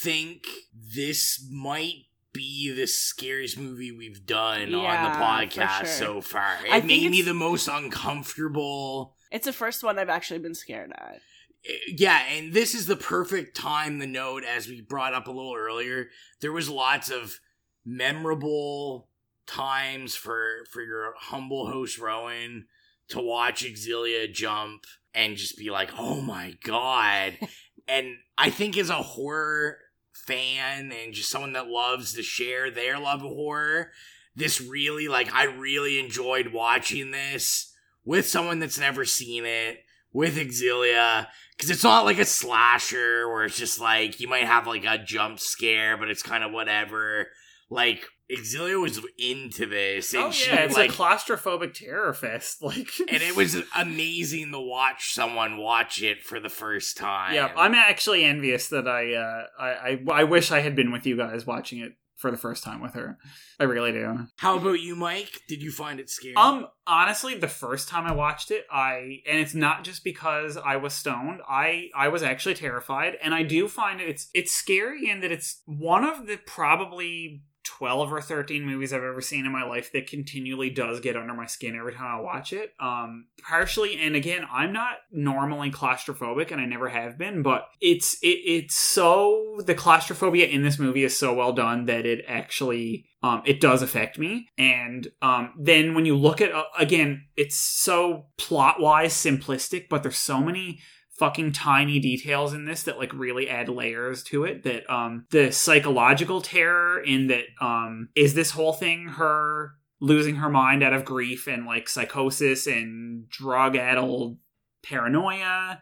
think 0.00 0.46
this 0.74 1.44
might 1.50 2.04
be 2.32 2.72
the 2.72 2.86
scariest 2.86 3.58
movie 3.58 3.92
we've 3.92 4.24
done 4.24 4.70
Yeah, 4.70 4.78
on 4.78 5.12
the 5.12 5.18
podcast 5.18 5.78
sure. 5.80 5.86
so 5.86 6.20
far. 6.20 6.56
It 6.64 6.72
I 6.72 6.80
made 6.80 7.10
me 7.10 7.22
the 7.22 7.34
most 7.34 7.68
uncomfortable. 7.68 9.16
It's 9.30 9.46
the 9.46 9.52
first 9.52 9.82
one 9.82 9.98
I've 9.98 10.08
actually 10.08 10.38
been 10.40 10.54
scared 10.54 10.92
at. 10.92 11.20
Eh, 11.68 11.74
yeah, 11.98 12.22
and 12.30 12.52
this 12.52 12.74
is 12.74 12.86
the 12.86 12.96
perfect 12.96 13.56
time 13.56 14.00
to 14.00 14.06
note, 14.06 14.44
as 14.44 14.68
we 14.68 14.80
brought 14.80 15.14
up 15.14 15.26
a 15.26 15.30
little 15.30 15.54
earlier, 15.54 16.08
there 16.40 16.52
was 16.52 16.70
lots 16.70 17.10
of 17.10 17.38
memorable 17.84 19.08
times 19.52 20.14
for 20.14 20.64
for 20.70 20.82
your 20.82 21.14
humble 21.18 21.66
host 21.70 21.98
Rowan 21.98 22.66
to 23.08 23.20
watch 23.20 23.64
Xylia 23.64 24.32
jump 24.32 24.84
and 25.14 25.36
just 25.36 25.58
be 25.58 25.70
like, 25.70 25.90
"Oh 25.98 26.20
my 26.20 26.56
god!" 26.64 27.38
and 27.88 28.16
I 28.38 28.50
think 28.50 28.76
as 28.78 28.90
a 28.90 28.94
horror 28.94 29.78
fan 30.12 30.92
and 30.92 31.12
just 31.12 31.30
someone 31.30 31.52
that 31.52 31.66
loves 31.66 32.14
to 32.14 32.22
share 32.22 32.70
their 32.70 32.98
love 32.98 33.22
of 33.22 33.30
horror, 33.30 33.90
this 34.34 34.60
really 34.60 35.08
like 35.08 35.32
I 35.34 35.44
really 35.44 35.98
enjoyed 35.98 36.52
watching 36.52 37.10
this 37.10 37.74
with 38.04 38.26
someone 38.26 38.58
that's 38.58 38.78
never 38.78 39.04
seen 39.04 39.44
it 39.44 39.78
with 40.12 40.36
Xylia 40.36 41.26
because 41.56 41.70
it's 41.70 41.84
not 41.84 42.04
like 42.04 42.18
a 42.18 42.24
slasher 42.24 43.28
where 43.28 43.44
it's 43.44 43.58
just 43.58 43.80
like 43.80 44.18
you 44.20 44.28
might 44.28 44.44
have 44.44 44.66
like 44.66 44.84
a 44.84 44.98
jump 44.98 45.40
scare, 45.40 45.96
but 45.96 46.10
it's 46.10 46.22
kind 46.22 46.42
of 46.42 46.52
whatever. 46.52 47.28
Like 47.70 48.04
Xylia 48.40 48.80
was 48.80 49.00
into 49.18 49.66
this, 49.66 50.14
and 50.14 50.24
oh 50.24 50.30
she 50.30 50.50
yeah 50.50 50.64
it's 50.64 50.76
like 50.76 50.90
a 50.90 50.92
claustrophobic 50.92 51.74
terror 51.74 52.12
fest 52.12 52.62
like 52.62 52.88
and 53.00 53.22
it 53.22 53.36
was 53.36 53.56
amazing 53.76 54.52
to 54.52 54.60
watch 54.60 55.14
someone 55.14 55.58
watch 55.58 56.02
it 56.02 56.22
for 56.22 56.40
the 56.40 56.48
first 56.48 56.96
time. 56.96 57.34
yeah 57.34 57.52
i'm 57.56 57.74
actually 57.74 58.24
envious 58.24 58.68
that 58.68 58.88
i 58.88 59.14
uh 59.14 59.44
I, 59.58 59.68
I 59.68 60.20
i 60.20 60.24
wish 60.24 60.50
i 60.50 60.60
had 60.60 60.74
been 60.74 60.92
with 60.92 61.06
you 61.06 61.16
guys 61.16 61.46
watching 61.46 61.80
it 61.80 61.92
for 62.22 62.30
the 62.30 62.36
first 62.38 62.62
time 62.62 62.80
with 62.80 62.94
her. 62.94 63.18
I 63.58 63.64
really 63.64 63.90
do. 63.90 64.28
How 64.36 64.56
about 64.56 64.80
you, 64.80 64.94
Mike? 64.94 65.42
Did 65.48 65.60
you 65.60 65.72
find 65.72 65.98
it 65.98 66.08
scary? 66.08 66.36
Um, 66.36 66.68
honestly, 66.86 67.34
the 67.34 67.48
first 67.48 67.88
time 67.88 68.06
I 68.06 68.12
watched 68.12 68.52
it, 68.52 68.64
I 68.70 69.22
and 69.28 69.40
it's 69.40 69.54
not 69.54 69.82
just 69.82 70.04
because 70.04 70.56
I 70.56 70.76
was 70.76 70.94
stoned. 70.94 71.40
I 71.46 71.88
I 71.94 72.08
was 72.08 72.22
actually 72.22 72.54
terrified, 72.54 73.18
and 73.20 73.34
I 73.34 73.42
do 73.42 73.68
find 73.68 74.00
it 74.00 74.08
it's 74.08 74.30
it's 74.32 74.52
scary 74.52 75.10
in 75.10 75.20
that 75.20 75.32
it's 75.32 75.62
one 75.66 76.04
of 76.04 76.28
the 76.28 76.36
probably 76.36 77.42
12 77.78 78.12
or 78.12 78.20
13 78.20 78.64
movies 78.64 78.92
I've 78.92 79.02
ever 79.02 79.20
seen 79.20 79.46
in 79.46 79.52
my 79.52 79.64
life 79.64 79.92
that 79.92 80.06
continually 80.06 80.70
does 80.70 81.00
get 81.00 81.16
under 81.16 81.34
my 81.34 81.46
skin 81.46 81.76
every 81.76 81.92
time 81.92 82.18
I 82.18 82.20
watch 82.20 82.52
it. 82.52 82.72
Um 82.80 83.26
partially 83.42 83.98
and 83.98 84.16
again, 84.16 84.46
I'm 84.50 84.72
not 84.72 84.96
normally 85.10 85.70
claustrophobic 85.70 86.50
and 86.50 86.60
I 86.60 86.64
never 86.64 86.88
have 86.88 87.18
been, 87.18 87.42
but 87.42 87.68
it's 87.80 88.14
it 88.22 88.38
it's 88.44 88.74
so 88.74 89.60
the 89.64 89.74
claustrophobia 89.74 90.46
in 90.46 90.62
this 90.62 90.78
movie 90.78 91.04
is 91.04 91.18
so 91.18 91.34
well 91.34 91.52
done 91.52 91.86
that 91.86 92.06
it 92.06 92.24
actually 92.28 93.06
um, 93.22 93.42
it 93.44 93.60
does 93.60 93.82
affect 93.82 94.18
me. 94.18 94.48
And 94.58 95.08
um, 95.22 95.54
then 95.58 95.94
when 95.94 96.06
you 96.06 96.16
look 96.16 96.40
at 96.40 96.52
uh, 96.52 96.64
again, 96.76 97.26
it's 97.36 97.56
so 97.56 98.26
plot 98.36 98.80
wise 98.80 99.14
simplistic, 99.14 99.88
but 99.88 100.02
there's 100.02 100.18
so 100.18 100.40
many 100.40 100.80
fucking 101.22 101.52
tiny 101.52 102.00
details 102.00 102.52
in 102.52 102.64
this 102.64 102.82
that 102.82 102.98
like 102.98 103.12
really 103.12 103.48
add 103.48 103.68
layers 103.68 104.24
to 104.24 104.42
it 104.42 104.64
that 104.64 104.92
um 104.92 105.24
the 105.30 105.52
psychological 105.52 106.40
terror 106.42 107.00
in 107.00 107.28
that 107.28 107.44
um 107.60 108.08
is 108.16 108.34
this 108.34 108.50
whole 108.50 108.72
thing 108.72 109.06
her 109.06 109.70
losing 110.00 110.34
her 110.34 110.50
mind 110.50 110.82
out 110.82 110.92
of 110.92 111.04
grief 111.04 111.46
and 111.46 111.64
like 111.64 111.88
psychosis 111.88 112.66
and 112.66 113.28
drug 113.28 113.76
addled 113.76 114.36
paranoia 114.82 115.80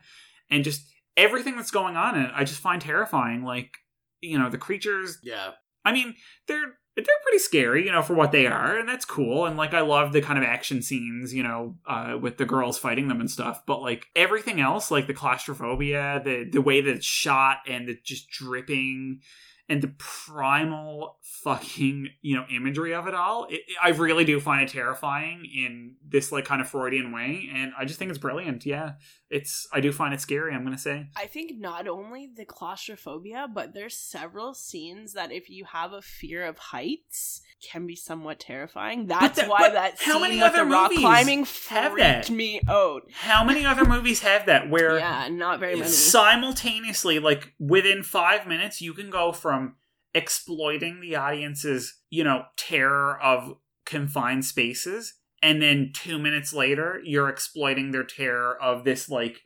and 0.51 0.63
just 0.63 0.83
everything 1.17 1.57
that's 1.57 1.71
going 1.71 1.97
on 1.97 2.17
in 2.17 2.27
it 2.27 2.33
i 2.35 2.45
just 2.45 2.61
find 2.61 2.83
terrifying 2.83 3.43
like 3.43 3.79
you 4.21 4.39
know 4.39 4.51
the 4.51 4.59
creatures 4.59 5.17
yeah. 5.23 5.53
I 5.87 5.93
mean 5.93 6.17
they're 6.49 6.75
they're 6.97 7.05
pretty 7.23 7.39
scary, 7.39 7.87
you 7.87 7.93
know, 7.93 8.03
for 8.03 8.15
what 8.15 8.33
they 8.33 8.47
are, 8.47 8.77
and 8.77 8.89
that's 8.89 9.05
cool. 9.05 9.47
And 9.47 9.57
like, 9.57 9.75
I 9.75 9.81
love 9.81 10.13
the 10.13 10.21
kind 10.21 10.39
of 10.39 10.45
action 10.45 10.83
scenes, 10.83 11.33
you 11.33 11.43
know, 11.43 11.77
uh, 11.87 12.19
with 12.21 12.37
the 12.37 12.45
girls 12.45 12.79
fighting 12.79 13.09
them 13.09 13.21
and 13.21 13.31
stuff. 13.31 13.63
But 13.67 13.81
like 13.81 14.07
everything 14.17 14.61
else, 14.61 14.91
like 14.91 15.07
the 15.07 15.15
claustrophobia, 15.15 16.21
the 16.25 16.49
the 16.51 16.61
way 16.61 16.81
that 16.81 16.91
it's 16.91 17.07
shot, 17.07 17.59
and 17.69 17.89
the 17.89 17.97
just 18.03 18.29
dripping, 18.31 19.21
and 19.69 19.83
the 19.83 19.95
primal 19.99 21.19
fucking 21.23 22.09
you 22.23 22.37
know 22.37 22.45
imagery 22.51 22.93
of 22.93 23.07
it 23.07 23.15
all, 23.15 23.47
it, 23.49 23.61
I 23.83 23.91
really 23.91 24.25
do 24.25 24.41
find 24.41 24.69
it 24.69 24.73
terrifying 24.73 25.45
in 25.45 25.95
this 26.07 26.33
like 26.33 26.45
kind 26.45 26.61
of 26.61 26.69
Freudian 26.69 27.13
way, 27.13 27.49
and 27.55 27.73
I 27.79 27.85
just 27.85 27.99
think 27.99 28.11
it's 28.11 28.19
brilliant. 28.19 28.67
Yeah, 28.67 28.95
it's 29.31 29.69
I 29.73 29.81
do 29.81 29.93
find 29.93 30.13
it 30.13 30.21
scary. 30.21 30.53
I'm 30.55 30.65
gonna 30.65 30.77
say. 30.79 31.07
I 31.17 31.27
think 31.27 31.53
not 31.59 31.87
only 31.87 32.29
the 32.37 32.45
claustrophobia, 32.45 33.47
but 33.53 33.73
there's 33.75 33.97
several 33.97 34.55
scenes 34.55 35.13
that 35.13 35.31
if 35.33 35.49
you 35.49 35.65
have 35.67 35.93
a 35.93 36.03
fear 36.03 36.45
of 36.45 36.59
heights 36.59 37.41
can 37.71 37.87
be 37.87 37.95
somewhat 37.95 38.41
terrifying. 38.41 39.07
That's 39.07 39.37
that- 39.39 39.49
why 39.49 39.69
that 39.71 39.99
how 40.01 40.15
scene 40.15 40.23
many 40.23 40.35
with 40.37 40.45
other 40.45 40.65
the 40.65 40.71
rock 40.71 40.91
movies 40.91 40.99
climbing 41.05 41.39
have 41.69 41.93
freaked 41.93 41.99
that? 41.99 42.31
me 42.31 42.61
out. 42.69 43.03
How 43.13 43.45
many 43.45 43.65
other 43.65 43.85
movies 43.85 44.21
have 44.23 44.47
that 44.47 44.69
where 44.69 44.99
Yeah, 44.99 45.29
not 45.31 45.61
very 45.61 45.77
many. 45.77 45.87
simultaneously 45.89 47.19
like 47.19 47.53
within 47.59 48.03
five 48.03 48.47
minutes 48.47 48.81
you 48.81 48.95
can 48.95 49.11
go 49.11 49.33
from 49.33 49.77
exploiting 50.15 51.01
the 51.01 51.17
audience's 51.17 52.01
you 52.11 52.25
know 52.25 52.45
terror 52.57 53.21
of 53.23 53.57
confined 53.85 54.45
spaces 54.45 55.15
and 55.43 55.61
then 55.61 55.91
two 55.95 56.19
minutes 56.19 56.53
later 56.53 57.01
you're 57.05 57.29
exploiting 57.29 57.91
their 57.91 58.05
terror 58.05 58.57
of 58.61 58.85
this 58.85 59.09
like 59.09 59.41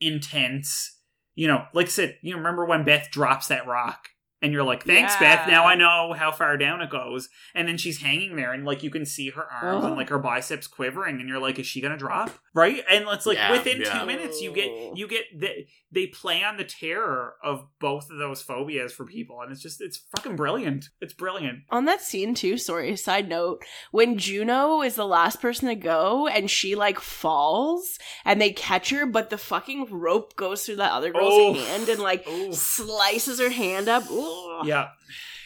intense 0.00 0.98
you 1.34 1.46
know 1.46 1.64
like 1.74 1.86
I 1.86 1.90
said 1.90 2.18
you 2.22 2.36
remember 2.36 2.64
when 2.64 2.84
beth 2.84 3.08
drops 3.10 3.48
that 3.48 3.66
rock 3.66 4.08
and 4.42 4.52
you're 4.52 4.62
like 4.62 4.84
thanks 4.84 5.14
Yeah. 5.20 5.36
beth 5.36 5.48
now 5.48 5.64
i 5.66 5.74
know 5.74 6.14
how 6.16 6.30
far 6.32 6.56
down 6.56 6.80
it 6.80 6.90
goes 6.90 7.28
and 7.54 7.68
then 7.68 7.76
she's 7.76 8.00
hanging 8.00 8.36
there 8.36 8.52
and 8.52 8.64
like 8.64 8.82
you 8.82 8.90
can 8.90 9.04
see 9.04 9.30
her 9.30 9.44
arms 9.50 9.84
and 9.84 9.96
like 9.96 10.08
her 10.08 10.18
biceps 10.18 10.66
quivering 10.66 11.20
and 11.20 11.28
you're 11.28 11.40
like 11.40 11.58
is 11.58 11.66
she 11.66 11.80
gonna 11.80 11.96
drop 11.98 12.30
right 12.54 12.82
and 12.90 13.04
it's 13.08 13.26
like 13.26 13.36
Yeah, 13.36 13.52
within 13.52 13.80
yeah. 13.82 13.98
two 14.00 14.06
minutes 14.06 14.40
you 14.40 14.52
get 14.52 14.96
you 14.96 15.06
get 15.08 15.24
the, 15.38 15.66
they 15.92 16.06
play 16.06 16.42
on 16.44 16.56
the 16.56 16.64
terror 16.64 17.34
of 17.42 17.66
both 17.80 18.10
of 18.10 18.18
those 18.18 18.40
phobias 18.42 18.92
for 18.92 19.04
people 19.04 19.40
and 19.42 19.50
it's 19.52 19.60
just 19.62 19.80
it's 19.80 19.98
fucking 20.16 20.36
brilliant 20.36 20.88
it's 21.00 21.12
brilliant 21.14 21.60
On 21.70 21.84
that 21.84 22.00
scene 22.00 22.34
too, 22.34 22.56
sorry, 22.58 22.96
side 22.96 23.28
note, 23.28 23.64
when 23.90 24.16
Juno 24.18 24.82
is 24.82 24.94
the 24.94 25.06
last 25.06 25.40
person 25.40 25.68
to 25.68 25.74
go 25.74 26.26
and 26.28 26.50
she 26.50 26.74
like 26.74 26.98
falls 27.00 27.98
and 28.24 28.40
they 28.40 28.50
catch 28.52 28.90
her, 28.90 29.06
but 29.06 29.30
the 29.30 29.38
fucking 29.38 29.86
rope 29.90 30.34
goes 30.36 30.64
through 30.64 30.76
that 30.76 30.92
other 30.92 31.12
girl's 31.12 31.32
Oh. 31.32 31.52
hand 31.54 31.88
and 31.88 32.00
like 32.00 32.24
Oh. 32.26 32.52
slices 32.52 33.38
her 33.40 33.50
hand 33.50 33.88
up. 33.88 34.08
Ooh. 34.10 34.29
Yeah 34.64 34.88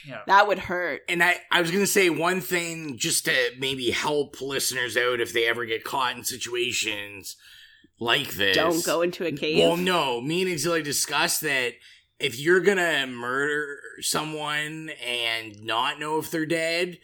yeah 0.07 0.21
That 0.27 0.47
would 0.49 0.59
hurt. 0.59 1.03
And 1.09 1.23
I, 1.23 1.37
I 1.51 1.61
was 1.61 1.71
gonna 1.71 1.87
say 1.87 2.11
one 2.11 2.41
thing 2.41 2.97
just 2.99 3.25
to 3.27 3.33
maybe 3.59 3.91
help 3.91 4.41
listeners 4.41 4.97
out 4.97 5.21
if 5.21 5.33
they 5.33 5.47
ever 5.47 5.65
get 5.65 5.85
caught 5.85 6.17
in 6.17 6.25
situations 6.25 7.37
like 7.99 8.35
this. 8.35 8.57
Don't 8.57 8.85
go 8.85 9.03
into 9.03 9.25
a 9.25 9.33
cave. 9.33 9.59
Well, 9.59 9.77
no. 9.77 10.21
Me 10.21 10.43
and 10.43 10.51
Exili 10.51 10.83
discussed 10.85 11.41
that 11.43 11.73
if 12.19 12.39
you're 12.39 12.61
gonna 12.61 13.07
murder 13.07 13.79
someone 14.01 14.91
and 15.05 15.63
not 15.65 15.99
know 16.01 16.19
if 16.19 16.31
they're 16.31 16.45
dead, 16.47 16.99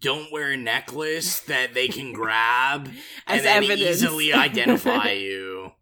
don't 0.00 0.32
wear 0.32 0.52
a 0.52 0.56
necklace 0.56 1.40
that 1.40 1.74
they 1.74 1.88
can 1.88 2.12
grab 2.20 2.88
As 3.26 3.38
and 3.38 3.44
then 3.46 3.64
evidence. 3.64 4.02
easily 4.02 4.32
identify 4.32 5.10
you. 5.12 5.72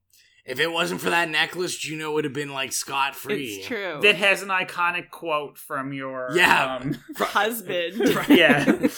If 0.46 0.60
it 0.60 0.70
wasn't 0.70 1.00
for 1.00 1.08
that 1.08 1.30
necklace, 1.30 1.74
Juno 1.76 2.12
would 2.12 2.24
have 2.24 2.34
been 2.34 2.52
like 2.52 2.72
scot 2.72 3.16
free. 3.16 3.46
It's 3.56 3.66
true. 3.66 3.98
that 4.02 4.16
has 4.16 4.42
an 4.42 4.48
iconic 4.50 5.08
quote 5.10 5.56
from 5.56 5.92
your 5.94 6.28
Yeah. 6.34 6.76
um, 6.82 6.96
husband. 7.16 7.94
yeah 8.28 8.64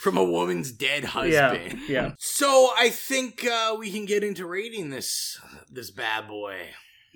From 0.00 0.16
a 0.18 0.24
woman's 0.24 0.70
dead 0.70 1.04
husband. 1.04 1.80
yeah 1.88 2.12
So 2.18 2.70
I 2.78 2.90
think 2.90 3.44
uh, 3.44 3.74
we 3.78 3.90
can 3.90 4.04
get 4.04 4.22
into 4.22 4.46
rating 4.46 4.90
this 4.90 5.40
this 5.70 5.90
bad 5.90 6.28
boy. 6.28 6.56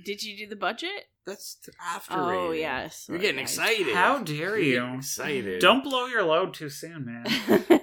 Did 0.05 0.23
you 0.23 0.37
do 0.37 0.49
the 0.49 0.57
budget? 0.57 1.05
That's 1.27 1.59
after. 1.85 2.15
Oh 2.15 2.49
rating. 2.49 2.61
yes. 2.63 3.07
You're 3.09 3.19
getting 3.19 3.41
excited. 3.41 3.95
how 3.95 4.19
dare 4.25 4.57
You're 4.57 4.59
you 4.59 4.81
getting 4.81 4.95
excited. 4.97 5.61
don't 5.61 5.85
blow 5.85 6.07
your 6.07 6.23
load 6.25 6.53
too 6.55 6.69
soon 6.71 7.05
man 7.07 7.81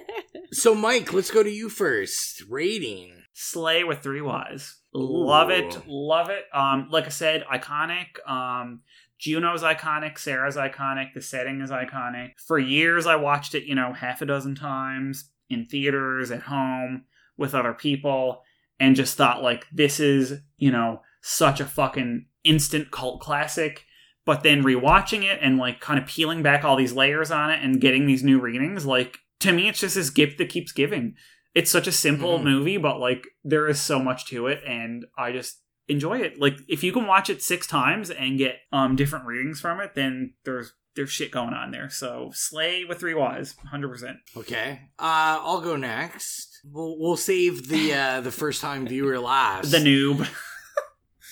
So 0.52 0.74
Mike, 0.74 1.12
let's 1.12 1.30
go 1.30 1.42
to 1.42 1.50
you 1.50 1.68
first. 1.68 2.42
Rating. 2.48 3.22
Slay 3.32 3.82
with 3.84 4.00
three 4.02 4.20
Y's. 4.22 4.76
Love 4.94 5.50
it, 5.50 5.76
love 5.88 6.30
it. 6.30 6.44
Um, 6.52 6.88
like 6.90 7.06
I 7.06 7.08
said, 7.08 7.44
iconic. 7.52 8.26
Um, 8.28 8.82
Juno's 9.18 9.62
iconic. 9.62 10.18
Sarah's 10.18 10.56
iconic. 10.56 11.14
The 11.14 11.20
setting 11.20 11.60
is 11.60 11.70
iconic. 11.70 12.38
For 12.38 12.58
years, 12.58 13.06
I 13.06 13.16
watched 13.16 13.54
it. 13.56 13.64
You 13.64 13.74
know, 13.74 13.92
half 13.92 14.22
a 14.22 14.26
dozen 14.26 14.54
times 14.54 15.30
in 15.50 15.66
theaters, 15.66 16.30
at 16.30 16.42
home, 16.42 17.04
with 17.36 17.54
other 17.54 17.74
people, 17.74 18.42
and 18.78 18.94
just 18.94 19.16
thought 19.16 19.42
like, 19.42 19.66
this 19.72 19.98
is 19.98 20.40
you 20.58 20.70
know 20.70 21.00
such 21.22 21.58
a 21.58 21.64
fucking 21.64 22.26
instant 22.44 22.92
cult 22.92 23.20
classic. 23.20 23.84
But 24.26 24.42
then 24.42 24.62
rewatching 24.62 25.22
it 25.22 25.40
and 25.42 25.58
like 25.58 25.80
kind 25.80 25.98
of 25.98 26.06
peeling 26.06 26.42
back 26.42 26.64
all 26.64 26.76
these 26.76 26.94
layers 26.94 27.30
on 27.30 27.50
it 27.50 27.62
and 27.62 27.80
getting 27.80 28.06
these 28.06 28.24
new 28.24 28.40
readings, 28.40 28.86
like 28.86 29.18
to 29.40 29.52
me, 29.52 29.68
it's 29.68 29.80
just 29.80 29.96
this 29.96 30.08
gift 30.08 30.38
that 30.38 30.48
keeps 30.48 30.72
giving 30.72 31.16
it's 31.54 31.70
such 31.70 31.86
a 31.86 31.92
simple 31.92 32.38
Mhm. 32.38 32.44
movie, 32.44 32.76
but 32.76 32.98
like 33.00 33.26
there 33.44 33.68
is 33.68 33.80
so 33.80 33.98
much 34.00 34.26
to 34.26 34.46
it, 34.48 34.62
and 34.66 35.04
I 35.16 35.32
just 35.32 35.60
enjoy 35.88 36.18
it. 36.20 36.38
Like 36.40 36.56
if 36.68 36.82
you 36.82 36.92
can 36.92 37.06
watch 37.06 37.28
it 37.30 37.42
six 37.42 37.66
times 37.66 38.10
and 38.10 38.38
get 38.38 38.56
um 38.72 38.96
different 38.96 39.26
readings 39.26 39.60
from 39.60 39.80
it, 39.80 39.94
then 39.94 40.34
there's 40.44 40.72
there's 40.96 41.10
shit 41.10 41.30
going 41.32 41.54
on 41.54 41.72
there. 41.72 41.90
So 41.90 42.30
Slay 42.34 42.84
with 42.84 43.00
three 43.00 43.14
Y's, 43.14 43.54
hundred 43.70 43.88
percent. 43.88 44.18
Okay. 44.36 44.80
Uh, 44.98 45.38
I'll 45.42 45.60
go 45.60 45.76
next. 45.76 46.60
We'll 46.64 46.98
we'll 46.98 47.16
save 47.16 47.68
the 47.68 47.92
uh, 47.92 48.20
the 48.20 48.30
first 48.30 48.60
time 48.60 48.86
viewer 48.86 49.18
last. 49.18 49.70
The 49.72 49.78
noob. 49.78 50.28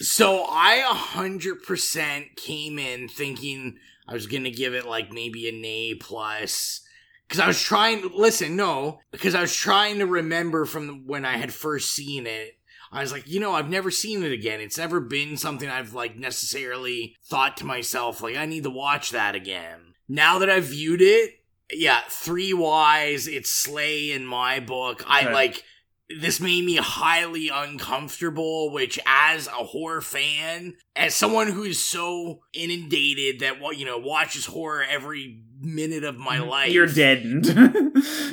So 0.00 0.44
I 0.48 0.76
a 0.76 0.94
hundred 0.94 1.62
percent 1.62 2.34
came 2.36 2.78
in 2.78 3.08
thinking 3.08 3.76
I 4.08 4.14
was 4.14 4.26
gonna 4.26 4.50
give 4.50 4.74
it 4.74 4.86
like 4.86 5.12
maybe 5.12 5.48
an 5.48 5.64
A 5.64 5.94
plus. 5.94 6.80
Cause 7.28 7.40
I 7.40 7.46
was 7.46 7.62
trying 7.62 8.10
listen, 8.14 8.56
no, 8.56 9.00
because 9.10 9.34
I 9.34 9.40
was 9.40 9.56
trying 9.56 9.98
to 9.98 10.06
remember 10.06 10.66
from 10.66 11.06
when 11.06 11.24
I 11.24 11.38
had 11.38 11.52
first 11.52 11.92
seen 11.92 12.26
it. 12.26 12.58
I 12.92 13.00
was 13.00 13.10
like, 13.10 13.26
you 13.26 13.40
know, 13.40 13.52
I've 13.52 13.70
never 13.70 13.90
seen 13.90 14.22
it 14.22 14.32
again. 14.32 14.60
It's 14.60 14.76
never 14.76 15.00
been 15.00 15.38
something 15.38 15.68
I've 15.68 15.94
like 15.94 16.16
necessarily 16.16 17.16
thought 17.24 17.56
to 17.58 17.64
myself, 17.64 18.22
like, 18.22 18.36
I 18.36 18.44
need 18.44 18.64
to 18.64 18.70
watch 18.70 19.10
that 19.10 19.34
again. 19.34 19.94
Now 20.08 20.38
that 20.40 20.50
I've 20.50 20.64
viewed 20.64 21.00
it, 21.00 21.42
yeah, 21.72 22.00
three 22.08 22.52
Y's, 22.52 23.26
it's 23.26 23.48
Slay 23.48 24.12
in 24.12 24.26
my 24.26 24.60
book. 24.60 25.02
I 25.06 25.32
like 25.32 25.64
this 26.20 26.40
made 26.40 26.64
me 26.64 26.76
highly 26.76 27.48
uncomfortable, 27.48 28.70
which 28.72 28.98
as 29.06 29.46
a 29.46 29.50
horror 29.50 30.00
fan, 30.00 30.74
as 30.96 31.14
someone 31.14 31.48
who 31.48 31.62
is 31.62 31.82
so 31.82 32.40
inundated 32.52 33.40
that 33.40 33.60
what 33.60 33.78
you 33.78 33.84
know 33.84 33.98
watches 33.98 34.46
horror 34.46 34.84
every 34.88 35.42
minute 35.60 36.04
of 36.04 36.16
my 36.18 36.38
mm, 36.38 36.48
life. 36.48 36.72
You're 36.72 36.86
deadened. 36.86 37.46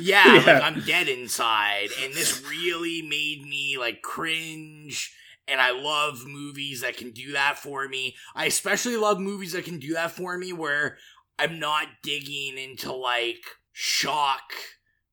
Yeah. 0.34 0.42
like 0.46 0.62
I'm 0.62 0.80
dead 0.80 1.08
inside, 1.08 1.88
and 2.02 2.12
this 2.14 2.42
really 2.48 3.02
made 3.02 3.42
me 3.42 3.76
like 3.78 4.02
cringe. 4.02 5.14
And 5.48 5.60
I 5.60 5.72
love 5.72 6.26
movies 6.26 6.82
that 6.82 6.96
can 6.96 7.10
do 7.10 7.32
that 7.32 7.58
for 7.58 7.88
me. 7.88 8.14
I 8.36 8.44
especially 8.44 8.96
love 8.96 9.18
movies 9.18 9.52
that 9.52 9.64
can 9.64 9.78
do 9.80 9.94
that 9.94 10.12
for 10.12 10.38
me, 10.38 10.52
where 10.52 10.96
I'm 11.40 11.58
not 11.58 11.88
digging 12.04 12.56
into 12.56 12.92
like 12.92 13.42
shock 13.72 14.52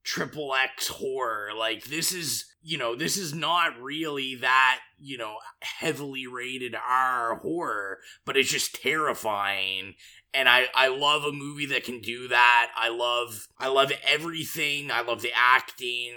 triple 0.03 0.53
X 0.53 0.88
horror. 0.89 1.49
Like 1.57 1.85
this 1.85 2.11
is, 2.11 2.45
you 2.61 2.77
know, 2.77 2.95
this 2.95 3.17
is 3.17 3.34
not 3.34 3.79
really 3.81 4.35
that, 4.35 4.79
you 4.99 5.17
know, 5.17 5.38
heavily 5.61 6.27
rated 6.27 6.75
R 6.75 7.35
horror, 7.35 7.99
but 8.25 8.38
it's 8.38 8.51
just 8.51 8.81
terrifying. 8.81 9.95
And 10.34 10.49
I, 10.49 10.65
I 10.75 10.89
love 10.89 11.23
a 11.23 11.31
movie 11.31 11.67
that 11.67 11.84
can 11.84 12.01
do 12.01 12.27
that. 12.27 12.71
I 12.75 12.89
love 12.89 13.47
I 13.57 13.67
love 13.69 13.91
everything. 14.05 14.91
I 14.91 15.01
love 15.01 15.21
the 15.21 15.31
acting. 15.35 16.13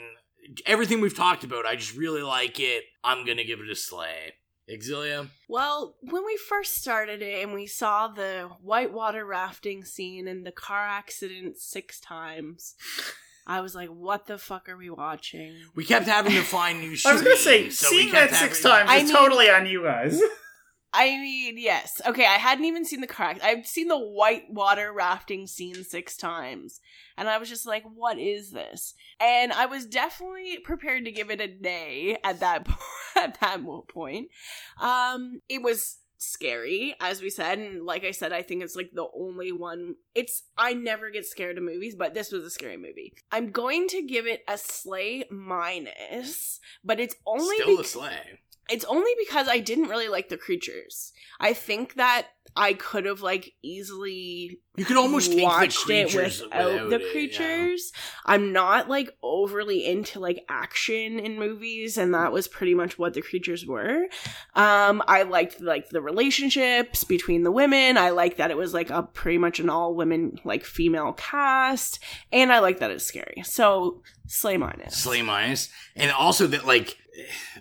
Everything 0.67 1.01
we've 1.01 1.17
talked 1.17 1.45
about. 1.45 1.67
I 1.67 1.77
just 1.77 1.97
really 1.97 2.23
like 2.23 2.59
it. 2.59 2.85
I'm 3.05 3.25
gonna 3.25 3.45
give 3.45 3.61
it 3.61 3.71
a 3.71 3.77
slay. 3.77 4.35
Xylia? 4.69 5.29
Well, 5.49 5.97
when 6.01 6.25
we 6.25 6.37
first 6.37 6.77
started 6.77 7.23
it 7.23 7.43
and 7.43 7.53
we 7.53 7.67
saw 7.67 8.09
the 8.09 8.51
whitewater 8.63 9.25
rafting 9.25 9.85
scene 9.85 10.29
and 10.29 10.47
the 10.47 10.53
car 10.53 10.87
accident 10.87 11.59
six 11.59 11.99
times, 11.99 12.75
I 13.51 13.61
was 13.63 13.75
like, 13.75 13.89
what 13.89 14.27
the 14.27 14.39
fuck 14.39 14.69
are 14.69 14.77
we 14.77 14.91
watching? 14.91 15.55
We 15.75 15.85
kept 15.85 16.07
having 16.07 16.33
to 16.33 16.43
find 16.43 16.81
new 16.81 16.95
shit. 16.95 17.07
I 17.11 17.15
was 17.15 17.23
gonna 17.23 17.37
say, 17.37 17.69
so 17.71 17.89
seeing 17.89 18.13
that 18.13 18.31
six 18.31 18.63
having- 18.63 18.87
times 18.87 18.91
I 18.91 18.97
is 18.99 19.05
mean- 19.05 19.15
totally 19.17 19.51
on 19.51 19.67
you 19.67 19.83
guys. 19.83 20.21
I 20.93 21.07
mean, 21.19 21.55
yes. 21.57 22.01
Okay, 22.05 22.25
I 22.27 22.35
hadn't 22.39 22.65
even 22.65 22.85
seen 22.85 23.01
the 23.01 23.07
car. 23.07 23.31
ac- 23.31 23.41
I've 23.45 23.65
seen 23.65 23.87
the 23.87 23.97
whitewater 23.99 24.93
rafting 24.93 25.47
scene 25.47 25.85
six 25.85 26.17
times. 26.17 26.81
And 27.17 27.29
I 27.29 27.39
was 27.39 27.49
just 27.49 27.65
like, 27.65 27.85
what 27.95 28.19
is 28.19 28.51
this? 28.51 28.95
And 29.21 29.53
I 29.53 29.67
was 29.67 29.87
definitely 29.87 30.59
prepared 30.65 31.05
to 31.05 31.13
give 31.13 31.31
it 31.31 31.41
a 31.41 31.47
nay 31.63 32.19
at 32.25 32.41
that 32.41 32.65
po- 32.65 32.77
at 33.21 33.39
that 33.41 33.61
point. 33.89 34.31
Um 34.81 35.41
it 35.49 35.63
was 35.63 35.99
scary 36.23 36.95
as 37.01 37.23
we 37.23 37.31
said 37.31 37.59
and 37.59 37.85
like 37.87 38.05
I 38.05 38.11
said 38.11 38.33
I 38.33 38.43
think 38.43 38.63
it's 38.63 38.77
like 38.77 38.91
the 38.93 39.07
only 39.19 39.53
one 39.53 39.95
it's 40.15 40.43
I 40.57 40.75
never 40.75 41.11
get 41.11 41.25
scared 41.25 41.57
of 41.57 41.65
movies 41.65 41.95
but 41.97 42.13
this 42.15 42.31
was 42.31 42.45
a 42.45 42.51
scary 42.51 42.77
movie. 42.77 43.15
I'm 43.33 43.51
going 43.51 43.89
to 43.89 44.03
give 44.03 44.27
it 44.27 44.43
a 44.47 44.59
slay 44.59 45.25
minus 45.31 46.61
but 46.85 47.01
it's 47.01 47.17
only 47.27 47.57
Still 47.57 47.75
a 47.75 47.77
bec- 47.79 47.87
slay. 47.87 48.19
It's 48.71 48.85
only 48.87 49.13
because 49.19 49.49
I 49.49 49.59
didn't 49.59 49.89
really 49.89 50.09
like 50.09 50.29
the 50.29 50.37
creatures. 50.37 51.13
I 51.41 51.53
think 51.53 51.95
that 51.95 52.29
I 52.57 52.73
could 52.75 53.05
have 53.05 53.23
like 53.23 53.53
easily 53.63 54.59
You 54.77 54.85
could 54.85 54.97
almost 54.97 55.29
take 55.29 55.39
the 55.39 55.45
watched 55.45 55.89
it 55.89 56.09
creatures 56.11 56.43
without 56.43 56.91
the 56.91 56.97
it, 56.97 57.03
yeah. 57.03 57.13
creatures. 57.13 57.93
I'm 58.27 58.53
not 58.53 58.89
like 58.89 59.17
overly 59.23 59.87
into 59.87 60.21
like 60.21 60.45
action 60.49 61.19
in 61.19 61.39
movies, 61.39 61.97
and 61.97 62.13
that 62.15 62.33
was 62.33 62.49
pretty 62.49 62.75
much 62.75 62.99
what 62.99 63.15
the 63.15 63.23
creatures 63.23 63.65
were. 63.65 64.07
Um, 64.55 65.03
I 65.07 65.23
liked 65.23 65.61
like 65.61 65.91
the 65.91 66.03
relationships 66.03 67.05
between 67.05 67.45
the 67.45 67.53
women. 67.53 67.97
I 67.97 68.11
liked 68.11 68.39
that 68.39 68.51
it 68.51 68.57
was 68.57 68.75
like 68.75 68.91
a 68.91 69.03
pretty 69.03 69.39
much 69.39 69.61
an 69.61 69.71
all 69.71 69.95
women 69.95 70.39
like 70.45 70.65
female 70.65 71.13
cast, 71.13 72.01
and 72.33 72.53
I 72.53 72.59
like 72.59 72.81
that 72.81 72.91
it's 72.91 73.05
scary. 73.05 73.43
So 73.45 74.03
slay 74.27 74.57
minus. 74.57 74.97
Slay 74.97 75.23
minus. 75.23 75.69
And 75.95 76.11
also 76.11 76.47
that 76.49 76.67
like 76.67 76.97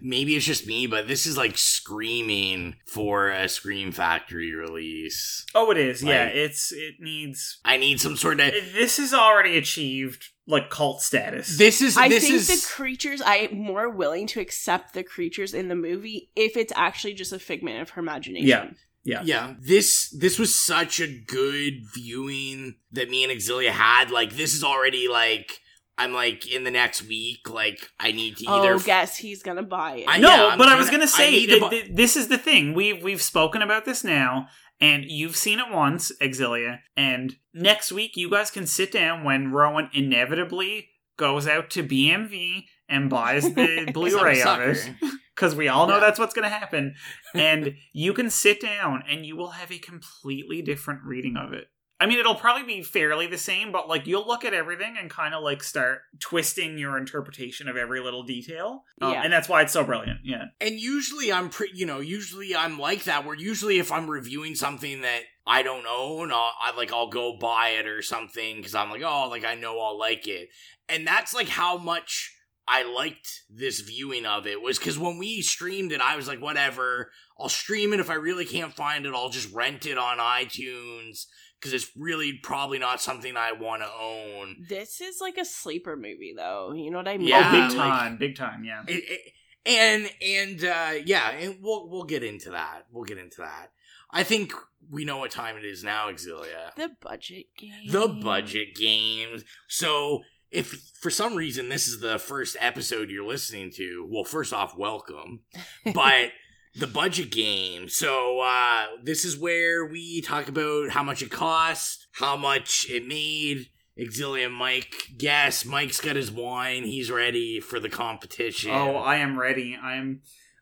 maybe 0.01 0.35
it's 0.35 0.45
just 0.45 0.67
me, 0.67 0.87
but 0.87 1.07
this 1.07 1.25
is 1.25 1.37
like 1.37 1.57
screaming 1.57 2.75
for 2.85 3.29
a 3.29 3.47
Scream 3.49 3.91
Factory 3.91 4.53
release. 4.53 5.45
Oh, 5.55 5.71
it 5.71 5.77
is. 5.77 6.03
yeah, 6.03 6.25
it's 6.25 6.71
it 6.71 6.95
needs. 6.99 7.59
I 7.65 7.77
need 7.77 7.99
some 7.99 8.15
sort 8.17 8.39
of 8.39 8.51
This 8.73 8.97
has 8.97 9.13
already 9.13 9.57
achieved 9.57 10.25
like 10.47 10.69
cult 10.69 11.01
status. 11.01 11.57
this 11.57 11.81
is 11.81 11.95
I 11.97 12.09
this 12.09 12.23
think 12.23 12.35
is 12.35 12.47
the 12.47 12.67
creatures. 12.73 13.21
I'm 13.25 13.57
more 13.57 13.89
willing 13.89 14.27
to 14.27 14.39
accept 14.39 14.93
the 14.93 15.03
creatures 15.03 15.53
in 15.53 15.67
the 15.67 15.75
movie 15.75 16.31
if 16.35 16.57
it's 16.57 16.73
actually 16.75 17.13
just 17.13 17.33
a 17.33 17.39
figment 17.39 17.81
of 17.81 17.91
her 17.91 18.01
imagination. 18.01 18.47
Yeah. 18.47 18.69
Yeah. 19.03 19.21
Yeah, 19.23 19.53
this 19.59 20.09
this 20.09 20.37
was 20.37 20.53
such 20.53 20.99
a 20.99 21.07
good 21.07 21.81
viewing 21.95 22.75
that 22.91 23.09
me 23.09 23.23
and 23.23 23.31
Xylia 23.33 23.69
had. 23.69 24.11
Like 24.11 24.33
this 24.35 24.53
is 24.53 24.63
already 24.63 25.07
like 25.07 25.61
I'm 25.99 26.13
like 26.13 26.51
in 26.51 26.63
the 26.63 26.71
next 26.71 27.03
week. 27.07 27.49
Like 27.49 27.89
I 27.99 28.11
need 28.11 28.37
to 28.37 28.45
oh, 28.47 28.59
either. 28.61 28.73
Oh, 28.75 28.79
guess 28.79 29.17
he's 29.17 29.43
gonna 29.43 29.63
buy 29.63 29.97
it. 29.97 30.05
I- 30.07 30.17
No, 30.19 30.29
yeah, 30.29 30.45
I'm 30.47 30.57
but 30.57 30.67
I 30.69 30.75
was 30.75 30.85
gonna- 30.87 30.99
gonna 30.99 31.07
say 31.09 31.29
need 31.31 31.47
to 31.49 31.55
it- 31.57 31.59
bu- 31.61 31.69
th- 31.69 31.87
this 31.91 32.15
is 32.15 32.27
the 32.29 32.37
thing. 32.37 32.73
We've 32.73 33.03
we've 33.03 33.21
spoken 33.21 33.61
about 33.61 33.85
this 33.85 34.03
now, 34.03 34.47
and 34.79 35.03
you've 35.05 35.35
seen 35.35 35.59
it 35.59 35.69
once, 35.71 36.11
Xylia. 36.21 36.79
And 36.97 37.35
next 37.53 37.91
week, 37.91 38.15
you 38.15 38.29
guys 38.29 38.49
can 38.49 38.65
sit 38.65 38.91
down 38.91 39.23
when 39.23 39.51
Rowan 39.51 39.89
inevitably 39.93 40.89
goes 41.17 41.47
out 41.47 41.69
to 41.71 41.83
BMV 41.83 42.63
and 42.87 43.09
buys 43.09 43.53
the 43.53 43.89
Blu-ray 43.93 44.41
of 44.41 44.59
it, 44.61 44.89
because 45.35 45.53
we 45.53 45.67
all 45.67 45.85
know 45.85 45.95
Yeah. 45.95 45.99
that's 45.99 46.17
what's 46.19 46.33
gonna 46.33 46.49
happen. 46.49 46.95
And 47.33 47.75
you 47.93 48.13
can 48.13 48.29
sit 48.29 48.61
down, 48.61 49.03
and 49.07 49.25
you 49.25 49.35
will 49.35 49.51
have 49.51 49.69
a 49.71 49.77
completely 49.79 50.61
different 50.61 51.01
reading 51.03 51.35
of 51.37 51.51
it. 51.53 51.67
I 52.01 52.05
mean, 52.05 52.19
it'll 52.19 52.35
probably 52.35 52.63
be 52.63 52.81
fairly 52.81 53.27
the 53.27 53.37
same, 53.37 53.73
but 53.73 53.89
like 53.89 54.07
you'll 54.07 54.25
look 54.25 54.45
at 54.45 54.53
everything 54.53 54.95
and 54.97 55.09
kind 55.09 55.33
of 55.33 55.43
like 55.43 55.61
start 55.61 56.03
twisting 56.19 56.77
your 56.77 56.97
interpretation 56.97 57.67
of 57.67 57.75
every 57.75 57.99
little 57.99 58.23
detail. 58.23 58.85
Um, 59.01 59.11
Yeah. 59.11 59.23
And 59.23 59.33
that's 59.33 59.49
why 59.49 59.61
it's 59.63 59.73
so 59.73 59.83
brilliant. 59.83 60.19
Yeah. 60.23 60.45
And 60.61 60.79
usually 60.79 61.31
I'm 61.31 61.49
pretty, 61.49 61.77
you 61.77 61.85
know, 61.85 61.99
usually 61.99 62.55
I'm 62.55 62.79
like 62.79 63.03
that. 63.03 63.25
Where 63.25 63.35
usually 63.35 63.79
if 63.79 63.91
I'm 63.91 64.09
reviewing 64.09 64.55
something 64.55 65.01
that 65.01 65.23
I 65.45 65.61
don't 65.61 65.85
own, 65.89 66.31
I'll, 66.31 66.53
I 66.61 66.73
like 66.77 66.93
I'll 66.93 67.09
go 67.09 67.37
buy 67.37 67.69
it 67.79 67.85
or 67.85 68.01
something 68.01 68.57
because 68.57 68.75
I'm 68.75 68.89
like, 68.89 69.03
oh, 69.03 69.27
like 69.29 69.43
I 69.43 69.55
know 69.55 69.79
I'll 69.81 69.99
like 69.99 70.27
it, 70.27 70.49
and 70.87 71.05
that's 71.05 71.33
like 71.33 71.49
how 71.49 71.77
much 71.77 72.33
I 72.65 72.83
liked 72.83 73.41
this 73.49 73.79
viewing 73.81 74.27
of 74.27 74.45
it 74.45 74.61
was 74.61 74.77
because 74.77 74.99
when 74.99 75.17
we 75.17 75.41
streamed 75.41 75.91
it, 75.91 76.01
I 76.01 76.15
was 76.15 76.27
like, 76.27 76.39
whatever, 76.39 77.11
I'll 77.37 77.49
stream 77.49 77.93
it 77.93 77.99
if 77.99 78.11
I 78.11 78.13
really 78.13 78.45
can't 78.45 78.75
find 78.75 79.07
it, 79.07 79.13
I'll 79.13 79.29
just 79.29 79.51
rent 79.51 79.87
it 79.87 79.97
on 79.97 80.19
iTunes 80.19 81.25
because 81.59 81.73
it's 81.73 81.91
really 81.97 82.39
probably 82.41 82.79
not 82.79 83.01
something 83.01 83.35
I 83.37 83.51
want 83.51 83.81
to 83.81 83.89
own. 84.01 84.65
This 84.69 85.01
is 85.01 85.19
like 85.21 85.37
a 85.37 85.45
sleeper 85.45 85.95
movie, 85.95 86.33
though. 86.35 86.73
You 86.73 86.89
know 86.91 86.97
what 86.97 87.07
I 87.07 87.17
mean? 87.17 87.27
Yeah, 87.27 87.49
oh, 87.49 87.67
big 87.69 87.77
like- 87.77 87.87
time, 87.89 88.17
big 88.17 88.35
time, 88.35 88.63
yeah. 88.63 88.83
It- 88.87 89.03
it- 89.09 89.33
and 89.65 90.09
and 90.25 90.63
uh 90.63 90.93
yeah 91.05 91.31
and 91.31 91.57
we'll 91.61 91.89
we'll 91.89 92.05
get 92.05 92.23
into 92.23 92.51
that 92.51 92.83
we'll 92.93 93.03
get 93.03 93.17
into 93.17 93.41
that 93.41 93.71
i 94.09 94.23
think 94.23 94.53
we 94.89 95.03
know 95.03 95.17
what 95.17 95.31
time 95.31 95.57
it 95.57 95.65
is 95.65 95.83
now 95.83 96.09
Xylia 96.09 96.73
The 96.77 96.91
budget 97.01 97.47
game. 97.57 97.73
the 97.91 98.07
budget 98.07 98.73
games 98.73 99.43
so 99.67 100.21
if 100.49 100.67
for 101.01 101.09
some 101.09 101.35
reason 101.35 101.67
this 101.67 101.89
is 101.89 101.99
the 101.99 102.17
first 102.17 102.55
episode 102.61 103.09
you're 103.09 103.27
listening 103.27 103.69
to 103.75 104.07
well 104.09 104.23
first 104.23 104.53
off 104.53 104.77
welcome 104.77 105.41
but 105.93 106.29
the 106.75 106.87
budget 106.87 107.31
game 107.31 107.89
so 107.89 108.39
uh 108.41 108.85
this 109.03 109.25
is 109.25 109.37
where 109.37 109.85
we 109.85 110.21
talk 110.21 110.47
about 110.47 110.89
how 110.91 111.03
much 111.03 111.21
it 111.21 111.31
cost 111.31 112.07
how 112.13 112.37
much 112.37 112.85
it 112.89 113.05
made 113.07 113.67
Xylia 113.99 114.51
Mike 114.51 115.09
guess. 115.17 115.65
Mike's 115.65 115.99
got 115.99 116.15
his 116.15 116.31
wine. 116.31 116.85
He's 116.85 117.11
ready 117.11 117.59
for 117.59 117.79
the 117.79 117.89
competition. 117.89 118.71
Oh, 118.71 118.95
I 118.95 119.17
am 119.17 119.37
ready. 119.37 119.77
I 119.81 119.95
am 119.95 120.21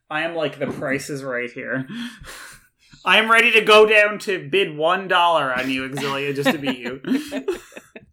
I 0.10 0.22
am 0.22 0.36
like 0.36 0.60
the 0.60 0.68
price 0.68 1.10
is 1.10 1.24
right 1.24 1.52
here. 1.52 1.88
I 3.06 3.20
am 3.20 3.32
ready 3.32 3.52
to 3.52 3.62
go 3.62 3.86
down 3.86 4.20
to 4.20 4.50
bid 4.50 4.76
one 4.76 5.08
dollar 5.08 5.54
on 5.54 5.70
you, 5.70 5.88
Xylia, 5.90 6.36
just 6.36 6.52
to 6.52 6.58
beat 6.58 6.80
you. 6.80 7.02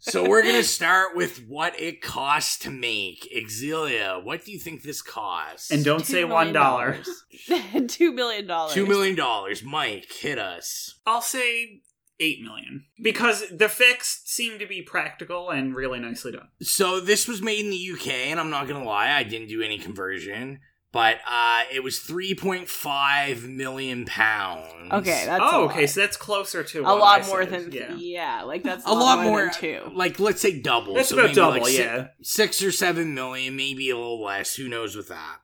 So 0.07 0.29
we're 0.29 0.43
gonna 0.43 0.63
start 0.63 1.17
with 1.17 1.47
what 1.49 1.81
it 1.81 2.03
costs 2.03 2.59
to 2.61 2.71
make. 2.71 3.27
Xylia, 3.35 4.23
what 4.23 4.45
do 4.45 4.53
you 4.53 4.59
think 4.59 4.83
this 4.83 5.01
costs? 5.01 5.71
And 5.71 5.83
don't 5.83 6.01
Two 6.01 6.13
say 6.13 6.25
one 6.25 6.53
dollars. 6.53 7.09
Two 7.89 8.13
million 8.13 8.47
dollars. 8.47 8.75
two 8.75 8.87
million 8.87 9.17
dollars. 9.17 9.63
Mike, 9.63 10.13
hit 10.13 10.39
us. 10.39 11.01
I'll 11.07 11.23
say 11.23 11.81
eight 12.21 12.43
million. 12.43 12.85
Because 13.03 13.45
the 13.51 13.69
fix 13.71 14.21
seemed 14.27 14.61
to 14.61 14.67
be 14.67 14.83
practical 14.83 15.49
and 15.51 15.75
really 15.75 16.01
nicely 16.01 16.33
done. 16.33 16.49
So 16.61 17.01
this 17.01 17.27
was 17.27 17.41
made 17.41 17.65
in 17.65 17.71
the 17.71 17.91
UK, 17.95 18.09
and 18.31 18.39
I'm 18.39 18.51
not 18.51 18.69
gonna 18.69 18.85
lie, 18.85 19.11
I 19.11 19.23
didn't 19.23 19.49
do 19.49 19.63
any 19.63 19.79
conversion, 19.79 20.61
but 20.95 21.17
uh, 21.29 21.65
it 21.73 21.83
was 21.83 21.99
3.5 21.99 23.49
million 23.49 24.05
pounds. 24.05 24.93
Okay, 24.93 25.25
that's 25.27 25.43
oh, 25.45 25.63
a 25.63 25.65
okay, 25.67 25.81
lot. 25.83 25.91
so 25.91 26.01
that's 26.01 26.17
closer 26.17 26.63
to 26.63 26.81
a 26.81 26.83
what 26.85 26.99
lot 27.01 27.23
I 27.23 27.27
more 27.27 27.43
said, 27.43 27.65
than 27.65 27.73
yeah. 27.73 27.95
yeah. 27.97 28.43
Like 28.45 28.63
that's 28.63 28.87
a 28.87 28.93
lot 28.93 29.25
more. 29.25 29.47
than 29.47 29.55
two. 29.55 29.81
Like 29.93 30.21
let's 30.21 30.41
say 30.41 30.61
double. 30.61 30.95
That's 30.95 31.09
So 31.09 31.19
about 31.19 31.35
double, 31.35 31.61
like 31.63 31.67
si- 31.67 31.79
yeah. 31.83 32.07
six 32.23 32.63
or 32.63 32.71
seven 32.71 33.13
million, 33.13 33.57
maybe 33.57 33.91
a 33.91 33.97
little 33.97 34.23
less. 34.23 34.55
Who 34.55 34.69
knows 34.69 34.95
with 34.97 35.09
that? 35.09 35.39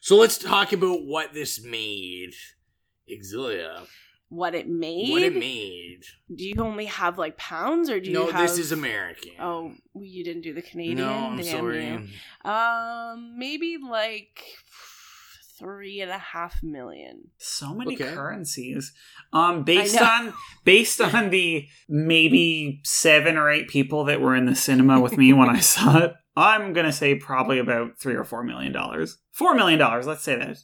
So 0.00 0.16
let's 0.16 0.36
talk 0.38 0.72
about 0.72 1.04
what 1.06 1.32
this 1.32 1.64
made. 1.64 2.34
Xylia. 3.08 3.86
What 4.28 4.56
it 4.56 4.68
made? 4.68 5.10
What 5.10 5.22
it 5.22 5.36
made. 5.36 6.02
Do 6.34 6.44
you 6.44 6.56
only 6.58 6.86
have 6.86 7.16
like 7.16 7.36
pounds, 7.36 7.88
or 7.88 8.00
do 8.00 8.08
you 8.10 8.12
No, 8.12 8.26
have? 8.28 8.40
this 8.42 8.58
is 8.58 8.72
American. 8.72 9.30
Oh, 9.38 9.72
you 9.94 10.24
didn't 10.24 10.42
do 10.42 10.52
the 10.52 10.62
Canadian. 10.62 10.98
no, 10.98 11.12
I'm 11.12 11.36
Damn 11.36 11.44
sorry. 11.44 11.86
you. 11.86 12.50
Um, 12.50 13.38
maybe 13.38 13.78
like 13.88 14.40
three 15.58 16.00
and 16.00 16.10
a 16.10 16.18
half 16.18 16.62
million. 16.62 17.28
So 17.38 17.72
many 17.74 17.94
Okay. 17.94 18.12
currencies. 18.14 18.92
Um 19.32 19.64
based 19.64 20.00
on 20.00 20.32
based 20.64 21.00
on 21.00 21.30
the 21.30 21.66
maybe 21.88 22.80
seven 22.84 23.36
or 23.36 23.50
eight 23.50 23.68
people 23.68 24.04
that 24.04 24.20
were 24.20 24.34
in 24.36 24.46
the 24.46 24.54
cinema 24.54 25.00
with 25.00 25.16
me 25.16 25.32
when 25.32 25.48
I 25.48 25.60
saw 25.60 25.98
it, 25.98 26.12
I'm 26.36 26.72
gonna 26.72 26.92
say 26.92 27.14
probably 27.14 27.58
about 27.58 27.98
three 27.98 28.14
or 28.14 28.24
four 28.24 28.42
million 28.42 28.72
dollars. 28.72 29.18
Four 29.32 29.54
million 29.54 29.78
dollars, 29.78 30.06
let's 30.06 30.22
say 30.22 30.36
that. 30.36 30.58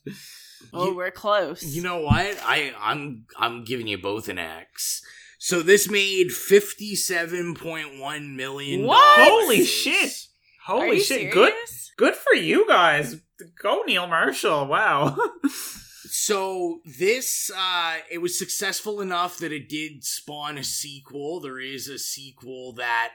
Oh, 0.72 0.86
You- 0.90 0.96
we're 0.96 1.10
close. 1.10 1.62
You 1.64 1.82
know 1.82 2.00
what? 2.00 2.38
I 2.44 2.72
I'm 2.78 3.24
I'm 3.38 3.64
giving 3.64 3.86
you 3.88 3.98
both 3.98 4.28
an 4.28 4.38
X. 4.38 5.02
So 5.38 5.60
this 5.60 5.90
made 5.90 6.30
fifty-seven 6.32 7.54
point 7.56 7.98
one 7.98 8.36
million. 8.36 8.84
What? 8.86 9.18
Holy 9.28 9.64
shit! 9.64 10.12
Are 10.68 10.76
Holy 10.78 10.98
you 10.98 11.02
shit! 11.02 11.32
Good, 11.32 11.52
good 11.96 12.14
for 12.14 12.34
you 12.36 12.64
guys. 12.68 13.16
Go 13.62 13.82
Neil 13.86 14.06
Marshall. 14.06 14.66
Wow. 14.66 15.16
So 16.14 16.80
this 16.84 17.50
uh 17.56 17.96
it 18.10 18.18
was 18.18 18.38
successful 18.38 19.00
enough 19.00 19.38
that 19.38 19.50
it 19.52 19.68
did 19.68 20.04
spawn 20.04 20.58
a 20.58 20.64
sequel. 20.64 21.40
There 21.40 21.58
is 21.58 21.88
a 21.88 21.98
sequel 21.98 22.74
that 22.74 23.12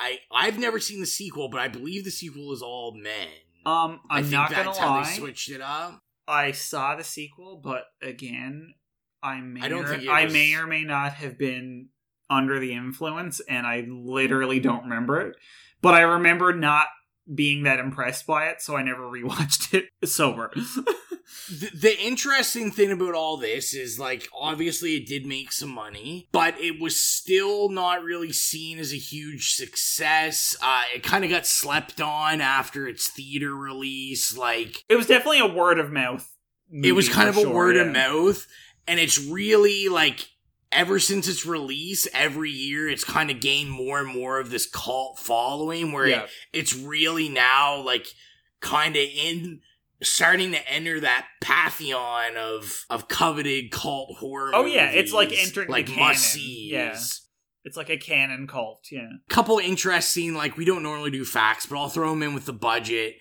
I 0.00 0.18
I've 0.32 0.58
never 0.58 0.80
seen 0.80 1.00
the 1.00 1.06
sequel, 1.06 1.48
but 1.48 1.60
I 1.60 1.68
believe 1.68 2.04
the 2.04 2.10
sequel 2.10 2.52
is 2.52 2.60
all 2.62 2.92
men. 2.96 3.28
um, 3.66 4.00
I 4.10 4.18
I'm 4.18 4.24
think 4.24 4.32
not 4.32 4.50
that's 4.50 4.78
gonna 4.78 4.80
how 4.80 4.96
lie. 4.96 5.04
they 5.04 5.10
switched 5.18 5.50
it 5.50 5.60
up. 5.60 6.00
I 6.26 6.50
saw 6.52 6.96
the 6.96 7.04
sequel, 7.04 7.60
but 7.62 7.84
again, 8.02 8.74
I 9.22 9.40
may 9.40 9.60
I 9.60 9.68
don't 9.68 9.84
or, 9.84 9.88
think 9.98 10.08
I 10.08 10.24
was- 10.24 10.32
may 10.32 10.54
or 10.54 10.66
may 10.66 10.82
not 10.82 11.12
have 11.14 11.38
been 11.38 11.88
under 12.28 12.58
the 12.58 12.72
influence, 12.72 13.40
and 13.48 13.66
I 13.66 13.86
literally 13.88 14.60
don't 14.60 14.84
remember 14.84 15.20
it. 15.20 15.36
But 15.82 15.94
I 15.94 16.00
remember 16.00 16.52
not 16.54 16.86
being 17.32 17.64
that 17.64 17.78
impressed 17.78 18.26
by 18.26 18.46
it, 18.46 18.60
so 18.60 18.76
I 18.76 18.82
never 18.82 19.02
rewatched 19.02 19.74
it 19.74 19.88
sober. 20.08 20.50
The, 21.48 21.70
the 21.74 22.00
interesting 22.00 22.70
thing 22.70 22.90
about 22.90 23.14
all 23.14 23.36
this 23.36 23.72
is 23.72 23.98
like 23.98 24.28
obviously 24.34 24.96
it 24.96 25.06
did 25.06 25.26
make 25.26 25.52
some 25.52 25.70
money, 25.70 26.28
but 26.32 26.58
it 26.60 26.80
was 26.80 27.00
still 27.00 27.68
not 27.68 28.02
really 28.02 28.32
seen 28.32 28.78
as 28.78 28.92
a 28.92 28.96
huge 28.96 29.54
success. 29.54 30.56
Uh, 30.62 30.82
it 30.94 31.02
kind 31.02 31.24
of 31.24 31.30
got 31.30 31.46
slept 31.46 32.00
on 32.00 32.40
after 32.40 32.88
its 32.88 33.08
theater 33.08 33.54
release. 33.54 34.36
Like 34.36 34.84
it 34.88 34.96
was 34.96 35.06
definitely 35.06 35.40
a 35.40 35.46
word 35.46 35.78
of 35.78 35.92
mouth. 35.92 36.28
it 36.72 36.92
was 36.92 37.08
kind 37.08 37.28
of 37.28 37.36
a 37.36 37.42
sure, 37.42 37.54
word 37.54 37.76
of 37.76 37.92
mouth 37.92 38.46
and 38.90 38.98
it's 38.98 39.24
really 39.24 39.88
like 39.88 40.28
ever 40.72 40.98
since 40.98 41.26
its 41.28 41.44
release 41.44 42.06
every 42.14 42.50
year 42.50 42.88
it's 42.88 43.04
kind 43.04 43.30
of 43.30 43.40
gained 43.40 43.70
more 43.70 43.98
and 43.98 44.08
more 44.08 44.38
of 44.38 44.50
this 44.50 44.66
cult 44.66 45.18
following 45.18 45.92
where 45.92 46.06
Yeah. 46.06 46.22
it, 46.22 46.30
it's 46.52 46.74
really 46.76 47.28
now 47.28 47.80
like 47.82 48.06
kind 48.60 48.94
of 48.96 49.02
in 49.02 49.60
starting 50.02 50.52
to 50.52 50.68
enter 50.70 51.00
that 51.00 51.26
pantheon 51.40 52.36
of 52.36 52.84
of 52.88 53.08
coveted 53.08 53.70
cult 53.70 54.16
horror 54.18 54.50
Oh 54.54 54.64
yeah, 54.64 54.90
it's 54.90 55.12
like 55.12 55.32
entering 55.32 55.68
like 55.68 55.86
the 55.86 55.96
must 55.96 56.22
sees 56.32 56.70
Yeah, 56.70 56.96
it's 57.64 57.76
like 57.76 57.90
a 57.90 57.96
canon 57.98 58.46
cult. 58.46 58.86
Yeah. 58.90 59.08
couple 59.28 59.58
interesting 59.58 60.34
like 60.34 60.56
we 60.56 60.64
don't 60.64 60.82
normally 60.82 61.10
do 61.10 61.24
facts 61.24 61.66
but 61.66 61.78
i'll 61.78 61.88
throw 61.88 62.10
them 62.10 62.22
in 62.22 62.32
with 62.34 62.46
the 62.46 62.52
budget 62.52 63.16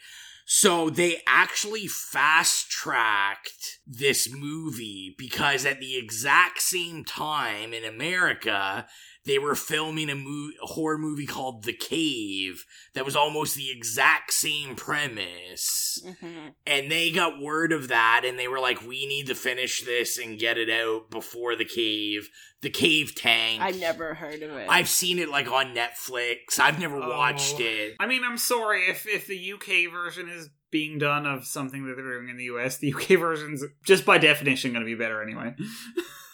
so 0.52 0.90
they 0.90 1.22
actually 1.28 1.86
fast 1.86 2.72
tracked 2.72 3.78
this 3.86 4.34
movie 4.34 5.14
because 5.16 5.64
at 5.64 5.80
the 5.80 5.96
exact 5.96 6.60
same 6.60 7.06
time 7.06 7.72
in 7.72 7.86
america 7.86 8.88
they 9.26 9.38
were 9.38 9.56
filming 9.56 10.10
a, 10.10 10.16
mo- 10.16 10.52
a 10.64 10.66
horror 10.68 10.98
movie 10.98 11.26
called 11.28 11.64
the 11.64 11.74
cave 11.74 12.64
that 12.94 13.06
was 13.06 13.16
almost 13.16 13.56
the 13.56 13.70
exact 13.70 14.34
same 14.34 14.76
premise 14.76 16.02
Mhm. 16.06 16.54
and 16.66 16.92
they 16.92 17.12
got 17.12 17.42
word 17.42 17.72
of 17.72 17.88
that 17.90 18.24
and 18.26 18.40
they 18.40 18.48
were 18.48 18.60
like 18.60 18.82
we 18.86 19.06
need 19.06 19.28
to 19.28 19.36
finish 19.36 19.82
this 19.84 20.18
and 20.18 20.40
get 20.40 20.58
it 20.58 20.70
out 20.70 21.10
before 21.12 21.56
the 21.56 21.66
cave 21.66 22.30
the 22.62 22.70
cave 22.70 23.14
tank 23.16 23.62
I've 23.62 23.80
never 23.80 24.14
heard 24.16 24.42
of 24.44 24.52
it. 24.52 24.68
I've 24.70 24.90
seen 24.90 25.18
it 25.20 25.30
like 25.30 25.50
on 25.50 25.74
Netflix. 25.74 26.60
I've 26.60 26.78
never 26.80 27.00
watched 27.00 27.56
Oh. 27.60 27.64
it. 27.64 27.96
I 28.02 28.06
mean, 28.08 28.24
I'm 28.26 28.38
sorry 28.38 28.84
if 28.90 29.08
if 29.08 29.28
the 29.28 29.54
UK 29.54 29.88
version 29.92 30.28
is 30.30 30.50
being 30.72 30.98
done 31.00 31.26
of 31.26 31.46
something 31.48 31.86
that 31.88 31.96
they're 31.96 32.20
doing 32.20 32.30
in 32.30 32.36
the 32.38 32.44
US. 32.46 32.78
The 32.78 32.94
UK 32.94 33.16
version's 33.20 33.64
just 33.86 34.06
by 34.06 34.18
definition 34.18 34.72
going 34.74 34.86
to 34.86 34.86
be 34.86 34.96
better 34.96 35.22
anyway. 35.24 35.56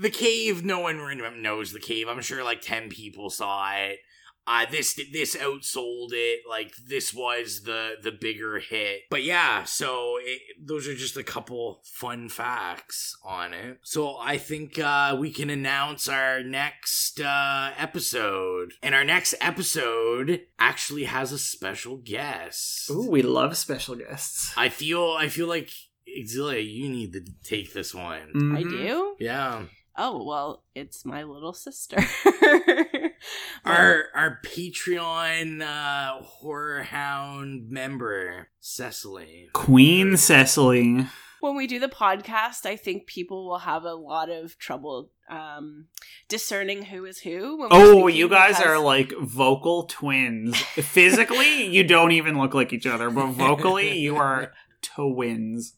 The 0.00 0.10
Cave, 0.10 0.64
no 0.64 0.80
one 0.80 0.98
knows 1.42 1.72
the 1.72 1.80
Cave. 1.80 2.08
I'm 2.08 2.20
sure 2.22 2.42
like 2.42 2.60
10 2.62 2.88
people 2.88 3.28
saw 3.30 3.70
it. 3.74 3.98
Uh, 4.46 4.64
this 4.68 4.98
this 5.12 5.36
outsold 5.36 6.08
it. 6.12 6.40
Like 6.48 6.72
this 6.84 7.12
was 7.14 7.62
the 7.64 7.92
the 8.02 8.10
bigger 8.10 8.58
hit. 8.58 9.02
But 9.10 9.22
yeah, 9.22 9.62
so 9.64 10.16
it, 10.20 10.40
those 10.58 10.88
are 10.88 10.94
just 10.94 11.16
a 11.16 11.22
couple 11.22 11.82
fun 11.84 12.28
facts 12.30 13.14
on 13.22 13.52
it. 13.52 13.78
So 13.82 14.16
I 14.18 14.38
think 14.38 14.78
uh, 14.78 15.16
we 15.20 15.30
can 15.30 15.50
announce 15.50 16.08
our 16.08 16.42
next 16.42 17.20
uh, 17.20 17.70
episode, 17.76 18.72
and 18.82 18.94
our 18.94 19.04
next 19.04 19.34
episode 19.40 20.40
actually 20.58 21.04
has 21.04 21.30
a 21.32 21.38
special 21.38 21.98
guest. 21.98 22.90
Ooh, 22.90 23.08
we 23.08 23.22
love 23.22 23.56
special 23.56 23.94
guests. 23.94 24.52
I 24.56 24.70
feel 24.70 25.14
I 25.18 25.28
feel 25.28 25.46
like 25.48 25.68
Xylia, 26.08 26.66
you 26.66 26.88
need 26.88 27.12
to 27.12 27.24
take 27.44 27.72
this 27.72 27.94
one. 27.94 28.30
I 28.56 28.62
Mhm. 28.64 28.70
do? 28.70 29.16
Yeah. 29.20 29.66
Oh, 29.96 30.24
well, 30.24 30.62
it's 30.74 31.04
my 31.04 31.24
little 31.24 31.52
sister. 31.52 31.96
Our 33.64 34.04
our 34.14 34.38
Patreon 34.44 35.60
uh 35.62 36.22
horror 36.22 36.82
hound 36.84 37.68
member, 37.70 38.48
Cecily. 38.60 39.50
Queen 39.52 40.16
Cecily. 40.16 41.06
when 41.40 41.54
we 41.56 41.66
do 41.66 41.78
the 41.78 41.88
podcast, 41.88 42.64
I 42.64 42.76
think 42.76 43.06
people 43.06 43.46
will 43.46 43.58
have 43.58 43.84
a 43.84 43.92
lot 43.94 44.30
of 44.30 44.56
trouble 44.58 45.10
um, 45.28 45.86
discerning 46.28 46.82
who 46.86 47.04
is 47.04 47.18
who. 47.20 47.58
when 47.58 47.68
Oh, 47.70 48.06
you 48.06 48.28
guys 48.28 48.56
because- 48.56 48.66
are 48.66 48.78
like 48.78 49.12
vocal 49.20 49.84
twins. 49.84 50.56
Physically, 50.58 51.66
you 51.66 51.84
don't 51.84 52.12
even 52.12 52.38
look 52.38 52.54
like 52.54 52.72
each 52.72 52.86
other, 52.86 53.10
but 53.10 53.26
vocally, 53.32 53.98
you 53.98 54.16
are 54.16 54.52
twins. 54.82 55.74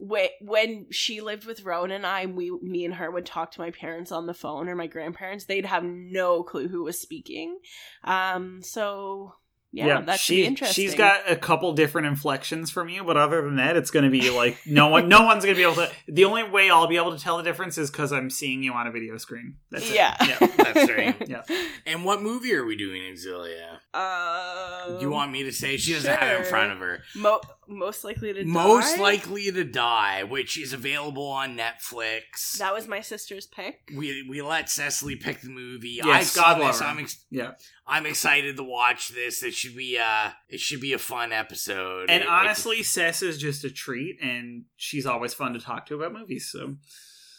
Wh- 0.00 0.40
when 0.40 0.86
she 0.90 1.20
lived 1.20 1.46
with 1.46 1.64
Rowan 1.64 1.90
and 1.90 2.06
I, 2.06 2.26
we, 2.26 2.50
me 2.50 2.84
and 2.84 2.94
her 2.94 3.10
would 3.10 3.26
talk 3.26 3.50
to 3.52 3.60
my 3.60 3.70
parents 3.70 4.12
on 4.12 4.26
the 4.26 4.34
phone 4.34 4.68
or 4.68 4.74
my 4.74 4.86
grandparents. 4.86 5.44
They'd 5.44 5.66
have 5.66 5.84
no 5.84 6.42
clue 6.42 6.68
who 6.68 6.84
was 6.84 7.00
speaking. 7.00 7.58
Um, 8.04 8.62
so 8.62 9.34
yeah, 9.74 10.02
that 10.02 10.20
should 10.20 10.34
be 10.34 10.42
she, 10.42 10.46
interesting. 10.46 10.84
She's 10.84 10.94
got 10.94 11.28
a 11.28 11.34
couple 11.34 11.72
different 11.72 12.06
inflections 12.06 12.70
from 12.70 12.88
you, 12.88 13.02
but 13.02 13.16
other 13.16 13.42
than 13.42 13.56
that, 13.56 13.76
it's 13.76 13.90
going 13.90 14.04
to 14.04 14.10
be 14.10 14.30
like 14.30 14.56
no 14.66 14.86
one, 14.86 15.08
no 15.08 15.22
one's 15.22 15.44
going 15.44 15.56
to 15.56 15.58
be 15.58 15.64
able 15.64 15.74
to. 15.74 15.90
The 16.06 16.24
only 16.24 16.44
way 16.44 16.70
I'll 16.70 16.86
be 16.86 16.96
able 16.96 17.10
to 17.10 17.18
tell 17.18 17.38
the 17.38 17.42
difference 17.42 17.76
is 17.76 17.90
because 17.90 18.12
I'm 18.12 18.30
seeing 18.30 18.62
you 18.62 18.72
on 18.72 18.86
a 18.86 18.92
video 18.92 19.16
screen. 19.16 19.56
That's 19.72 19.90
it. 19.90 19.96
yeah, 19.96 20.16
yeah. 20.20 20.46
That's 20.58 20.90
right. 20.90 21.28
Yeah. 21.28 21.42
And 21.86 22.04
what 22.04 22.22
movie 22.22 22.54
are 22.54 22.64
we 22.64 22.76
doing, 22.76 23.02
Xylia? 23.14 23.80
Um, 23.92 24.98
Do 24.98 25.06
you 25.06 25.10
want 25.10 25.32
me 25.32 25.42
to 25.42 25.52
say 25.52 25.76
she 25.76 25.94
doesn't 25.94 26.08
have 26.08 26.36
it 26.36 26.40
in 26.42 26.46
front 26.46 26.70
of 26.70 26.78
her? 26.78 27.02
Mo- 27.16 27.40
most 27.68 28.04
likely 28.04 28.32
to 28.32 28.44
Most 28.44 28.96
die? 28.96 29.02
likely 29.02 29.50
to 29.52 29.64
die, 29.64 30.22
which 30.22 30.58
is 30.58 30.72
available 30.72 31.26
on 31.26 31.56
Netflix. 31.56 32.58
That 32.58 32.74
was 32.74 32.86
my 32.88 33.00
sister's 33.00 33.46
pick. 33.46 33.90
we 33.96 34.26
we 34.28 34.42
let 34.42 34.68
Cecily 34.68 35.16
pick 35.16 35.40
the 35.40 35.48
movie. 35.50 36.00
Yes, 36.04 36.36
I've 36.36 36.42
God 36.42 36.52
seen 36.54 36.62
love 36.62 36.72
this. 36.72 36.80
her. 36.80 36.86
I'm 36.86 36.98
ex- 36.98 37.24
Yeah. 37.30 37.52
I'm 37.86 38.06
excited 38.06 38.56
to 38.56 38.62
watch 38.62 39.10
this. 39.10 39.42
It 39.42 39.54
should 39.54 39.76
be 39.76 39.98
uh 39.98 40.30
it 40.48 40.60
should 40.60 40.80
be 40.80 40.92
a 40.92 40.98
fun 40.98 41.32
episode. 41.32 42.10
And 42.10 42.22
It- 42.22 42.28
honestly, 42.28 42.82
Cess 42.82 43.22
is 43.22 43.38
just 43.38 43.64
a 43.64 43.70
treat, 43.70 44.16
and 44.22 44.64
she's 44.76 45.06
always 45.06 45.34
fun 45.34 45.52
to 45.54 45.60
talk 45.60 45.86
to 45.86 45.94
about 45.96 46.12
movies. 46.12 46.48
So 46.50 46.76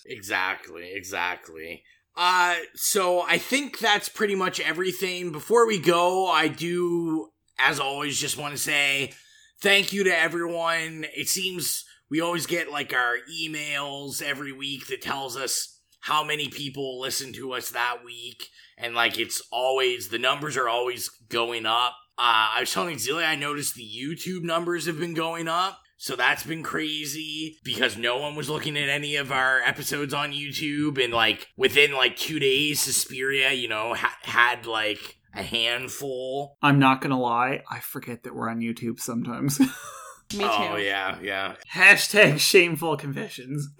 Exactly, 0.05 0.91
exactly. 0.93 1.83
Uh 2.15 2.55
so 2.75 3.21
I 3.21 3.37
think 3.37 3.79
that's 3.79 4.07
pretty 4.09 4.35
much 4.35 4.59
everything. 4.59 5.31
Before 5.31 5.67
we 5.67 5.79
go, 5.79 6.27
I 6.27 6.47
do 6.47 7.31
as 7.57 7.79
always 7.79 8.19
just 8.19 8.37
want 8.37 8.53
to 8.53 8.57
say 8.61 9.13
thank 9.65 9.91
you 9.91 10.03
to 10.03 10.15
everyone. 10.15 11.07
It 11.17 11.27
seems 11.27 11.85
we 12.11 12.21
always 12.21 12.45
get 12.45 12.69
like 12.69 12.93
our 12.93 13.15
emails 13.33 14.21
every 14.21 14.51
week 14.51 14.85
that 14.87 15.01
tells 15.01 15.35
us 15.35 15.79
how 16.01 16.23
many 16.23 16.49
people 16.49 17.01
listen 17.01 17.33
to 17.33 17.51
us 17.53 17.71
that 17.71 18.05
week 18.05 18.47
and 18.77 18.93
like 18.93 19.17
it's 19.17 19.41
always 19.51 20.09
the 20.09 20.19
numbers 20.19 20.55
are 20.55 20.69
always 20.69 21.09
going 21.29 21.65
up. 21.65 21.95
Uh, 22.15 22.53
I 22.53 22.57
was 22.59 22.71
telling 22.71 22.97
Xylia 22.97 23.25
I 23.25 23.35
noticed 23.35 23.73
the 23.73 23.81
YouTube 23.81 24.43
numbers 24.43 24.85
have 24.85 24.99
been 24.99 25.15
going 25.15 25.47
up. 25.47 25.79
So 25.97 26.15
that's 26.15 26.43
been 26.43 26.61
crazy 26.61 27.57
because 27.63 27.97
no 27.97 28.17
one 28.17 28.35
was 28.35 28.51
looking 28.51 28.77
at 28.77 28.89
any 28.89 29.15
of 29.15 29.31
our 29.31 29.61
episodes 29.61 30.13
on 30.13 30.31
YouTube. 30.31 31.03
And 31.03 31.11
like 31.11 31.47
within 31.57 31.93
like 31.93 32.17
two 32.17 32.37
days, 32.37 32.81
Suspiria, 32.81 33.51
you 33.53 33.67
know, 33.67 33.95
ha- 33.95 34.17
had 34.21 34.67
like 34.67 35.17
a 35.35 35.43
handful. 35.43 36.57
I'm 36.61 36.79
not 36.79 37.01
gonna 37.01 37.19
lie, 37.19 37.61
I 37.69 37.79
forget 37.79 38.23
that 38.23 38.35
we're 38.35 38.49
on 38.49 38.59
YouTube 38.59 38.99
sometimes. 38.99 39.59
Me 40.33 40.39
too. 40.39 40.49
Oh, 40.49 40.75
yeah, 40.75 41.19
yeah. 41.21 41.55
Hashtag 41.71 42.39
shameful 42.39 42.97
confessions. 42.97 43.69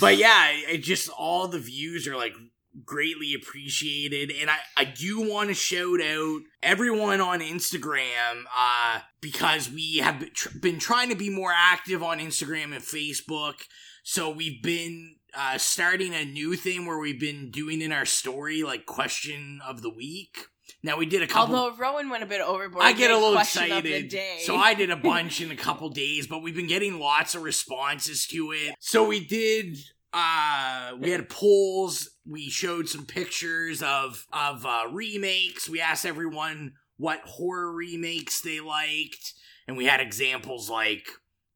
But 0.00 0.16
yeah, 0.16 0.50
it 0.50 0.74
it 0.74 0.82
just 0.84 1.08
all 1.08 1.48
the 1.48 1.58
views 1.58 2.06
are 2.06 2.14
like 2.14 2.34
greatly 2.84 3.34
appreciated 3.34 4.32
and 4.40 4.48
i 4.48 4.56
i 4.78 4.84
do 4.84 5.28
want 5.28 5.50
to 5.50 5.54
shout 5.54 6.00
out 6.00 6.40
everyone 6.62 7.20
on 7.20 7.40
instagram 7.40 8.44
uh 8.56 8.98
because 9.20 9.70
we 9.70 9.98
have 9.98 10.20
been, 10.20 10.30
tr- 10.34 10.58
been 10.58 10.78
trying 10.78 11.10
to 11.10 11.14
be 11.14 11.28
more 11.28 11.52
active 11.54 12.02
on 12.02 12.18
instagram 12.18 12.74
and 12.74 12.82
facebook 12.82 13.64
so 14.02 14.30
we've 14.30 14.62
been 14.62 15.16
uh 15.34 15.58
starting 15.58 16.14
a 16.14 16.24
new 16.24 16.56
thing 16.56 16.86
where 16.86 16.98
we've 16.98 17.20
been 17.20 17.50
doing 17.50 17.82
in 17.82 17.92
our 17.92 18.06
story 18.06 18.62
like 18.62 18.86
question 18.86 19.60
of 19.66 19.82
the 19.82 19.90
week 19.90 20.46
now 20.82 20.96
we 20.96 21.06
did 21.06 21.22
a 21.22 21.26
couple 21.26 21.54
Although 21.54 21.76
Rowan 21.76 22.08
went 22.10 22.22
a 22.22 22.26
bit 22.26 22.40
overboard. 22.40 22.84
I 22.84 22.92
get 22.92 23.10
a 23.10 23.14
little 23.14 23.32
question 23.32 23.70
of 23.72 23.82
the 23.82 23.90
excited. 23.90 24.10
day. 24.10 24.38
So 24.44 24.56
I 24.56 24.74
did 24.74 24.90
a 24.90 24.96
bunch 24.96 25.40
in 25.40 25.50
a 25.50 25.56
couple 25.56 25.88
days, 25.90 26.26
but 26.26 26.42
we've 26.42 26.56
been 26.56 26.66
getting 26.66 26.98
lots 26.98 27.34
of 27.34 27.42
responses 27.42 28.26
to 28.28 28.52
it. 28.52 28.74
So 28.80 29.06
we 29.06 29.24
did 29.24 29.78
Uh, 30.12 30.92
we 31.00 31.10
had 31.10 31.28
polls. 31.30 32.10
We 32.26 32.50
showed 32.50 32.88
some 32.88 33.06
pictures 33.06 33.82
of 33.82 34.26
of 34.32 34.66
uh, 34.66 34.84
remakes. 34.92 35.68
We 35.68 35.80
asked 35.80 36.04
everyone 36.04 36.74
what 36.98 37.20
horror 37.24 37.72
remakes 37.72 38.42
they 38.42 38.60
liked, 38.60 39.32
and 39.66 39.76
we 39.76 39.86
had 39.86 40.00
examples 40.00 40.68
like 40.68 41.06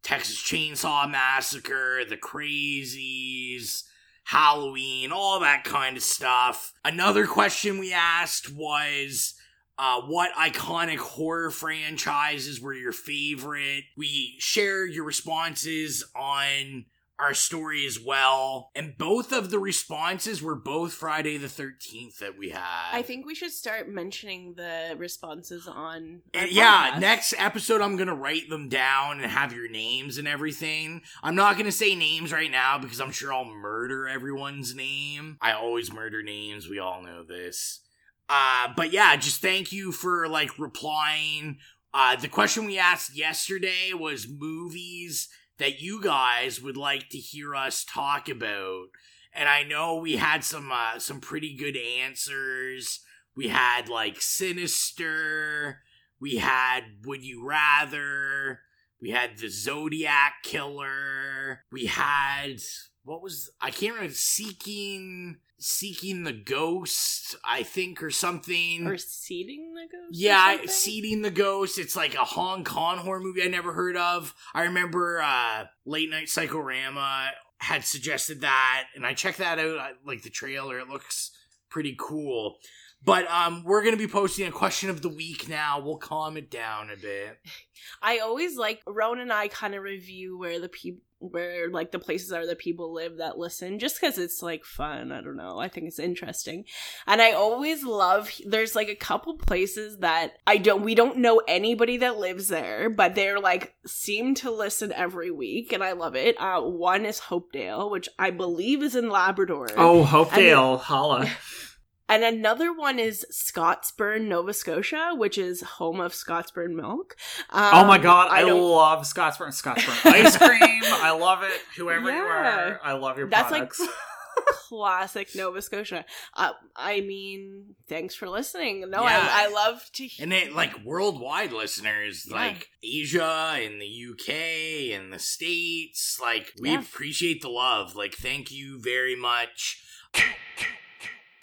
Texas 0.03 0.43
Chainsaw 0.43 1.11
Massacre, 1.11 2.05
The 2.09 2.17
Crazies, 2.17 3.83
Halloween, 4.27 5.13
all 5.13 5.39
that 5.39 5.63
kind 5.63 5.97
of 5.97 6.03
stuff. 6.03 6.73
Another 6.85 7.29
question 7.29 7.79
we 7.79 7.93
asked 7.93 8.53
was 8.53 9.35
uh, 9.79 10.01
what 10.01 10.33
iconic 10.33 10.99
horror 10.99 11.53
franchises 11.53 12.61
were 12.61 12.75
your 12.75 12.91
favorite? 12.91 13.85
We 13.97 14.35
share 14.39 14.85
your 14.85 15.05
responses 15.05 16.03
on 16.17 16.87
our 17.19 17.35
story 17.35 17.87
as 17.87 17.99
well. 17.99 18.71
And 18.75 18.97
both 18.99 19.33
of 19.33 19.51
the 19.51 19.59
responses 19.59 20.43
were 20.43 20.55
both 20.55 20.93
Friday 20.93 21.37
the 21.39 21.47
13th 21.47 22.19
that 22.19 22.39
we 22.39 22.51
had. 22.51 22.91
I 22.93 23.03
think 23.03 23.27
we 23.27 23.35
should 23.35 23.53
start 23.53 23.89
mentioning 23.89 24.55
the 24.57 24.95
responses 24.99 25.67
on. 25.67 26.23
Yeah, 26.35 26.97
next 27.01 27.35
episode 27.39 27.81
I'm 27.81 27.97
gonna 27.97 28.15
write 28.15 28.49
them 28.49 28.69
down 28.69 29.21
and 29.21 29.31
have 29.31 29.53
your 29.53 29.69
names 29.69 30.19
and 30.19 30.29
everything. 30.29 31.03
I'm 31.23 31.35
not 31.35 31.57
gonna 31.57 31.73
say 31.73 31.95
names 31.95 32.33
right 32.33 32.51
now 32.51 32.79
because 32.79 33.01
I'm 33.01 33.13
sure 33.13 33.33
I'll 33.33 33.45
murder 33.45 34.09
everyone's 34.09 34.75
name. 34.75 35.39
I 35.41 35.53
always 35.53 35.93
murder 35.93 36.23
names. 36.23 36.69
We 36.69 36.79
all 36.79 37.03
know 37.03 37.25
this. 37.25 37.81
Uh, 38.29 38.69
but 38.77 38.93
yeah, 38.93 39.17
just 39.17 39.41
thank 39.41 39.73
you 39.73 39.93
for 39.93 40.29
like 40.29 40.59
replying. 40.59 41.59
Uh, 41.95 42.17
the 42.17 42.29
question 42.29 42.67
we 42.67 42.79
asked 42.79 43.17
yesterday 43.17 43.93
was 43.95 44.29
movies 44.29 45.29
that 45.59 45.81
you 45.81 46.03
guys 46.03 46.61
would 46.61 46.77
like 46.77 47.09
to 47.11 47.19
hear 47.19 47.55
us 47.55 47.85
talk 47.85 48.29
about. 48.29 48.87
And 49.33 49.49
I 49.49 49.63
know 49.63 49.97
we 49.97 50.17
had 50.17 50.45
some 50.45 50.71
uh, 50.73 50.99
some 50.99 51.21
pretty 51.21 51.55
good 51.55 51.77
answers. 51.77 53.01
We 53.37 53.49
had 53.49 53.89
like 53.89 54.21
Sinister. 54.21 55.81
We 56.19 56.37
had 56.37 56.81
Would 57.05 57.23
You 57.23 57.47
Rather. 57.47 58.61
We 59.01 59.11
had 59.11 59.37
the 59.39 59.49
Zodiac 59.49 60.43
Killer. 60.43 61.65
We 61.71 61.87
had 61.87 62.61
what 63.05 63.23
was 63.23 63.51
I 63.61 63.71
can't 63.71 63.95
remember 63.95 64.15
Seeking 64.15 65.37
Seeking 65.59 66.25
the 66.25 66.33
Ghost, 66.33 67.37
I 67.45 67.63
think, 67.63 68.03
or 68.03 68.11
something. 68.11 68.87
Or 68.87 68.99
seeding 68.99 69.75
the 69.75 69.83
ghost. 69.83 70.11
Yeah? 70.11 70.59
Seeding 70.67 71.23
the 71.23 71.31
Ghost. 71.31 71.79
It's 71.79 71.97
like 71.97 72.15
a 72.15 72.25
Hong 72.25 72.63
Kong 72.65 72.99
horror 72.99 73.21
movie 73.21 73.43
I 73.43 73.49
never 73.49 73.73
heard 73.73 73.97
of. 73.97 74.35
I 74.55 74.65
remember 74.65 75.23
uh, 75.23 75.65
Late 75.87 76.11
Night 76.11 76.27
Psychorama 76.27 77.29
had 77.59 77.85
suggested 77.85 78.43
that, 78.43 78.85
and 78.95 79.07
I 79.07 79.15
checked 79.15 79.39
that 79.39 79.59
out, 79.59 79.79
uh, 79.79 79.89
like 80.05 80.23
the 80.23 80.31
trailer. 80.31 80.79
It 80.79 80.89
looks 80.89 81.31
pretty 81.71 81.97
cool. 81.99 82.59
But 83.05 83.31
um, 83.31 83.63
we're 83.65 83.85
gonna 83.85 83.97
be 83.97 84.09
posting 84.09 84.49
a 84.49 84.53
question 84.53 84.91
of 84.91 85.01
the 85.01 85.09
week 85.09 85.49
now. 85.49 85.81
We'll 85.81 85.97
calm 85.97 86.37
it 86.37 86.51
down 86.51 86.91
a 86.91 86.97
bit. 86.97 87.39
I 88.03 88.19
always 88.19 88.57
like 88.57 88.83
Rowan 88.87 89.21
and 89.21 89.33
I 89.33 89.49
kind 89.49 89.75
of 89.75 89.83
review 89.83 90.39
where 90.39 90.61
the 90.61 90.69
people 90.69 91.03
where 91.19 91.71
like 91.71 91.93
the 91.93 91.99
places 91.99 92.31
are 92.33 92.47
that 92.47 92.59
people 92.59 92.93
live 92.93 93.17
that 93.17 93.39
listen 93.39 93.79
just 93.79 93.99
because 93.99 94.19
it's 94.19 94.43
like 94.43 94.65
fun 94.65 95.11
i 95.13 95.21
don't 95.21 95.37
know 95.37 95.59
i 95.59 95.69
think 95.69 95.87
it's 95.87 95.99
interesting. 95.99 96.65
And 97.07 97.23
i 97.23 97.33
always 97.33 97.85
love 97.85 98.31
there's 98.45 98.75
like 98.75 98.89
a 98.89 98.95
couple 98.95 99.37
places 99.39 99.99
that 99.99 100.33
i 100.47 100.59
don't 100.59 100.83
we 100.83 100.95
don't 100.95 101.17
know 101.17 101.41
anybody 101.49 101.97
that 101.99 102.19
lives 102.19 102.49
there 102.49 102.91
but 102.91 103.15
they're 103.15 103.41
like 103.41 103.75
seem 103.87 104.35
to 104.37 104.51
listen 104.51 104.93
every 104.93 105.31
week 105.31 105.73
and 105.73 105.83
i 105.83 105.93
love 105.93 106.15
it. 106.17 106.39
Uh 106.39 106.61
one 106.61 107.07
is 107.07 107.21
hopedale 107.21 107.91
which 107.91 108.09
i 108.19 108.31
believe 108.31 108.83
is 108.83 108.95
in 108.95 109.09
labrador. 109.09 109.69
Oh, 109.77 110.05
Hopedale, 110.05 110.79
holla. 110.79 111.31
and 112.09 112.23
another 112.25 112.73
one 112.73 112.99
is 112.99 113.25
Scottsburn, 113.33 114.29
Nova 114.29 114.53
Scotia, 114.53 115.13
which 115.17 115.37
is 115.39 115.63
home 115.63 116.01
of 116.01 116.13
Scottsburn 116.13 116.75
milk. 116.75 117.17
Um, 117.51 117.71
oh 117.75 117.85
my 117.85 117.99
god, 117.99 118.29
I, 118.31 118.43
don't- 118.43 118.61
love 118.61 119.03
Scottsburn. 119.05 119.49
Scottsburn 119.49 120.13
ice 120.13 120.37
cream. 120.37 120.83
I 120.85 121.11
love 121.13 121.43
it. 121.43 121.61
Whoever 121.77 122.11
you 122.11 122.17
are, 122.17 122.81
I 122.83 122.93
love 122.93 123.19
your 123.19 123.29
That's 123.29 123.51
like 123.51 123.73
classic 124.69 125.35
Nova 125.35 125.63
Scotia. 125.63 126.05
Uh, 126.35 126.53
I 126.75 127.01
mean, 127.01 127.75
thanks 127.89 128.15
for 128.15 128.29
listening. 128.29 128.81
No, 128.91 129.03
Yeah. 129.03 129.29
I, 129.31 129.47
I 129.47 129.53
love 129.53 129.83
to 129.95 130.07
hear. 130.07 130.25
And 130.25 130.33
it 130.33 130.53
like 130.53 130.85
worldwide 130.85 131.53
listeners, 131.53 132.27
Yeah. 132.29 132.37
like 132.37 132.69
Asia 132.83 133.55
and 133.57 133.81
the 133.81 133.87
UK 134.11 134.99
and 134.99 135.13
the 135.13 135.19
States. 135.19 136.19
Like 136.21 136.53
we 136.61 136.71
Yeah. 136.71 136.81
appreciate 136.81 137.43
the 137.43 137.49
love. 137.49 137.97
Like 137.97 138.15
thank 138.15 138.51
you 138.51 138.81
very 138.81 139.17
much. 139.17 139.83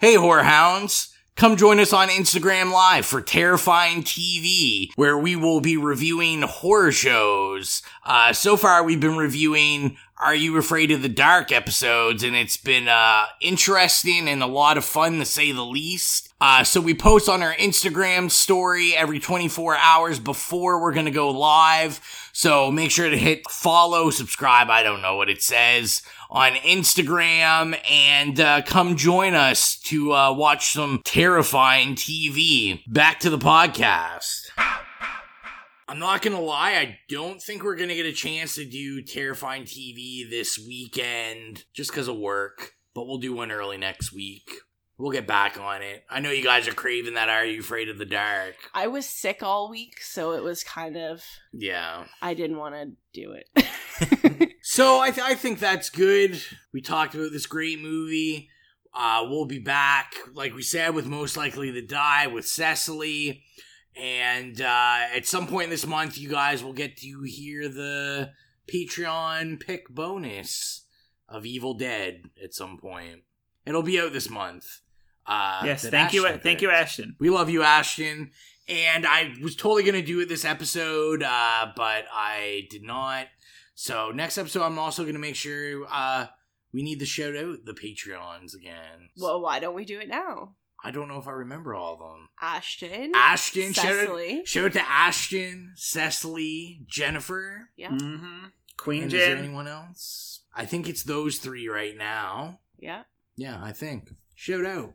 Hey, 0.00 0.16
whorehounds. 0.16 1.14
Come 1.36 1.56
join 1.56 1.78
us 1.78 1.92
on 1.92 2.08
Instagram 2.08 2.72
Live 2.72 3.06
for 3.06 3.20
Terrifying 3.20 4.02
TV, 4.02 4.90
where 4.96 5.16
we 5.16 5.36
will 5.36 5.60
be 5.60 5.76
reviewing 5.76 6.42
horror 6.42 6.90
shows. 6.90 7.80
Uh, 8.04 8.32
so 8.32 8.56
far, 8.56 8.82
we've 8.82 9.00
been 9.00 9.16
reviewing 9.16 9.96
Are 10.24 10.34
You 10.34 10.56
Afraid 10.56 10.90
of 10.90 11.02
the 11.02 11.10
Dark 11.10 11.52
episodes, 11.52 12.22
and 12.22 12.34
it's 12.34 12.56
been 12.56 12.88
uh, 12.88 13.26
interesting 13.42 14.26
and 14.26 14.42
a 14.42 14.46
lot 14.46 14.78
of 14.78 14.84
fun 14.86 15.18
to 15.18 15.26
say 15.26 15.52
the 15.52 15.62
least. 15.62 16.32
Uh, 16.40 16.64
so 16.64 16.80
we 16.80 16.94
post 16.94 17.28
on 17.28 17.42
our 17.42 17.52
Instagram 17.56 18.30
story 18.30 18.96
every 18.96 19.20
24 19.20 19.76
hours 19.76 20.18
before 20.18 20.80
we're 20.80 20.94
going 20.94 21.04
to 21.04 21.12
go 21.12 21.28
live. 21.28 22.00
So 22.32 22.70
make 22.70 22.90
sure 22.90 23.10
to 23.10 23.18
hit 23.18 23.46
follow, 23.50 24.08
subscribe, 24.08 24.70
I 24.70 24.82
don't 24.82 25.02
know 25.02 25.16
what 25.16 25.28
it 25.28 25.42
says, 25.42 26.00
on 26.30 26.52
Instagram 26.52 27.78
and 27.90 28.40
uh, 28.40 28.62
come 28.62 28.96
join 28.96 29.34
us 29.34 29.76
to 29.80 30.14
uh, 30.14 30.32
watch 30.32 30.72
some 30.72 31.02
terrifying 31.04 31.96
TV. 31.96 32.82
Back 32.86 33.20
to 33.20 33.28
the 33.28 33.36
podcast. 33.36 34.48
I'm 35.94 36.00
not 36.00 36.22
gonna 36.22 36.40
lie, 36.40 36.72
I 36.72 36.98
don't 37.08 37.40
think 37.40 37.62
we're 37.62 37.76
gonna 37.76 37.94
get 37.94 38.04
a 38.04 38.12
chance 38.12 38.56
to 38.56 38.64
do 38.64 39.00
terrifying 39.00 39.62
TV 39.62 40.28
this 40.28 40.58
weekend 40.58 41.66
just 41.72 41.92
because 41.92 42.08
of 42.08 42.16
work, 42.16 42.72
but 42.96 43.06
we'll 43.06 43.18
do 43.18 43.32
one 43.32 43.52
early 43.52 43.76
next 43.76 44.12
week. 44.12 44.50
We'll 44.98 45.12
get 45.12 45.28
back 45.28 45.56
on 45.56 45.82
it. 45.82 46.02
I 46.10 46.18
know 46.18 46.32
you 46.32 46.42
guys 46.42 46.66
are 46.66 46.74
craving 46.74 47.14
that 47.14 47.28
Are 47.28 47.44
You 47.44 47.60
Afraid 47.60 47.88
of 47.88 47.98
the 47.98 48.06
Dark? 48.06 48.56
I 48.74 48.88
was 48.88 49.08
sick 49.08 49.44
all 49.44 49.70
week, 49.70 50.00
so 50.02 50.32
it 50.32 50.42
was 50.42 50.64
kind 50.64 50.96
of. 50.96 51.22
Yeah. 51.52 52.06
I 52.20 52.34
didn't 52.34 52.58
want 52.58 52.74
to 52.74 52.90
do 53.12 53.32
it. 53.34 54.50
So 54.66 54.98
I, 54.98 55.10
th- 55.12 55.24
I 55.24 55.34
think 55.34 55.60
that's 55.60 55.90
good. 55.90 56.42
We 56.72 56.80
talked 56.80 57.14
about 57.14 57.30
this 57.30 57.46
great 57.46 57.80
movie. 57.80 58.48
Uh, 58.92 59.24
we'll 59.28 59.44
be 59.44 59.58
back, 59.60 60.14
like 60.32 60.54
we 60.54 60.62
said, 60.62 60.94
with 60.94 61.06
Most 61.06 61.36
Likely 61.36 61.70
to 61.70 61.82
Die 61.86 62.26
with 62.28 62.46
Cecily. 62.46 63.44
And 63.96 64.60
uh, 64.60 65.00
at 65.14 65.26
some 65.26 65.46
point 65.46 65.70
this 65.70 65.86
month, 65.86 66.18
you 66.18 66.28
guys 66.28 66.64
will 66.64 66.72
get 66.72 66.96
to 66.98 67.22
hear 67.22 67.68
the 67.68 68.32
Patreon 68.72 69.60
pick 69.60 69.88
bonus 69.88 70.84
of 71.28 71.46
Evil 71.46 71.74
Dead 71.74 72.24
at 72.42 72.54
some 72.54 72.78
point. 72.78 73.22
It'll 73.66 73.82
be 73.82 74.00
out 74.00 74.12
this 74.12 74.28
month. 74.28 74.80
Uh, 75.26 75.62
yes, 75.64 75.82
that 75.82 75.90
thank 75.90 76.12
you, 76.12 76.26
Ashton 76.26 76.40
thank 76.40 76.60
you. 76.60 76.70
Ashton. 76.70 77.16
We 77.18 77.30
love 77.30 77.48
you, 77.48 77.62
Ashton. 77.62 78.30
And 78.68 79.06
I 79.06 79.34
was 79.42 79.56
totally 79.56 79.82
going 79.82 79.94
to 79.94 80.02
do 80.02 80.20
it 80.20 80.28
this 80.28 80.44
episode, 80.44 81.22
uh, 81.22 81.66
but 81.76 82.04
I 82.12 82.66
did 82.70 82.82
not. 82.82 83.26
So 83.74 84.10
next 84.10 84.38
episode, 84.38 84.62
I'm 84.62 84.78
also 84.78 85.02
going 85.02 85.14
to 85.14 85.20
make 85.20 85.36
sure 85.36 85.84
uh, 85.90 86.26
we 86.72 86.82
need 86.82 86.98
to 87.00 87.06
shout 87.06 87.36
out 87.36 87.64
the 87.64 87.74
Patreons 87.74 88.54
again. 88.54 89.10
well, 89.18 89.40
why 89.40 89.60
don't 89.60 89.74
we 89.74 89.84
do 89.84 89.98
it 90.00 90.08
now? 90.08 90.54
I 90.86 90.90
don't 90.90 91.08
know 91.08 91.18
if 91.18 91.26
I 91.26 91.32
remember 91.32 91.74
all 91.74 91.94
of 91.94 91.98
them. 92.00 92.28
Ashton. 92.40 93.12
Ashton, 93.14 93.72
shout 93.72 93.86
out, 93.86 93.92
Cecily. 94.00 94.42
shout 94.44 94.64
out 94.66 94.72
to 94.74 94.82
Ashton, 94.90 95.72
Cecily, 95.76 96.82
Jennifer. 96.86 97.70
Yeah. 97.76 97.90
Mm-hmm. 97.90 98.46
Queen 98.76 99.04
And 99.04 99.12
is 99.12 99.18
there 99.18 99.36
anyone 99.36 99.66
else? 99.66 100.40
I 100.54 100.66
think 100.66 100.88
it's 100.88 101.02
those 101.02 101.38
three 101.38 101.68
right 101.68 101.96
now. 101.96 102.60
Yeah. 102.78 103.04
Yeah, 103.36 103.58
I 103.62 103.72
think. 103.72 104.10
Shout 104.34 104.66
out. 104.66 104.92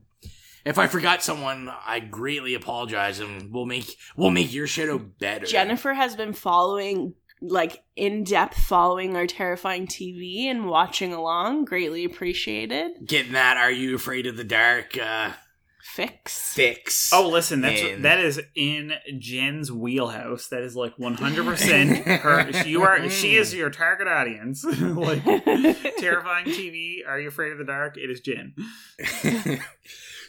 If 0.65 0.77
I 0.77 0.87
forgot 0.87 1.23
someone, 1.23 1.71
I 1.87 1.99
greatly 1.99 2.53
apologize, 2.53 3.19
and 3.19 3.51
we'll 3.51 3.65
make 3.65 3.95
we'll 4.15 4.29
make 4.29 4.53
your 4.53 4.67
shout 4.67 4.89
out 4.89 5.17
better. 5.17 5.45
Jennifer 5.45 5.93
has 5.93 6.15
been 6.15 6.33
following, 6.33 7.15
like, 7.41 7.81
in 7.95 8.25
depth 8.25 8.57
following 8.57 9.15
our 9.15 9.25
terrifying 9.25 9.87
TV 9.87 10.43
and 10.43 10.67
watching 10.67 11.13
along. 11.13 11.65
Greatly 11.65 12.03
appreciated. 12.05 12.91
getting 13.05 13.31
that 13.33 13.57
"Are 13.57 13.71
you 13.71 13.95
afraid 13.95 14.27
of 14.27 14.35
the 14.37 14.43
dark?" 14.43 14.97
Uh, 14.97 15.31
Fix. 15.81 16.53
fix. 16.53 17.11
Oh, 17.13 17.27
listen, 17.29 17.61
that's 17.61 17.81
And- 17.81 18.05
that 18.05 18.19
is 18.19 18.41
in 18.55 18.93
Jen's 19.17 19.71
wheelhouse. 19.71 20.47
That 20.47 20.61
is 20.61 20.75
like 20.75 20.97
one 20.97 21.15
hundred 21.15 21.45
percent 21.45 22.05
her. 22.07 22.49
You 22.65 22.83
are 22.83 23.09
she 23.09 23.35
mm. 23.35 23.39
is 23.39 23.53
your 23.53 23.69
target 23.69 24.07
audience. 24.07 24.63
like 24.81 25.23
terrifying 25.97 26.45
TV. 26.45 27.07
Are 27.07 27.19
you 27.19 27.29
afraid 27.29 27.53
of 27.53 27.57
the 27.57 27.65
dark? 27.65 27.97
It 27.97 28.09
is 28.09 28.19
Jen. 28.21 28.53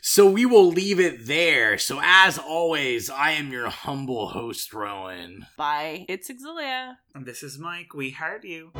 so 0.03 0.31
we 0.31 0.47
will 0.47 0.69
leave 0.69 1.01
it 1.01 1.27
there. 1.27 1.79
So 1.79 2.01
as 2.03 2.39
always, 2.39 3.11
I 3.11 3.33
am 3.33 3.51
your 3.53 3.69
humble 3.69 4.29
host, 4.29 4.73
Rowan. 4.73 5.47
Bye. 5.57 6.07
It's 6.09 6.31
Xylia. 6.31 6.97
And 7.15 7.27
this 7.27 7.43
is 7.43 7.59
Mike. 7.59 7.93
We 7.95 8.11
heart 8.11 8.45
you. 8.45 8.71